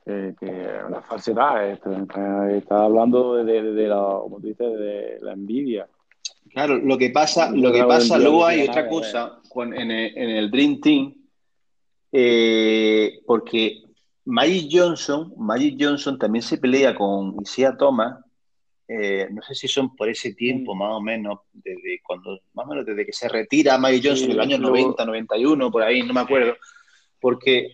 que, 0.06 0.35
una 0.86 1.02
falsedad, 1.02 1.70
está, 1.70 2.85
hablando 2.85 3.44
de, 3.44 3.89
la, 3.89 3.97
como 3.97 4.39
dices, 4.39 4.78
de 4.78 5.19
la 5.20 5.32
envidia. 5.32 5.86
Claro, 6.51 6.78
lo 6.78 6.97
que 6.97 7.10
pasa, 7.10 7.51
lo 7.51 7.70
que 7.73 7.85
pasa, 7.85 8.16
luego 8.16 8.47
hay 8.47 8.66
otra 8.66 8.89
cosa 8.89 9.40
en, 9.55 9.90
el, 9.90 10.51
Dream 10.51 10.81
Team, 10.81 11.15
eh, 12.12 13.20
porque 13.27 13.82
Magic 14.24 14.70
Johnson, 14.73 15.35
Magic 15.36 15.77
Johnson 15.78 16.19
también 16.19 16.43
se 16.43 16.56
pelea 16.56 16.94
con 16.94 17.36
Isaiah 17.43 17.77
Thomas 17.77 18.24
eh, 18.90 19.28
no 19.31 19.43
sé 19.43 19.55
si 19.55 19.69
son 19.69 19.94
por 19.94 20.09
ese 20.09 20.32
tiempo 20.32 20.74
más 20.74 20.93
o 20.94 21.01
menos, 21.02 21.40
desde 21.52 22.01
cuando, 22.02 22.40
más 22.55 22.65
o 22.65 22.70
menos 22.70 22.86
desde 22.86 23.05
que 23.05 23.12
se 23.12 23.28
retira 23.28 23.77
Mike 23.77 24.09
Johnson 24.09 24.31
en 24.31 24.32
el 24.32 24.40
año 24.40 24.59
90, 24.59 25.05
91, 25.05 25.70
por 25.70 25.82
ahí, 25.82 26.02
no 26.02 26.15
me 26.15 26.20
acuerdo, 26.20 26.56
porque... 27.20 27.73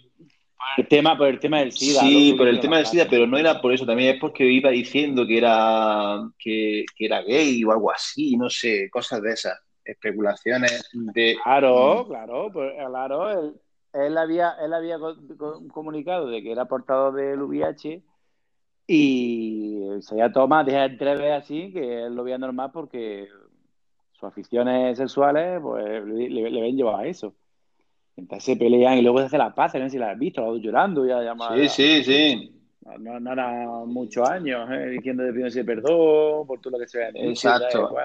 El 0.79 0.89
tema, 0.89 1.17
por 1.17 1.29
el 1.29 1.39
tema 1.39 1.59
del 1.59 1.73
SIDA. 1.73 2.01
Sí, 2.01 2.35
por 2.37 2.49
el 2.49 2.59
tema 2.59 2.79
del 2.79 2.87
SIDA, 2.87 3.07
pero 3.09 3.27
no 3.27 3.37
era 3.37 3.61
por 3.61 3.73
eso, 3.73 3.85
también 3.85 4.15
es 4.15 4.21
porque 4.21 4.45
iba 4.45 4.71
diciendo 4.71 5.27
que 5.27 5.37
era, 5.37 6.21
que, 6.39 6.85
era 6.99 7.23
gay 7.23 7.63
o 7.63 7.71
algo 7.71 7.93
así, 7.93 8.37
no 8.37 8.51
sé, 8.51 8.89
cosas 8.91 9.23
de 9.23 9.33
esas, 9.33 9.61
especulaciones 9.85 10.91
de... 10.93 11.37
Claro, 11.45 12.07
claro, 12.09 12.51
pues, 12.51 12.73
claro, 12.75 13.31
él, 13.31 13.55
él 13.93 14.19
había, 14.19 14.57
él 14.65 14.73
había 14.73 14.97
comunicado 15.71 16.29
de 16.29 16.43
que 16.43 16.51
era 16.51 16.65
portador 16.65 17.15
del 17.15 17.43
VIH 17.43 18.03
y 18.87 19.81
se 20.01 20.17
ya 20.17 20.31
toma, 20.31 20.65
deja 20.65 20.85
entrever 20.85 21.33
así, 21.33 21.73
que 21.73 22.05
él 22.05 22.15
lo 22.15 22.25
veía 22.25 22.39
normal 22.39 22.71
porque 22.73 23.29
sus 24.13 24.25
aficiones 24.25 24.99
sexuales 24.99 25.61
pues, 25.63 26.05
le, 26.05 26.29
le, 26.29 26.61
ven 26.61 26.77
llevado 26.77 26.99
a 26.99 27.07
eso. 27.07 27.35
Entonces 28.17 28.45
se 28.45 28.57
pelean 28.57 28.99
y 28.99 29.03
luego 29.03 29.19
se 29.19 29.27
hace 29.27 29.39
la 29.39 29.55
paz, 29.55 29.75
no 29.75 29.81
sé 29.81 29.91
si 29.91 29.99
la 29.99 30.11
has 30.11 30.19
visto, 30.19 30.41
la 30.41 30.59
llorando 30.61 31.07
ya. 31.07 31.35
sí, 31.57 31.69
sí, 31.69 32.05
sí. 32.05 32.51
No, 32.99 33.19
no 33.19 33.33
era 33.33 33.67
muchos 33.87 34.29
años 34.29 34.71
¿eh? 34.71 34.91
diciendo 34.91 35.23
de 35.23 35.47
ese 35.47 35.65
perdón 35.65 36.47
por 36.47 36.61
todo 36.61 36.73
lo 36.73 36.79
que 36.79 36.87
se 36.87 36.99
ve. 36.99 37.11
Exacto. 37.15 37.97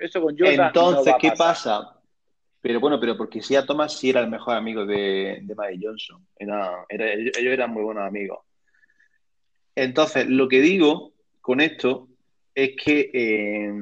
Eso 0.00 0.20
con 0.20 0.36
Jordan 0.36 0.66
Entonces, 0.66 1.14
¿qué 1.20 1.32
pasa? 1.38 1.94
Pero 2.60 2.80
bueno, 2.80 2.98
pero 2.98 3.16
porque 3.16 3.40
si 3.40 3.54
a 3.54 3.64
Thomas 3.64 3.96
sí 3.96 4.10
era 4.10 4.20
el 4.20 4.28
mejor 4.28 4.56
amigo 4.56 4.84
de, 4.84 5.38
de 5.42 5.54
Mike 5.54 5.86
Johnson. 5.86 6.26
Era, 6.36 6.84
era, 6.88 7.12
ellos 7.12 7.36
eran 7.36 7.70
muy 7.70 7.84
buenos 7.84 8.04
amigos. 8.04 8.40
Entonces, 9.74 10.28
lo 10.28 10.48
que 10.48 10.60
digo 10.60 11.12
con 11.40 11.60
esto 11.60 12.08
es 12.54 12.72
que 12.82 13.10
eh, 13.12 13.72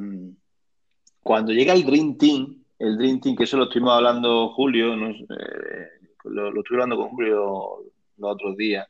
cuando 1.22 1.52
llega 1.52 1.74
el 1.74 1.84
Dream 1.84 2.16
Team, 2.16 2.64
el 2.78 2.98
Dream 2.98 3.20
Team, 3.20 3.36
que 3.36 3.44
eso 3.44 3.56
lo 3.56 3.64
estuvimos 3.64 3.94
hablando 3.94 4.48
Julio, 4.50 4.94
eh, 4.94 5.88
lo, 6.24 6.48
estuve 6.48 6.82
hablando 6.82 6.96
con 6.96 7.10
Julio 7.10 7.84
los 8.16 8.32
otros 8.32 8.56
días, 8.56 8.86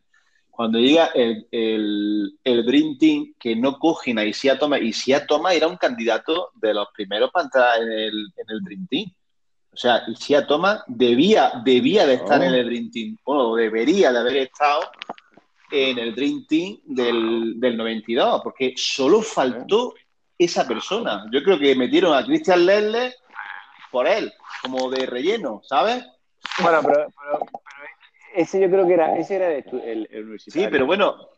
cuando 0.51 0.79
llega 0.79 1.07
el, 1.15 1.47
el, 1.51 2.67
Dream 2.67 2.99
Team, 2.99 3.35
que 3.39 3.57
no 3.57 3.79
cogen 3.79 4.19
a 4.19 4.25
Isia 4.25 4.59
Thomas, 4.59 4.83
Isia 4.83 5.27
Thomas 5.27 5.55
era 5.55 5.67
un 5.67 5.79
candidato 5.79 6.51
de 6.55 6.75
los 6.75 6.89
primeros 6.95 7.31
para 7.31 7.45
entrar 7.45 7.83
en 7.83 7.91
el, 7.91 8.33
en 8.37 8.47
el 8.49 8.63
Dream 8.63 8.87
Team. 8.87 9.11
O 9.73 9.77
sea, 9.77 10.03
Isia 10.07 10.47
Thomas 10.47 10.83
debía, 10.87 11.53
debía 11.65 12.07
de 12.07 12.15
estar 12.15 12.43
en 12.43 12.53
oh. 12.53 12.57
el 12.57 12.67
Dream 12.67 12.91
Team, 12.91 13.17
bueno, 13.25 13.55
debería 13.55 14.13
de 14.13 14.19
haber 14.19 14.37
estado 14.37 14.83
en 15.73 15.99
el 15.99 16.15
Dream 16.15 16.47
Team 16.47 16.79
del, 16.85 17.59
del 17.59 17.77
92, 17.77 18.43
porque 18.45 18.75
solo 18.77 19.23
faltó 19.23 19.95
esa 20.39 20.69
persona. 20.69 21.27
Yo 21.33 21.43
creo 21.43 21.59
que 21.59 21.75
metieron 21.75 22.15
a 22.15 22.25
Christian 22.25 22.67
Lelle 22.67 23.15
por 23.91 24.07
él, 24.07 24.33
como 24.63 24.91
de 24.91 25.07
relleno, 25.07 25.63
¿sabes? 25.65 26.05
Bueno, 26.63 26.81
pero, 26.83 27.07
ese 28.35 28.61
yo 28.61 28.71
creo 28.71 28.87
que 28.87 28.95
era, 28.95 29.17
ese 29.19 29.37
era 29.37 29.53
el, 29.53 30.39
Sí, 30.39 30.67
pero 30.71 30.87
bueno, 30.87 31.29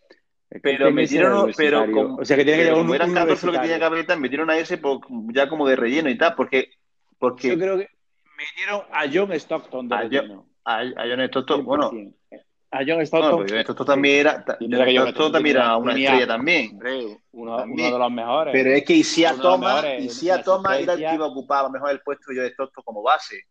pero 0.62 0.90
metieron, 0.90 1.52
pero 1.56 1.90
como, 1.90 2.16
o 2.16 2.24
sea 2.24 2.36
que 2.36 2.44
tiene 2.44 2.58
que 2.58 2.64
llevar 2.66 2.84
un 2.84 2.94
eran 2.94 3.12
14 3.12 3.46
lo 3.46 3.52
que 3.52 3.58
tenía 3.58 3.78
que 3.78 3.84
haber, 3.84 4.18
metieron 4.18 4.50
a 4.50 4.56
ese 4.56 4.80
ya 5.32 5.48
como 5.48 5.66
de 5.68 5.76
relleno 5.76 6.08
y 6.08 6.16
tal, 6.16 6.34
porque, 6.34 6.70
porque 7.18 7.48
yo 7.48 7.58
creo 7.58 7.78
que 7.78 7.88
metieron 8.36 8.82
a 8.92 9.04
John 9.12 9.32
Stockton 9.32 9.88
de 9.88 9.94
a, 9.94 10.08
John, 10.10 10.44
a, 10.64 11.04
John 11.08 11.20
Stockton, 11.22 11.64
bueno, 11.64 11.90
a 12.74 12.84
John 12.86 13.00
Stockton. 13.02 13.46
No, 13.46 13.60
Stockton 13.60 13.86
también 13.86 14.20
era, 14.20 14.44
también 14.44 15.56
era 15.56 15.76
una 15.76 15.92
estrella 15.92 16.26
también. 16.26 16.78
Uno, 17.32 17.64
uno, 17.64 17.84
de 17.84 17.98
los 17.98 18.12
mejores. 18.12 18.52
Pero 18.52 18.70
es 18.70 18.84
que 18.84 18.94
Isia 18.94 19.34
Thomas, 19.34 19.84
Isia 20.00 20.42
Thomas 20.42 20.80
era 20.80 20.94
el 20.94 20.98
que 20.98 21.14
iba 21.14 21.24
a 21.24 21.28
ocupar 21.28 21.60
a 21.60 21.62
lo 21.64 21.70
mejor 21.70 21.90
el 21.90 22.00
puesto 22.00 22.32
de 22.32 22.40
John 22.40 22.46
Stockton 22.50 22.84
como 22.84 23.02
base. 23.02 23.42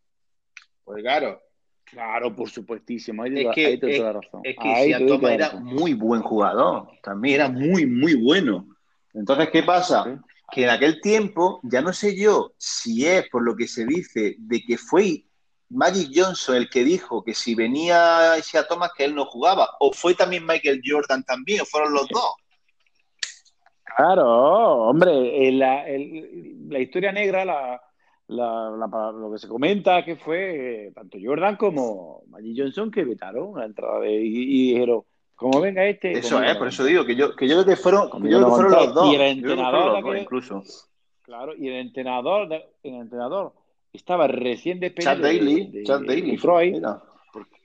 Pues 0.83 1.01
claro. 1.01 1.41
Claro, 1.85 2.35
por 2.35 2.49
supuestísimo. 2.49 3.23
Ahí 3.23 3.45
es 3.45 3.55
que, 3.55 3.65
ahí 3.65 3.79
es, 3.81 3.99
la 3.99 4.13
razón. 4.13 4.41
Es 4.43 4.55
que 4.59 4.81
Isia 4.81 5.05
Thomas 5.05 5.31
era 5.31 5.51
muy 5.53 5.93
buen 5.93 6.21
jugador. 6.21 6.87
También 7.01 7.35
era 7.35 7.49
muy, 7.49 7.85
muy 7.85 8.15
bueno. 8.15 8.67
Entonces, 9.13 9.49
¿qué 9.51 9.63
pasa? 9.63 10.21
Que 10.51 10.63
en 10.63 10.69
aquel 10.69 11.01
tiempo, 11.01 11.59
ya 11.63 11.81
no 11.81 11.93
sé 11.93 12.15
yo 12.15 12.53
si 12.57 13.05
es 13.05 13.29
por 13.29 13.43
lo 13.43 13.55
que 13.55 13.67
se 13.67 13.85
dice 13.85 14.35
de 14.39 14.61
que 14.61 14.77
fue 14.77 15.23
Magic 15.73 16.11
Johnson 16.13 16.55
el 16.55 16.69
que 16.69 16.83
dijo 16.83 17.23
que 17.23 17.33
si 17.33 17.55
venía 17.55 18.37
Isia 18.37 18.67
Thomas 18.67 18.91
que 18.95 19.05
él 19.05 19.15
no 19.15 19.25
jugaba, 19.25 19.69
o 19.79 19.91
fue 19.91 20.13
también 20.13 20.45
Michael 20.45 20.81
Jordan 20.85 21.23
también, 21.23 21.61
o 21.61 21.65
fueron 21.65 21.93
los 21.93 22.07
dos. 22.07 22.35
Claro, 23.97 24.87
hombre, 24.87 25.51
la, 25.51 25.85
la 25.87 26.79
historia 26.79 27.11
negra, 27.11 27.45
la, 27.45 27.81
lo 28.27 29.31
que 29.31 29.37
se 29.37 29.47
comenta 29.47 30.03
que 30.03 30.15
fue 30.15 30.91
tanto 30.95 31.17
Jordan 31.21 31.57
como 31.57 32.23
Magic 32.27 32.55
Johnson 32.57 32.91
que 32.91 33.03
vetaron 33.03 33.57
la 33.57 33.65
entrada 33.65 33.99
de, 33.99 34.13
y, 34.13 34.73
dijeron, 34.73 35.03
como 35.35 35.59
venga 35.59 35.85
este. 35.85 36.13
Eso 36.13 36.41
es, 36.41 36.55
por 36.57 36.67
eso 36.67 36.83
digo 36.85 37.05
que 37.05 37.15
yo, 37.15 37.35
que 37.35 37.47
yo 37.47 37.55
creo 37.55 37.65
que 37.65 37.81
fueron, 37.81 38.09
yo 38.23 38.47
fueron 38.49 38.71
los 38.71 38.93
dos. 38.93 39.11
Y 39.11 39.15
el 39.15 39.21
entrenador, 39.21 40.17
incluso. 40.17 40.63
Claro, 41.23 41.55
y 41.55 41.67
el 41.67 41.75
entrenador, 41.75 42.51
el 42.51 42.93
entrenador 42.95 43.53
estaba 43.93 44.27
recién 44.27 44.79
despedido. 44.79 45.13
Chad 45.13 45.21
Daly, 45.21 45.83
Chad 45.85 46.01
Daly. 46.01 46.37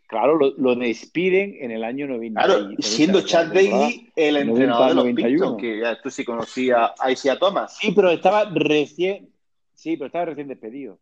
claro, 0.07 0.39
lo, 0.39 0.75
despiden 0.77 1.57
en 1.59 1.71
el 1.71 1.83
año 1.83 2.07
90. 2.07 2.41
Claro, 2.41 2.69
siendo 2.79 3.23
Chad 3.23 3.49
Daly 3.49 4.11
el 4.15 4.37
entrenador 4.37 4.91
de 4.91 4.95
los 4.95 5.05
91. 5.05 5.57
que 5.57 5.81
ya 5.81 6.01
tú 6.01 6.11
sí 6.11 6.25
conocías 6.25 6.93
a 6.99 7.11
Isia 7.11 7.39
Thomas. 7.39 7.77
Sí, 7.79 7.93
pero 7.93 8.11
estaba 8.11 8.45
recién, 8.45 9.31
sí, 9.73 9.97
pero 9.97 10.07
estaba 10.07 10.27
recién 10.27 10.49
despedido. 10.49 10.99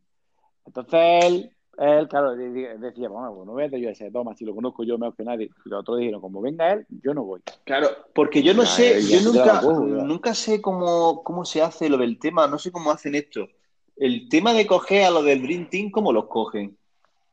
Entonces 0.65 1.25
él, 1.25 1.51
él 1.79 2.09
claro, 2.09 2.37
decía, 2.37 3.09
bueno, 3.09 3.35
pues 3.35 3.47
no 3.47 3.53
voy 3.53 3.65
a 3.65 3.69
yo 3.69 3.89
a 3.89 3.93
ese 3.93 4.11
Thomas, 4.11 4.39
si 4.39 4.45
lo 4.45 4.55
conozco 4.55 4.85
yo 4.85 4.97
mejor 4.97 5.17
que 5.17 5.25
nadie. 5.25 5.51
Y 5.65 5.69
los 5.69 5.81
otros 5.81 5.99
dijeron, 5.99 6.21
como 6.21 6.41
venga 6.41 6.73
él, 6.73 6.87
yo 7.03 7.15
no 7.15 7.25
voy. 7.25 7.41
Claro, 7.65 7.89
porque 8.15 8.43
yo 8.43 8.55
no 8.55 8.65
sé, 8.65 9.03
yo 9.03 9.21
nunca, 9.23 9.61
nunca 9.61 10.35
sé 10.35 10.63
cómo, 10.63 11.23
cómo 11.25 11.45
se 11.45 11.63
hace 11.63 11.89
lo 11.89 11.99
del 11.99 12.19
tema, 12.19 12.47
no 12.47 12.59
sé 12.59 12.71
cómo 12.71 12.93
hacen 12.93 13.17
esto 13.17 13.49
el 13.97 14.29
tema 14.29 14.53
de 14.53 14.67
coger 14.67 15.05
a 15.05 15.11
los 15.11 15.25
del 15.25 15.43
Dream 15.43 15.69
Team, 15.69 15.91
¿cómo 15.91 16.13
los 16.13 16.27
cogen? 16.27 16.77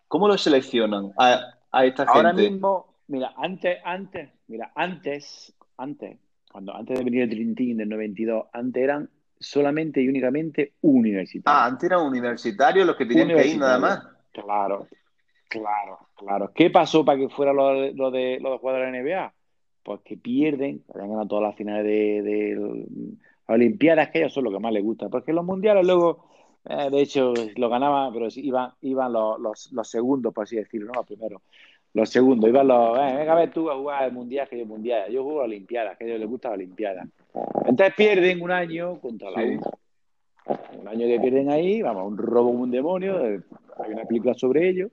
¿Cómo 0.07 0.27
los 0.27 0.41
seleccionan 0.41 1.11
a, 1.17 1.55
a 1.71 1.85
esta 1.85 2.05
gente? 2.05 2.17
Ahora 2.17 2.33
mismo, 2.33 2.95
mira, 3.07 3.33
antes, 3.37 3.79
antes, 3.83 4.29
mira, 4.47 4.71
antes, 4.75 5.53
antes, 5.77 6.17
cuando 6.51 6.75
antes 6.75 6.97
de 6.97 7.03
venir 7.03 7.23
el 7.23 7.29
Dream 7.29 7.55
Team 7.55 7.77
del 7.77 7.89
92, 7.89 8.45
antes 8.53 8.83
eran 8.83 9.09
solamente 9.39 10.01
y 10.01 10.07
únicamente 10.07 10.73
universitarios. 10.81 11.61
Ah, 11.61 11.65
antes 11.65 11.89
eran 11.89 12.05
universitarios 12.05 12.87
los 12.87 12.95
que 12.95 13.05
tenían 13.05 13.29
que 13.29 13.47
ir 13.47 13.57
nada 13.57 13.79
más. 13.79 14.07
Claro, 14.31 14.87
claro, 15.49 15.99
claro. 16.15 16.51
¿Qué 16.53 16.69
pasó 16.69 17.03
para 17.03 17.19
que 17.19 17.29
fuera 17.29 17.53
lo, 17.53 17.81
de, 17.81 17.93
lo 17.93 18.09
de 18.11 18.39
los 18.39 18.59
jugadores 18.59 18.91
de 18.91 19.03
la 19.03 19.03
NBA? 19.03 19.33
Pues 19.83 19.99
que 20.05 20.15
pierden, 20.15 20.83
habían 20.93 21.09
ganado 21.09 21.27
todas 21.27 21.43
las 21.43 21.55
finales 21.55 21.83
de, 21.85 22.21
de, 22.21 22.85
Olimpiadas, 23.47 24.09
que 24.09 24.19
ellos 24.19 24.33
son 24.33 24.45
lo 24.45 24.51
que 24.51 24.59
más 24.59 24.71
les 24.71 24.83
gusta, 24.83 25.09
porque 25.09 25.33
los 25.33 25.43
mundiales 25.43 25.85
luego 25.85 26.29
eh, 26.65 26.89
de 26.89 27.01
hecho, 27.01 27.33
lo 27.55 27.69
ganaba, 27.69 28.11
pero 28.13 28.27
iban, 28.35 28.71
iban 28.81 29.11
los, 29.11 29.71
los, 29.71 29.89
segundos, 29.89 30.33
por 30.33 30.43
así 30.43 30.55
decirlo, 30.55 30.87
no 30.87 30.93
los 30.93 31.05
primeros. 31.05 31.41
Los 31.93 32.09
segundos, 32.09 32.49
iban 32.49 32.67
los. 32.67 32.97
Eh, 32.97 33.15
venga, 33.17 33.33
a 33.33 33.35
ver 33.35 33.51
tú 33.51 33.69
a 33.69 33.75
jugar 33.75 34.05
el 34.05 34.13
mundial, 34.13 34.47
que 34.47 34.57
yo 34.57 34.65
mundial. 34.65 35.11
Yo 35.11 35.23
juego 35.23 35.41
a 35.41 35.43
Olimpiadas, 35.43 35.97
que 35.97 36.05
a 36.05 36.07
ellos 36.07 36.19
les 36.19 36.29
gusta 36.29 36.49
la 36.49 36.55
Olimpiada. 36.55 37.05
Entonces 37.65 37.93
pierden 37.95 38.41
un 38.41 38.51
año 38.51 38.99
contra 38.99 39.29
la 39.29 39.43
U. 39.43 39.59
Un 40.79 40.87
año 40.87 41.07
que 41.07 41.19
pierden 41.19 41.49
ahí, 41.49 41.81
vamos, 41.81 42.07
un 42.07 42.17
robo 42.17 42.49
un 42.49 42.71
demonio. 42.71 43.17
Hay 43.19 43.91
una 43.91 44.05
película 44.05 44.33
sobre 44.33 44.69
ello. 44.69 44.89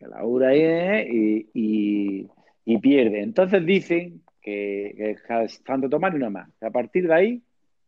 La 0.00 0.24
U 0.24 0.38
ahí, 0.42 0.60
y, 0.62 1.48
y, 1.54 2.28
y 2.66 2.78
pierde. 2.78 3.22
Entonces 3.22 3.64
dicen 3.64 4.22
que, 4.42 5.16
que 5.26 5.46
tanto 5.64 5.88
tomar 5.88 6.14
una 6.14 6.28
más. 6.28 6.48
A 6.60 6.70
partir 6.70 7.08
de 7.08 7.14
ahí 7.14 7.42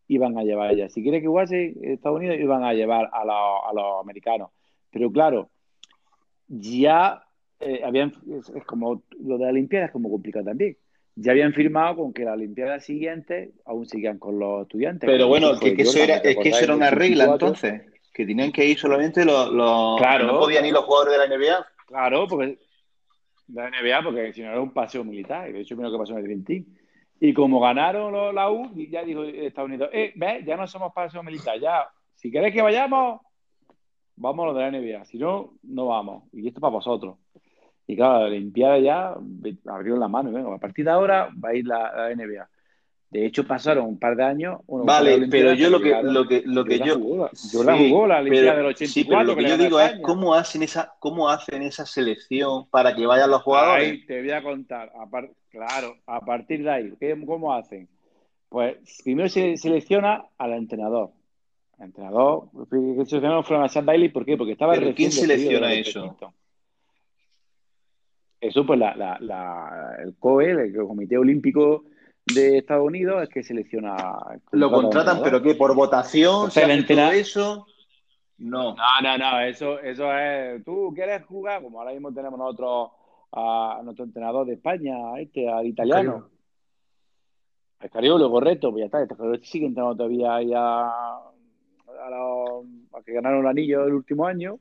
iban 0.09 0.39
a 0.39 0.43
llevar 0.43 0.73
ella. 0.73 0.89
Si 0.89 1.03
quiere 1.03 1.21
que 1.21 1.27
jugase 1.27 1.75
Estados 1.83 2.19
Unidos, 2.19 2.39
iban 2.41 2.65
a 2.65 2.73
llevar 2.73 3.11
a, 3.13 3.25
los 3.75 4.01
americanos. 4.03 4.51
Pero 4.91 5.13
claro, 5.13 5.51
ya 6.49 7.23
eh, 7.61 7.83
habían, 7.85 8.15
es, 8.27 8.65
como 8.65 9.03
lo 9.23 9.39
de 9.39 9.45
la 9.45 9.51
Olimpiada 9.51 9.87
es 9.87 9.93
como 9.93 10.11
complicado 10.11 10.47
también. 10.47 10.77
Ya 11.15 11.33
habían 11.33 11.53
firmado 11.53 11.97
con 11.97 12.13
que 12.13 12.25
la 12.25 12.33
Olimpiada 12.33 12.81
siguiente 12.81 13.53
aún 13.67 13.87
sigan 13.87 14.19
con 14.19 14.39
los 14.39 14.63
estudiantes. 14.63 15.09
Pero 15.09 15.29
bueno, 15.29 15.59
que, 15.59 15.75
eso 15.77 16.03
era, 16.03 16.17
es 16.17 16.37
que 16.37 16.49
eso 16.49 16.65
era 16.65 16.75
una 16.75 16.91
regla 16.91 17.25
entonces, 17.25 17.83
que 18.15 18.25
tenían 18.25 18.51
que 18.51 18.65
ir 18.65 18.79
solamente 18.79 19.25
los, 19.25 19.51
claro, 19.99 20.27
no 20.27 20.39
podían 20.39 20.65
ir 20.65 20.73
los 20.73 20.85
jugadores 20.85 21.19
de 21.19 21.29
la 21.29 21.37
NBA. 21.37 21.67
Claro, 21.87 22.27
porque 22.29 22.59
la 23.49 23.69
NBA, 23.69 24.03
porque 24.05 24.33
si 24.33 24.43
no 24.43 24.49
era 24.49 24.61
un 24.61 24.73
paseo 24.73 25.05
militar, 25.05 25.51
y 25.51 25.53
de 25.53 25.61
hecho 25.61 25.77
mira 25.77 25.89
lo 25.89 25.99
que 25.99 26.03
pasó 26.03 26.17
en 26.17 26.31
el 26.31 26.45
Team 26.45 26.65
y 27.21 27.35
como 27.35 27.61
ganaron 27.61 28.35
la 28.35 28.51
U, 28.51 28.71
ya 28.75 29.03
dijo 29.03 29.25
Estados 29.25 29.69
Unidos, 29.69 29.91
eh, 29.93 30.13
ve, 30.15 30.45
ya 30.47 30.57
no 30.57 30.67
somos 30.67 30.93
paso 30.93 31.23
militar, 31.23 31.59
ya, 31.59 31.89
si 32.15 32.31
queréis 32.31 32.55
que 32.55 32.63
vayamos, 32.63 33.21
vamos 34.17 34.45
a 34.45 34.47
lo 34.47 34.55
de 34.55 34.61
la 34.61 34.71
NBA, 34.71 35.05
si 35.05 35.19
no, 35.19 35.55
no 35.63 35.87
vamos. 35.87 36.25
Y 36.33 36.47
esto 36.47 36.61
para 36.61 36.73
vosotros. 36.73 37.17
Y 37.87 37.97
claro, 37.97 38.21
la 38.21 38.27
Olimpiada 38.27 38.79
ya 38.79 39.17
abrieron 39.67 40.01
la 40.01 40.09
mano, 40.09 40.31
venga, 40.31 40.55
a 40.55 40.59
partir 40.59 40.85
de 40.85 40.91
ahora 40.91 41.31
va 41.43 41.51
a 41.51 41.55
ir 41.55 41.67
la, 41.67 42.15
NBA. 42.15 42.49
De 43.11 43.25
hecho, 43.25 43.47
pasaron 43.47 43.87
un 43.87 43.99
par 43.99 44.17
de 44.17 44.25
años. 44.25 44.61
vale, 44.67 45.27
pero 45.31 45.55
yo 45.55 45.71
lo 45.71 45.81
que, 45.81 46.03
lo 46.03 46.29
que, 46.29 46.43
lo 46.45 46.65
que 46.65 46.79
yo. 46.79 47.31
yo 47.53 47.65
la 47.65 47.79
jugó 47.79 48.07
la 48.07 48.19
Olimpiada 48.19 48.57
del 48.57 48.67
84. 48.67 48.87
Sí, 48.87 49.05
pero 49.05 49.25
lo 49.25 49.35
que, 49.35 49.49
yo 49.49 49.57
digo 49.57 49.81
es 49.81 49.99
cómo 50.03 50.35
hacen, 50.35 50.63
esa, 50.63 50.93
cómo 50.99 51.31
hacen 51.31 51.63
esa 51.63 51.87
selección 51.87 52.69
para 52.69 52.95
que 52.95 53.07
vayan 53.07 53.31
los 53.31 53.43
jugadores. 53.43 53.91
Ahí 53.91 54.05
te 54.05 54.21
voy 54.21 54.31
a 54.31 54.43
contar. 54.43 54.93
Claro, 55.49 55.97
a 56.07 56.21
partir 56.21 56.63
de 56.63 56.71
ahí, 56.71 56.95
¿cómo 57.25 57.55
hacen? 57.55 57.89
Pues 58.51 58.77
primero 59.03 59.29
se 59.31 59.57
selecciona 59.57 60.25
al 60.37 60.53
entrenador. 60.53 61.11
El 61.79 61.87
entrenador, 61.87 62.49
que 62.71 62.77
seleccionaron 62.77 63.45
fueron 63.45 63.65
a 63.65 63.69
Sam 63.69 63.87
Daly, 63.87 64.11
¿por 64.11 64.27
qué? 64.27 64.37
Porque 64.37 64.53
estaba 64.53 64.75
¿Pero 64.75 64.95
¿Quién 64.95 65.13
selecciona 65.13 65.73
eso? 65.73 66.15
Eso, 68.41 68.67
pues 68.67 68.79
la, 68.79 68.95
la, 68.95 69.19
la, 69.21 69.97
el 70.05 70.15
COE, 70.17 70.51
el 70.51 70.77
Comité 70.77 71.17
Olímpico 71.17 71.85
de 72.35 72.59
Estados 72.59 72.87
Unidos, 72.87 73.23
es 73.23 73.29
que 73.29 73.43
selecciona. 73.43 73.97
¿Lo 74.53 74.71
contratan, 74.71 75.21
pero 75.23 75.43
qué? 75.43 75.55
¿Por 75.55 75.75
votación? 75.75 76.51
¿Se 76.51 76.63
hace 76.63 76.83
todo 76.83 77.13
eso? 77.13 77.67
No. 78.39 78.75
No, 78.77 79.01
no, 79.03 79.19
no, 79.19 79.41
eso, 79.41 79.81
eso 79.81 80.13
es. 80.17 80.65
¿Tú 80.65 80.93
quieres 80.95 81.25
jugar? 81.27 81.63
Como 81.63 81.81
ahora 81.81 81.93
mismo 81.93 82.13
tenemos 82.13 82.39
nosotros 82.39 82.91
a 83.33 83.81
nuestro 83.83 84.05
entrenador 84.05 84.47
de 84.47 84.55
España, 84.55 84.97
este, 85.19 85.49
al 85.49 85.67
italiano. 85.67 86.29
A 87.81 87.89
Cariolo, 87.89 88.31
correcto, 88.31 88.71
pues 88.71 88.83
ya 88.83 88.87
está. 88.87 89.03
Este 89.03 89.47
sigue 89.47 89.67
entrenando 89.67 89.97
todavía 89.97 90.37
a, 90.37 91.31
a, 91.87 93.03
que 93.05 93.13
ganaron 93.13 93.41
el 93.41 93.47
anillo 93.47 93.85
el 93.85 93.95
último 93.95 94.27
año. 94.27 94.59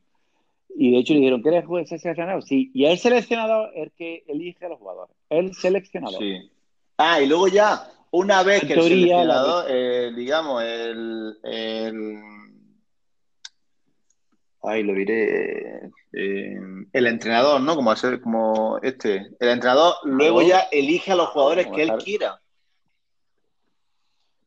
Y 0.75 0.91
de 0.91 0.97
hecho 0.97 1.13
le 1.13 1.19
dijeron, 1.19 1.41
¿quieres 1.41 1.65
ser 1.87 1.99
seleccionado? 1.99 2.41
Sí. 2.41 2.69
Y 2.73 2.85
el 2.85 2.97
seleccionador 2.97 3.71
es 3.73 3.83
el 3.83 3.91
que 3.91 4.23
elige 4.27 4.65
a 4.65 4.69
los 4.69 4.79
jugadores. 4.79 5.15
El 5.29 5.53
seleccionador. 5.53 6.19
Sí. 6.19 6.51
Ah, 6.97 7.21
y 7.21 7.27
luego 7.27 7.47
ya, 7.47 7.91
una 8.11 8.41
vez 8.43 8.63
que 8.65 8.73
el 8.73 8.81
seleccionador, 8.81 9.65
eh, 9.69 10.11
digamos, 10.15 10.63
el, 10.63 11.37
el 11.43 12.19
ahí 14.63 14.83
lo 14.83 14.93
diré, 14.93 15.91
eh, 16.13 16.59
el 16.91 17.07
entrenador, 17.07 17.61
¿no? 17.61 17.75
Como 17.75 17.91
hacer, 17.91 18.19
como 18.21 18.79
este, 18.81 19.27
el 19.39 19.49
entrenador 19.49 19.93
luego 20.03 20.41
ya 20.41 20.61
elige 20.71 21.11
a 21.11 21.15
los 21.15 21.29
jugadores 21.29 21.67
que 21.67 21.83
él 21.83 21.91
quiera. 22.03 22.41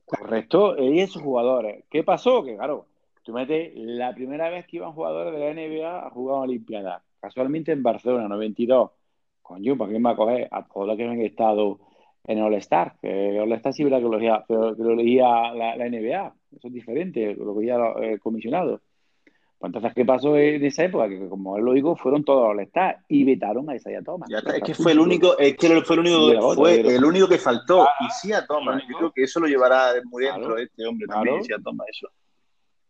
Correcto, 0.04 0.76
elige 0.76 1.04
a 1.04 1.06
sus 1.06 1.22
jugadores. 1.22 1.84
¿Qué 1.88 2.02
pasó? 2.02 2.42
Que 2.42 2.56
claro, 2.56 2.86
tú 3.22 3.32
metes 3.32 3.72
la 3.76 4.12
primera 4.12 4.50
vez 4.50 4.66
que 4.66 4.78
iban 4.78 4.92
jugadores 4.92 5.32
de 5.32 5.38
la 5.38 5.54
NBA 5.54 6.06
a 6.06 6.10
jugar 6.10 6.38
a 6.38 6.40
Olimpiada, 6.40 7.04
casualmente 7.20 7.70
en 7.72 7.82
Barcelona, 7.82 8.28
92. 8.28 8.90
Coño, 9.40 9.76
¿para 9.76 9.92
qué 9.92 9.98
me 9.98 10.04
va 10.04 10.10
a 10.10 10.16
coger 10.16 10.48
a 10.50 10.66
todos 10.66 10.86
los 10.86 10.96
que 10.96 11.04
han 11.04 11.20
estado 11.20 11.78
en 12.24 12.38
el 12.38 12.44
All-Star? 12.44 12.96
Que 13.00 13.40
All-Star 13.40 13.72
sí 13.72 13.84
que 13.84 13.90
lo 13.90 14.14
elegía, 14.14 14.44
pero 14.46 14.76
que 14.76 14.82
lo 14.82 14.92
elegía 14.92 15.52
la, 15.54 15.76
NBA. 15.76 16.34
Eso 16.56 16.68
es 16.68 16.72
diferente, 16.72 17.34
lo 17.34 17.56
que 17.56 17.66
ya 17.66 17.76
el 18.00 18.20
comisionado. 18.20 18.80
Pues 19.58 19.68
entonces, 19.68 19.92
¿qué 19.94 20.06
pasó 20.06 20.38
en 20.38 20.64
esa 20.64 20.84
época? 20.84 21.06
Que 21.06 21.28
como 21.28 21.58
él 21.58 21.64
lo 21.64 21.74
digo, 21.74 21.94
fueron 21.94 22.24
todos 22.24 22.56
los 22.56 22.64
stars 22.64 23.04
y 23.08 23.24
vetaron 23.24 23.68
a 23.68 23.76
Isaiah 23.76 24.00
Thomas. 24.02 24.26
Ya 24.30 24.38
está, 24.38 24.56
es 24.56 24.62
que 24.62 24.74
fue 24.74 24.92
el 24.92 25.00
único, 25.00 25.36
es 25.38 25.54
que 25.54 25.82
fue 25.82 25.96
el 25.96 26.00
único, 26.00 26.54
fue 26.54 26.80
el 26.80 27.04
único 27.04 27.28
que 27.28 27.36
faltó. 27.36 27.86
y 28.00 28.10
sí 28.10 28.32
a 28.32 28.46
Thomas. 28.46 28.82
Yo 28.88 28.96
creo 28.96 29.12
que 29.12 29.24
eso 29.24 29.38
lo 29.38 29.46
llevará 29.46 29.92
muy 30.04 30.24
dentro 30.24 30.56
este 30.56 30.86
hombre 30.86 31.06
también, 31.06 31.44
sí 31.44 31.52
a 31.52 31.58
Thomas, 31.58 31.86
eso. 31.90 32.08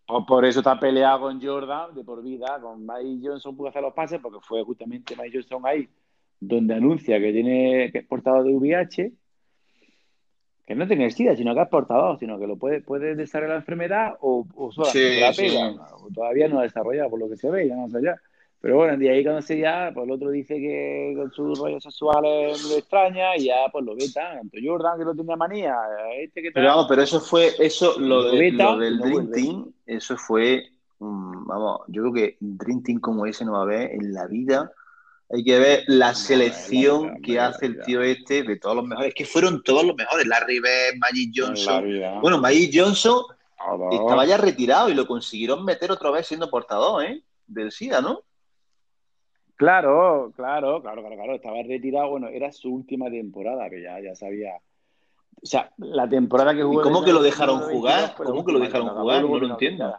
Pues 0.06 0.24
por 0.26 0.44
eso 0.44 0.60
está 0.60 0.78
peleado 0.78 1.20
con 1.20 1.40
Jordan 1.40 1.94
de 1.94 2.04
por 2.04 2.22
vida, 2.22 2.60
con 2.60 2.86
Mike 2.86 3.28
Johnson 3.28 3.56
pudo 3.56 3.68
hacer 3.68 3.82
los 3.82 3.94
pases, 3.94 4.20
porque 4.20 4.38
fue 4.40 4.62
justamente 4.64 5.16
Mike 5.16 5.38
Johnson 5.38 5.62
ahí 5.64 5.88
donde 6.40 6.74
anuncia 6.74 7.20
que 7.20 7.32
tiene 7.32 7.90
que 7.92 7.98
es 7.98 8.06
portador 8.06 8.44
de 8.44 8.54
VIH 8.54 9.12
que 10.70 10.76
no 10.76 10.86
tiene 10.86 11.10
SIDA, 11.10 11.34
sino 11.34 11.52
que 11.52 11.62
es 11.62 11.68
portador, 11.68 12.16
sino 12.20 12.38
que 12.38 12.46
lo 12.46 12.56
puede, 12.56 12.80
puede 12.80 13.16
desarrollar 13.16 13.56
la 13.56 13.60
enfermedad 13.60 14.14
o, 14.20 14.46
o 14.54 14.70
solamente 14.70 15.20
la 15.20 15.32
pega. 15.32 15.74
Todavía 16.14 16.46
no 16.46 16.60
ha 16.60 16.62
desarrollado 16.62 17.10
por 17.10 17.18
lo 17.18 17.28
que 17.28 17.36
se 17.36 17.50
ve, 17.50 17.66
ya 17.66 17.74
no 17.74 17.88
sé 17.88 18.00
ya. 18.00 18.14
Pero 18.60 18.76
bueno, 18.76 18.96
de 18.96 19.10
ahí 19.10 19.24
cuando 19.24 19.42
se 19.42 19.58
ya, 19.58 19.90
pues 19.92 20.06
el 20.06 20.12
otro 20.12 20.30
dice 20.30 20.54
que 20.60 21.14
con 21.16 21.32
sus 21.32 21.58
rollos 21.58 21.82
sexuales 21.82 22.62
lo 22.70 22.76
extraña 22.76 23.36
y 23.36 23.46
ya 23.46 23.56
pues 23.72 23.84
lo 23.84 23.96
veta. 23.96 24.36
Tanto 24.36 24.58
Jordan 24.62 24.96
que 24.96 25.04
no 25.06 25.16
tenía 25.16 25.34
manía, 25.36 25.76
este 26.20 26.40
que 26.40 26.52
Pero 26.52 26.68
vamos, 26.68 26.86
pero 26.88 27.02
eso 27.02 27.20
fue, 27.20 27.50
eso, 27.58 27.98
lo, 27.98 28.30
de, 28.30 28.52
lo 28.52 28.78
del 28.78 28.98
Dream 28.98 29.32
Team, 29.32 29.72
eso 29.86 30.16
fue, 30.16 30.68
vamos, 31.00 31.80
yo 31.88 32.02
creo 32.02 32.12
que 32.12 32.36
Dream 32.38 32.84
Team 32.84 33.00
como 33.00 33.26
ese 33.26 33.44
no 33.44 33.54
va 33.54 33.58
a 33.58 33.62
haber 33.62 33.90
en 33.90 34.12
la 34.12 34.28
vida 34.28 34.70
hay 35.32 35.44
que 35.44 35.58
ver 35.58 35.84
la 35.86 36.12
selección 36.14 37.22
que 37.22 37.38
hace 37.38 37.66
el 37.66 37.80
tío 37.82 38.02
este 38.02 38.42
de 38.42 38.56
todos 38.56 38.76
los 38.76 38.84
mejores. 38.84 39.10
Es 39.10 39.14
que 39.14 39.24
fueron 39.24 39.62
todos 39.62 39.84
los 39.84 39.94
mejores. 39.94 40.26
Larry 40.26 40.58
Bird, 40.58 40.98
Magic 40.98 41.32
Johnson. 41.34 41.84
Bueno, 42.20 42.38
Magic 42.38 42.72
Johnson 42.74 43.22
estaba 43.92 44.26
ya 44.26 44.36
retirado 44.36 44.88
y 44.88 44.94
lo 44.94 45.06
consiguieron 45.06 45.64
meter 45.64 45.92
otra 45.92 46.10
vez 46.10 46.26
siendo 46.26 46.50
portador, 46.50 47.04
¿eh? 47.04 47.22
Del 47.46 47.70
SIDA, 47.70 48.00
¿no? 48.00 48.22
Claro, 49.54 50.32
claro, 50.34 50.82
claro, 50.82 51.02
claro, 51.02 51.16
claro. 51.16 51.34
Estaba 51.34 51.62
retirado. 51.62 52.10
Bueno, 52.10 52.26
era 52.26 52.50
su 52.50 52.74
última 52.74 53.08
temporada, 53.08 53.70
que 53.70 53.82
ya, 53.82 54.00
ya 54.00 54.16
sabía. 54.16 54.54
O 55.40 55.46
sea, 55.46 55.70
la 55.76 56.08
temporada 56.08 56.54
que 56.56 56.64
jugó. 56.64 56.80
¿Y 56.80 56.82
cómo 56.82 57.04
que 57.04 57.12
lo 57.12 57.22
dejaron 57.22 57.60
jugar? 57.60 58.14
¿Cómo 58.16 58.44
que 58.44 58.52
lo 58.52 58.58
dejaron 58.58 58.88
jugar? 58.88 59.22
No 59.22 59.38
lo 59.38 59.46
entiendo. 59.46 59.96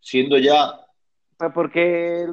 Siendo 0.00 0.38
ya. 0.38 0.80
Pues 1.36 1.52
porque 1.54 2.26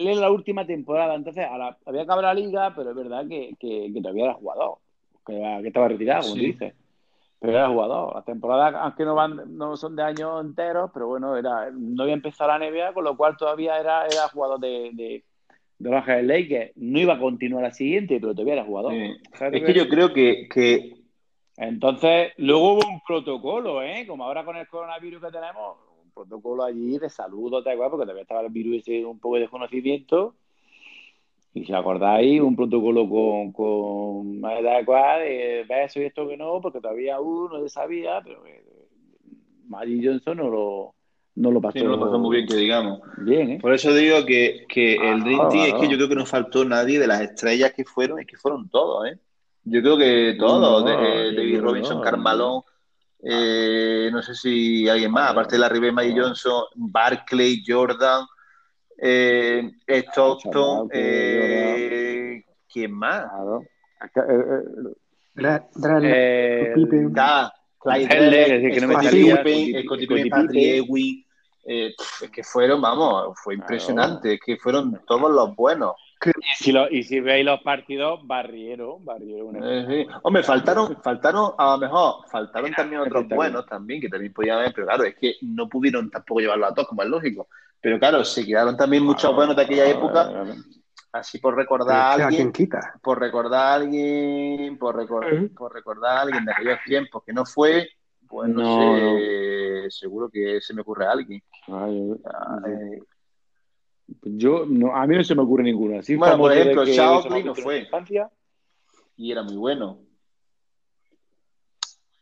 él 0.00 0.08
en 0.08 0.20
la 0.20 0.30
última 0.30 0.66
temporada, 0.66 1.14
entonces 1.14 1.46
había 1.86 2.02
acabado 2.02 2.22
la 2.22 2.34
liga, 2.34 2.72
pero 2.74 2.90
es 2.90 2.96
verdad 2.96 3.26
que, 3.28 3.54
que, 3.58 3.92
todavía 4.00 4.24
era 4.24 4.34
jugador, 4.34 4.78
que, 5.26 5.60
estaba 5.66 5.88
retirado, 5.88 6.22
como 6.22 6.34
dices. 6.34 6.74
Pero 7.38 7.52
era 7.54 7.68
jugador. 7.68 8.14
Las 8.14 8.24
temporadas, 8.24 8.74
aunque 8.76 9.04
no 9.04 9.14
van, 9.14 9.56
no 9.56 9.76
son 9.76 9.96
de 9.96 10.02
años 10.02 10.44
enteros, 10.44 10.90
pero 10.92 11.06
bueno, 11.06 11.36
era, 11.36 11.70
no 11.72 12.02
había 12.02 12.14
empezado 12.14 12.50
la 12.50 12.58
NBA, 12.58 12.92
con 12.92 13.04
lo 13.04 13.16
cual 13.16 13.36
todavía 13.36 13.80
era, 13.80 14.06
era 14.06 14.28
jugador 14.28 14.60
de, 14.60 14.90
de, 14.92 15.24
de 15.78 15.90
Los 15.90 16.04
que 16.04 16.72
No 16.76 16.98
iba 16.98 17.14
a 17.14 17.18
continuar 17.18 17.62
la 17.62 17.72
siguiente, 17.72 18.20
pero 18.20 18.34
todavía 18.34 18.54
era 18.54 18.64
jugador. 18.64 18.92
Es 18.92 19.62
que 19.64 19.72
yo 19.72 19.88
creo 19.88 20.12
que, 20.12 20.48
que, 20.52 20.96
Entonces, 21.56 22.32
luego 22.36 22.74
hubo 22.74 22.88
un 22.88 23.00
protocolo, 23.06 23.82
¿eh? 23.82 24.04
Como 24.06 24.24
ahora 24.24 24.44
con 24.44 24.56
el 24.56 24.68
coronavirus 24.68 25.22
que 25.22 25.32
tenemos, 25.32 25.78
protocolo 26.10 26.64
allí 26.64 26.98
de 26.98 27.08
salud, 27.08 27.62
tal 27.62 27.76
cual, 27.76 27.90
porque 27.90 28.04
todavía 28.04 28.22
estaba 28.22 28.42
el 28.42 28.50
virus 28.50 28.76
ese 28.78 29.04
un 29.04 29.18
poco 29.18 29.36
de 29.36 29.42
desconocimiento. 29.42 30.34
Y 31.52 31.64
si 31.64 31.72
acordáis, 31.72 32.40
un 32.40 32.54
protocolo 32.54 33.08
con, 33.08 33.52
con 33.52 34.40
cual, 34.84 35.20
de 35.20 35.84
eso 35.84 36.00
y 36.00 36.04
esto 36.04 36.28
que 36.28 36.36
no, 36.36 36.60
porque 36.60 36.80
todavía 36.80 37.20
uno 37.20 37.58
no 37.58 37.62
se 37.62 37.68
sabía, 37.68 38.20
pero 38.22 38.46
eh, 38.46 38.64
Magic 39.66 40.02
Johnson 40.04 40.36
no 40.36 40.48
lo, 40.48 40.94
no 41.34 41.50
lo 41.50 41.60
pasó. 41.60 41.78
no 41.78 41.96
lo 41.96 42.00
pasó 42.00 42.18
muy 42.18 42.36
bien, 42.36 42.48
que 42.48 42.56
digamos. 42.56 43.00
Bien, 43.18 43.50
¿eh? 43.52 43.58
Por 43.60 43.74
eso 43.74 43.92
digo 43.94 44.24
que, 44.26 44.64
que 44.68 44.94
el 44.94 45.24
Dream 45.24 45.48
Team 45.48 45.66
es 45.66 45.74
que 45.74 45.88
yo 45.88 45.96
creo 45.96 46.08
que 46.08 46.14
no 46.14 46.26
faltó 46.26 46.64
nadie 46.64 46.98
de 46.98 47.06
las 47.06 47.20
estrellas 47.20 47.72
que 47.74 47.84
fueron, 47.84 48.20
es 48.20 48.26
que 48.26 48.36
fueron 48.36 48.68
todos, 48.68 49.08
¿eh? 49.08 49.18
Yo 49.64 49.82
creo 49.82 49.98
que 49.98 50.36
todos, 50.38 50.84
de, 50.84 51.34
David 51.34 51.60
Robinson, 51.60 52.00
Carmalón, 52.00 52.62
eh, 53.22 54.08
no 54.10 54.22
sé 54.22 54.34
si 54.34 54.88
alguien 54.88 55.12
más, 55.12 55.30
aparte 55.30 55.56
de 55.56 55.60
la 55.60 55.68
Ribema 55.68 56.02
y 56.04 56.18
Johnson, 56.18 56.64
Barclay, 56.74 57.62
Jordan, 57.66 58.24
eh, 58.96 59.70
Stockton, 59.86 60.88
eh, 60.92 62.44
¿quién 62.72 62.92
más? 62.92 63.26
Pippen, 70.06 70.50
Ewing, 70.54 71.26
es 71.64 72.30
que 72.32 72.42
fueron, 72.42 72.80
vamos, 72.80 73.38
fue 73.42 73.54
impresionante, 73.54 74.34
es 74.34 74.40
que 74.44 74.56
fueron 74.56 75.00
todos 75.06 75.30
los 75.30 75.54
buenos. 75.54 75.92
Y 76.26 76.64
si, 76.64 76.74
y 76.90 77.02
si 77.02 77.20
veis 77.20 77.44
los 77.44 77.62
partidos, 77.62 78.20
barrieron, 78.26 79.02
barrieron. 79.04 79.56
Eh, 79.62 80.06
Hombre, 80.22 80.42
faltaron, 80.42 80.96
faltaron, 81.02 81.52
a 81.56 81.72
lo 81.72 81.78
mejor, 81.78 82.28
faltaron 82.30 82.72
también 82.72 83.00
otros 83.00 83.26
buenos 83.28 83.64
también, 83.66 84.00
que 84.00 84.08
también 84.08 84.32
podían 84.32 84.58
haber, 84.58 84.74
pero 84.74 84.86
claro, 84.86 85.04
es 85.04 85.14
que 85.14 85.36
no 85.42 85.68
pudieron 85.68 86.10
tampoco 86.10 86.40
llevarlo 86.40 86.66
a 86.66 86.74
todos, 86.74 86.88
como 86.88 87.02
es 87.02 87.08
lógico. 87.08 87.48
Pero 87.80 87.98
claro, 87.98 88.22
se 88.24 88.44
quedaron 88.44 88.76
también 88.76 89.02
muchos 89.02 89.34
buenos 89.34 89.56
de 89.56 89.62
aquella 89.62 89.86
época. 89.86 90.44
Así 91.12 91.38
por 91.38 91.56
recordar 91.56 91.96
a 91.96 92.26
alguien, 92.26 92.52
por 93.02 93.18
recordar 93.18 93.60
a 93.60 93.74
alguien, 93.74 94.78
por, 94.78 94.94
por 95.54 95.72
recordar 95.72 96.18
a 96.18 96.20
alguien 96.20 96.44
de 96.44 96.52
aquellos 96.52 96.78
tiempos 96.84 97.24
que 97.24 97.32
no 97.32 97.44
fue, 97.44 97.88
pues 98.28 98.48
no, 98.48 98.96
sé, 99.18 99.90
seguro 99.90 100.28
que 100.28 100.60
se 100.60 100.72
me 100.72 100.82
ocurre 100.82 101.06
a 101.06 101.12
alguien. 101.12 101.42
Ay, 101.66 102.14
yo, 104.22 104.64
no, 104.66 104.94
a 104.94 105.06
mí 105.06 105.16
no 105.16 105.24
se 105.24 105.34
me 105.34 105.42
ocurre 105.42 105.64
ninguno. 105.64 105.98
Así 105.98 106.16
bueno, 106.16 106.38
por 106.38 106.52
ejemplo, 106.52 106.84
Shaokley 106.84 107.44
no 107.44 107.54
fue. 107.54 107.88
Y 109.16 109.32
era 109.32 109.42
muy 109.42 109.56
bueno. 109.56 109.98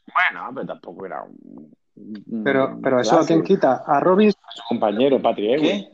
Bueno, 0.06 0.50
pero 0.54 0.66
tampoco 0.66 1.06
era 1.06 1.22
un. 1.22 1.72
Pero, 2.44 2.78
pero 2.82 3.00
eso 3.00 3.18
a 3.18 3.26
quién 3.26 3.42
quita? 3.42 3.82
¿A 3.86 4.00
Robinson? 4.00 4.40
Su 4.54 4.62
compañero, 4.68 5.20
Patrick 5.20 5.60
¿Qué? 5.60 5.88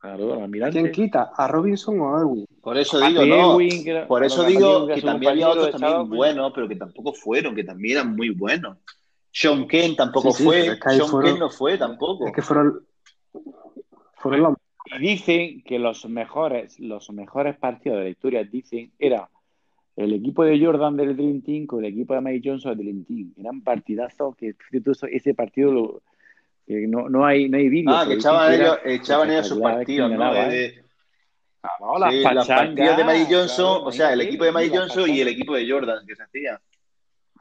Claro, 0.00 0.48
¿Quién 0.72 0.90
quita? 0.92 1.30
¿A 1.36 1.46
Robinson 1.46 2.00
o 2.00 2.16
a 2.16 2.20
Erwin? 2.20 2.46
Por 2.62 2.78
eso 2.78 2.98
digo, 3.00 3.26
no. 3.26 3.58
por 4.08 4.24
eso 4.24 4.44
digo 4.44 4.86
que, 4.86 5.02
también 5.02 5.32
había 5.32 5.50
otros 5.50 5.72
también 5.72 6.08
buenos, 6.08 6.52
pero 6.54 6.66
que 6.66 6.76
tampoco 6.76 7.12
fueron, 7.12 7.54
que 7.54 7.64
también 7.64 7.98
eran 7.98 8.16
muy 8.16 8.30
buenos. 8.30 8.78
Sean 9.30 9.66
Kane 9.66 9.94
tampoco 9.96 10.32
fue. 10.32 10.78
Sean 10.78 11.10
Kane 11.10 11.38
no 11.38 11.50
fue 11.50 11.76
tampoco. 11.76 12.26
Es 12.26 12.32
que 12.32 12.40
fueron, 12.40 12.86
fueron 14.14 14.42
los 14.42 14.54
y 14.84 14.98
dicen 14.98 15.62
que 15.62 15.78
los 15.78 16.08
mejores, 16.08 16.78
los 16.80 17.10
mejores 17.10 17.56
partidos 17.56 17.98
de 17.98 18.04
la 18.04 18.10
historia, 18.10 18.44
dicen, 18.44 18.92
era 18.98 19.28
el 19.96 20.14
equipo 20.14 20.44
de 20.44 20.64
Jordan 20.64 20.96
del 20.96 21.16
Dream 21.16 21.42
Team 21.42 21.66
con 21.66 21.84
el 21.84 21.92
equipo 21.92 22.14
de 22.14 22.20
Mike 22.20 22.48
Johnson 22.48 22.76
del 22.76 22.86
Dream 22.86 23.04
Team. 23.04 23.32
Eran 23.38 23.62
partidazos 23.62 24.36
que 24.36 24.54
ese 25.10 25.34
partido 25.34 25.72
lo, 25.72 26.02
que 26.66 26.86
no, 26.86 27.08
no 27.08 27.26
hay, 27.26 27.48
no 27.48 27.58
hay 27.58 27.68
vídeo. 27.68 27.90
Ah, 27.90 28.04
que 28.06 28.14
echaban 28.14 28.54
ellos, 28.54 28.78
echaban 28.84 29.30
ellos 29.30 29.48
sus 29.48 29.60
partidos, 29.60 30.10
¿no? 30.10 30.34
¿eh? 30.34 30.82
Ah, 31.62 32.10
sí, 32.10 32.22
los 32.34 32.48
partidos 32.48 32.96
de 32.96 33.04
Mike 33.04 33.34
Johnson, 33.34 33.82
o 33.84 33.92
sea, 33.92 34.12
el 34.14 34.22
equipo 34.22 34.44
de 34.44 34.52
Mike 34.52 34.78
Johnson 34.78 35.10
y 35.10 35.20
el 35.20 35.28
equipo 35.28 35.54
de 35.54 35.70
Jordan 35.70 36.06
que 36.06 36.16
se 36.16 36.22
hacía. 36.22 36.60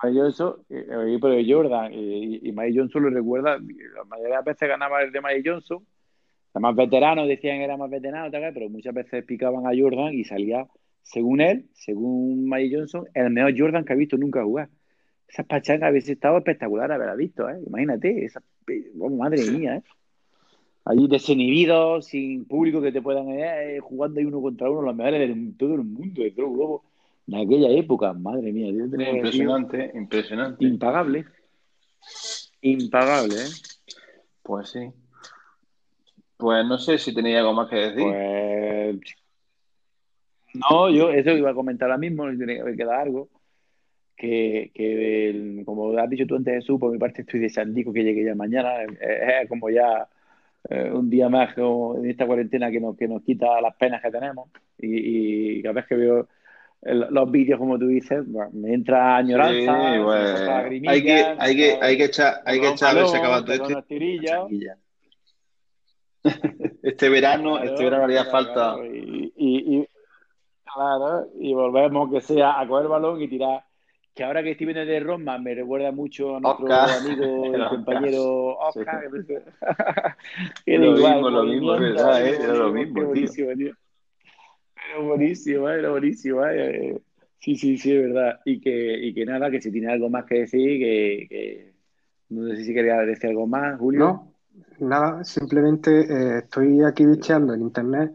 Mike 0.04 0.20
Johnson, 0.20 0.56
eh, 0.70 0.86
el 0.90 1.10
equipo 1.10 1.30
de 1.30 1.46
Jordan 1.50 1.94
y, 1.94 2.48
y 2.50 2.52
Mike 2.52 2.78
Johnson 2.78 3.04
lo 3.04 3.10
recuerda, 3.12 3.58
la 3.58 4.04
mayoría 4.06 4.30
de 4.30 4.36
las 4.36 4.46
veces 4.46 4.68
ganaba 4.68 5.02
el 5.02 5.12
de 5.12 5.22
Mike 5.22 5.50
Johnson 5.50 5.86
más 6.56 6.76
veteranos 6.76 7.28
decían 7.28 7.58
que 7.58 7.64
era 7.64 7.78
más 7.78 7.90
veterano, 7.90 8.30
pero 8.32 8.70
muchas 8.70 8.94
veces 8.94 9.24
picaban 9.24 9.68
a 9.68 9.78
Jordan 9.78 10.14
y 10.14 10.24
salía, 10.24 10.68
según 11.02 11.42
él, 11.42 11.68
según 11.74 12.50
Mike 12.50 12.76
Johnson, 12.76 13.06
el 13.14 13.30
mejor 13.30 13.54
Jordan 13.58 13.86
que 13.86 13.94
ha 13.94 13.96
visto 13.96 14.18
nunca 14.18 14.44
jugar. 14.44 14.70
Esas 15.28 15.46
pachangas 15.46 15.90
habían 15.90 16.10
estado 16.10 16.38
espectacular 16.38 16.92
haberla 16.92 17.16
visto, 17.16 17.48
¿eh? 17.48 17.60
Imagínate, 17.68 18.26
esa, 18.26 18.42
madre 19.12 19.44
mía, 19.52 19.76
¿eh? 19.76 19.84
Allí 20.86 21.08
desinhibidos, 21.08 22.08
sin 22.08 22.46
público 22.46 22.82
que 22.82 22.92
te 22.92 23.02
puedan 23.02 23.30
eh, 23.30 23.80
jugando 23.80 24.20
ahí 24.20 24.26
uno 24.26 24.42
contra 24.42 24.72
uno, 24.72 24.82
los 24.82 24.96
mejores 24.96 25.20
de 25.30 25.54
todo 25.56 25.76
el 25.76 25.84
mundo, 25.84 26.24
de 26.24 26.32
todo 26.32 26.82
de 27.28 27.42
aquella 27.44 27.70
época, 27.70 28.14
madre 28.14 28.52
mía. 28.52 28.70
Impresionante, 28.70 29.92
impresionante. 29.94 30.66
Impagable. 30.66 31.26
Impagable, 32.62 33.36
¿eh? 33.36 33.50
Pues 34.42 34.70
sí. 34.70 34.92
Pues 36.40 36.66
no 36.66 36.78
sé 36.78 36.98
si 36.98 37.14
tenía 37.14 37.40
algo 37.40 37.54
más 37.54 37.68
que 37.68 37.76
decir. 37.76 38.02
Pues... 38.02 39.16
No, 40.54 40.90
yo 40.90 41.10
eso 41.10 41.32
iba 41.32 41.50
a 41.52 41.54
comentar 41.54 41.90
ahora 41.90 41.98
mismo, 41.98 42.30
tiene 42.30 42.64
que 42.64 42.78
quedar 42.78 43.02
algo. 43.02 43.28
Que, 44.16 44.72
que 44.74 45.64
como 45.66 45.98
has 45.98 46.10
dicho 46.10 46.26
tú 46.26 46.38
antes, 46.38 46.54
Jesús, 46.56 46.80
por 46.80 46.94
mi 46.94 46.98
parte 46.98 47.24
estoy 47.24 47.42
deseando 47.42 47.92
que 47.92 48.04
llegue 48.04 48.24
ya 48.24 48.36
mañana. 48.36 48.84
Es, 48.84 49.50
como 49.50 49.70
ya 49.70 50.08
eh, 50.70 50.90
un 50.94 51.10
día 51.10 51.28
más 51.28 51.58
en 51.58 52.10
esta 52.10 52.26
cuarentena 52.26 52.72
que 52.72 52.80
nos, 52.80 52.96
que 52.96 53.10
nos 53.10 53.22
quita 53.22 53.60
las 53.60 53.76
penas 53.76 54.02
que 54.02 54.10
tenemos. 54.10 54.50
Y, 54.78 55.62
cada 55.62 55.74
vez 55.74 55.88
que 55.88 55.96
veo 55.96 56.30
los 56.84 57.32
vídeos, 57.32 57.60
como 57.60 57.78
tú 57.78 57.88
dices, 57.88 58.26
me 58.54 58.74
entra 58.74 59.18
añoranza. 59.18 59.92
hay, 60.88 61.04
que, 61.04 61.26
hay, 61.38 61.56
que, 61.58 61.78
hay 61.82 61.98
que 61.98 62.06
echar, 62.06 62.36
hay 62.46 62.62
que 62.62 62.70
echar 62.70 62.92
a 62.92 62.94
ver 62.94 63.08
si 63.08 63.18
acaba 63.18 63.44
todo 63.44 63.56
esto. 63.56 63.86
este 66.84 67.10
verano, 67.10 67.60
este 67.60 67.84
verano 67.84 68.04
haría 68.06 68.26
falta. 68.26 68.76
Y, 68.84 69.32
y, 69.38 69.88
claro, 70.64 71.28
y 71.40 71.54
volvemos 71.54 72.12
que 72.12 72.22
sea 72.22 72.60
a 72.60 72.68
coger 72.68 72.84
el 72.86 72.92
balón 72.92 73.22
y 73.22 73.28
tirar. 73.28 73.64
Que 74.14 74.24
ahora 74.24 74.44
que 74.44 74.52
estoy 74.52 74.66
viendo 74.66 74.86
de 74.86 75.00
Roma 75.00 75.38
me 75.38 75.56
recuerda 75.56 75.92
mucho 75.92 76.36
a 76.36 76.40
nuestro 76.40 76.74
amigo 76.74 77.56
y 77.56 77.70
compañero 77.70 78.58
Oscar. 78.58 79.04
Que 80.66 80.78
lo 80.78 80.92
mismo, 80.92 81.30
lo 81.30 81.44
mismo, 81.44 81.72
verdad, 81.80 82.28
¿eh? 82.28 82.38
Era 82.42 82.54
lo 82.54 82.72
mismo, 82.72 83.06
buenísimo, 83.06 83.52
tío. 83.56 83.74
Era 84.90 85.00
buenísimo, 85.00 85.70
era 85.70 85.90
buenísimo. 85.90 86.46
Eh. 86.46 87.00
Sí, 87.40 87.56
sí, 87.56 87.78
sí, 87.78 87.96
es 87.96 88.02
verdad. 88.02 88.42
Y 88.44 88.60
que, 88.60 88.98
y 89.06 89.14
que 89.14 89.26
nada, 89.26 89.50
que 89.50 89.62
si 89.62 89.72
tiene 89.72 89.92
algo 89.92 90.10
más 90.10 90.26
que 90.26 90.40
decir, 90.40 90.80
que, 90.80 91.28
que... 91.30 91.74
no 92.30 92.50
sé 92.50 92.66
si 92.66 92.74
quería 92.74 92.98
decir 92.98 93.30
algo 93.30 93.48
más, 93.48 93.80
Julio. 93.80 94.00
No, 94.00 94.34
nada, 94.80 95.24
simplemente 95.24 96.02
eh, 96.02 96.38
estoy 96.40 96.84
aquí 96.84 97.06
bicheando 97.06 97.54
en 97.54 97.62
internet 97.62 98.14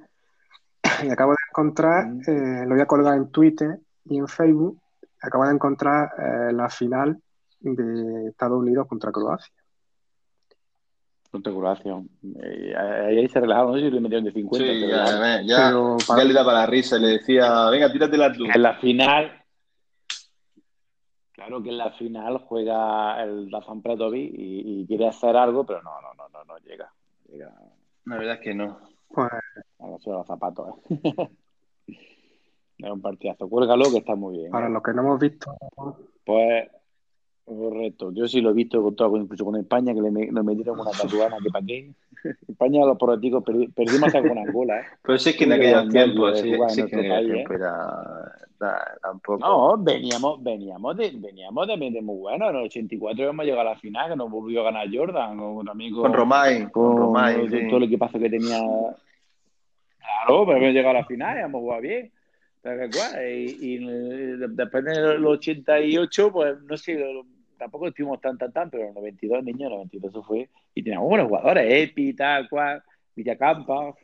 y 1.02 1.08
acabo 1.08 1.32
de 1.32 1.38
encontrar, 1.50 2.06
eh, 2.26 2.64
lo 2.66 2.74
voy 2.74 2.80
a 2.80 2.86
colgar 2.86 3.16
en 3.16 3.30
Twitter 3.30 3.78
y 4.04 4.18
en 4.18 4.28
Facebook, 4.28 4.78
acabo 5.20 5.46
de 5.46 5.54
encontrar 5.54 6.10
eh, 6.18 6.52
la 6.52 6.68
final 6.68 7.18
de 7.60 8.28
Estados 8.28 8.58
Unidos 8.58 8.86
contra 8.86 9.10
Croacia. 9.10 9.54
Contra 11.30 11.52
Croacia. 11.52 11.94
ahí 12.76 13.28
se 13.28 13.40
relajaba, 13.40 13.72
no 13.72 13.78
sé 13.78 13.86
si 13.86 13.90
le 13.90 14.00
metieron 14.00 14.24
de 14.24 14.32
50. 14.32 14.66
Sí, 14.66 14.80
ya, 14.86 15.42
ya, 15.42 15.70
ya, 15.70 16.24
le 16.24 16.32
daba 16.32 16.52
la 16.52 16.66
risa, 16.66 16.98
le 16.98 17.18
decía, 17.18 17.68
venga, 17.70 17.90
tírate 17.90 18.16
la 18.16 18.26
En 18.26 18.62
la 18.62 18.74
final, 18.74 19.43
Claro 21.34 21.60
que 21.60 21.70
en 21.70 21.78
la 21.78 21.90
final 21.90 22.38
juega 22.38 23.20
el 23.24 23.50
Dafan 23.50 23.82
Pratovic 23.82 24.32
y, 24.32 24.82
y, 24.82 24.86
quiere 24.86 25.08
hacer 25.08 25.36
algo, 25.36 25.66
pero 25.66 25.82
no, 25.82 26.00
no, 26.00 26.14
no, 26.14 26.28
no, 26.28 26.44
no 26.44 26.58
llega. 26.58 26.92
llega. 27.28 27.52
La 28.04 28.16
verdad 28.16 28.34
es 28.34 28.40
que 28.40 28.54
no. 28.54 28.78
Pues... 29.08 29.30
A 29.80 29.88
los 29.88 30.26
zapatos. 30.26 30.76
¿eh? 30.90 31.30
es 32.78 32.90
un 32.90 33.02
partidazo. 33.02 33.48
Cuélgalo 33.48 33.90
que 33.90 33.98
está 33.98 34.14
muy 34.14 34.38
bien. 34.38 34.52
Para 34.52 34.68
¿eh? 34.68 34.70
los 34.70 34.80
que 34.80 34.92
no 34.92 35.02
hemos 35.02 35.18
visto. 35.18 35.56
Pues 36.24 36.70
Correcto, 37.44 38.10
yo 38.12 38.26
sí 38.26 38.40
lo 38.40 38.50
he 38.50 38.54
visto 38.54 38.82
con 38.82 38.96
todo, 38.96 39.18
incluso 39.18 39.44
con 39.44 39.56
España, 39.56 39.92
que 39.92 40.00
le 40.00 40.10
nos 40.10 40.44
metieron 40.44 40.80
una 40.80 40.90
tatuana 40.90 41.36
que 41.42 41.50
para 41.50 41.66
qué. 41.66 41.90
España, 42.48 42.86
los 42.86 42.96
políticos 42.96 43.44
perdimos 43.44 44.04
hasta 44.04 44.26
con 44.26 44.38
Angola. 44.38 44.80
¿eh? 44.80 44.84
Pero 45.02 45.18
sí 45.18 45.36
que 45.36 45.44
en 45.44 45.52
aquellos 45.52 45.88
tiempos, 45.90 46.40
sí, 46.40 46.54
sí 46.70 46.86
que 46.86 46.96
en 46.96 47.12
aquel 47.12 47.32
tiempo 47.32 47.52
¿eh? 47.52 47.56
era, 47.56 48.32
tampoco. 49.02 49.38
No, 49.40 49.76
veníamos, 49.76 50.42
veníamos, 50.42 50.96
de, 50.96 51.12
veníamos 51.16 51.66
de, 51.66 51.90
de 51.90 52.00
muy 52.00 52.16
bueno. 52.16 52.48
En 52.48 52.56
el 52.56 52.62
84 52.64 53.28
hemos 53.28 53.44
llegado 53.44 53.68
a 53.68 53.72
la 53.72 53.78
final, 53.78 54.10
que 54.10 54.16
nos 54.16 54.30
volvió 54.30 54.62
a 54.62 54.64
ganar 54.64 54.88
Jordan, 54.90 55.36
con, 55.36 55.68
amigo, 55.68 56.00
con 56.00 56.14
Romay, 56.14 56.70
con, 56.70 56.96
Romay, 56.96 57.46
sí. 57.50 57.68
todo 57.68 57.76
el 57.76 57.84
equipazo 57.84 58.18
que 58.18 58.30
tenía. 58.30 58.58
Claro, 59.98 60.46
pero 60.46 60.56
hemos 60.56 60.72
llegado 60.72 60.96
a 60.96 61.00
la 61.00 61.04
final 61.04 61.36
y 61.36 61.40
hemos 61.42 61.60
jugado 61.60 61.82
bien. 61.82 62.10
Y, 62.64 63.74
y, 63.74 63.86
después 64.48 64.82
del 64.82 65.26
88, 65.26 66.32
pues 66.32 66.62
no 66.62 66.76
sé, 66.78 66.96
tampoco 67.58 67.88
estuvimos 67.88 68.20
tan, 68.20 68.38
tan, 68.38 68.52
tan, 68.52 68.70
pero 68.70 68.84
en 68.84 68.88
el 68.90 68.94
92, 68.94 69.44
niño, 69.44 69.66
en 69.66 69.72
el 69.72 69.78
92 69.78 70.10
eso 70.10 70.22
fue. 70.22 70.48
Y 70.74 70.82
teníamos 70.82 71.08
buenos 71.08 71.28
jugadores, 71.28 71.64
Epi, 71.72 72.14
tal 72.14 72.48
cual, 72.48 72.82
Villacampa. 73.14 73.94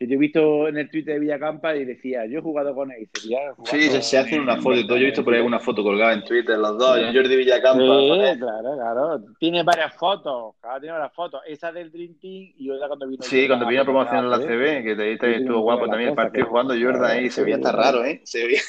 Yo 0.00 0.14
he 0.14 0.18
visto 0.18 0.68
en 0.68 0.76
el 0.76 0.90
Twitter 0.90 1.14
de 1.14 1.20
Villacampa 1.20 1.76
y 1.76 1.84
decía, 1.84 2.26
yo 2.26 2.40
he 2.40 2.42
jugado 2.42 2.74
con 2.74 2.90
él. 2.90 3.08
sí, 3.14 3.82
se, 3.88 4.02
se 4.02 4.18
hacen 4.18 4.40
una 4.40 4.56
foto 4.56 4.76
y 4.76 4.86
todo. 4.86 4.98
Yo 4.98 5.04
he 5.04 5.06
visto 5.06 5.24
por 5.24 5.34
ahí 5.34 5.40
una 5.40 5.60
foto 5.60 5.82
colgada 5.84 6.12
en 6.14 6.24
Twitter, 6.24 6.58
los 6.58 6.76
dos, 6.76 6.98
Jordi 7.12 7.36
Villacampa. 7.36 7.78
Sí, 7.80 8.38
claro, 8.38 8.74
claro. 8.74 9.24
Tiene 9.38 9.62
varias 9.62 9.94
fotos, 9.94 10.56
claro, 10.60 10.80
tiene 10.80 10.92
varias 10.94 11.14
fotos. 11.14 11.40
Esa 11.46 11.70
del 11.70 11.92
Dream 11.92 12.14
Team 12.20 12.52
y 12.56 12.70
otra 12.70 12.88
cuando 12.88 13.06
vino. 13.06 13.22
Sí, 13.22 13.46
cuando 13.46 13.66
vino 13.66 13.82
a 13.82 13.84
promocionar 13.84 14.24
la 14.24 14.38
CB, 14.38 14.82
que 14.82 14.96
te, 14.96 15.16
te 15.16 15.36
estuvo 15.36 15.60
guapo 15.60 15.88
también 15.88 16.10
el 16.10 16.16
partido 16.16 16.46
jugando 16.46 16.74
Jordan 16.74 17.10
ahí. 17.10 17.30
Se 17.30 17.42
veía 17.42 17.56
hasta 17.56 17.72
raro, 17.72 18.04
¿eh? 18.04 18.20
Se 18.24 18.46
veía. 18.46 18.60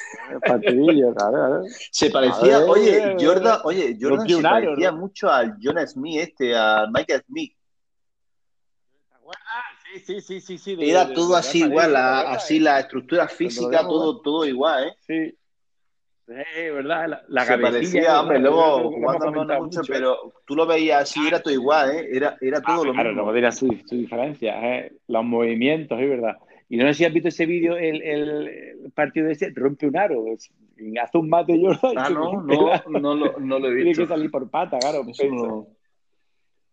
Partidillo, 0.45 1.13
claro, 1.15 1.33
claro. 1.33 1.63
Se 1.91 2.09
parecía, 2.11 2.59
oye, 2.59 3.15
Jordan, 3.19 3.59
oye, 3.63 3.97
Jordan 3.99 4.29
se 4.29 4.41
parecía 4.41 4.91
mucho 4.91 5.29
al 5.29 5.57
Jonas 5.59 5.91
Smith, 5.93 6.19
este, 6.19 6.55
al 6.55 6.91
Michael 6.91 7.23
Smith. 7.27 7.53
Sí, 10.03 10.21
sí, 10.21 10.41
sí, 10.41 10.57
sí. 10.57 10.77
Era 10.79 11.13
todo 11.13 11.35
así 11.35 11.63
igual, 11.63 11.95
así 11.95 12.59
la 12.59 12.79
estructura 12.79 13.27
física, 13.27 13.81
todo, 13.81 14.21
todo 14.21 14.45
igual, 14.45 14.87
¿eh? 14.87 14.93
Sí. 14.99 15.37
Verdad, 16.27 17.07
la, 17.07 17.23
la 17.27 17.45
Se 17.45 17.57
parecía, 17.59 18.19
hombre, 18.19 18.39
luego 18.39 18.91
jugando 18.91 19.45
no 19.45 19.61
mucho, 19.61 19.81
pero 19.87 20.33
tú 20.45 20.55
lo 20.55 20.65
veías 20.65 21.03
así, 21.03 21.19
era 21.27 21.39
todo 21.39 21.53
igual, 21.53 21.91
¿eh? 21.91 22.07
Era, 22.11 22.35
era 22.41 22.61
todo 22.61 22.81
ah, 22.81 22.85
lo 22.85 22.93
claro, 22.93 23.09
mismo. 23.09 23.31
Claro, 23.31 23.41
no 23.41 23.51
su, 23.51 23.67
su 23.85 23.95
diferencia, 23.95 24.77
¿eh? 24.77 24.91
los 25.07 25.23
movimientos, 25.23 25.99
es 25.99 26.09
verdad. 26.09 26.35
Y 26.67 26.77
no 26.77 26.87
sé 26.87 26.95
si 26.95 27.05
has 27.05 27.13
visto 27.13 27.29
ese 27.29 27.45
vídeo, 27.45 27.77
el, 27.77 28.01
el, 28.01 28.91
partido 28.95 29.27
de 29.27 29.33
ese, 29.33 29.51
rompe 29.53 29.85
un 29.85 29.97
aro, 29.97 30.25
hace 30.33 31.17
un 31.17 31.29
mate 31.29 31.59
Jordan. 31.61 31.93
Ah, 31.95 32.09
no, 32.09 32.41
no, 32.41 32.99
no, 32.99 33.15
lo, 33.15 33.39
no 33.39 33.59
lo 33.59 33.67
he 33.67 33.75
visto. 33.75 33.91
Tiene 33.91 34.07
que 34.07 34.07
salir 34.07 34.31
por 34.31 34.49
pata, 34.49 34.79
claro. 34.79 35.05
Eso 35.07 35.67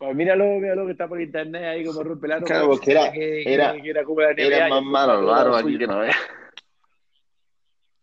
pues 0.02 0.16
míralo, 0.16 0.44
míralo 0.58 0.84
que 0.84 0.92
está 0.92 1.06
por 1.06 1.20
internet 1.20 1.62
ahí 1.62 1.84
como 1.84 2.02
rompe 2.02 2.26
el 2.26 2.32
aro. 2.32 2.44
Claro, 2.44 2.66
porque 2.70 2.90
era, 2.90 3.12
que, 3.12 3.42
era, 3.54 3.72
que, 3.80 3.90
era, 3.90 4.02
era 4.36 4.68
más 4.68 4.82
malo 4.82 5.22
los 5.22 5.32
aros 5.32 5.62
aquí 5.62 5.78
que 5.78 5.86
no 5.86 6.02
es. 6.02 6.14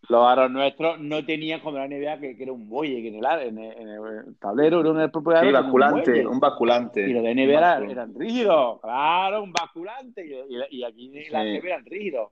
Los 0.07 0.25
aros 0.25 0.49
nuestros 0.49 0.99
no 0.99 1.23
tenían 1.23 1.59
como 1.59 1.77
la 1.77 1.87
NBA 1.87 2.19
que, 2.19 2.35
que 2.35 2.41
era 2.41 2.51
un 2.51 2.67
buey 2.67 3.05
en 3.05 3.15
el, 3.15 3.25
en 3.25 3.59
el, 3.59 3.77
en 3.77 3.87
el 3.89 4.37
tablero, 4.39 4.79
era 4.79 4.89
un 4.89 5.11
propio 5.11 5.39
Sí, 5.39 5.51
basculante, 5.51 6.25
un, 6.25 6.39
basculante. 6.39 7.07
Y 7.07 7.13
los 7.13 7.21
de 7.21 7.35
NBA 7.35 7.57
eran, 7.57 7.91
eran, 7.91 8.15
rígidos, 8.15 8.81
claro, 8.81 9.43
un 9.43 9.51
basculante. 9.51 10.25
Y, 10.25 10.77
y 10.77 10.83
aquí 10.83 11.11
sí. 11.13 11.29
las 11.29 11.43
NBA 11.43 11.67
eran 11.67 11.85
rígidos. 11.85 12.31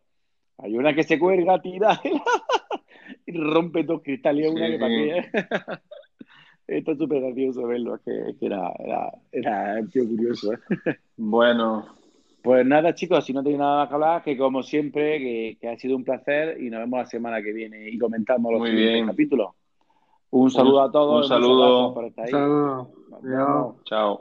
Hay 0.58 0.76
una 0.76 0.96
que 0.96 1.04
se 1.04 1.20
cuelga, 1.20 1.62
tira 1.62 2.02
y 3.28 3.38
rompe 3.38 3.84
dos 3.84 4.02
cristales 4.02 4.50
una 4.50 4.66
sí, 4.66 4.72
que 4.72 4.80
para 4.80 4.90
qué. 4.90 5.18
¿eh? 5.18 5.32
Está 6.68 6.96
súper 6.96 7.22
gracioso 7.22 7.66
verlo, 7.66 7.98
que, 8.04 8.36
que 8.38 8.46
era, 8.46 8.74
era, 8.80 9.12
era 9.32 9.80
un 9.80 9.90
tío 9.90 10.08
curioso. 10.08 10.54
¿eh? 10.54 10.58
Bueno. 11.18 11.86
Pues 12.44 12.66
nada, 12.66 12.94
chicos, 12.94 13.26
si 13.26 13.34
no 13.34 13.42
tenéis 13.42 13.60
nada 13.60 13.88
que 13.88 13.94
hablar, 13.94 14.24
que 14.24 14.38
como 14.38 14.64
siempre, 14.64 15.20
que, 15.20 15.58
que, 15.60 15.70
ha 15.70 15.78
sido 15.78 15.98
un 15.98 16.04
placer 16.04 16.62
y 16.62 16.70
nos 16.70 16.80
vemos 16.80 17.00
la 17.00 17.06
semana 17.06 17.42
que 17.42 17.52
viene 17.52 17.90
y 17.90 17.98
comentamos 17.98 18.54
los 18.54 18.70
siguientes 18.70 19.08
capítulos. 19.08 19.50
Un 20.30 20.52
saludo 20.52 20.82
a 20.82 20.92
todos. 20.92 21.24
Un 21.24 21.30
saludo. 21.30 21.94
Por 21.94 22.06
estar 22.06 22.26
ahí. 22.26 22.34
Un 22.34 22.90
saludo. 23.22 23.76
Chao. 23.86 24.16